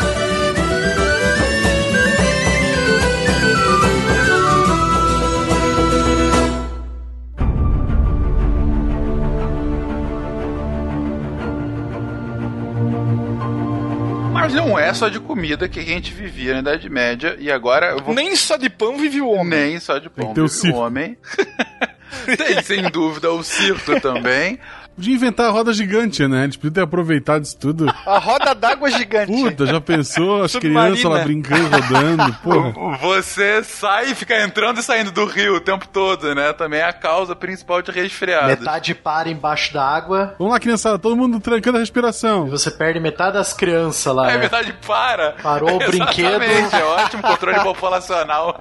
Mas 14.44 14.52
não 14.52 14.78
é 14.78 14.92
só 14.92 15.08
de 15.08 15.18
comida 15.18 15.66
que 15.68 15.80
a 15.80 15.82
gente 15.82 16.12
vivia 16.12 16.52
na 16.52 16.58
Idade 16.60 16.90
Média 16.90 17.34
e 17.38 17.50
agora 17.50 17.92
eu 17.92 18.04
vou... 18.04 18.14
Nem 18.14 18.36
só 18.36 18.58
de 18.58 18.68
pão 18.68 18.98
vive 18.98 19.22
o 19.22 19.30
homem. 19.30 19.70
Nem 19.70 19.80
só 19.80 19.98
de 19.98 20.10
pão 20.10 20.34
vive 20.34 20.70
o 20.70 20.74
homem. 20.76 21.16
Tem, 22.36 22.62
sem 22.62 22.82
dúvida, 22.90 23.32
o 23.32 23.42
circo 23.42 23.98
também. 24.00 24.58
Podia 24.96 25.14
inventar 25.14 25.46
a 25.46 25.50
roda 25.50 25.72
gigante, 25.72 26.26
né? 26.26 26.44
Eles 26.44 26.56
podiam 26.56 26.72
ter 26.72 26.80
aproveitado 26.82 27.42
isso 27.42 27.56
tudo. 27.58 27.86
A 28.06 28.18
roda 28.18 28.54
d'água 28.54 28.90
gigante. 28.90 29.32
Puta, 29.32 29.66
já 29.66 29.80
pensou? 29.80 30.42
As 30.42 30.54
crianças 30.54 31.04
lá 31.04 31.24
brincando, 31.24 31.68
rodando. 31.68 32.32
Porra. 32.42 32.98
Você 32.98 33.64
sai 33.64 34.10
e 34.10 34.14
fica 34.14 34.42
entrando 34.42 34.78
e 34.78 34.82
saindo 34.82 35.10
do 35.10 35.24
rio 35.24 35.56
o 35.56 35.60
tempo 35.60 35.88
todo, 35.88 36.34
né? 36.34 36.52
Também 36.52 36.80
é 36.80 36.84
a 36.84 36.92
causa 36.92 37.34
principal 37.34 37.82
de 37.82 37.90
resfriado. 37.90 38.46
Metade 38.46 38.94
para 38.94 39.28
embaixo 39.28 39.72
da 39.72 39.84
água. 39.84 40.34
Vamos 40.38 40.52
lá, 40.52 40.60
criançada, 40.60 40.98
todo 40.98 41.16
mundo 41.16 41.40
trancando 41.40 41.78
a 41.78 41.80
respiração. 41.80 42.46
E 42.46 42.50
você 42.50 42.70
perde 42.70 43.00
metade 43.00 43.34
das 43.34 43.52
crianças 43.52 44.14
lá. 44.14 44.30
É, 44.30 44.34
né? 44.34 44.38
metade 44.42 44.72
para. 44.86 45.32
Parou 45.42 45.74
o 45.74 45.78
brinquedo. 45.90 46.42
É 46.42 46.84
ótimo 46.84 47.22
controle 47.22 47.60
populacional. 47.60 48.60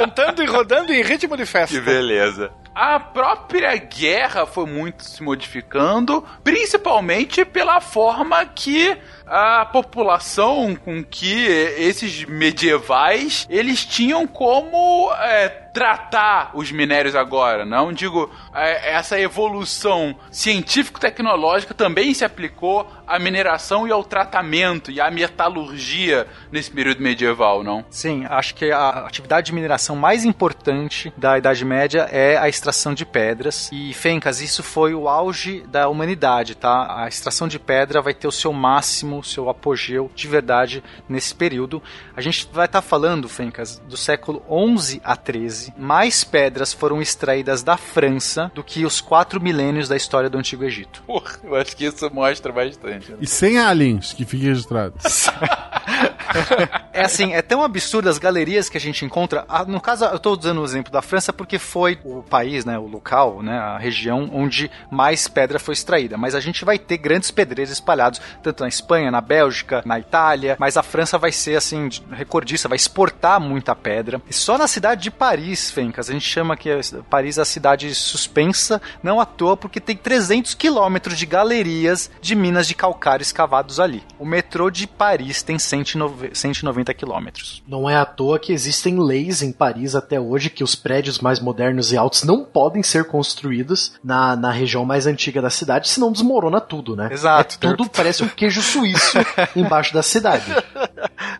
Cantando 0.00 0.42
e 0.42 0.46
rodando 0.46 0.92
em 0.92 1.02
ritmo 1.02 1.36
de 1.36 1.44
festa. 1.44 1.76
Que 1.76 1.84
beleza. 1.84 2.50
A 2.74 2.98
própria 2.98 3.76
guerra 3.76 4.46
foi 4.46 4.64
muito 4.64 5.04
se 5.04 5.22
modificando, 5.22 6.24
principalmente 6.42 7.44
pela 7.44 7.80
forma 7.80 8.46
que 8.46 8.96
a 9.30 9.64
população 9.64 10.74
com 10.74 11.04
que 11.04 11.46
esses 11.78 12.24
medievais 12.24 13.46
eles 13.48 13.84
tinham 13.84 14.26
como 14.26 15.08
é, 15.14 15.48
tratar 15.72 16.50
os 16.54 16.72
minérios 16.72 17.14
agora. 17.14 17.64
Não 17.64 17.92
digo 17.92 18.28
é, 18.52 18.92
essa 18.92 19.18
evolução 19.20 20.16
científico-tecnológica 20.30 21.72
também 21.72 22.12
se 22.12 22.24
aplicou 22.24 22.90
à 23.06 23.18
mineração 23.18 23.86
e 23.86 23.92
ao 23.92 24.02
tratamento 24.02 24.90
e 24.90 25.00
à 25.00 25.10
metalurgia 25.10 26.26
nesse 26.50 26.70
período 26.70 27.02
medieval, 27.02 27.62
não? 27.62 27.84
Sim, 27.88 28.24
acho 28.28 28.54
que 28.54 28.70
a 28.70 29.06
atividade 29.06 29.46
de 29.46 29.54
mineração 29.54 29.96
mais 29.96 30.24
importante 30.24 31.12
da 31.16 31.38
Idade 31.38 31.64
Média 31.64 32.08
é 32.10 32.36
a 32.36 32.48
extração 32.48 32.94
de 32.94 33.06
pedras. 33.06 33.70
E 33.72 33.92
Fencas, 33.94 34.40
isso 34.40 34.62
foi 34.62 34.94
o 34.94 35.08
auge 35.08 35.62
da 35.68 35.88
humanidade, 35.88 36.56
tá? 36.56 37.02
A 37.02 37.08
extração 37.08 37.46
de 37.46 37.58
pedra 37.58 38.02
vai 38.02 38.14
ter 38.14 38.26
o 38.26 38.32
seu 38.32 38.52
máximo, 38.52 39.19
o 39.20 39.24
seu 39.24 39.48
apogeu 39.48 40.10
de 40.14 40.26
verdade 40.26 40.82
nesse 41.08 41.34
período. 41.34 41.82
A 42.16 42.20
gente 42.20 42.48
vai 42.52 42.66
estar 42.66 42.82
tá 42.82 42.86
falando, 42.86 43.28
Fencas, 43.28 43.80
do 43.88 43.96
século 43.96 44.42
11 44.48 45.00
a 45.04 45.16
13. 45.16 45.74
Mais 45.78 46.24
pedras 46.24 46.72
foram 46.72 47.00
extraídas 47.00 47.62
da 47.62 47.76
França 47.76 48.50
do 48.54 48.64
que 48.64 48.84
os 48.84 49.00
quatro 49.00 49.40
milênios 49.40 49.88
da 49.88 49.96
história 49.96 50.28
do 50.28 50.38
Antigo 50.38 50.64
Egito. 50.64 51.02
Porra, 51.06 51.38
eu 51.44 51.54
acho 51.54 51.76
que 51.76 51.84
isso 51.84 52.12
mostra 52.12 52.52
bastante. 52.52 53.12
Né? 53.12 53.18
E 53.20 53.26
sem 53.26 53.58
aliens, 53.58 54.12
que 54.12 54.24
fique 54.24 54.44
registrado. 54.44 54.94
é 56.92 57.04
assim, 57.04 57.32
é 57.34 57.42
tão 57.42 57.62
absurdo 57.62 58.08
as 58.08 58.18
galerias 58.18 58.68
que 58.68 58.76
a 58.76 58.80
gente 58.80 59.04
encontra. 59.04 59.44
Ah, 59.48 59.64
no 59.64 59.80
caso, 59.80 60.04
eu 60.04 60.16
estou 60.16 60.36
usando 60.38 60.60
o 60.60 60.64
exemplo 60.64 60.92
da 60.92 61.02
França 61.02 61.32
porque 61.32 61.58
foi 61.58 61.98
o 62.04 62.22
país, 62.22 62.64
né, 62.64 62.78
o 62.78 62.86
local, 62.86 63.42
né, 63.42 63.58
a 63.58 63.78
região 63.78 64.30
onde 64.32 64.70
mais 64.90 65.28
pedra 65.28 65.58
foi 65.58 65.74
extraída. 65.74 66.16
Mas 66.16 66.34
a 66.34 66.40
gente 66.40 66.64
vai 66.64 66.78
ter 66.78 66.98
grandes 66.98 67.30
pedreiros 67.30 67.72
espalhados, 67.72 68.20
tanto 68.42 68.62
na 68.62 68.68
Espanha, 68.68 69.10
na 69.10 69.20
Bélgica, 69.20 69.82
na 69.84 69.98
Itália. 69.98 70.56
Mas 70.58 70.76
a 70.76 70.82
França 70.82 71.18
vai 71.18 71.32
ser, 71.32 71.56
assim, 71.56 71.88
recordista, 72.12 72.68
vai 72.68 72.76
exportar 72.76 73.40
muita 73.40 73.74
pedra. 73.74 74.20
E 74.28 74.32
só 74.32 74.56
na 74.56 74.66
cidade 74.66 75.02
de 75.02 75.10
Paris, 75.10 75.70
Fencas, 75.70 76.08
a 76.08 76.12
gente 76.12 76.28
chama 76.28 76.56
que 76.56 76.70
Paris 77.08 77.38
é 77.38 77.42
a 77.42 77.44
cidade 77.44 77.94
suspensa, 77.94 78.80
não 79.02 79.20
à 79.20 79.26
toa, 79.26 79.56
porque 79.56 79.80
tem 79.80 79.96
300 79.96 80.54
quilômetros 80.54 81.18
de 81.18 81.26
galerias 81.26 82.10
de 82.20 82.34
minas 82.34 82.66
de 82.66 82.74
calcário 82.74 83.22
escavados 83.22 83.80
ali. 83.80 84.02
O 84.18 84.24
metrô 84.24 84.70
de 84.70 84.86
Paris 84.86 85.42
tem 85.42 85.58
190 85.58 86.19
109 86.19 86.19
190 86.32 86.92
quilômetros. 86.94 87.62
Não 87.66 87.88
é 87.88 87.96
à 87.96 88.04
toa 88.04 88.38
que 88.38 88.52
existem 88.52 88.98
leis 88.98 89.42
em 89.42 89.52
Paris 89.52 89.94
até 89.94 90.20
hoje 90.20 90.50
que 90.50 90.64
os 90.64 90.74
prédios 90.74 91.18
mais 91.18 91.40
modernos 91.40 91.92
e 91.92 91.96
altos 91.96 92.24
não 92.24 92.44
podem 92.44 92.82
ser 92.82 93.04
construídos 93.04 93.94
na, 94.02 94.36
na 94.36 94.50
região 94.50 94.84
mais 94.84 95.06
antiga 95.06 95.40
da 95.40 95.50
cidade, 95.50 95.88
senão 95.88 96.12
desmorona 96.12 96.60
tudo, 96.60 96.96
né? 96.96 97.08
Exato. 97.10 97.56
É 97.60 97.70
tudo 97.70 97.88
parece 97.88 98.22
um 98.22 98.28
queijo 98.28 98.62
suíço 98.62 99.18
embaixo 99.54 99.92
da 99.92 100.02
cidade. 100.02 100.44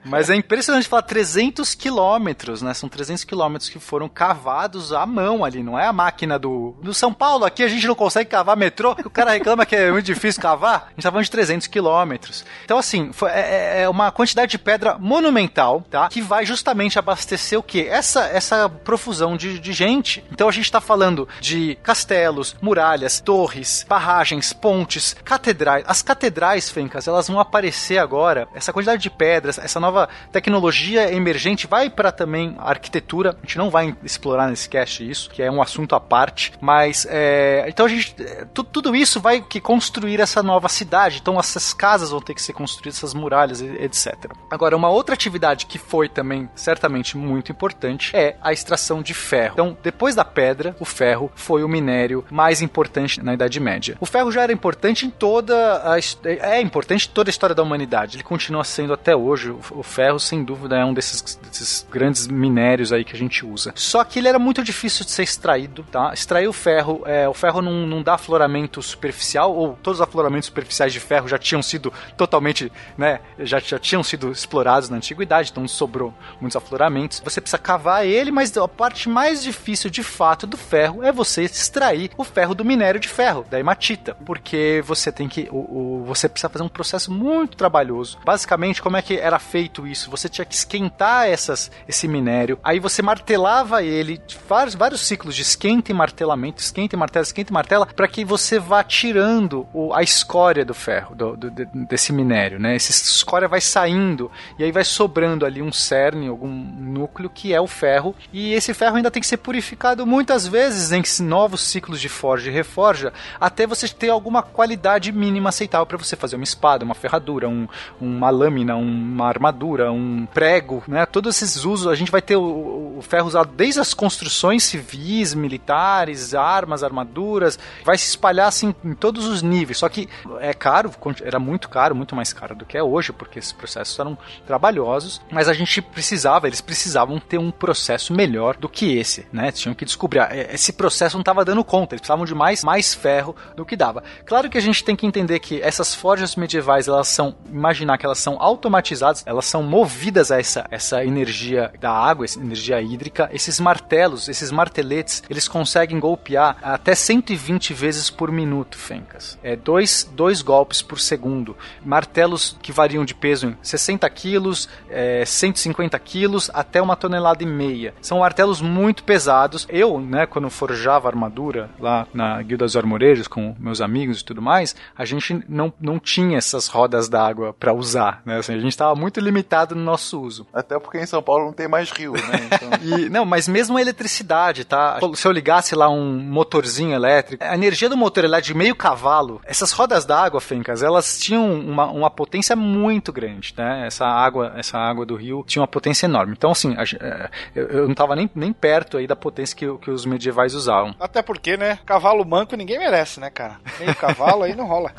Mas 0.04 0.30
é 0.30 0.34
impressionante 0.34 0.88
falar 0.88 1.02
300 1.02 1.74
quilômetros, 1.74 2.62
né? 2.62 2.74
São 2.74 2.88
300 2.88 3.24
quilômetros 3.24 3.68
que 3.68 3.78
foram 3.78 4.08
cavados 4.08 4.92
à 4.92 5.04
mão 5.04 5.44
ali, 5.44 5.62
não 5.62 5.78
é 5.78 5.86
a 5.86 5.92
máquina 5.92 6.38
do, 6.38 6.74
do 6.82 6.94
São 6.94 7.12
Paulo. 7.12 7.44
Aqui 7.44 7.62
a 7.62 7.68
gente 7.68 7.86
não 7.86 7.94
consegue 7.94 8.30
cavar 8.30 8.56
metrô, 8.56 8.96
o 9.04 9.10
cara 9.10 9.32
reclama 9.32 9.66
que 9.66 9.76
é 9.76 9.90
muito 9.90 10.06
difícil 10.06 10.40
cavar. 10.40 10.86
A 10.86 10.90
gente 10.90 11.02
tá 11.02 11.10
falando 11.10 11.24
de 11.24 11.30
300 11.30 11.66
quilômetros. 11.66 12.44
Então, 12.64 12.78
assim, 12.78 13.12
foi, 13.12 13.30
é, 13.30 13.82
é, 13.82 13.88
uma 13.88 14.10
quantidade 14.10 14.50
de 14.50 14.58
pedra 14.70 14.96
monumental, 14.98 15.82
tá? 15.90 16.08
Que 16.08 16.22
vai 16.22 16.46
justamente 16.46 16.96
abastecer 16.96 17.58
o 17.58 17.62
quê? 17.62 17.88
Essa, 17.90 18.26
essa 18.26 18.68
profusão 18.68 19.36
de, 19.36 19.58
de 19.58 19.72
gente. 19.72 20.22
Então 20.30 20.48
a 20.48 20.52
gente 20.52 20.70
tá 20.70 20.80
falando 20.80 21.26
de 21.40 21.76
castelos, 21.82 22.54
muralhas, 22.62 23.20
torres, 23.20 23.84
barragens, 23.88 24.52
pontes, 24.52 25.16
catedrais. 25.24 25.84
As 25.88 26.02
catedrais, 26.02 26.70
Fencas, 26.70 27.08
elas 27.08 27.26
vão 27.26 27.40
aparecer 27.40 27.98
agora. 27.98 28.46
Essa 28.54 28.72
quantidade 28.72 29.02
de 29.02 29.10
pedras, 29.10 29.58
essa 29.58 29.80
nova 29.80 30.08
tecnologia 30.30 31.12
emergente 31.12 31.66
vai 31.66 31.90
para 31.90 32.12
também 32.12 32.54
a 32.58 32.70
arquitetura. 32.70 33.36
A 33.42 33.46
gente 33.46 33.58
não 33.58 33.70
vai 33.70 33.96
explorar 34.04 34.48
nesse 34.48 34.68
cast 34.68 35.08
isso, 35.08 35.30
que 35.30 35.42
é 35.42 35.50
um 35.50 35.60
assunto 35.60 35.96
à 35.96 36.00
parte. 36.00 36.52
Mas 36.60 37.08
é, 37.10 37.64
então 37.66 37.86
a 37.86 37.88
gente 37.88 38.14
tudo 38.54 38.94
isso 38.94 39.20
vai 39.20 39.40
que 39.40 39.60
construir 39.60 40.20
essa 40.20 40.44
nova 40.44 40.68
cidade. 40.68 41.18
Então 41.20 41.40
essas 41.40 41.74
casas 41.74 42.10
vão 42.10 42.20
ter 42.20 42.34
que 42.34 42.42
ser 42.42 42.52
construídas, 42.52 42.98
essas 42.98 43.14
muralhas, 43.14 43.60
etc. 43.60 44.30
Agora 44.60 44.76
uma 44.76 44.90
outra 44.90 45.14
atividade 45.14 45.64
que 45.64 45.78
foi 45.78 46.06
também 46.06 46.46
certamente 46.54 47.16
muito 47.16 47.50
importante 47.50 48.14
é 48.14 48.36
a 48.42 48.52
extração 48.52 49.00
de 49.00 49.14
ferro. 49.14 49.54
Então 49.54 49.78
depois 49.82 50.14
da 50.14 50.22
pedra, 50.22 50.76
o 50.78 50.84
ferro 50.84 51.32
foi 51.34 51.64
o 51.64 51.68
minério 51.68 52.26
mais 52.30 52.60
importante 52.60 53.22
na 53.22 53.32
Idade 53.32 53.58
Média. 53.58 53.96
O 53.98 54.04
ferro 54.04 54.30
já 54.30 54.42
era 54.42 54.52
importante 54.52 55.06
em 55.06 55.10
toda 55.10 55.54
a 55.82 55.98
é 56.26 56.60
importante 56.60 57.08
em 57.08 57.10
toda 57.10 57.30
a 57.30 57.32
história 57.32 57.54
da 57.54 57.62
humanidade. 57.62 58.18
Ele 58.18 58.22
continua 58.22 58.62
sendo 58.62 58.92
até 58.92 59.16
hoje 59.16 59.50
o 59.50 59.82
ferro 59.82 60.20
sem 60.20 60.44
dúvida 60.44 60.76
é 60.76 60.84
um 60.84 60.92
desses, 60.92 61.22
desses 61.36 61.86
grandes 61.90 62.26
minérios 62.26 62.92
aí 62.92 63.02
que 63.02 63.16
a 63.16 63.18
gente 63.18 63.46
usa. 63.46 63.72
Só 63.74 64.04
que 64.04 64.18
ele 64.18 64.28
era 64.28 64.38
muito 64.38 64.62
difícil 64.62 65.06
de 65.06 65.10
ser 65.10 65.22
extraído, 65.22 65.86
tá? 65.90 66.12
Extrair 66.12 66.48
o 66.48 66.52
ferro, 66.52 67.00
é, 67.06 67.26
o 67.26 67.32
ferro 67.32 67.62
não, 67.62 67.86
não 67.86 68.02
dá 68.02 68.12
afloramento 68.12 68.82
superficial, 68.82 69.56
ou 69.56 69.78
todos 69.82 70.00
os 70.00 70.06
afloramentos 70.06 70.48
superficiais 70.48 70.92
de 70.92 71.00
ferro 71.00 71.26
já 71.26 71.38
tinham 71.38 71.62
sido 71.62 71.90
totalmente, 72.14 72.70
né, 72.98 73.20
já, 73.38 73.58
já 73.58 73.78
tinham 73.78 74.02
sido 74.02 74.30
explorados 74.50 74.88
na 74.88 74.96
antiguidade, 74.96 75.50
então 75.50 75.66
sobrou 75.68 76.12
muitos 76.40 76.56
afloramentos. 76.56 77.22
Você 77.24 77.40
precisa 77.40 77.58
cavar 77.58 78.04
ele, 78.04 78.32
mas 78.32 78.56
a 78.56 78.66
parte 78.66 79.08
mais 79.08 79.42
difícil 79.42 79.88
de 79.88 80.02
fato 80.02 80.46
do 80.46 80.56
ferro 80.56 81.04
é 81.04 81.12
você 81.12 81.42
extrair 81.42 82.10
o 82.16 82.24
ferro 82.24 82.54
do 82.54 82.64
minério 82.64 82.98
de 82.98 83.08
ferro, 83.08 83.46
da 83.48 83.60
hematita, 83.60 84.16
porque 84.26 84.82
você 84.84 85.12
tem 85.12 85.28
que, 85.28 85.48
o, 85.52 86.00
o 86.00 86.04
você 86.04 86.28
precisa 86.28 86.48
fazer 86.48 86.64
um 86.64 86.68
processo 86.68 87.12
muito 87.12 87.56
trabalhoso. 87.56 88.18
Basicamente, 88.24 88.82
como 88.82 88.96
é 88.96 89.02
que 89.02 89.16
era 89.16 89.38
feito 89.38 89.86
isso? 89.86 90.10
Você 90.10 90.28
tinha 90.28 90.44
que 90.44 90.54
esquentar 90.54 91.28
essas, 91.28 91.70
esse 91.86 92.08
minério, 92.08 92.58
aí 92.64 92.80
você 92.80 93.02
martelava 93.02 93.82
ele, 93.82 94.20
vários, 94.48 94.74
vários 94.74 95.00
ciclos 95.02 95.36
de 95.36 95.42
esquenta 95.42 95.92
e 95.92 95.94
martelamento, 95.94 96.60
esquenta 96.60 96.96
e 96.96 96.98
martela, 96.98 97.22
esquenta 97.22 97.52
e 97.52 97.54
martela, 97.54 97.86
para 97.86 98.08
que 98.08 98.24
você 98.24 98.58
vá 98.58 98.82
tirando 98.82 99.66
o, 99.72 99.94
a 99.94 100.02
escória 100.02 100.64
do 100.64 100.74
ferro, 100.74 101.14
do, 101.14 101.36
do, 101.36 101.50
desse 101.86 102.12
minério, 102.12 102.58
né? 102.58 102.74
Essa 102.74 102.90
escória 102.90 103.46
vai 103.46 103.60
saindo 103.60 104.30
e 104.58 104.64
aí 104.64 104.72
vai 104.72 104.84
sobrando 104.84 105.44
ali 105.44 105.62
um 105.62 105.72
cerne, 105.72 106.28
algum 106.28 106.48
núcleo 106.48 107.30
que 107.30 107.52
é 107.52 107.60
o 107.60 107.66
ferro, 107.66 108.14
e 108.32 108.52
esse 108.52 108.74
ferro 108.74 108.96
ainda 108.96 109.10
tem 109.10 109.20
que 109.20 109.26
ser 109.26 109.36
purificado 109.38 110.06
muitas 110.06 110.46
vezes 110.46 110.92
em 110.92 111.02
novos 111.22 111.60
ciclos 111.60 112.00
de 112.00 112.08
forja 112.08 112.50
e 112.50 112.52
reforja, 112.52 113.12
até 113.40 113.66
você 113.66 113.88
ter 113.88 114.10
alguma 114.10 114.42
qualidade 114.42 115.12
mínima 115.12 115.48
aceitável 115.48 115.86
para 115.86 115.96
você 115.96 116.16
fazer 116.16 116.36
uma 116.36 116.44
espada, 116.44 116.84
uma 116.84 116.94
ferradura, 116.94 117.48
um, 117.48 117.66
uma 118.00 118.30
lâmina, 118.30 118.76
uma 118.76 119.26
armadura, 119.26 119.90
um 119.92 120.26
prego, 120.32 120.82
né? 120.86 121.06
Todos 121.06 121.40
esses 121.42 121.64
usos, 121.64 121.86
a 121.86 121.94
gente 121.94 122.10
vai 122.10 122.22
ter 122.22 122.36
o, 122.36 122.98
o 122.98 123.02
ferro 123.02 123.26
usado 123.26 123.52
desde 123.54 123.80
as 123.80 123.94
construções 123.94 124.64
civis, 124.64 125.34
militares, 125.34 126.34
armas, 126.34 126.82
armaduras, 126.82 127.58
vai 127.84 127.96
se 127.98 128.08
espalhar 128.08 128.48
assim 128.48 128.74
em 128.84 128.94
todos 128.94 129.26
os 129.26 129.42
níveis. 129.42 129.78
Só 129.78 129.88
que 129.88 130.08
é 130.40 130.52
caro, 130.52 130.92
era 131.22 131.38
muito 131.38 131.68
caro, 131.68 131.94
muito 131.94 132.14
mais 132.14 132.32
caro 132.32 132.54
do 132.54 132.64
que 132.64 132.76
é 132.76 132.82
hoje, 132.82 133.12
porque 133.12 133.38
esses 133.38 133.52
processos 133.52 133.98
eram 133.98 134.16
trabalhosos, 134.46 135.20
mas 135.30 135.48
a 135.48 135.52
gente 135.52 135.80
precisava, 135.82 136.46
eles 136.46 136.60
precisavam 136.60 137.18
ter 137.18 137.38
um 137.38 137.50
processo 137.50 138.12
melhor 138.12 138.56
do 138.56 138.68
que 138.68 138.96
esse, 138.96 139.26
né? 139.32 139.52
Tinham 139.52 139.74
que 139.74 139.84
descobrir, 139.84 140.20
ah, 140.20 140.30
esse 140.52 140.72
processo 140.72 141.16
não 141.16 141.22
estava 141.22 141.44
dando 141.44 141.64
conta, 141.64 141.94
eles 141.94 142.00
precisavam 142.00 142.24
de 142.24 142.34
mais, 142.34 142.62
mais 142.64 142.94
ferro 142.94 143.34
do 143.56 143.64
que 143.64 143.76
dava. 143.76 144.02
Claro 144.24 144.48
que 144.48 144.58
a 144.58 144.60
gente 144.60 144.84
tem 144.84 144.96
que 144.96 145.06
entender 145.06 145.38
que 145.38 145.60
essas 145.62 145.94
forjas 145.94 146.36
medievais, 146.36 146.88
elas 146.88 147.08
são, 147.08 147.36
imaginar 147.48 147.98
que 147.98 148.06
elas 148.06 148.18
são 148.18 148.40
automatizadas, 148.40 149.22
elas 149.26 149.44
são 149.44 149.62
movidas 149.62 150.30
a 150.30 150.38
essa, 150.38 150.66
essa 150.70 151.04
energia 151.04 151.72
da 151.80 151.90
água, 151.90 152.24
essa 152.24 152.38
energia 152.38 152.80
hídrica. 152.80 153.30
Esses 153.32 153.60
martelos, 153.60 154.28
esses 154.28 154.50
marteletes, 154.50 155.22
eles 155.30 155.48
conseguem 155.48 156.00
golpear 156.00 156.56
até 156.62 156.94
120 156.94 157.72
vezes 157.74 158.10
por 158.10 158.30
minuto, 158.30 158.76
Fencas. 158.76 159.38
É 159.42 159.56
dois, 159.56 160.08
dois 160.12 160.42
golpes 160.42 160.82
por 160.82 160.98
segundo. 160.98 161.56
Martelos 161.84 162.56
que 162.60 162.72
variam 162.72 163.04
de 163.04 163.14
peso 163.14 163.48
em 163.48 163.56
60 163.62 164.09
quilos, 164.10 164.68
é, 164.88 165.24
150 165.24 165.98
quilos, 165.98 166.50
até 166.52 166.82
uma 166.82 166.96
tonelada 166.96 167.42
e 167.42 167.46
meia. 167.46 167.94
São 168.02 168.18
martelos 168.18 168.60
muito 168.60 169.04
pesados. 169.04 169.66
Eu, 169.70 170.00
né, 170.00 170.26
quando 170.26 170.50
forjava 170.50 171.08
armadura 171.08 171.70
lá 171.78 172.06
na 172.12 172.42
Guilda 172.42 172.64
dos 172.64 172.76
Armoreiros 172.76 173.28
com 173.28 173.54
meus 173.58 173.80
amigos 173.80 174.20
e 174.20 174.24
tudo 174.24 174.42
mais, 174.42 174.74
a 174.96 175.04
gente 175.04 175.42
não, 175.48 175.72
não 175.80 175.98
tinha 175.98 176.38
essas 176.38 176.66
rodas 176.66 177.08
d'água 177.08 177.54
para 177.58 177.72
usar, 177.72 178.22
né? 178.24 178.38
Assim, 178.38 178.54
a 178.54 178.58
gente 178.58 178.72
estava 178.72 178.94
muito 178.94 179.20
limitado 179.20 179.74
no 179.74 179.82
nosso 179.82 180.20
uso. 180.20 180.46
Até 180.52 180.78
porque 180.78 180.98
em 180.98 181.06
São 181.06 181.22
Paulo 181.22 181.46
não 181.46 181.52
tem 181.52 181.68
mais 181.68 181.90
rio, 181.90 182.12
né? 182.12 182.48
Então... 182.52 182.70
e, 182.98 183.08
não, 183.08 183.24
mas 183.24 183.48
mesmo 183.48 183.76
a 183.76 183.80
eletricidade, 183.80 184.64
tá? 184.64 184.98
Se 185.14 185.26
eu 185.26 185.32
ligasse 185.32 185.74
lá 185.74 185.88
um 185.88 186.18
motorzinho 186.18 186.94
elétrico, 186.94 187.42
a 187.42 187.54
energia 187.54 187.88
do 187.88 187.96
motor 187.96 188.24
elétrico 188.24 188.52
de 188.52 188.54
meio 188.54 188.74
cavalo, 188.74 189.40
essas 189.44 189.72
rodas 189.72 190.04
d'água, 190.04 190.40
Fencas, 190.40 190.82
elas 190.82 191.18
tinham 191.18 191.52
uma, 191.52 191.86
uma 191.86 192.10
potência 192.10 192.56
muito 192.56 193.12
grande, 193.12 193.54
né? 193.56 193.86
Essa 193.86 193.99
água, 194.06 194.52
essa 194.56 194.78
água 194.78 195.04
do 195.04 195.16
rio 195.16 195.44
tinha 195.46 195.60
uma 195.60 195.68
potência 195.68 196.06
enorme. 196.06 196.34
Então, 196.36 196.50
assim, 196.50 196.74
a, 196.76 196.82
é, 196.82 197.30
eu, 197.54 197.68
eu, 197.68 197.84
não 197.84 197.92
estava 197.92 198.16
nem, 198.16 198.30
nem 198.34 198.52
perto 198.52 198.96
aí 198.96 199.06
da 199.06 199.16
potência 199.16 199.56
que, 199.56 199.66
que 199.78 199.90
os 199.90 200.04
medievais 200.04 200.54
usavam. 200.54 200.94
Até 200.98 201.22
porque, 201.22 201.56
né? 201.56 201.78
Cavalo 201.84 202.24
manco 202.24 202.56
ninguém 202.56 202.78
merece, 202.78 203.20
né, 203.20 203.30
cara? 203.30 203.58
Meio 203.78 203.94
cavalo 203.94 204.42
aí 204.42 204.54
não 204.54 204.66
rola. 204.66 204.92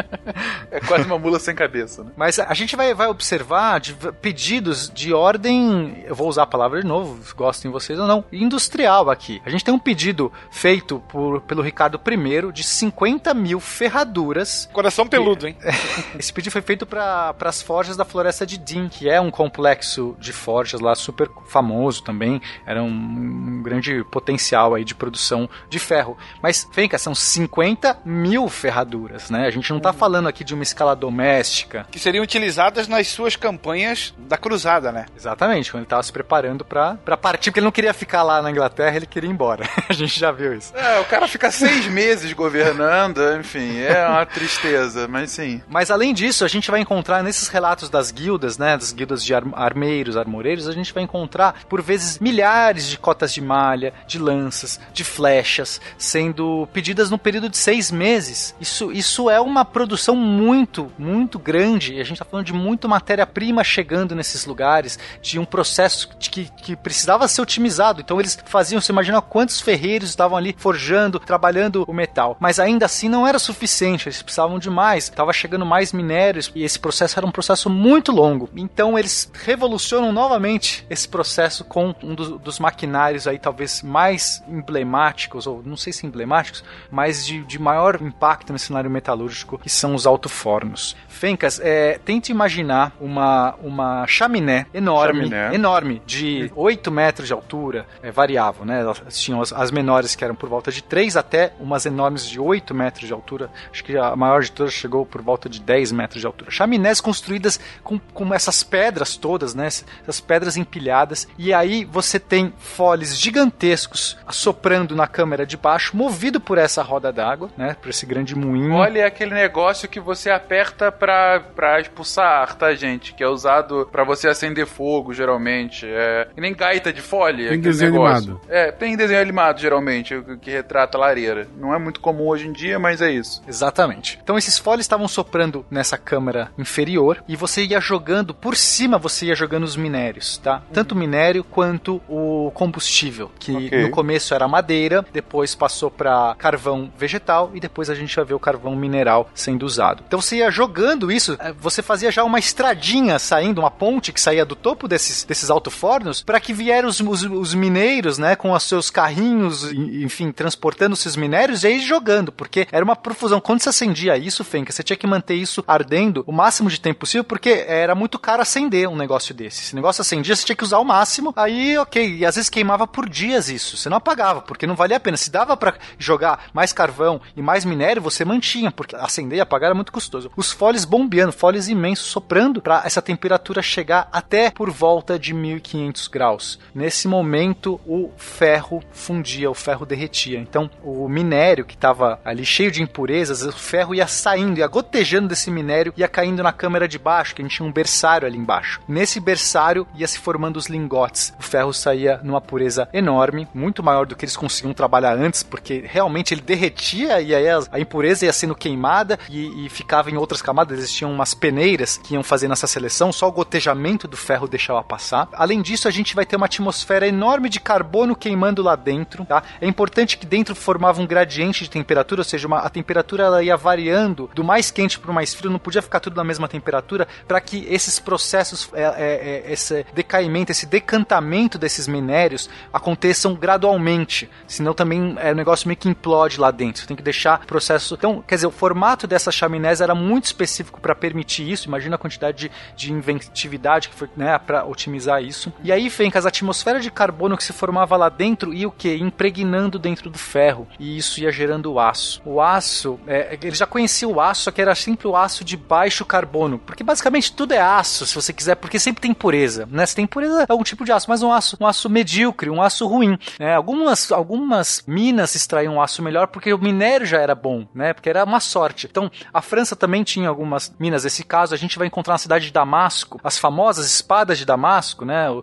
é 0.70 0.80
quase 0.80 1.04
uma 1.04 1.18
mula 1.18 1.38
sem 1.38 1.54
cabeça, 1.54 2.04
né? 2.04 2.12
Mas 2.16 2.38
a 2.38 2.54
gente 2.54 2.76
vai, 2.76 2.94
vai 2.94 3.08
observar 3.08 3.80
de, 3.80 3.94
pedidos 4.20 4.90
de 4.90 5.12
ordem, 5.12 6.02
eu 6.06 6.14
vou 6.14 6.28
usar 6.28 6.44
a 6.44 6.46
palavra 6.46 6.80
de 6.80 6.86
novo, 6.86 7.18
gostem 7.34 7.70
vocês 7.70 7.98
ou 7.98 8.06
não, 8.06 8.24
industrial 8.32 9.10
aqui. 9.10 9.40
A 9.44 9.50
gente 9.50 9.64
tem 9.64 9.74
um 9.74 9.78
pedido 9.78 10.32
feito 10.50 11.02
por, 11.08 11.40
pelo 11.42 11.62
Ricardo 11.62 12.00
I 12.06 12.52
de 12.52 12.62
50 12.62 13.34
mil 13.34 13.60
ferraduras. 13.60 14.68
Coração 14.72 15.06
peludo, 15.06 15.46
hein? 15.46 15.56
Esse 16.18 16.32
pedido 16.32 16.52
foi 16.52 16.62
feito 16.62 16.86
para 16.86 17.34
as 17.40 17.62
forjas 17.62 17.96
da 17.96 18.04
Floresta 18.04 18.31
de 18.46 18.56
Din, 18.56 18.88
que 18.88 19.08
é 19.08 19.20
um 19.20 19.30
complexo 19.30 20.16
de 20.18 20.32
forjas 20.32 20.80
lá 20.80 20.94
super 20.94 21.28
famoso 21.46 22.02
também. 22.02 22.40
Era 22.66 22.82
um, 22.82 22.88
um 22.88 23.62
grande 23.62 24.02
potencial 24.04 24.74
aí 24.74 24.84
de 24.84 24.94
produção 24.94 25.48
de 25.68 25.78
ferro. 25.78 26.16
Mas, 26.42 26.68
vem 26.74 26.88
cá, 26.88 26.98
são 26.98 27.14
50 27.14 27.98
mil 28.04 28.48
ferraduras, 28.48 29.30
né? 29.30 29.46
A 29.46 29.50
gente 29.50 29.70
não 29.72 29.80
tá 29.80 29.92
falando 29.92 30.28
aqui 30.28 30.44
de 30.44 30.54
uma 30.54 30.62
escala 30.62 30.96
doméstica. 30.96 31.86
Que 31.90 31.98
seriam 31.98 32.22
utilizadas 32.22 32.88
nas 32.88 33.08
suas 33.08 33.36
campanhas 33.36 34.14
da 34.18 34.36
cruzada, 34.36 34.90
né? 34.90 35.06
Exatamente, 35.16 35.70
quando 35.70 35.82
ele 35.82 35.88
tava 35.88 36.02
se 36.02 36.12
preparando 36.12 36.64
para 36.64 37.16
partir, 37.16 37.50
porque 37.50 37.60
ele 37.60 37.64
não 37.64 37.72
queria 37.72 37.94
ficar 37.94 38.22
lá 38.22 38.40
na 38.40 38.50
Inglaterra, 38.50 38.96
ele 38.96 39.06
queria 39.06 39.28
ir 39.28 39.32
embora. 39.32 39.68
a 39.88 39.92
gente 39.92 40.18
já 40.18 40.32
viu 40.32 40.54
isso. 40.54 40.76
É, 40.76 41.00
o 41.00 41.04
cara 41.04 41.28
fica 41.28 41.50
seis 41.50 41.86
meses 41.86 42.32
governando, 42.32 43.20
enfim, 43.38 43.78
é 43.80 44.06
uma 44.06 44.26
tristeza, 44.26 45.06
mas 45.08 45.30
sim. 45.30 45.62
Mas 45.68 45.90
além 45.90 46.14
disso, 46.14 46.44
a 46.44 46.48
gente 46.48 46.70
vai 46.70 46.80
encontrar 46.80 47.22
nesses 47.22 47.48
relatos 47.48 47.90
das 47.90 48.10
guildas, 48.22 48.58
né, 48.58 48.76
das 48.76 48.92
guildas 48.92 49.24
de 49.24 49.34
armeiros, 49.34 50.16
armoreiros, 50.16 50.68
a 50.68 50.72
gente 50.72 50.92
vai 50.92 51.02
encontrar 51.02 51.64
por 51.68 51.82
vezes 51.82 52.18
milhares 52.18 52.88
de 52.88 52.96
cotas 52.96 53.32
de 53.34 53.40
malha, 53.40 53.92
de 54.06 54.18
lanças, 54.18 54.78
de 54.92 55.04
flechas 55.04 55.80
sendo 55.98 56.68
pedidas 56.72 57.10
no 57.10 57.18
período 57.18 57.48
de 57.48 57.56
seis 57.56 57.90
meses. 57.90 58.54
Isso, 58.60 58.92
isso 58.92 59.28
é 59.28 59.40
uma 59.40 59.64
produção 59.64 60.14
muito 60.14 60.52
muito, 60.52 60.92
muito 60.98 61.38
grande. 61.38 61.94
E 61.94 62.00
a 62.00 62.04
gente 62.04 62.14
está 62.14 62.24
falando 62.24 62.46
de 62.46 62.52
muita 62.52 62.86
matéria-prima 62.86 63.64
chegando 63.64 64.14
nesses 64.14 64.44
lugares, 64.44 64.98
de 65.20 65.38
um 65.38 65.44
processo 65.44 66.08
que, 66.18 66.44
que 66.44 66.76
precisava 66.76 67.26
ser 67.26 67.42
otimizado. 67.42 68.00
Então 68.00 68.20
eles 68.20 68.38
faziam, 68.44 68.80
você 68.80 68.92
imagina 68.92 69.20
quantos 69.20 69.60
ferreiros 69.60 70.10
estavam 70.10 70.36
ali 70.36 70.54
forjando, 70.56 71.18
trabalhando 71.18 71.84
o 71.86 71.92
metal. 71.92 72.36
Mas 72.38 72.58
ainda 72.60 72.86
assim 72.86 73.08
não 73.08 73.26
era 73.26 73.38
suficiente, 73.38 74.08
eles 74.08 74.22
precisavam 74.22 74.58
de 74.58 74.70
mais. 74.70 75.04
Estava 75.04 75.32
chegando 75.32 75.66
mais 75.66 75.92
minérios 75.92 76.50
e 76.54 76.62
esse 76.62 76.78
processo 76.78 77.18
era 77.18 77.26
um 77.26 77.32
processo 77.32 77.68
muito 77.68 78.11
longo. 78.12 78.48
Então 78.54 78.98
eles 78.98 79.30
revolucionam 79.32 80.12
novamente 80.12 80.86
esse 80.88 81.08
processo 81.08 81.64
com 81.64 81.94
um 82.02 82.14
dos, 82.14 82.28
dos 82.40 82.58
maquinários 82.58 83.26
aí 83.26 83.38
talvez 83.38 83.82
mais 83.82 84.42
emblemáticos, 84.48 85.46
ou 85.46 85.62
não 85.64 85.76
sei 85.76 85.92
se 85.92 86.06
emblemáticos, 86.06 86.64
mas 86.90 87.26
de, 87.26 87.42
de 87.44 87.58
maior 87.58 88.00
impacto 88.00 88.52
no 88.52 88.58
cenário 88.58 88.90
metalúrgico, 88.90 89.58
que 89.58 89.70
são 89.70 89.94
os 89.94 90.06
alto-fornos. 90.06 90.96
Fencas, 91.08 91.60
é, 91.62 91.98
tente 92.04 92.30
imaginar 92.30 92.94
uma, 93.00 93.54
uma 93.62 94.06
chaminé 94.06 94.66
enorme, 94.74 95.28
Chaminé. 95.28 95.54
enorme, 95.54 96.02
de 96.06 96.50
8 96.54 96.90
metros 96.90 97.28
de 97.28 97.32
altura, 97.32 97.86
é, 98.02 98.10
variável, 98.10 98.64
né? 98.64 98.80
Elas 98.80 99.20
tinham 99.20 99.40
as, 99.40 99.52
as 99.52 99.70
menores 99.70 100.14
que 100.14 100.24
eram 100.24 100.34
por 100.34 100.48
volta 100.48 100.70
de 100.70 100.82
3 100.82 101.16
até 101.16 101.52
umas 101.60 101.86
enormes 101.86 102.26
de 102.26 102.40
8 102.40 102.74
metros 102.74 103.06
de 103.06 103.12
altura. 103.12 103.50
Acho 103.70 103.84
que 103.84 103.96
a 103.96 104.14
maior 104.16 104.42
de 104.42 104.52
todas 104.52 104.72
chegou 104.72 105.06
por 105.06 105.22
volta 105.22 105.48
de 105.48 105.60
10 105.60 105.92
metros 105.92 106.20
de 106.20 106.26
altura. 106.26 106.50
Chaminés 106.50 107.00
construídas 107.00 107.60
com, 107.82 107.98
com 108.12 108.32
essas 108.34 108.62
pedras 108.62 109.16
todas, 109.16 109.54
né? 109.54 109.66
Essas 109.66 110.20
pedras 110.20 110.56
empilhadas. 110.56 111.26
E 111.38 111.52
aí 111.52 111.84
você 111.84 112.18
tem 112.20 112.52
foles 112.58 113.18
gigantescos 113.18 114.16
assoprando 114.26 114.94
na 114.94 115.06
câmera 115.06 115.44
de 115.46 115.56
baixo, 115.56 115.96
movido 115.96 116.40
por 116.40 116.58
essa 116.58 116.82
roda 116.82 117.12
d'água, 117.12 117.50
né? 117.56 117.76
Por 117.80 117.88
esse 117.90 118.04
grande 118.06 118.34
moinho. 118.34 118.74
Olha, 118.74 119.00
é 119.00 119.04
aquele 119.06 119.34
negócio 119.34 119.88
que 119.88 120.00
você 120.00 120.30
aperta 120.30 120.90
pra, 120.92 121.40
pra 121.40 121.80
expulsar 121.80 122.26
ar, 122.42 122.54
tá, 122.54 122.74
gente? 122.74 123.14
Que 123.14 123.22
é 123.24 123.28
usado 123.28 123.88
pra 123.90 124.04
você 124.04 124.28
acender 124.28 124.66
fogo, 124.66 125.12
geralmente. 125.12 125.86
É 125.86 126.28
que 126.34 126.40
nem 126.40 126.54
gaita 126.54 126.92
de 126.92 127.00
folha. 127.00 127.36
Tem 127.36 127.46
aquele 127.46 127.60
desenho 127.62 127.92
negócio. 127.92 128.16
animado. 128.32 128.40
É, 128.48 128.70
tem 128.72 128.96
desenho 128.96 129.20
animado, 129.20 129.60
geralmente, 129.60 130.20
que- 130.22 130.36
que 130.38 130.50
retrata 130.50 130.96
a 130.96 131.00
lareira. 131.00 131.48
Não 131.56 131.74
é 131.74 131.78
muito 131.78 132.00
comum 132.00 132.28
hoje 132.28 132.46
em 132.48 132.52
dia, 132.52 132.78
mas 132.78 133.00
é 133.00 133.10
isso. 133.10 133.42
Exatamente. 133.46 134.18
Então 134.22 134.36
esses 134.38 134.58
foles 134.58 134.84
estavam 134.84 135.08
soprando 135.08 135.64
nessa 135.70 135.96
câmara 135.96 136.50
inferior 136.58 137.22
e 137.28 137.36
você 137.36 137.64
ia 137.64 137.80
jogando 137.92 138.32
por 138.32 138.56
cima, 138.56 138.96
você 138.96 139.26
ia 139.26 139.34
jogando 139.34 139.64
os 139.64 139.76
minérios, 139.76 140.38
tá? 140.38 140.62
Tanto 140.72 140.92
o 140.92 140.96
minério 140.96 141.44
quanto 141.44 142.00
o 142.08 142.50
combustível, 142.54 143.30
que 143.38 143.54
Ok. 143.54 143.82
no 143.82 143.90
começo 143.90 144.32
era 144.34 144.48
madeira, 144.48 145.04
depois 145.12 145.54
passou 145.54 145.90
para 145.90 146.34
carvão 146.38 146.90
vegetal 146.96 147.50
e 147.52 147.60
depois 147.60 147.90
a 147.90 147.94
gente 147.94 148.16
vai 148.16 148.24
ver 148.24 148.32
o 148.32 148.38
carvão 148.40 148.74
mineral 148.74 149.28
sendo 149.34 149.66
usado. 149.66 150.02
Então 150.08 150.22
você 150.22 150.36
ia 150.36 150.50
jogando 150.50 151.12
isso, 151.12 151.36
eh, 151.38 151.52
você 151.60 151.82
fazia 151.82 152.10
já 152.10 152.24
uma 152.24 152.38
estradinha 152.38 153.18
saindo, 153.18 153.60
uma 153.60 153.70
ponte 153.70 154.10
que 154.10 154.20
saía 154.20 154.46
do 154.46 154.56
topo 154.56 154.88
desses, 154.88 155.22
desses 155.24 155.50
alto-fornos 155.50 156.22
para 156.22 156.40
que 156.40 156.54
vieram 156.54 156.88
os, 156.88 156.98
os, 156.98 157.22
os 157.24 157.54
mineiros, 157.54 158.16
né, 158.16 158.34
com 158.36 158.52
os 158.52 158.62
seus 158.62 158.88
carrinhos, 158.88 159.70
enfim, 159.70 160.32
transportando 160.32 160.94
esses 160.94 161.14
minérios 161.14 161.62
e 161.62 161.66
aí 161.66 161.80
jogando, 161.80 162.32
porque 162.32 162.66
era 162.72 162.82
uma 162.82 162.96
profusão. 162.96 163.38
Quando 163.38 163.60
você 163.60 163.68
acendia 163.68 164.16
isso, 164.16 164.42
Fenka, 164.44 164.72
você 164.72 164.82
tinha 164.82 164.96
que 164.96 165.06
manter 165.06 165.34
isso 165.34 165.62
ardendo 165.66 166.24
o 166.26 166.32
máximo 166.32 166.70
de 166.70 166.80
tempo 166.80 167.00
possível, 167.00 167.24
porque 167.24 167.64
era 167.72 167.94
muito 167.94 168.18
caro 168.18 168.42
acender 168.42 168.88
um 168.88 168.96
negócio 168.96 169.34
desse. 169.34 169.64
Se 169.64 169.72
o 169.72 169.76
negócio 169.76 170.02
acendia, 170.02 170.34
você 170.34 170.44
tinha 170.44 170.56
que 170.56 170.64
usar 170.64 170.78
o 170.78 170.84
máximo, 170.84 171.32
aí 171.36 171.76
ok, 171.78 172.16
e 172.16 172.26
às 172.26 172.36
vezes 172.36 172.50
queimava 172.50 172.86
por 172.86 173.08
dias 173.08 173.48
isso. 173.48 173.76
Você 173.76 173.88
não 173.88 173.96
apagava, 173.96 174.42
porque 174.42 174.66
não 174.66 174.74
valia 174.74 174.96
a 174.96 175.00
pena. 175.00 175.16
Se 175.16 175.30
dava 175.30 175.56
para 175.56 175.74
jogar 175.98 176.46
mais 176.52 176.72
carvão 176.72 177.20
e 177.36 177.42
mais 177.42 177.64
minério, 177.64 178.02
você 178.02 178.24
mantinha, 178.24 178.70
porque 178.70 178.96
acender 178.96 179.38
e 179.38 179.40
apagar 179.40 179.68
era 179.68 179.74
muito 179.74 179.92
custoso. 179.92 180.30
Os 180.36 180.52
foles 180.52 180.84
bombeando, 180.84 181.32
foles 181.32 181.68
imensos 181.68 182.06
soprando 182.06 182.60
para 182.60 182.82
essa 182.84 183.02
temperatura 183.02 183.62
chegar 183.62 184.08
até 184.12 184.50
por 184.50 184.70
volta 184.70 185.18
de 185.18 185.32
1500 185.32 186.08
graus. 186.08 186.58
Nesse 186.74 187.08
momento, 187.08 187.80
o 187.86 188.10
ferro 188.16 188.82
fundia, 188.90 189.50
o 189.50 189.54
ferro 189.54 189.86
derretia. 189.86 190.38
Então, 190.38 190.70
o 190.82 191.08
minério 191.08 191.64
que 191.64 191.74
estava 191.74 192.20
ali 192.24 192.44
cheio 192.44 192.70
de 192.70 192.82
impurezas, 192.82 193.42
o 193.42 193.52
ferro 193.52 193.94
ia 193.94 194.06
saindo, 194.06 194.58
ia 194.58 194.66
gotejando 194.66 195.28
desse 195.28 195.50
minério, 195.50 195.92
ia 195.96 196.08
caindo 196.08 196.42
na 196.42 196.52
câmara 196.52 196.88
de 196.88 196.98
baixo, 196.98 197.34
que 197.34 197.42
a 197.42 197.44
gente 197.44 197.61
tinha 197.62 197.68
um 197.68 197.72
berçário 197.72 198.26
ali 198.26 198.36
embaixo. 198.36 198.80
Nesse 198.88 199.20
berçário 199.20 199.86
ia 199.94 200.06
se 200.06 200.18
formando 200.18 200.56
os 200.56 200.66
lingotes. 200.66 201.32
O 201.38 201.42
ferro 201.42 201.72
saía 201.72 202.20
numa 202.22 202.40
pureza 202.40 202.88
enorme, 202.92 203.46
muito 203.54 203.82
maior 203.82 204.04
do 204.06 204.16
que 204.16 204.24
eles 204.24 204.36
conseguiam 204.36 204.74
trabalhar 204.74 205.16
antes, 205.16 205.42
porque 205.42 205.84
realmente 205.86 206.34
ele 206.34 206.40
derretia 206.40 207.20
e 207.20 207.34
aí 207.34 207.48
a, 207.48 207.78
impureza 207.78 208.24
ia 208.26 208.32
sendo 208.32 208.54
queimada 208.54 209.18
e, 209.30 209.66
e 209.66 209.68
ficava 209.68 210.10
em 210.10 210.16
outras 210.16 210.42
camadas. 210.42 210.78
Existiam 210.78 211.12
umas 211.12 211.34
peneiras 211.34 211.96
que 211.98 212.14
iam 212.14 212.22
fazendo 212.22 212.52
essa 212.52 212.66
seleção, 212.66 213.12
só 213.12 213.28
o 213.28 213.32
gotejamento 213.32 214.08
do 214.08 214.16
ferro 214.16 214.48
deixava 214.48 214.82
passar. 214.82 215.28
Além 215.32 215.62
disso, 215.62 215.86
a 215.86 215.90
gente 215.90 216.14
vai 216.14 216.26
ter 216.26 216.36
uma 216.36 216.46
atmosfera 216.46 217.06
enorme 217.06 217.48
de 217.48 217.60
carbono 217.60 218.16
queimando 218.16 218.62
lá 218.62 218.74
dentro. 218.74 219.24
Tá? 219.24 219.42
É 219.60 219.66
importante 219.66 220.18
que 220.18 220.26
dentro 220.26 220.54
formava 220.54 221.00
um 221.00 221.06
gradiente 221.06 221.64
de 221.64 221.70
temperatura, 221.70 222.20
ou 222.20 222.24
seja, 222.24 222.46
uma- 222.46 222.58
a 222.60 222.68
temperatura 222.68 223.24
ela 223.24 223.42
ia 223.42 223.56
variando 223.56 224.30
do 224.34 224.42
mais 224.42 224.70
quente 224.70 224.98
para 224.98 225.10
o 225.10 225.14
mais 225.14 225.34
frio, 225.34 225.50
não 225.50 225.58
podia 225.58 225.82
ficar 225.82 226.00
tudo 226.00 226.16
na 226.16 226.24
mesma 226.24 226.48
temperatura, 226.48 227.06
para 227.28 227.40
que 227.40 227.51
esses 227.68 227.98
processos, 227.98 228.68
é, 228.72 228.82
é, 228.82 229.44
é, 229.46 229.52
esse 229.52 229.84
decaimento, 229.94 230.52
esse 230.52 230.66
decantamento 230.66 231.58
desses 231.58 231.86
minérios 231.86 232.48
aconteçam 232.72 233.34
gradualmente. 233.34 234.28
Senão 234.46 234.74
também 234.74 235.16
é 235.18 235.32
um 235.32 235.36
negócio 235.36 235.66
meio 235.68 235.76
que 235.76 235.88
implode 235.88 236.38
lá 236.38 236.50
dentro. 236.50 236.82
Você 236.82 236.86
tem 236.86 236.96
que 236.96 237.02
deixar 237.02 237.40
o 237.42 237.46
processo. 237.46 237.94
Então, 237.94 238.22
quer 238.26 238.36
dizer, 238.36 238.46
o 238.46 238.50
formato 238.50 239.06
dessas 239.06 239.34
chaminés 239.34 239.80
era 239.80 239.94
muito 239.94 240.24
específico 240.24 240.80
para 240.80 240.94
permitir 240.94 241.50
isso. 241.50 241.68
Imagina 241.68 241.96
a 241.96 241.98
quantidade 241.98 242.48
de, 242.48 242.52
de 242.76 242.92
inventividade 242.92 243.88
que 243.88 243.94
foi 243.94 244.08
né, 244.16 244.38
para 244.38 244.64
otimizar 244.64 245.22
isso. 245.22 245.52
E 245.62 245.72
aí, 245.72 245.88
Fencas, 245.90 246.26
a 246.26 246.28
atmosfera 246.28 246.80
de 246.80 246.90
carbono 246.90 247.36
que 247.36 247.44
se 247.44 247.52
formava 247.52 247.96
lá 247.96 248.08
dentro 248.08 248.52
ia 248.52 248.68
o 248.68 248.72
que? 248.72 248.94
Impregnando 248.96 249.78
dentro 249.78 250.10
do 250.10 250.18
ferro. 250.18 250.66
E 250.78 250.96
isso 250.96 251.20
ia 251.20 251.30
gerando 251.30 251.72
o 251.72 251.80
aço. 251.80 252.22
O 252.24 252.40
aço, 252.40 252.98
é, 253.06 253.38
ele 253.42 253.54
já 253.54 253.66
conhecia 253.66 254.08
o 254.08 254.20
aço, 254.20 254.42
só 254.42 254.50
que 254.50 254.60
era 254.60 254.74
sempre 254.74 255.06
o 255.06 255.16
aço 255.16 255.44
de 255.44 255.56
baixo 255.56 256.04
carbono. 256.04 256.58
Porque 256.58 256.84
basicamente 256.84 257.34
tudo 257.42 257.54
é 257.54 257.60
aço, 257.60 258.06
se 258.06 258.14
você 258.14 258.32
quiser, 258.32 258.54
porque 258.54 258.78
sempre 258.78 259.00
tem 259.02 259.12
pureza. 259.12 259.66
Né? 259.70 259.84
Se 259.84 259.96
tem 259.96 260.06
pureza, 260.06 260.42
é 260.42 260.46
algum 260.48 260.62
tipo 260.62 260.84
de 260.84 260.92
aço, 260.92 261.06
mas 261.08 261.22
um 261.24 261.32
aço, 261.32 261.56
um 261.60 261.66
aço 261.66 261.90
medíocre, 261.90 262.48
um 262.48 262.62
aço 262.62 262.86
ruim. 262.86 263.18
Né? 263.38 263.54
Algumas, 263.56 264.12
algumas 264.12 264.84
minas 264.86 265.34
extraíam 265.34 265.82
aço 265.82 266.02
melhor 266.02 266.28
porque 266.28 266.52
o 266.52 266.58
minério 266.58 267.04
já 267.04 267.18
era 267.20 267.34
bom, 267.34 267.66
né? 267.74 267.92
Porque 267.92 268.08
era 268.08 268.22
uma 268.24 268.38
sorte. 268.38 268.86
Então, 268.88 269.10
a 269.34 269.42
França 269.42 269.74
também 269.74 270.04
tinha 270.04 270.28
algumas 270.28 270.72
minas. 270.78 271.02
Nesse 271.02 271.24
caso, 271.24 271.52
a 271.52 271.58
gente 271.58 271.76
vai 271.78 271.86
encontrar 271.88 272.14
na 272.14 272.18
cidade 272.18 272.46
de 272.46 272.52
Damasco, 272.52 273.20
as 273.24 273.36
famosas 273.38 273.86
espadas 273.86 274.38
de 274.38 274.44
Damasco, 274.44 275.04
né? 275.04 275.28
O, 275.28 275.42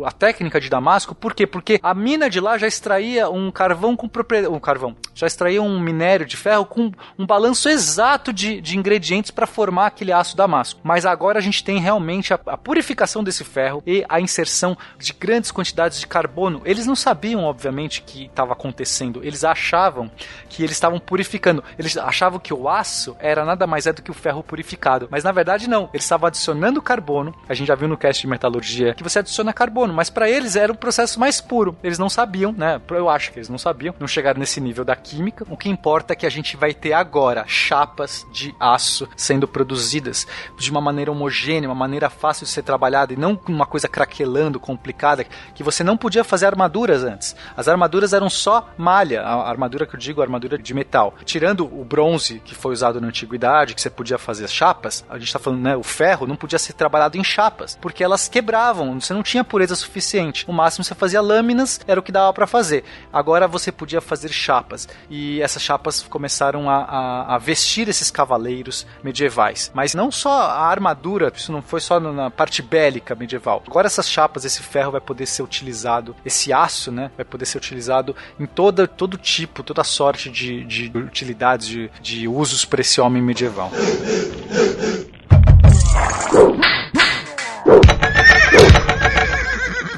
o- 0.00 0.04
a 0.04 0.12
técnica 0.12 0.60
de 0.60 0.68
Damasco. 0.68 1.14
Por 1.14 1.32
quê? 1.32 1.46
Porque 1.46 1.80
a 1.82 1.94
mina 1.94 2.28
de 2.28 2.38
lá 2.38 2.58
já 2.58 2.66
extraía 2.66 3.30
um 3.30 3.50
carvão 3.50 3.96
com 3.96 4.06
propriedade. 4.08 4.52
Um 4.52 4.60
carvão. 4.60 4.94
Já 5.14 5.26
extraía 5.26 5.62
um 5.62 5.80
minério 5.80 6.26
de 6.26 6.36
ferro 6.36 6.66
com 6.66 6.92
um 7.18 7.24
balanço 7.24 7.66
exato 7.68 8.30
de, 8.32 8.60
de 8.60 8.76
ingredientes 8.76 9.30
para 9.30 9.46
formar 9.46 9.86
aquele 9.86 10.12
aço 10.12 10.36
Damasco. 10.36 10.80
Mas 10.82 11.06
agora 11.06 11.29
a 11.38 11.42
gente 11.42 11.62
tem 11.62 11.78
realmente 11.78 12.32
a, 12.34 12.40
a 12.46 12.56
purificação 12.56 13.22
desse 13.22 13.44
ferro 13.44 13.82
e 13.86 14.04
a 14.08 14.20
inserção 14.20 14.76
de 14.98 15.12
grandes 15.12 15.50
quantidades 15.50 16.00
de 16.00 16.06
carbono. 16.06 16.62
Eles 16.64 16.86
não 16.86 16.96
sabiam, 16.96 17.44
obviamente, 17.44 18.02
que 18.02 18.26
estava 18.26 18.52
acontecendo. 18.52 19.24
Eles 19.24 19.44
achavam 19.44 20.10
que 20.48 20.62
eles 20.62 20.76
estavam 20.76 20.98
purificando. 20.98 21.62
Eles 21.78 21.96
achavam 21.96 22.38
que 22.38 22.52
o 22.52 22.68
aço 22.68 23.16
era 23.18 23.44
nada 23.44 23.66
mais 23.66 23.86
é 23.86 23.92
do 23.92 24.02
que 24.02 24.10
o 24.10 24.14
ferro 24.14 24.42
purificado. 24.42 25.08
Mas 25.10 25.24
na 25.24 25.32
verdade 25.32 25.68
não. 25.68 25.88
Eles 25.92 26.04
estavam 26.04 26.26
adicionando 26.26 26.82
carbono. 26.82 27.34
A 27.48 27.54
gente 27.54 27.68
já 27.68 27.74
viu 27.74 27.88
no 27.88 27.96
cast 27.96 28.20
de 28.20 28.26
metalurgia 28.28 28.94
que 28.94 29.02
você 29.02 29.20
adiciona 29.20 29.52
carbono, 29.52 29.92
mas 29.92 30.10
para 30.10 30.28
eles 30.28 30.56
era 30.56 30.72
o 30.72 30.76
processo 30.76 31.18
mais 31.18 31.40
puro. 31.40 31.76
Eles 31.82 31.98
não 31.98 32.08
sabiam, 32.08 32.52
né? 32.52 32.80
Eu 32.90 33.08
acho 33.08 33.32
que 33.32 33.38
eles 33.38 33.48
não 33.48 33.58
sabiam. 33.58 33.94
Não 33.98 34.08
chegaram 34.08 34.40
nesse 34.40 34.60
nível 34.60 34.84
da 34.84 34.96
química. 34.96 35.44
O 35.48 35.56
que 35.56 35.68
importa 35.68 36.12
é 36.12 36.16
que 36.16 36.26
a 36.26 36.30
gente 36.30 36.56
vai 36.56 36.74
ter 36.74 36.92
agora 36.92 37.44
chapas 37.46 38.26
de 38.32 38.54
aço 38.58 39.08
sendo 39.16 39.46
produzidas 39.46 40.26
de 40.58 40.70
uma 40.70 40.80
maneira 40.80 41.10
homogênea, 41.20 41.68
uma 41.68 41.74
maneira 41.74 42.08
fácil 42.08 42.44
de 42.44 42.50
ser 42.50 42.62
trabalhada 42.62 43.12
e 43.12 43.16
não 43.16 43.38
uma 43.46 43.66
coisa 43.66 43.86
craquelando, 43.86 44.58
complicada, 44.58 45.24
que 45.54 45.62
você 45.62 45.84
não 45.84 45.96
podia 45.96 46.24
fazer 46.24 46.46
armaduras 46.46 47.04
antes. 47.04 47.36
As 47.56 47.68
armaduras 47.68 48.12
eram 48.12 48.30
só 48.30 48.68
malha, 48.78 49.22
a 49.22 49.48
armadura 49.48 49.86
que 49.86 49.94
eu 49.94 50.00
digo, 50.00 50.20
a 50.20 50.24
armadura 50.24 50.56
de 50.56 50.72
metal. 50.72 51.14
Tirando 51.24 51.64
o 51.64 51.84
bronze 51.84 52.40
que 52.40 52.54
foi 52.54 52.72
usado 52.72 53.00
na 53.00 53.08
antiguidade, 53.08 53.74
que 53.74 53.80
você 53.80 53.90
podia 53.90 54.18
fazer 54.18 54.48
chapas, 54.48 55.04
a 55.08 55.18
gente 55.18 55.26
está 55.26 55.38
falando, 55.38 55.60
né, 55.60 55.76
o 55.76 55.82
ferro 55.82 56.26
não 56.26 56.36
podia 56.36 56.58
ser 56.58 56.72
trabalhado 56.72 57.18
em 57.18 57.24
chapas, 57.24 57.78
porque 57.80 58.02
elas 58.02 58.28
quebravam, 58.28 58.98
você 58.98 59.12
não 59.12 59.22
tinha 59.22 59.44
pureza 59.44 59.76
suficiente. 59.76 60.44
O 60.48 60.52
máximo 60.52 60.84
você 60.84 60.94
fazia 60.94 61.20
lâminas, 61.20 61.80
era 61.86 62.00
o 62.00 62.02
que 62.02 62.12
dava 62.12 62.32
para 62.32 62.46
fazer. 62.46 62.84
Agora 63.12 63.46
você 63.46 63.70
podia 63.70 64.00
fazer 64.00 64.30
chapas, 64.30 64.88
e 65.10 65.40
essas 65.42 65.62
chapas 65.62 66.02
começaram 66.02 66.70
a, 66.70 66.76
a, 66.76 67.34
a 67.34 67.38
vestir 67.38 67.88
esses 67.88 68.10
cavaleiros 68.10 68.86
medievais. 69.02 69.70
Mas 69.74 69.94
não 69.94 70.10
só 70.10 70.30
a 70.30 70.66
armadura, 70.66 71.09
isso 71.34 71.52
não 71.52 71.62
foi 71.62 71.80
só 71.80 71.98
na 72.00 72.30
parte 72.30 72.62
bélica 72.62 73.14
medieval. 73.14 73.62
Agora 73.66 73.86
essas 73.86 74.08
chapas, 74.08 74.44
esse 74.44 74.62
ferro 74.62 74.92
vai 74.92 75.00
poder 75.00 75.26
ser 75.26 75.42
utilizado, 75.42 76.14
esse 76.24 76.52
aço, 76.52 76.90
né, 76.90 77.10
vai 77.16 77.24
poder 77.24 77.46
ser 77.46 77.58
utilizado 77.58 78.14
em 78.38 78.46
toda, 78.46 78.86
todo 78.86 79.16
tipo, 79.16 79.62
toda 79.62 79.84
sorte 79.84 80.30
de, 80.30 80.64
de 80.64 80.90
utilidades, 80.96 81.66
de, 81.66 81.90
de 82.00 82.28
usos 82.28 82.64
para 82.64 82.80
esse 82.80 83.00
homem 83.00 83.22
medieval 83.22 83.70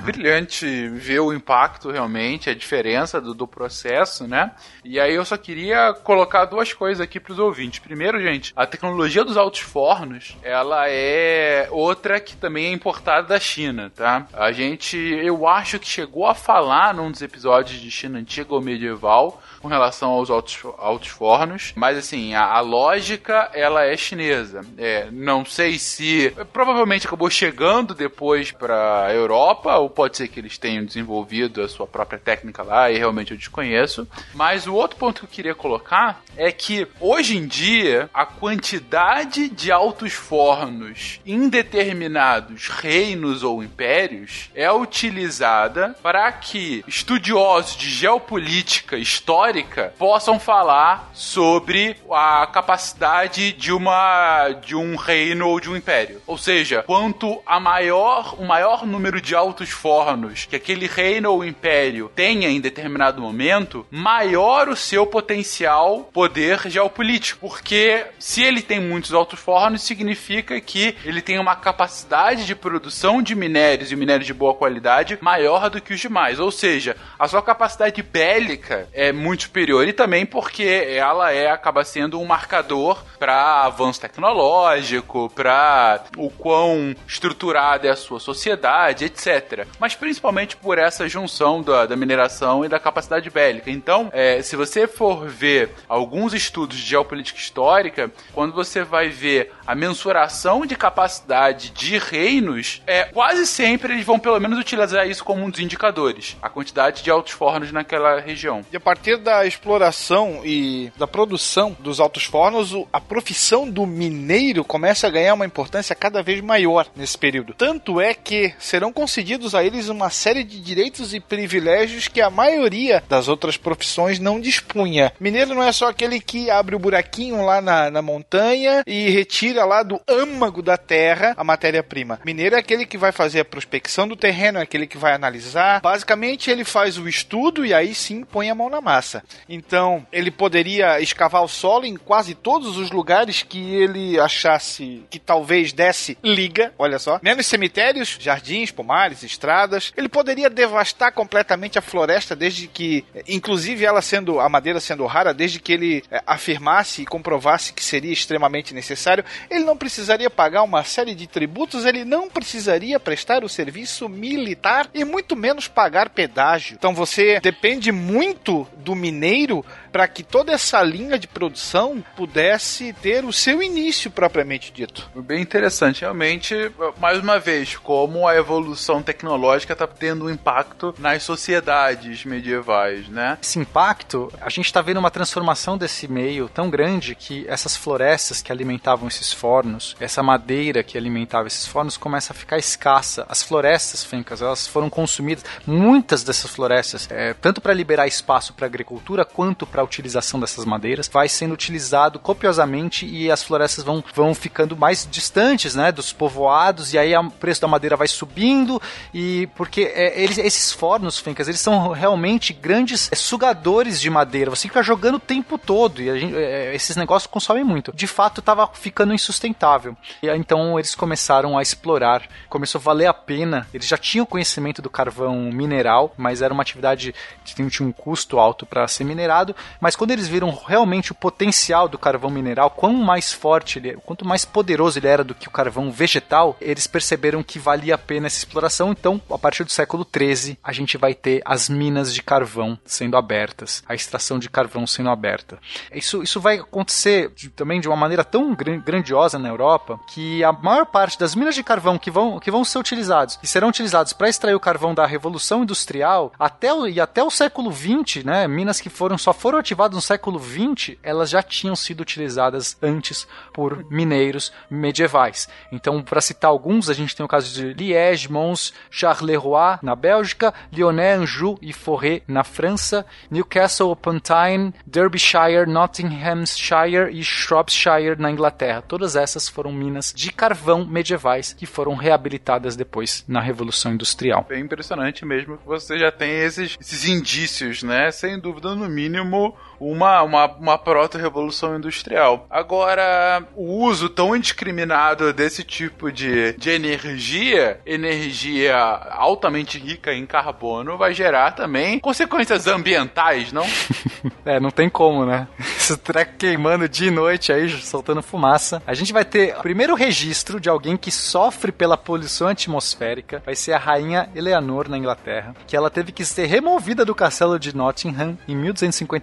brilhante 0.03 0.89
ver 0.89 1.21
o 1.21 1.33
impacto 1.33 1.91
realmente, 1.91 2.51
a 2.51 2.55
diferença 2.55 3.21
do, 3.21 3.35
do 3.35 3.47
processo, 3.47 4.27
né? 4.27 4.53
E 4.85 4.99
aí 4.99 5.15
eu 5.15 5.25
só 5.25 5.37
queria 5.37 5.93
colocar 5.93 6.45
duas 6.45 6.73
coisas 6.73 7.01
aqui 7.01 7.21
para 7.21 7.33
os 7.33 7.39
ouvintes. 7.39 7.79
Primeiro, 7.79 8.21
gente, 8.21 8.53
a 8.57 8.67
tecnologia 8.67 9.25
dos 9.25 9.37
altos 9.37 9.61
fornos, 9.61 10.37
ela 10.43 10.89
é 10.89 11.69
outra 11.71 12.21
que 12.21 12.37
também 12.37 12.67
é 12.67 12.73
importada 12.73 13.29
da 13.29 13.41
China, 13.41 13.91
tá? 13.95 14.27
A 14.33 14.53
gente, 14.53 14.97
eu 14.97 15.47
acho 15.47 15.79
que 15.79 15.87
chegou 15.87 16.27
a 16.27 16.35
falar 16.35 16.93
num 16.93 17.11
dos 17.11 17.23
episódios 17.23 17.81
de 17.81 17.91
China 17.91 18.19
antiga 18.19 18.55
ou 18.55 18.61
medieval 18.61 19.41
com 19.63 19.69
relação 19.69 20.11
aos 20.11 20.29
altos, 20.29 20.59
altos 20.77 21.09
fornos, 21.09 21.73
mas 21.77 21.97
assim, 21.97 22.35
a, 22.35 22.45
a 22.45 22.61
lógica 22.61 23.49
ela 23.55 23.85
é 23.85 23.97
chinesa. 23.97 24.63
É, 24.77 25.09
não 25.13 25.45
sei 25.45 25.79
se 25.79 26.35
provavelmente 26.53 27.07
acabou 27.07 27.31
chegando 27.31 27.95
depois 27.95 28.51
para 28.51 29.07
a 29.07 29.15
Europa, 29.15 29.77
ou 29.77 29.89
pode 29.89 30.17
ser 30.17 30.27
que 30.27 30.41
eles 30.41 30.59
tenham 30.59 30.85
desenvolvido 30.85 31.63
a 31.63 31.69
sua 31.69 31.87
própria 31.87 32.19
técnica 32.19 32.65
lá 32.65 32.91
e 32.91 32.99
realmente 32.99 33.31
eu 33.31 33.37
desconheço. 33.37 34.07
Mas 34.35 34.67
o 34.67 34.75
outro 34.75 34.97
ponto 34.97 35.21
que 35.21 35.27
eu 35.27 35.31
queria 35.31 35.55
colocar 35.55 36.23
é 36.37 36.51
que 36.51 36.89
hoje 36.99 37.37
em 37.37 37.47
dia 37.47 38.11
a 38.13 38.27
quantidade 38.27 39.49
de 39.49 39.71
altos 39.71 40.13
fornos 40.13 41.21
em 41.25 41.49
determinados 41.49 42.69
reinos 42.69 43.45
ou 43.45 43.63
impérios 43.63 44.51
é 44.55 44.71
utilizada 44.73 45.95
para 46.03 46.33
que 46.33 46.83
estudiosos 46.89 47.77
de 47.77 47.89
geopolítica 47.89 48.97
histórica 48.97 49.52
possam 49.99 50.39
falar 50.39 51.11
sobre 51.13 51.97
a 52.11 52.47
capacidade 52.47 53.53
de 53.53 53.73
uma 53.73 54.51
de 54.63 54.75
um 54.75 54.97
reino 54.97 55.49
ou 55.49 55.61
de 55.61 55.71
um 55.71 55.77
império. 55.77 56.23
Ou 56.27 56.39
seja, 56.39 56.83
quanto 56.85 57.43
a 57.45 57.59
maior 57.59 58.35
o 58.39 58.45
maior 58.45 58.87
número 58.87 59.21
de 59.21 59.35
altos 59.35 59.71
fornos 59.71 60.47
que 60.47 60.57
aquele 60.57 60.87
reino 60.87 61.31
ou 61.31 61.45
império 61.45 62.11
tenha 62.15 62.49
em 62.49 62.61
determinado 62.61 63.21
momento, 63.21 63.87
maior 63.91 64.69
o 64.69 64.77
seu 64.77 65.07
potencial 65.07 66.09
poder 66.13 66.69
geopolítico. 66.69 67.41
Porque 67.41 68.07
se 68.19 68.43
ele 68.43 68.63
tem 68.63 68.81
muitos 68.81 69.13
altos 69.13 69.41
fornos, 69.41 69.83
significa 69.83 70.61
que 70.61 70.97
ele 71.05 71.21
tem 71.21 71.39
uma 71.39 71.57
capacidade 71.57 72.47
de 72.47 72.55
produção 72.55 73.23
de 73.23 73.35
minérios 73.35 73.91
e 73.91 73.97
minérios 73.97 74.27
de 74.27 74.35
boa 74.35 74.55
qualidade 74.55 75.19
maior 75.21 75.69
do 75.69 75.81
que 75.81 75.95
os 75.95 76.01
demais. 76.01 76.39
Ou 76.39 76.51
seja, 76.51 76.97
a 77.19 77.27
sua 77.27 77.43
capacidade 77.43 78.03
bélica 78.03 78.89
é 78.93 79.13
muito 79.13 79.42
superior 79.43 79.87
e 79.87 79.93
também 79.93 80.25
porque 80.27 80.65
ela 80.65 81.33
é 81.33 81.51
acaba 81.51 81.85
sendo 81.85 82.21
um 82.21 82.25
marcador 82.25 83.05
para 83.19 83.65
avanço 83.65 84.01
tecnológico, 84.01 85.31
para 85.31 86.05
o 86.17 86.31
quão 86.31 86.95
estruturada 87.07 87.87
é 87.87 87.91
a 87.91 87.97
sua 87.97 88.19
sociedade, 88.19 89.05
etc. 89.05 89.67
Mas 89.79 89.95
principalmente 89.95 90.57
por 90.57 90.79
essa 90.79 91.09
junção 91.09 91.63
da, 91.63 91.87
da 91.87 91.97
mineração 91.97 92.65
e 92.65 92.69
da 92.69 92.79
capacidade 92.79 93.31
bélica. 93.31 93.71
Então, 93.71 94.11
é, 94.13 94.43
se 94.43 94.57
você 94.57 94.87
for 94.87 95.27
ver 95.27 95.71
alguns 95.89 96.35
estudos 96.35 96.77
de 96.77 96.85
geopolítica 96.85 97.39
histórica, 97.39 98.11
quando 98.33 98.53
você 98.53 98.83
vai 98.83 99.09
ver 99.09 99.53
a 99.67 99.75
mensuração 99.75 100.67
de 100.67 100.77
capacidade 100.77 101.71
de 101.71 101.99
reinos, 101.99 102.83
é 102.87 103.05
quase 103.05 103.47
sempre 103.47 103.93
eles 103.93 104.05
vão 104.05 104.19
pelo 104.19 104.41
menos 104.41 104.59
utilizar 104.59 105.09
isso 105.09 105.25
como 105.25 105.45
um 105.45 105.51
dos 105.51 105.61
indicadores, 105.61 106.37
a 106.43 106.49
quantidade 106.49 107.03
de 107.03 107.11
altos 107.11 107.33
fornos 107.33 107.73
naquela 107.73 108.21
região. 108.21 108.65
E 108.73 108.77
a 108.77 108.81
partir 108.81 109.17
da 109.17 109.32
exploração 109.47 110.41
e 110.45 110.93
da 110.97 111.07
produção 111.07 111.77
dos 111.81 112.01
altos 112.01 112.25
fornos, 112.25 112.75
a 112.93 113.01
profissão 113.01 113.69
do 113.69 113.87
mineiro 113.87 114.65
começa 114.65 115.07
a 115.07 115.11
ganhar 115.11 115.35
uma 115.35 115.47
importância 115.47 115.95
cada 115.95 116.23
vez 116.23 116.41
maior 116.41 116.87
nesse 116.95 117.17
período. 117.17 117.55
Tanto 117.55 118.01
é 118.01 118.15
que 118.15 118.55
serão 118.59 118.93
concedidos 118.93 119.55
a 119.55 119.65
eles 119.65 119.89
uma 119.89 120.11
série 120.11 120.45
de 120.45 120.61
direitos 120.61 121.15
e 121.15 121.21
privilégios 121.21 122.09
que 122.09 122.21
a 122.21 122.31
maioria 122.31 123.03
das 123.09 123.29
outras 123.29 123.57
profissões 123.57 124.19
não 124.19 124.41
dispunha. 124.41 125.13
Mineiro 125.19 125.55
não 125.55 125.63
é 125.63 125.73
só 125.73 125.89
aquele 125.89 126.21
que 126.21 126.51
abre 126.51 126.75
o 126.75 126.79
buraquinho 126.79 127.45
lá 127.45 127.61
na, 127.61 127.91
na 127.91 128.03
montanha 128.03 128.83
e 128.87 129.11
retira 129.11 129.65
lá 129.65 129.83
do 129.83 130.01
âmago 130.09 130.63
da 130.63 130.77
terra 130.77 131.35
a 131.37 131.45
matéria-prima. 131.45 132.21
Mineiro 132.25 132.57
é 132.57 132.59
aquele 132.59 132.87
que 132.87 132.99
vai 132.99 133.13
fazer 133.13 133.41
a 133.41 133.45
prospecção 133.45 134.07
do 134.07 134.17
terreno, 134.17 134.59
é 134.59 134.63
aquele 134.63 134.87
que 134.87 134.99
vai 134.99 135.13
analisar. 135.13 135.81
Basicamente, 135.81 136.51
ele 136.51 136.65
faz 136.65 136.99
o 136.99 137.09
estudo 137.09 137.65
e 137.65 137.75
aí 137.75 137.95
sim 137.95 138.25
põe 138.25 138.51
a 138.51 138.55
mão 138.55 138.69
na 138.69 138.81
massa. 138.81 139.22
Então, 139.49 140.07
ele 140.13 140.31
poderia 140.31 141.01
escavar 141.01 141.43
o 141.43 141.49
solo 141.49 141.85
em 141.85 141.97
quase 141.97 142.35
todos 142.35 142.77
os 142.77 142.91
lugares 142.91 143.43
que 143.43 143.75
ele 143.75 144.19
achasse 144.19 145.05
que 145.11 145.19
talvez 145.19 145.73
desse 145.73 146.17
liga, 146.23 146.73
olha 146.79 146.99
só. 146.99 147.19
Menos 147.23 147.47
cemitérios, 147.47 148.17
jardins, 148.21 148.71
pomares, 148.71 149.23
estradas. 149.23 149.93
Ele 149.97 150.09
poderia 150.09 150.49
devastar 150.49 151.13
completamente 151.13 151.79
a 151.79 151.83
floresta 151.83 152.35
desde 152.35 152.67
que, 152.67 153.05
inclusive 153.27 153.85
ela 153.85 154.03
sendo 154.03 154.41
a 154.41 154.49
madeira 154.49 154.81
sendo 154.81 155.07
rara, 155.07 155.35
desde 155.35 155.61
que 155.61 155.73
ele 155.73 156.05
é, 156.11 156.23
afirmasse 156.27 157.03
e 157.03 157.07
comprovasse 157.07 157.73
que 157.73 157.85
seria 157.85 158.13
extremamente 158.13 158.75
necessário. 158.75 159.25
Ele 159.51 159.65
não 159.65 159.77
precisaria 159.77 160.31
pagar 160.31 160.63
uma 160.63 160.85
série 160.85 161.15
de 161.15 161.27
tributos, 161.27 161.85
ele 161.85 162.05
não 162.05 162.29
precisaria 162.29 162.99
prestar 162.99 163.45
o 163.45 163.49
serviço 163.49 164.09
militar 164.09 164.89
e 164.95 165.05
muito 165.05 165.37
menos 165.37 165.69
pagar 165.69 166.11
pedágio. 166.11 166.77
Então 166.79 166.95
você 166.95 167.41
depende 167.41 167.93
muito 167.93 168.67
do 168.77 168.95
mineiro 169.03 169.65
para 169.93 170.09
que 170.09 170.23
toda 170.23 170.53
essa 170.53 170.83
linha 170.83 171.19
de 171.19 171.29
produção 171.29 172.03
pudesse 172.17 172.93
ter 172.95 173.25
o 173.25 173.33
seu 173.33 173.63
início 173.63 174.11
propriamente 174.11 174.73
dito. 174.73 175.09
Bem 175.15 175.43
interessante, 175.43 176.01
realmente, 176.01 176.55
mais 176.99 177.19
uma 177.19 177.39
vez, 177.39 177.77
como 177.77 178.27
a 178.27 178.35
evolução 178.35 179.03
tecnológica 179.03 179.75
está 179.75 179.87
tendo 179.87 180.25
um 180.25 180.31
impacto 180.31 180.95
nas 180.99 181.23
sociedades 181.23 182.25
medievais, 182.25 183.09
né? 183.09 183.39
Esse 183.43 183.59
impacto, 183.59 184.33
a 184.41 184.49
gente 184.49 184.67
está 184.67 184.81
vendo 184.81 184.97
uma 184.97 185.11
transformação 185.11 185.77
desse 185.77 186.09
meio 186.09 186.49
tão 186.49 186.71
grande 186.71 187.15
que 187.15 187.47
essas 187.47 187.77
florestas 187.77 188.41
que 188.41 188.51
alimentavam 188.51 189.09
esses 189.09 189.33
fornos, 189.33 189.95
essa 190.01 190.23
madeira 190.23 190.83
que 190.83 190.97
alimentava 190.97 191.47
esses 191.49 191.67
fornos 191.67 191.97
começa 191.97 192.33
a 192.33 192.37
ficar 192.37 192.57
escassa. 192.57 193.27
As 193.29 193.43
florestas, 193.43 194.03
Fencas, 194.03 194.41
elas 194.41 194.67
foram 194.67 194.89
consumidas, 194.89 195.45
muitas 195.67 196.23
dessas 196.23 196.51
florestas, 196.51 197.09
é, 197.11 197.35
tanto 197.35 197.61
para 197.61 197.75
liberar 197.75 198.07
espaço 198.07 198.55
para 198.55 198.67
agricultura 198.67 199.25
quanto 199.25 199.67
para 199.67 199.82
a 199.83 199.85
utilização 199.85 200.41
dessas 200.41 200.65
madeiras, 200.65 201.09
vai 201.09 201.29
sendo 201.29 201.53
utilizado 201.53 202.19
copiosamente 202.19 203.07
e 203.07 203.31
as 203.31 203.43
florestas 203.43 203.85
vão, 203.85 204.03
vão 204.15 204.35
ficando 204.35 204.77
mais 204.77 205.07
distantes, 205.11 205.75
né, 205.75 205.93
dos 205.93 206.13
povoados 206.13 206.95
e 206.95 206.99
aí 206.99 207.15
o 207.15 207.31
preço 207.31 207.61
da 207.61 207.69
madeira 207.69 207.97
vai 207.97 208.09
subindo 208.09 208.81
e 209.13 209.49
porque 209.55 209.83
é, 209.95 210.23
eles, 210.23 210.39
esses 210.39 210.73
fornos, 210.73 211.19
Fencas, 211.19 211.49
eles 211.49 211.61
são 211.61 211.91
realmente 211.91 212.53
grandes 212.53 213.11
é, 213.13 213.17
sugadores 213.17 214.01
de 214.01 214.09
madeira. 214.09 214.51
Você 214.51 214.69
fica 214.69 214.83
jogando 214.83 215.17
o 215.17 215.21
tempo 215.21 215.59
todo 215.59 216.01
e 216.01 216.19
gente, 216.19 216.37
é, 216.37 216.75
esses 216.75 216.97
negócios 216.97 217.31
consomem 217.31 217.65
muito. 217.65 217.93
De 217.95 218.07
fato, 218.07 218.41
estava 218.41 218.67
ficando 218.73 219.13
insustentável. 219.15 219.97
E 220.23 220.29
então 220.29 220.79
eles 220.79 220.95
começaram 220.95 221.59
a 221.59 221.63
explorar, 221.63 222.23
começou 222.49 222.79
a 222.79 222.83
valer 222.83 223.07
a 223.07 223.15
pena. 223.15 223.67
Eles 223.73 223.87
já 223.87 223.99
tinham 223.99 224.27
conhecimento 224.27 224.81
do 224.81 224.91
carvão 224.91 225.51
mineral, 225.53 226.13
mas 226.17 226.43
era 226.43 226.53
uma 226.53 226.63
atividade 226.63 227.15
que 227.45 227.55
tinha 227.55 227.89
um 227.89 227.93
custo 227.93 228.39
alto 228.39 228.65
para 228.67 228.87
ser 228.89 229.05
minerado, 229.05 229.55
mas 229.81 229.97
quando 229.97 230.11
eles 230.11 230.29
viram 230.29 230.51
realmente 230.51 231.13
o 231.13 231.15
potencial 231.15 231.89
do 231.89 231.99
carvão 231.99 232.31
mineral, 232.31 232.71
quão 232.71 232.93
mais 232.95 233.33
forte 233.33 233.79
ele, 233.79 233.91
é, 233.91 233.95
quanto 233.95 234.27
mais 234.27 234.45
poderoso 234.45 234.99
ele 234.99 235.09
era 235.09 235.25
do 235.25 235.35
que 235.35 235.49
o 235.49 235.53
carvão 235.53 235.91
vegetal, 235.91 236.57
eles 236.61 236.87
perceberam 236.87 237.43
que 237.43 237.59
valia 237.59 237.95
a 237.95 237.99
pena 237.99 238.27
essa 238.27 238.39
exploração. 238.39 238.93
Então, 238.93 239.21
a 239.31 239.39
partir 239.39 239.65
do 239.65 239.73
século 239.73 240.05
13, 240.05 240.59
a 240.63 240.73
gente 240.73 240.97
vai 240.97 241.15
ter 241.15 241.43
as 241.45 241.69
minas 241.69 242.13
de 242.15 242.23
carvão 242.23 242.79
sendo 242.85 243.17
abertas, 243.17 243.83
a 243.89 243.95
extração 243.95 244.39
de 244.39 244.51
carvão 244.51 244.87
sendo 244.87 245.11
aberta. 245.11 245.59
Isso, 245.93 246.23
isso 246.23 246.41
vai 246.41 246.59
acontecer 246.59 247.31
de, 247.35 247.49
também 247.49 247.81
de 247.81 247.89
uma 247.89 247.97
maneira 247.97 248.25
tão 248.25 248.55
grandiosa 248.55 249.39
na 249.39 249.49
Europa 249.49 250.01
que 250.09 250.43
a 250.45 250.53
maior 250.53 250.87
parte 250.87 251.19
das 251.19 251.35
minas 251.35 251.55
de 251.55 251.63
carvão 251.63 251.99
que 251.99 252.11
vão, 252.11 252.39
que 252.39 252.51
vão 252.51 252.65
ser 252.65 252.79
utilizados 252.79 253.39
e 253.43 253.47
serão 253.47 253.69
utilizados 253.69 254.13
para 254.13 254.29
extrair 254.29 254.55
o 254.55 254.61
carvão 254.61 254.95
da 254.95 255.07
Revolução 255.07 255.63
Industrial 255.63 256.33
até 256.39 256.73
o, 256.73 256.87
e 256.87 257.01
até 257.01 257.23
o 257.23 257.31
século 257.31 257.71
20, 257.71 258.25
né, 258.25 258.47
minas 258.47 258.81
que 258.81 258.89
foram 258.89 259.17
só 259.17 259.33
foram 259.33 259.59
ativadas 259.63 259.95
no 259.95 260.03
século 260.03 260.39
20, 260.39 260.99
elas 261.03 261.31
já 261.31 261.43
tinham 261.43 261.75
sido 261.75 262.01
utilizadas 262.01 262.77
antes 262.83 263.27
por 263.53 263.85
mineiros 263.91 264.53
medievais. 264.71 265.49
Então, 265.71 266.03
para 266.03 266.21
citar 266.21 266.51
alguns, 266.51 266.91
a 266.91 266.95
gente 266.95 267.17
tem 267.17 267.25
o 267.25 267.29
caso 267.29 267.53
de 267.55 267.73
Liège, 267.73 268.31
Mons, 268.31 268.73
Charleroi 268.91 269.79
na 269.83 269.97
Bélgica, 269.97 270.53
Lyonnais, 270.71 271.21
Anjou 271.21 271.59
e 271.63 271.73
Forêt 271.73 272.23
na 272.27 272.45
França, 272.45 273.07
Newcastle 273.31 273.93
upon 273.93 274.19
Tyne, 274.19 274.75
Derbyshire, 274.87 275.67
Nottinghamshire 275.67 277.11
e 277.13 277.23
Shropshire 277.23 278.17
na 278.19 278.31
Inglaterra. 278.31 278.83
Todas 278.83 279.17
essas 279.17 279.49
foram 279.49 279.73
minas 279.73 280.13
de 280.15 280.33
carvão 280.33 280.85
medievais 280.85 281.53
que 281.53 281.67
foram 281.67 281.95
reabilitadas 281.95 282.77
depois 282.77 283.25
na 283.29 283.41
Revolução 283.41 283.93
Industrial. 283.93 284.47
É 284.51 284.59
impressionante 284.59 285.25
mesmo 285.25 285.59
que 285.59 285.67
você 285.67 285.99
já 285.99 286.11
tem 286.11 286.31
esses, 286.31 286.77
esses 286.81 287.07
indícios, 287.07 287.83
né? 287.83 288.11
Sem 288.11 288.39
dúvida, 288.39 288.75
no 288.75 288.89
mínimo, 288.89 289.52
uma, 289.83 290.23
uma, 290.23 290.47
uma 290.47 290.79
proto-revolução 290.79 291.77
industrial. 291.77 292.47
Agora, 292.49 293.43
o 293.57 293.85
uso 293.85 294.09
tão 294.09 294.37
indiscriminado 294.37 295.33
desse 295.33 295.65
tipo 295.65 296.13
de, 296.13 296.53
de 296.53 296.71
energia, 296.71 297.81
energia 297.85 298.77
altamente 298.77 299.79
rica 299.79 300.15
em 300.15 300.25
carbono, 300.25 300.97
vai 300.97 301.13
gerar 301.13 301.53
também 301.53 301.99
consequências 301.99 302.67
ambientais, 302.67 303.53
não? 303.53 303.67
é, 304.47 304.61
não 304.61 304.71
tem 304.71 304.89
como, 304.89 305.27
né? 305.27 305.49
Esse 305.59 305.97
treco 305.97 306.37
queimando 306.39 306.89
dia 306.89 307.09
e 307.09 307.11
noite 307.11 307.53
aí, 307.53 307.69
soltando 307.69 308.23
fumaça. 308.23 308.81
A 308.87 308.95
gente 308.95 309.13
vai 309.13 309.25
ter 309.25 309.57
o 309.57 309.63
primeiro 309.63 309.95
registro 309.95 310.61
de 310.61 310.69
alguém 310.69 310.97
que 310.97 311.11
sofre 311.11 311.73
pela 311.73 311.97
poluição 311.97 312.47
atmosférica, 312.47 313.43
vai 313.45 313.57
ser 313.57 313.73
a 313.73 313.79
rainha 313.79 314.31
Eleanor 314.35 314.89
na 314.89 314.97
Inglaterra, 314.97 315.55
que 315.67 315.77
ela 315.77 315.91
teve 315.91 316.13
que 316.13 316.25
ser 316.25 316.47
removida 316.47 317.05
do 317.05 317.15
castelo 317.15 317.59
de 317.59 317.75
Nottingham 317.75 318.39
em 318.47 318.55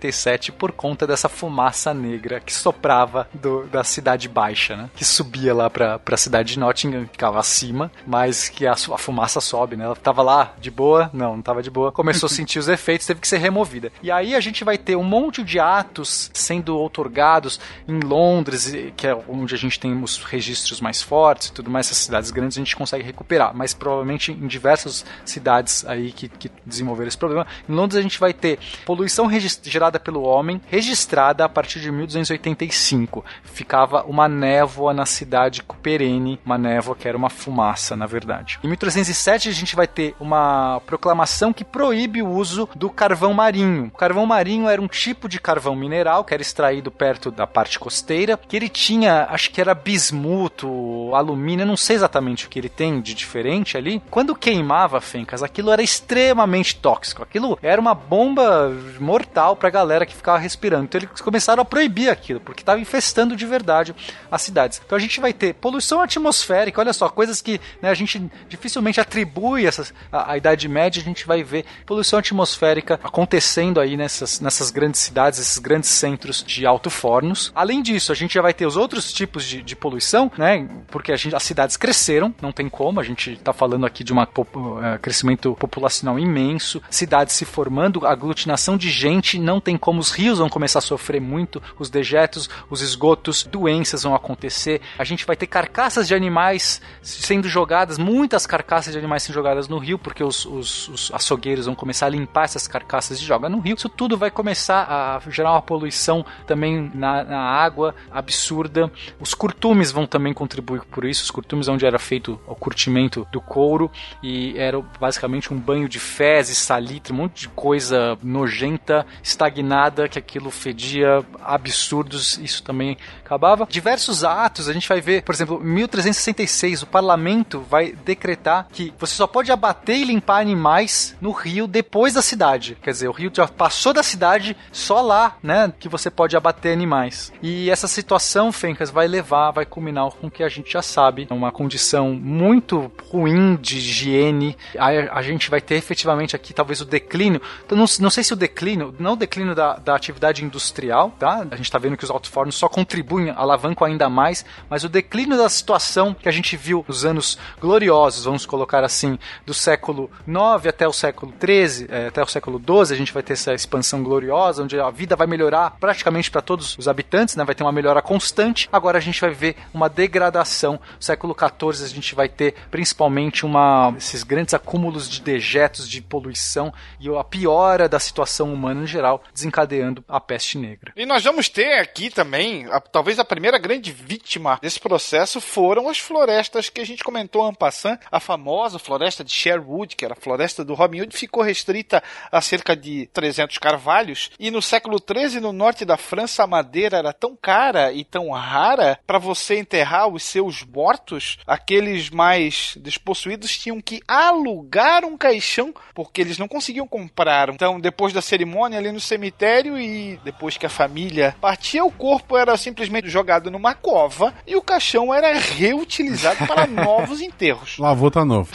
1257 0.09 0.51
por 0.51 0.71
conta 0.71 1.07
dessa 1.07 1.29
fumaça 1.29 1.93
negra 1.93 2.39
que 2.39 2.53
soprava 2.53 3.27
do, 3.33 3.65
da 3.67 3.83
cidade 3.83 4.27
baixa, 4.27 4.75
né? 4.75 4.89
Que 4.95 5.05
subia 5.05 5.53
lá 5.53 5.69
pra, 5.69 5.99
pra 5.99 6.17
cidade 6.17 6.53
de 6.53 6.59
Nottingham, 6.59 7.07
ficava 7.11 7.39
acima, 7.39 7.91
mas 8.05 8.49
que 8.49 8.65
a, 8.65 8.73
a 8.73 8.97
fumaça 8.97 9.39
sobe, 9.39 9.75
né? 9.75 9.85
Ela 9.85 9.95
tava 9.95 10.21
lá 10.21 10.53
de 10.59 10.69
boa, 10.69 11.09
não, 11.13 11.35
não 11.35 11.41
tava 11.41 11.63
de 11.63 11.69
boa. 11.69 11.91
Começou 11.91 12.27
a 12.27 12.29
sentir 12.29 12.59
os 12.59 12.67
efeitos, 12.67 13.07
teve 13.07 13.21
que 13.21 13.27
ser 13.27 13.37
removida. 13.37 13.91
E 14.01 14.11
aí 14.11 14.35
a 14.35 14.39
gente 14.39 14.63
vai 14.63 14.77
ter 14.77 14.95
um 14.95 15.03
monte 15.03 15.43
de 15.43 15.59
atos 15.59 16.29
sendo 16.33 16.77
outorgados 16.77 17.59
em 17.87 17.99
Londres, 17.99 18.73
que 18.95 19.07
é 19.07 19.17
onde 19.27 19.55
a 19.55 19.57
gente 19.57 19.79
tem 19.79 20.01
os 20.01 20.17
registros 20.23 20.81
mais 20.81 21.01
fortes 21.01 21.47
e 21.47 21.53
tudo 21.53 21.69
mais, 21.69 21.87
essas 21.87 21.97
cidades 21.97 22.31
grandes 22.31 22.57
a 22.57 22.61
gente 22.61 22.75
consegue 22.75 23.03
recuperar, 23.03 23.55
mas 23.55 23.73
provavelmente 23.73 24.31
em 24.31 24.47
diversas 24.47 25.05
cidades 25.25 25.85
aí 25.85 26.11
que, 26.11 26.27
que 26.27 26.51
desenvolveram 26.65 27.07
esse 27.07 27.17
problema. 27.17 27.45
Em 27.67 27.73
Londres 27.73 27.97
a 27.97 28.01
gente 28.01 28.19
vai 28.19 28.33
ter 28.33 28.59
poluição 28.85 29.29
gerada 29.63 29.98
pelo 29.99 30.23
homem, 30.23 30.61
registrada 30.67 31.45
a 31.45 31.49
partir 31.49 31.79
de 31.79 31.91
1285. 31.91 33.23
Ficava 33.43 34.03
uma 34.03 34.27
névoa 34.27 34.93
na 34.93 35.05
cidade 35.05 35.63
perene, 35.81 36.39
uma 36.45 36.57
névoa 36.57 36.95
que 36.95 37.07
era 37.07 37.17
uma 37.17 37.29
fumaça, 37.29 37.95
na 37.95 38.05
verdade. 38.05 38.59
Em 38.63 38.67
1307 38.67 39.49
a 39.49 39.51
gente 39.51 39.75
vai 39.75 39.87
ter 39.87 40.15
uma 40.19 40.81
proclamação 40.85 41.51
que 41.51 41.63
proíbe 41.63 42.21
o 42.21 42.29
uso 42.29 42.69
do 42.75 42.89
carvão 42.89 43.33
marinho. 43.33 43.85
O 43.85 43.97
carvão 43.97 44.25
marinho 44.25 44.67
era 44.67 44.81
um 44.81 44.87
tipo 44.87 45.27
de 45.27 45.39
carvão 45.39 45.75
mineral 45.75 46.23
que 46.23 46.33
era 46.33 46.41
extraído 46.41 46.91
perto 46.91 47.31
da 47.31 47.47
parte 47.47 47.79
costeira, 47.79 48.37
que 48.37 48.55
ele 48.55 48.69
tinha, 48.69 49.27
acho 49.29 49.51
que 49.51 49.61
era 49.61 49.73
bismuto, 49.73 50.67
alumínio, 51.15 51.65
não 51.65 51.77
sei 51.77 51.95
exatamente 51.95 52.45
o 52.45 52.49
que 52.49 52.59
ele 52.59 52.69
tem 52.69 53.01
de 53.01 53.13
diferente 53.13 53.77
ali. 53.77 54.01
Quando 54.09 54.35
queimava, 54.35 55.01
Fencas, 55.01 55.41
aquilo 55.41 55.71
era 55.71 55.81
extremamente 55.81 56.75
tóxico. 56.75 57.23
Aquilo 57.23 57.57
era 57.61 57.79
uma 57.79 57.93
bomba 57.93 58.71
mortal 58.99 59.55
pra 59.55 59.69
galera 59.69 59.88
que 60.05 60.15
ficava 60.15 60.37
respirando. 60.37 60.85
Então 60.85 60.99
eles 60.99 61.21
começaram 61.21 61.61
a 61.61 61.65
proibir 61.65 62.09
aquilo, 62.09 62.39
porque 62.39 62.61
estava 62.61 62.79
infestando 62.79 63.35
de 63.35 63.45
verdade 63.45 63.95
as 64.31 64.41
cidades. 64.41 64.81
Então 64.85 64.97
a 64.97 65.01
gente 65.01 65.19
vai 65.19 65.33
ter 65.33 65.53
poluição 65.53 66.01
atmosférica, 66.01 66.81
olha 66.81 66.93
só, 66.93 67.09
coisas 67.09 67.41
que 67.41 67.59
né, 67.81 67.89
a 67.89 67.93
gente 67.93 68.29
dificilmente 68.47 68.99
atribui 68.99 69.65
essas, 69.65 69.93
a, 70.11 70.33
a, 70.33 70.37
Idade 70.37 70.67
Média, 70.67 71.01
a 71.01 71.05
gente 71.05 71.25
vai 71.25 71.43
ver 71.43 71.65
poluição 71.85 72.19
atmosférica 72.19 72.99
acontecendo 73.03 73.79
aí 73.79 73.97
nessas, 73.97 74.39
nessas 74.39 74.71
grandes 74.71 75.01
cidades, 75.01 75.39
esses 75.39 75.57
grandes 75.57 75.89
centros 75.89 76.43
de 76.43 76.65
alto-fornos. 76.65 77.51
Além 77.55 77.81
disso, 77.81 78.11
a 78.11 78.15
gente 78.15 78.33
já 78.33 78.41
vai 78.41 78.53
ter 78.53 78.65
os 78.65 78.77
outros 78.77 79.11
tipos 79.11 79.43
de, 79.43 79.61
de 79.61 79.75
poluição, 79.75 80.31
né? 80.37 80.67
Porque 80.87 81.11
a 81.11 81.17
gente, 81.17 81.35
as 81.35 81.43
cidades 81.43 81.77
cresceram, 81.77 82.33
não 82.41 82.51
tem 82.51 82.69
como, 82.69 82.99
a 82.99 83.03
gente 83.03 83.33
está 83.33 83.53
falando 83.53 83.85
aqui 83.85 84.03
de 84.03 84.13
um 84.13 84.21
uh, 84.21 84.99
crescimento 85.01 85.55
populacional 85.55 86.19
imenso, 86.19 86.81
cidades 86.89 87.35
se 87.35 87.45
formando, 87.45 88.05
aglutinação 88.05 88.77
de 88.77 88.89
gente, 88.89 89.39
não 89.39 89.59
tem 89.59 89.77
como 89.79 89.99
os 89.99 90.11
rios 90.11 90.39
vão 90.39 90.49
começar 90.49 90.79
a 90.79 90.81
sofrer 90.81 91.21
muito, 91.21 91.61
os 91.77 91.89
dejetos, 91.89 92.49
os 92.69 92.81
esgotos, 92.81 93.43
doenças 93.43 94.03
vão 94.03 94.13
acontecer, 94.13 94.81
a 94.97 95.03
gente 95.03 95.25
vai 95.25 95.35
ter 95.35 95.47
carcaças 95.47 96.07
de 96.07 96.13
animais 96.13 96.81
sendo 97.01 97.47
jogadas, 97.47 97.97
muitas 97.97 98.45
carcaças 98.45 98.93
de 98.93 98.99
animais 98.99 99.23
sendo 99.23 99.35
jogadas 99.35 99.67
no 99.67 99.77
rio, 99.77 99.97
porque 99.97 100.23
os, 100.23 100.45
os, 100.45 100.87
os 100.89 101.11
açougueiros 101.13 101.65
vão 101.65 101.75
começar 101.75 102.07
a 102.07 102.09
limpar 102.09 102.45
essas 102.45 102.67
carcaças 102.67 103.19
e 103.19 103.25
jogar 103.25 103.49
no 103.49 103.59
rio. 103.59 103.75
Isso 103.75 103.89
tudo 103.89 104.17
vai 104.17 104.29
começar 104.29 104.83
a 104.83 105.29
gerar 105.29 105.51
uma 105.51 105.61
poluição 105.61 106.25
também 106.45 106.91
na, 106.93 107.23
na 107.23 107.39
água 107.39 107.95
absurda. 108.11 108.91
Os 109.19 109.33
curtumes 109.33 109.91
vão 109.91 110.05
também 110.05 110.33
contribuir 110.33 110.81
por 110.85 111.05
isso. 111.05 111.23
Os 111.23 111.31
curtumes 111.31 111.67
onde 111.67 111.85
era 111.85 111.99
feito 111.99 112.39
o 112.47 112.55
curtimento 112.55 113.27
do 113.31 113.41
couro 113.41 113.91
e 114.21 114.57
era 114.57 114.79
basicamente 114.99 115.53
um 115.53 115.57
banho 115.57 115.87
de 115.87 115.99
fezes, 115.99 116.57
salitre, 116.57 117.13
um 117.13 117.17
monte 117.17 117.41
de 117.41 117.49
coisa 117.49 118.17
nojenta, 118.21 119.05
estagnada, 119.23 119.68
que 120.09 120.19
aquilo 120.19 120.51
fedia 120.51 121.23
absurdos. 121.43 122.37
Isso 122.37 122.63
também 122.63 122.97
acabava. 123.23 123.67
Diversos 123.69 124.23
atos, 124.23 124.67
a 124.67 124.73
gente 124.73 124.87
vai 124.87 125.01
ver, 125.01 125.23
por 125.23 125.33
exemplo, 125.33 125.59
1366, 125.59 126.83
o 126.83 126.87
parlamento 126.87 127.59
vai 127.61 127.91
decretar 127.91 128.67
que 128.71 128.93
você 128.97 129.13
só 129.13 129.27
pode 129.27 129.51
abater 129.51 129.97
e 129.97 130.03
limpar 130.03 130.39
animais 130.39 131.15
no 131.21 131.31
rio 131.31 131.67
depois 131.67 132.13
da 132.13 132.21
cidade. 132.21 132.77
Quer 132.81 132.91
dizer, 132.91 133.07
o 133.07 133.11
rio 133.11 133.31
já 133.33 133.47
passou 133.47 133.93
da 133.93 134.03
cidade, 134.03 134.55
só 134.71 135.01
lá, 135.01 135.37
né, 135.43 135.71
que 135.79 135.89
você 135.89 136.09
pode 136.09 136.35
abater 136.35 136.73
animais. 136.73 137.31
E 137.41 137.69
essa 137.69 137.87
situação, 137.87 138.51
Fencas, 138.51 138.89
vai 138.89 139.07
levar, 139.07 139.51
vai 139.51 139.65
culminar 139.65 140.11
com 140.11 140.27
o 140.27 140.31
que 140.31 140.43
a 140.43 140.49
gente 140.49 140.71
já 140.71 140.81
sabe, 140.81 141.27
uma 141.29 141.51
condição 141.51 142.13
muito 142.13 142.91
ruim 143.09 143.55
de 143.55 143.77
higiene. 143.77 144.57
A, 144.77 145.19
a 145.19 145.21
gente 145.21 145.49
vai 145.49 145.61
ter 145.61 145.75
efetivamente 145.75 146.35
aqui 146.35 146.53
talvez 146.53 146.81
o 146.81 146.85
declínio, 146.85 147.41
então, 147.65 147.77
não, 147.77 147.85
não 147.99 148.09
sei 148.09 148.23
se 148.23 148.33
o 148.33 148.35
declínio, 148.35 148.95
não 148.99 149.13
o 149.13 149.15
declínio 149.15 149.53
da, 149.59 149.75
da 149.75 149.93
atividade 149.93 150.45
industrial, 150.45 151.11
tá? 151.19 151.45
A 151.51 151.55
gente 151.57 151.65
está 151.65 151.77
vendo 151.77 151.97
que 151.97 152.05
os 152.05 152.09
alto-fornos 152.09 152.55
só 152.55 152.69
contribuem, 152.69 153.29
alavancam 153.29 153.85
ainda 153.85 154.07
mais, 154.07 154.45
mas 154.69 154.85
o 154.85 154.89
declínio 154.89 155.37
da 155.37 155.49
situação 155.49 156.13
que 156.13 156.29
a 156.29 156.31
gente 156.31 156.55
viu 156.55 156.85
nos 156.87 157.03
anos 157.03 157.37
gloriosos, 157.59 158.23
vamos 158.23 158.45
colocar 158.45 158.85
assim, 158.85 159.19
do 159.45 159.53
século 159.53 160.09
9 160.25 160.69
até 160.69 160.87
o 160.87 160.93
século 160.93 161.33
13, 161.37 161.87
é, 161.89 162.07
até 162.07 162.23
o 162.23 162.27
século 162.27 162.57
12, 162.57 162.93
a 162.93 162.97
gente 162.97 163.11
vai 163.11 163.21
ter 163.21 163.33
essa 163.33 163.53
expansão 163.53 164.01
gloriosa, 164.01 164.63
onde 164.63 164.79
a 164.79 164.89
vida 164.89 165.13
vai 165.17 165.27
melhorar 165.27 165.75
praticamente 165.77 166.31
para 166.31 166.41
todos 166.41 166.77
os 166.77 166.87
habitantes, 166.87 167.35
né? 167.35 167.43
Vai 167.43 167.53
ter 167.53 167.63
uma 167.63 167.71
melhora 167.73 168.01
constante. 168.01 168.69
Agora 168.71 168.97
a 168.97 169.01
gente 169.01 169.19
vai 169.19 169.31
ver 169.31 169.57
uma 169.73 169.89
degradação. 169.89 170.79
No 170.95 171.03
século 171.03 171.35
14 171.35 171.83
a 171.83 171.87
gente 171.87 172.15
vai 172.15 172.29
ter 172.29 172.55
principalmente 172.71 173.45
uma 173.45 173.93
esses 173.97 174.23
grandes 174.23 174.53
acúmulos 174.53 175.09
de 175.09 175.21
dejetos, 175.21 175.89
de 175.89 176.01
poluição 176.01 176.73
e 176.97 177.09
a 177.09 177.23
piora 177.25 177.89
da 177.89 177.99
situação 177.99 178.53
humana 178.53 178.83
em 178.83 178.87
geral, 178.87 179.21
desencadeando 179.49 180.03
a 180.07 180.19
peste 180.19 180.57
negra. 180.57 180.93
E 180.95 181.05
nós 181.05 181.23
vamos 181.23 181.49
ter 181.49 181.79
aqui 181.79 182.09
também, 182.09 182.65
a, 182.67 182.79
talvez 182.79 183.19
a 183.19 183.25
primeira 183.25 183.57
grande 183.57 183.91
vítima 183.91 184.59
desse 184.61 184.79
processo 184.79 185.41
foram 185.41 185.89
as 185.89 185.97
florestas 185.97 186.69
que 186.69 186.79
a 186.79 186.85
gente 186.85 187.03
comentou 187.03 187.49
en 187.49 187.53
passant, 187.53 187.99
a 188.11 188.19
famosa 188.19 188.79
floresta 188.79 189.23
de 189.23 189.31
Sherwood, 189.31 189.95
que 189.95 190.05
era 190.05 190.13
a 190.13 190.21
floresta 190.21 190.63
do 190.63 190.73
Robin 190.73 191.01
Hood, 191.01 191.17
ficou 191.17 191.43
restrita 191.43 192.01
a 192.31 192.39
cerca 192.41 192.75
de 192.75 193.07
300 193.07 193.57
carvalhos, 193.57 194.29
e 194.39 194.51
no 194.51 194.61
século 194.61 194.97
XIII, 194.99 195.39
no 195.39 195.51
norte 195.51 195.83
da 195.83 195.97
França, 195.97 196.43
a 196.43 196.47
madeira 196.47 196.97
era 196.97 197.11
tão 197.11 197.35
cara 197.35 197.91
e 197.91 198.03
tão 198.03 198.29
rara, 198.29 198.99
para 199.05 199.17
você 199.17 199.57
enterrar 199.57 200.07
os 200.07 200.23
seus 200.23 200.63
mortos, 200.63 201.37
aqueles 201.47 202.09
mais 202.09 202.73
despossuídos 202.77 203.57
tinham 203.57 203.81
que 203.81 204.01
alugar 204.07 205.03
um 205.03 205.17
caixão, 205.17 205.73
porque 205.93 206.21
eles 206.21 206.37
não 206.37 206.47
conseguiam 206.47 206.87
comprar. 206.87 207.49
Então, 207.49 207.79
depois 207.79 208.13
da 208.13 208.21
cerimônia 208.21 208.77
ali 208.77 208.91
no 208.91 208.99
cemitério 208.99 209.38
e 209.77 210.19
depois 210.23 210.57
que 210.57 210.65
a 210.65 210.69
família 210.69 211.35
partia, 211.39 211.83
o 211.85 211.91
corpo 211.91 212.37
era 212.37 212.55
simplesmente 212.57 213.09
jogado 213.09 213.49
numa 213.49 213.73
cova 213.73 214.33
e 214.45 214.55
o 214.55 214.61
caixão 214.61 215.13
era 215.13 215.37
reutilizado 215.37 216.45
para 216.47 216.65
novos 216.67 217.21
enterros. 217.21 217.77
Lavou 217.77 218.11
tá 218.11 218.25
novo. 218.25 218.49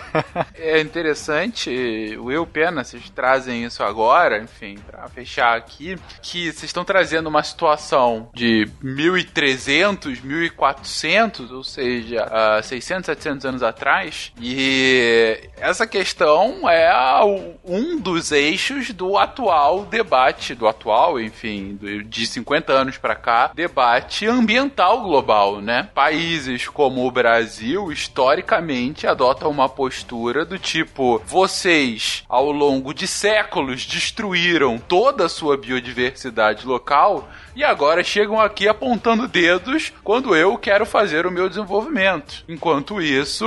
é 0.54 0.80
interessante, 0.80 2.16
Will 2.18 2.46
Pena, 2.46 2.84
vocês 2.84 3.08
trazem 3.10 3.64
isso 3.64 3.82
agora, 3.82 4.42
enfim, 4.42 4.76
para 4.86 5.08
fechar 5.08 5.56
aqui, 5.56 5.96
que 6.22 6.52
vocês 6.52 6.64
estão 6.64 6.84
trazendo 6.84 7.28
uma 7.28 7.42
situação 7.42 8.28
de 8.34 8.68
1300, 8.82 10.20
1400, 10.20 11.50
ou 11.52 11.64
seja, 11.64 12.26
uh, 12.58 12.62
600, 12.62 13.06
700 13.06 13.46
anos 13.46 13.62
atrás, 13.62 14.32
e 14.40 15.38
essa 15.56 15.86
questão 15.86 16.68
é 16.68 16.88
um 17.64 17.98
dos 17.98 18.32
eixos 18.32 18.90
do 18.92 19.16
atual 19.16 19.84
debate, 19.84 20.17
do 20.56 20.66
atual, 20.66 21.20
enfim, 21.20 21.78
de 22.06 22.26
50 22.26 22.72
anos 22.72 22.98
para 22.98 23.14
cá, 23.14 23.52
debate 23.54 24.26
ambiental 24.26 25.02
global, 25.02 25.60
né? 25.60 25.88
Países 25.94 26.66
como 26.66 27.06
o 27.06 27.10
Brasil, 27.10 27.92
historicamente, 27.92 29.06
adotam 29.06 29.50
uma 29.50 29.68
postura 29.68 30.44
do 30.44 30.58
tipo: 30.58 31.22
vocês, 31.24 32.24
ao 32.28 32.50
longo 32.50 32.92
de 32.92 33.06
séculos, 33.06 33.86
destruíram 33.86 34.76
toda 34.76 35.26
a 35.26 35.28
sua 35.28 35.56
biodiversidade 35.56 36.66
local 36.66 37.28
e 37.58 37.64
agora 37.64 38.04
chegam 38.04 38.40
aqui 38.40 38.68
apontando 38.68 39.26
dedos 39.26 39.92
quando 40.04 40.36
eu 40.36 40.56
quero 40.56 40.86
fazer 40.86 41.26
o 41.26 41.30
meu 41.30 41.48
desenvolvimento. 41.48 42.44
Enquanto 42.48 43.02
isso, 43.02 43.46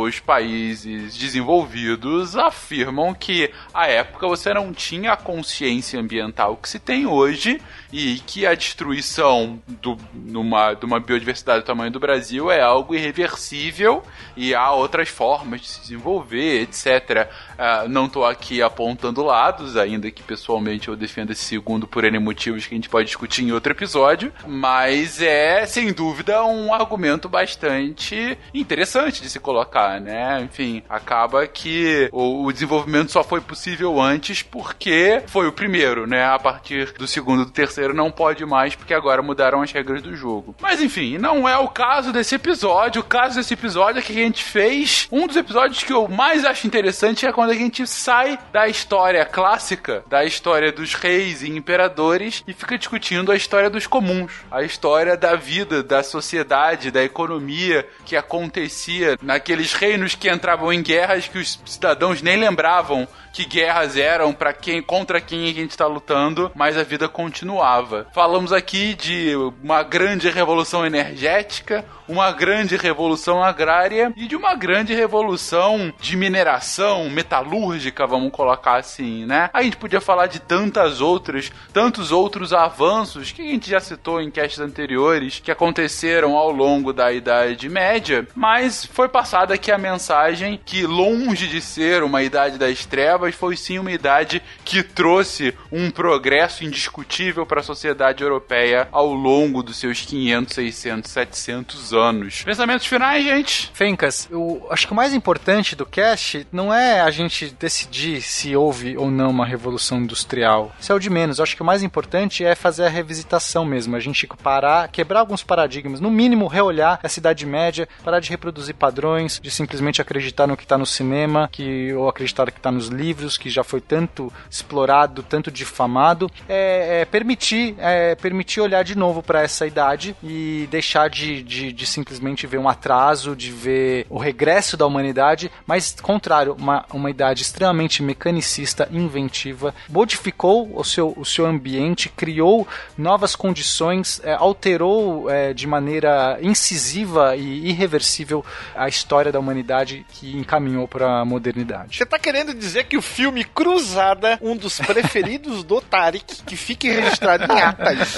os 0.00 0.18
países 0.18 1.14
desenvolvidos 1.14 2.36
afirmam 2.36 3.12
que 3.12 3.50
à 3.74 3.86
época 3.86 4.26
você 4.26 4.54
não 4.54 4.72
tinha 4.72 5.12
a 5.12 5.16
consciência 5.16 5.99
socioambiental 6.00 6.56
que 6.56 6.68
se 6.68 6.78
tem 6.78 7.06
hoje 7.06 7.60
e 7.92 8.20
que 8.26 8.46
a 8.46 8.54
destruição 8.54 9.60
do, 9.66 9.96
numa, 10.14 10.74
de 10.74 10.84
uma 10.84 11.00
biodiversidade 11.00 11.62
do 11.62 11.66
tamanho 11.66 11.90
do 11.90 12.00
Brasil 12.00 12.50
é 12.50 12.60
algo 12.60 12.94
irreversível 12.94 14.02
e 14.36 14.54
há 14.54 14.72
outras 14.72 15.08
formas 15.08 15.60
de 15.60 15.68
se 15.68 15.80
desenvolver, 15.80 16.62
etc. 16.62 17.28
Uh, 17.52 17.88
não 17.88 18.06
estou 18.06 18.24
aqui 18.24 18.62
apontando 18.62 19.22
lados, 19.22 19.76
ainda 19.76 20.10
que 20.10 20.22
pessoalmente 20.22 20.88
eu 20.88 20.96
defenda 20.96 21.32
esse 21.32 21.44
segundo 21.44 21.86
por 21.86 22.04
N 22.04 22.18
motivos 22.18 22.66
que 22.66 22.74
a 22.74 22.76
gente 22.76 22.88
pode 22.88 23.06
discutir 23.06 23.44
em 23.44 23.52
outro 23.52 23.72
episódio, 23.72 24.32
mas 24.46 25.20
é 25.20 25.66
sem 25.66 25.92
dúvida 25.92 26.44
um 26.44 26.72
argumento 26.72 27.28
bastante 27.28 28.38
interessante 28.54 29.22
de 29.22 29.28
se 29.28 29.40
colocar, 29.40 30.00
né? 30.00 30.40
Enfim, 30.42 30.82
acaba 30.88 31.46
que 31.46 32.08
o, 32.12 32.44
o 32.44 32.52
desenvolvimento 32.52 33.10
só 33.10 33.24
foi 33.24 33.40
possível 33.40 34.00
antes 34.00 34.42
porque 34.42 35.22
foi 35.26 35.46
o 35.46 35.52
primeiro, 35.52 36.06
né? 36.06 36.24
A 36.24 36.38
partir 36.38 36.92
do 36.92 37.06
segundo 37.06 37.44
do 37.44 37.50
terceiro 37.50 37.79
não 37.88 38.10
pode 38.10 38.44
mais 38.44 38.74
porque 38.74 38.94
agora 38.94 39.22
mudaram 39.22 39.62
as 39.62 39.72
regras 39.72 40.02
do 40.02 40.14
jogo. 40.14 40.54
Mas 40.60 40.80
enfim, 40.80 41.18
não 41.18 41.48
é 41.48 41.56
o 41.56 41.68
caso 41.68 42.12
desse 42.12 42.34
episódio. 42.34 43.00
O 43.00 43.04
caso 43.04 43.36
desse 43.36 43.54
episódio 43.54 43.98
é 43.98 44.02
que 44.02 44.12
a 44.12 44.22
gente 44.22 44.44
fez 44.44 45.08
um 45.10 45.26
dos 45.26 45.36
episódios 45.36 45.82
que 45.82 45.92
eu 45.92 46.08
mais 46.08 46.44
acho 46.44 46.66
interessante 46.66 47.26
é 47.26 47.32
quando 47.32 47.50
a 47.50 47.54
gente 47.54 47.86
sai 47.86 48.38
da 48.52 48.68
história 48.68 49.24
clássica, 49.24 50.04
da 50.08 50.24
história 50.24 50.72
dos 50.72 50.94
reis 50.94 51.42
e 51.42 51.50
imperadores 51.50 52.44
e 52.46 52.52
fica 52.52 52.78
discutindo 52.78 53.32
a 53.32 53.36
história 53.36 53.70
dos 53.70 53.86
comuns, 53.86 54.32
a 54.50 54.62
história 54.62 55.16
da 55.16 55.34
vida, 55.34 55.82
da 55.82 56.02
sociedade, 56.02 56.90
da 56.90 57.02
economia 57.02 57.86
que 58.04 58.16
acontecia 58.16 59.16
naqueles 59.22 59.72
reinos 59.72 60.14
que 60.14 60.30
entravam 60.30 60.72
em 60.72 60.82
guerras 60.82 61.28
que 61.28 61.38
os 61.38 61.60
cidadãos 61.64 62.22
nem 62.22 62.36
lembravam 62.36 63.08
que 63.32 63.44
guerras 63.44 63.96
eram, 63.96 64.32
para 64.32 64.52
quem 64.52 64.82
contra 64.82 65.20
quem 65.20 65.48
a 65.48 65.54
gente 65.54 65.70
está 65.70 65.86
lutando, 65.86 66.50
mas 66.54 66.76
a 66.76 66.82
vida 66.82 67.08
continuava. 67.08 68.06
Falamos 68.12 68.52
aqui 68.52 68.94
de 68.94 69.34
uma 69.62 69.82
grande 69.82 70.28
revolução 70.30 70.84
energética, 70.84 71.84
uma 72.10 72.32
grande 72.32 72.76
revolução 72.76 73.42
agrária 73.42 74.12
e 74.16 74.26
de 74.26 74.34
uma 74.34 74.56
grande 74.56 74.92
revolução 74.92 75.94
de 76.00 76.16
mineração 76.16 77.08
metalúrgica, 77.08 78.04
vamos 78.04 78.32
colocar 78.32 78.78
assim, 78.78 79.24
né? 79.24 79.48
A 79.52 79.62
gente 79.62 79.76
podia 79.76 80.00
falar 80.00 80.26
de 80.26 80.40
tantas 80.40 81.00
outras, 81.00 81.52
tantos 81.72 82.10
outros 82.10 82.52
avanços 82.52 83.30
que 83.30 83.42
a 83.42 83.44
gente 83.44 83.70
já 83.70 83.78
citou 83.78 84.20
em 84.20 84.28
castes 84.28 84.58
anteriores 84.58 85.38
que 85.38 85.52
aconteceram 85.52 86.36
ao 86.36 86.50
longo 86.50 86.92
da 86.92 87.12
Idade 87.12 87.68
Média, 87.68 88.26
mas 88.34 88.84
foi 88.84 89.08
passada 89.08 89.54
aqui 89.54 89.70
a 89.70 89.78
mensagem 89.78 90.60
que 90.64 90.84
longe 90.84 91.46
de 91.46 91.60
ser 91.60 92.02
uma 92.02 92.24
Idade 92.24 92.58
das 92.58 92.84
Trevas, 92.84 93.36
foi 93.36 93.56
sim 93.56 93.78
uma 93.78 93.92
idade 93.92 94.42
que 94.64 94.82
trouxe 94.82 95.54
um 95.70 95.90
progresso 95.90 96.64
indiscutível 96.64 97.46
para 97.46 97.60
a 97.60 97.64
sociedade 97.64 98.24
europeia 98.24 98.88
ao 98.90 99.12
longo 99.12 99.62
dos 99.62 99.76
seus 99.76 100.00
500, 100.00 100.54
600, 100.54 101.10
700 101.10 101.92
anos 101.92 101.99
anos. 102.00 102.42
Pensamentos 102.42 102.86
finais, 102.86 103.24
gente? 103.24 103.70
Fencas, 103.72 104.28
eu 104.30 104.66
acho 104.70 104.86
que 104.86 104.92
o 104.92 104.96
mais 104.96 105.14
importante 105.14 105.76
do 105.76 105.86
cast 105.86 106.46
não 106.52 106.72
é 106.72 107.00
a 107.00 107.10
gente 107.10 107.54
decidir 107.58 108.22
se 108.22 108.56
houve 108.56 108.96
ou 108.96 109.10
não 109.10 109.30
uma 109.30 109.46
revolução 109.46 109.98
industrial. 109.98 110.72
Isso 110.80 110.92
é 110.92 110.94
o 110.94 110.98
de 110.98 111.10
menos. 111.10 111.38
Eu 111.38 111.42
acho 111.42 111.56
que 111.56 111.62
o 111.62 111.64
mais 111.64 111.82
importante 111.82 112.44
é 112.44 112.54
fazer 112.54 112.86
a 112.86 112.88
revisitação 112.88 113.64
mesmo. 113.64 113.96
A 113.96 114.00
gente 114.00 114.26
parar, 114.42 114.88
quebrar 114.88 115.20
alguns 115.20 115.42
paradigmas. 115.42 116.00
No 116.00 116.10
mínimo, 116.10 116.46
reolhar 116.46 116.98
a 117.02 117.08
Cidade 117.08 117.44
Média, 117.46 117.88
parar 118.04 118.20
de 118.20 118.30
reproduzir 118.30 118.74
padrões, 118.74 119.40
de 119.40 119.50
simplesmente 119.50 120.00
acreditar 120.00 120.46
no 120.46 120.56
que 120.56 120.64
está 120.64 120.78
no 120.78 120.86
cinema, 120.86 121.48
que 121.50 121.92
ou 121.92 122.08
acreditar 122.08 122.46
no 122.46 122.52
que 122.52 122.58
está 122.58 122.70
nos 122.70 122.88
livros, 122.88 123.36
que 123.36 123.50
já 123.50 123.64
foi 123.64 123.80
tanto 123.80 124.32
explorado, 124.50 125.22
tanto 125.22 125.50
difamado. 125.50 126.30
É, 126.48 127.00
é 127.00 127.04
permitir, 127.04 127.74
é, 127.78 128.14
permitir 128.14 128.60
olhar 128.60 128.82
de 128.82 128.96
novo 128.96 129.22
para 129.22 129.42
essa 129.42 129.66
idade 129.66 130.16
e 130.22 130.68
deixar 130.70 131.08
de, 131.08 131.42
de, 131.42 131.72
de 131.72 131.86
simplesmente 131.90 132.46
ver 132.46 132.58
um 132.58 132.68
atraso, 132.68 133.36
de 133.36 133.50
ver 133.50 134.06
o 134.08 134.18
regresso 134.18 134.76
da 134.76 134.86
humanidade, 134.86 135.50
mas 135.66 135.96
contrário, 136.00 136.54
uma, 136.58 136.84
uma 136.92 137.10
idade 137.10 137.42
extremamente 137.42 138.02
mecanicista, 138.02 138.88
inventiva, 138.90 139.74
modificou 139.88 140.70
o 140.74 140.84
seu, 140.84 141.12
o 141.16 141.24
seu 141.24 141.46
ambiente, 141.46 142.08
criou 142.08 142.66
novas 142.96 143.34
condições, 143.36 144.20
é, 144.24 144.32
alterou 144.32 145.28
é, 145.30 145.52
de 145.52 145.66
maneira 145.66 146.38
incisiva 146.40 147.36
e 147.36 147.68
irreversível 147.68 148.44
a 148.74 148.88
história 148.88 149.32
da 149.32 149.38
humanidade 149.38 150.06
que 150.10 150.36
encaminhou 150.36 150.86
para 150.86 151.20
a 151.20 151.24
modernidade. 151.24 151.96
Você 151.96 152.04
está 152.04 152.18
querendo 152.18 152.54
dizer 152.54 152.84
que 152.84 152.96
o 152.96 153.02
filme 153.02 153.44
Cruzada, 153.44 154.38
um 154.40 154.56
dos 154.56 154.78
preferidos 154.78 155.64
do 155.64 155.80
Tarek, 155.80 156.42
que 156.44 156.56
fique 156.56 156.90
registrado 156.90 157.44
em 157.52 157.60
atas. 157.60 158.16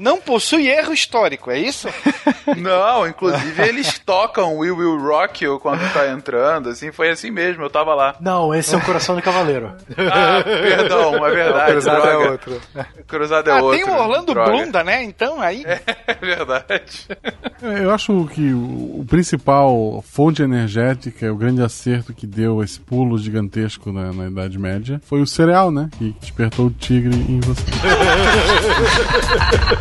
Não 0.00 0.18
possui 0.18 0.68
erro 0.68 0.94
histórico, 0.94 1.50
é 1.50 1.58
isso? 1.58 1.86
Não, 2.56 3.06
inclusive 3.06 3.62
eles 3.62 3.98
tocam 3.98 4.58
We 4.58 4.70
Will 4.70 4.98
Rock 4.98 5.44
You 5.44 5.60
quando 5.60 5.80
tá 5.92 6.10
entrando, 6.10 6.70
assim, 6.70 6.90
foi 6.90 7.10
assim 7.10 7.30
mesmo, 7.30 7.62
eu 7.62 7.70
tava 7.70 7.94
lá. 7.94 8.16
Não, 8.18 8.54
esse 8.54 8.74
é 8.74 8.78
o 8.78 8.80
Coração 8.80 9.14
do 9.14 9.22
Cavaleiro. 9.22 9.72
Ah, 9.96 10.42
perdão, 10.42 11.24
é 11.24 11.30
verdade. 11.30 11.72
Cruzado 11.72 12.08
é 12.08 12.16
outro. 12.16 12.60
Cruzado 13.06 13.50
é 13.50 13.52
ah, 13.52 13.62
outro. 13.62 13.78
tem 13.78 13.84
o 13.84 13.96
Orlando 13.96 14.32
droga. 14.32 14.50
Blunda, 14.50 14.82
né? 14.82 15.04
Então 15.04 15.40
aí. 15.40 15.64
É 16.06 16.14
verdade. 16.14 17.06
Eu 17.62 17.92
acho 17.92 18.26
que 18.26 18.52
o, 18.52 19.04
principal 19.08 20.02
fonte 20.06 20.42
energética, 20.42 21.32
o 21.32 21.36
grande 21.36 21.62
acerto 21.62 22.12
que 22.12 22.26
deu 22.26 22.62
esse 22.62 22.80
pulo 22.80 23.18
gigantesco 23.18 23.92
na, 23.92 24.12
na 24.12 24.28
Idade 24.28 24.58
Média 24.58 25.00
foi 25.04 25.20
o 25.20 25.26
cereal, 25.26 25.70
né? 25.70 25.88
Que 25.98 26.14
despertou 26.20 26.66
o 26.66 26.70
tigre 26.70 27.14
em 27.14 27.40
você. 27.40 27.64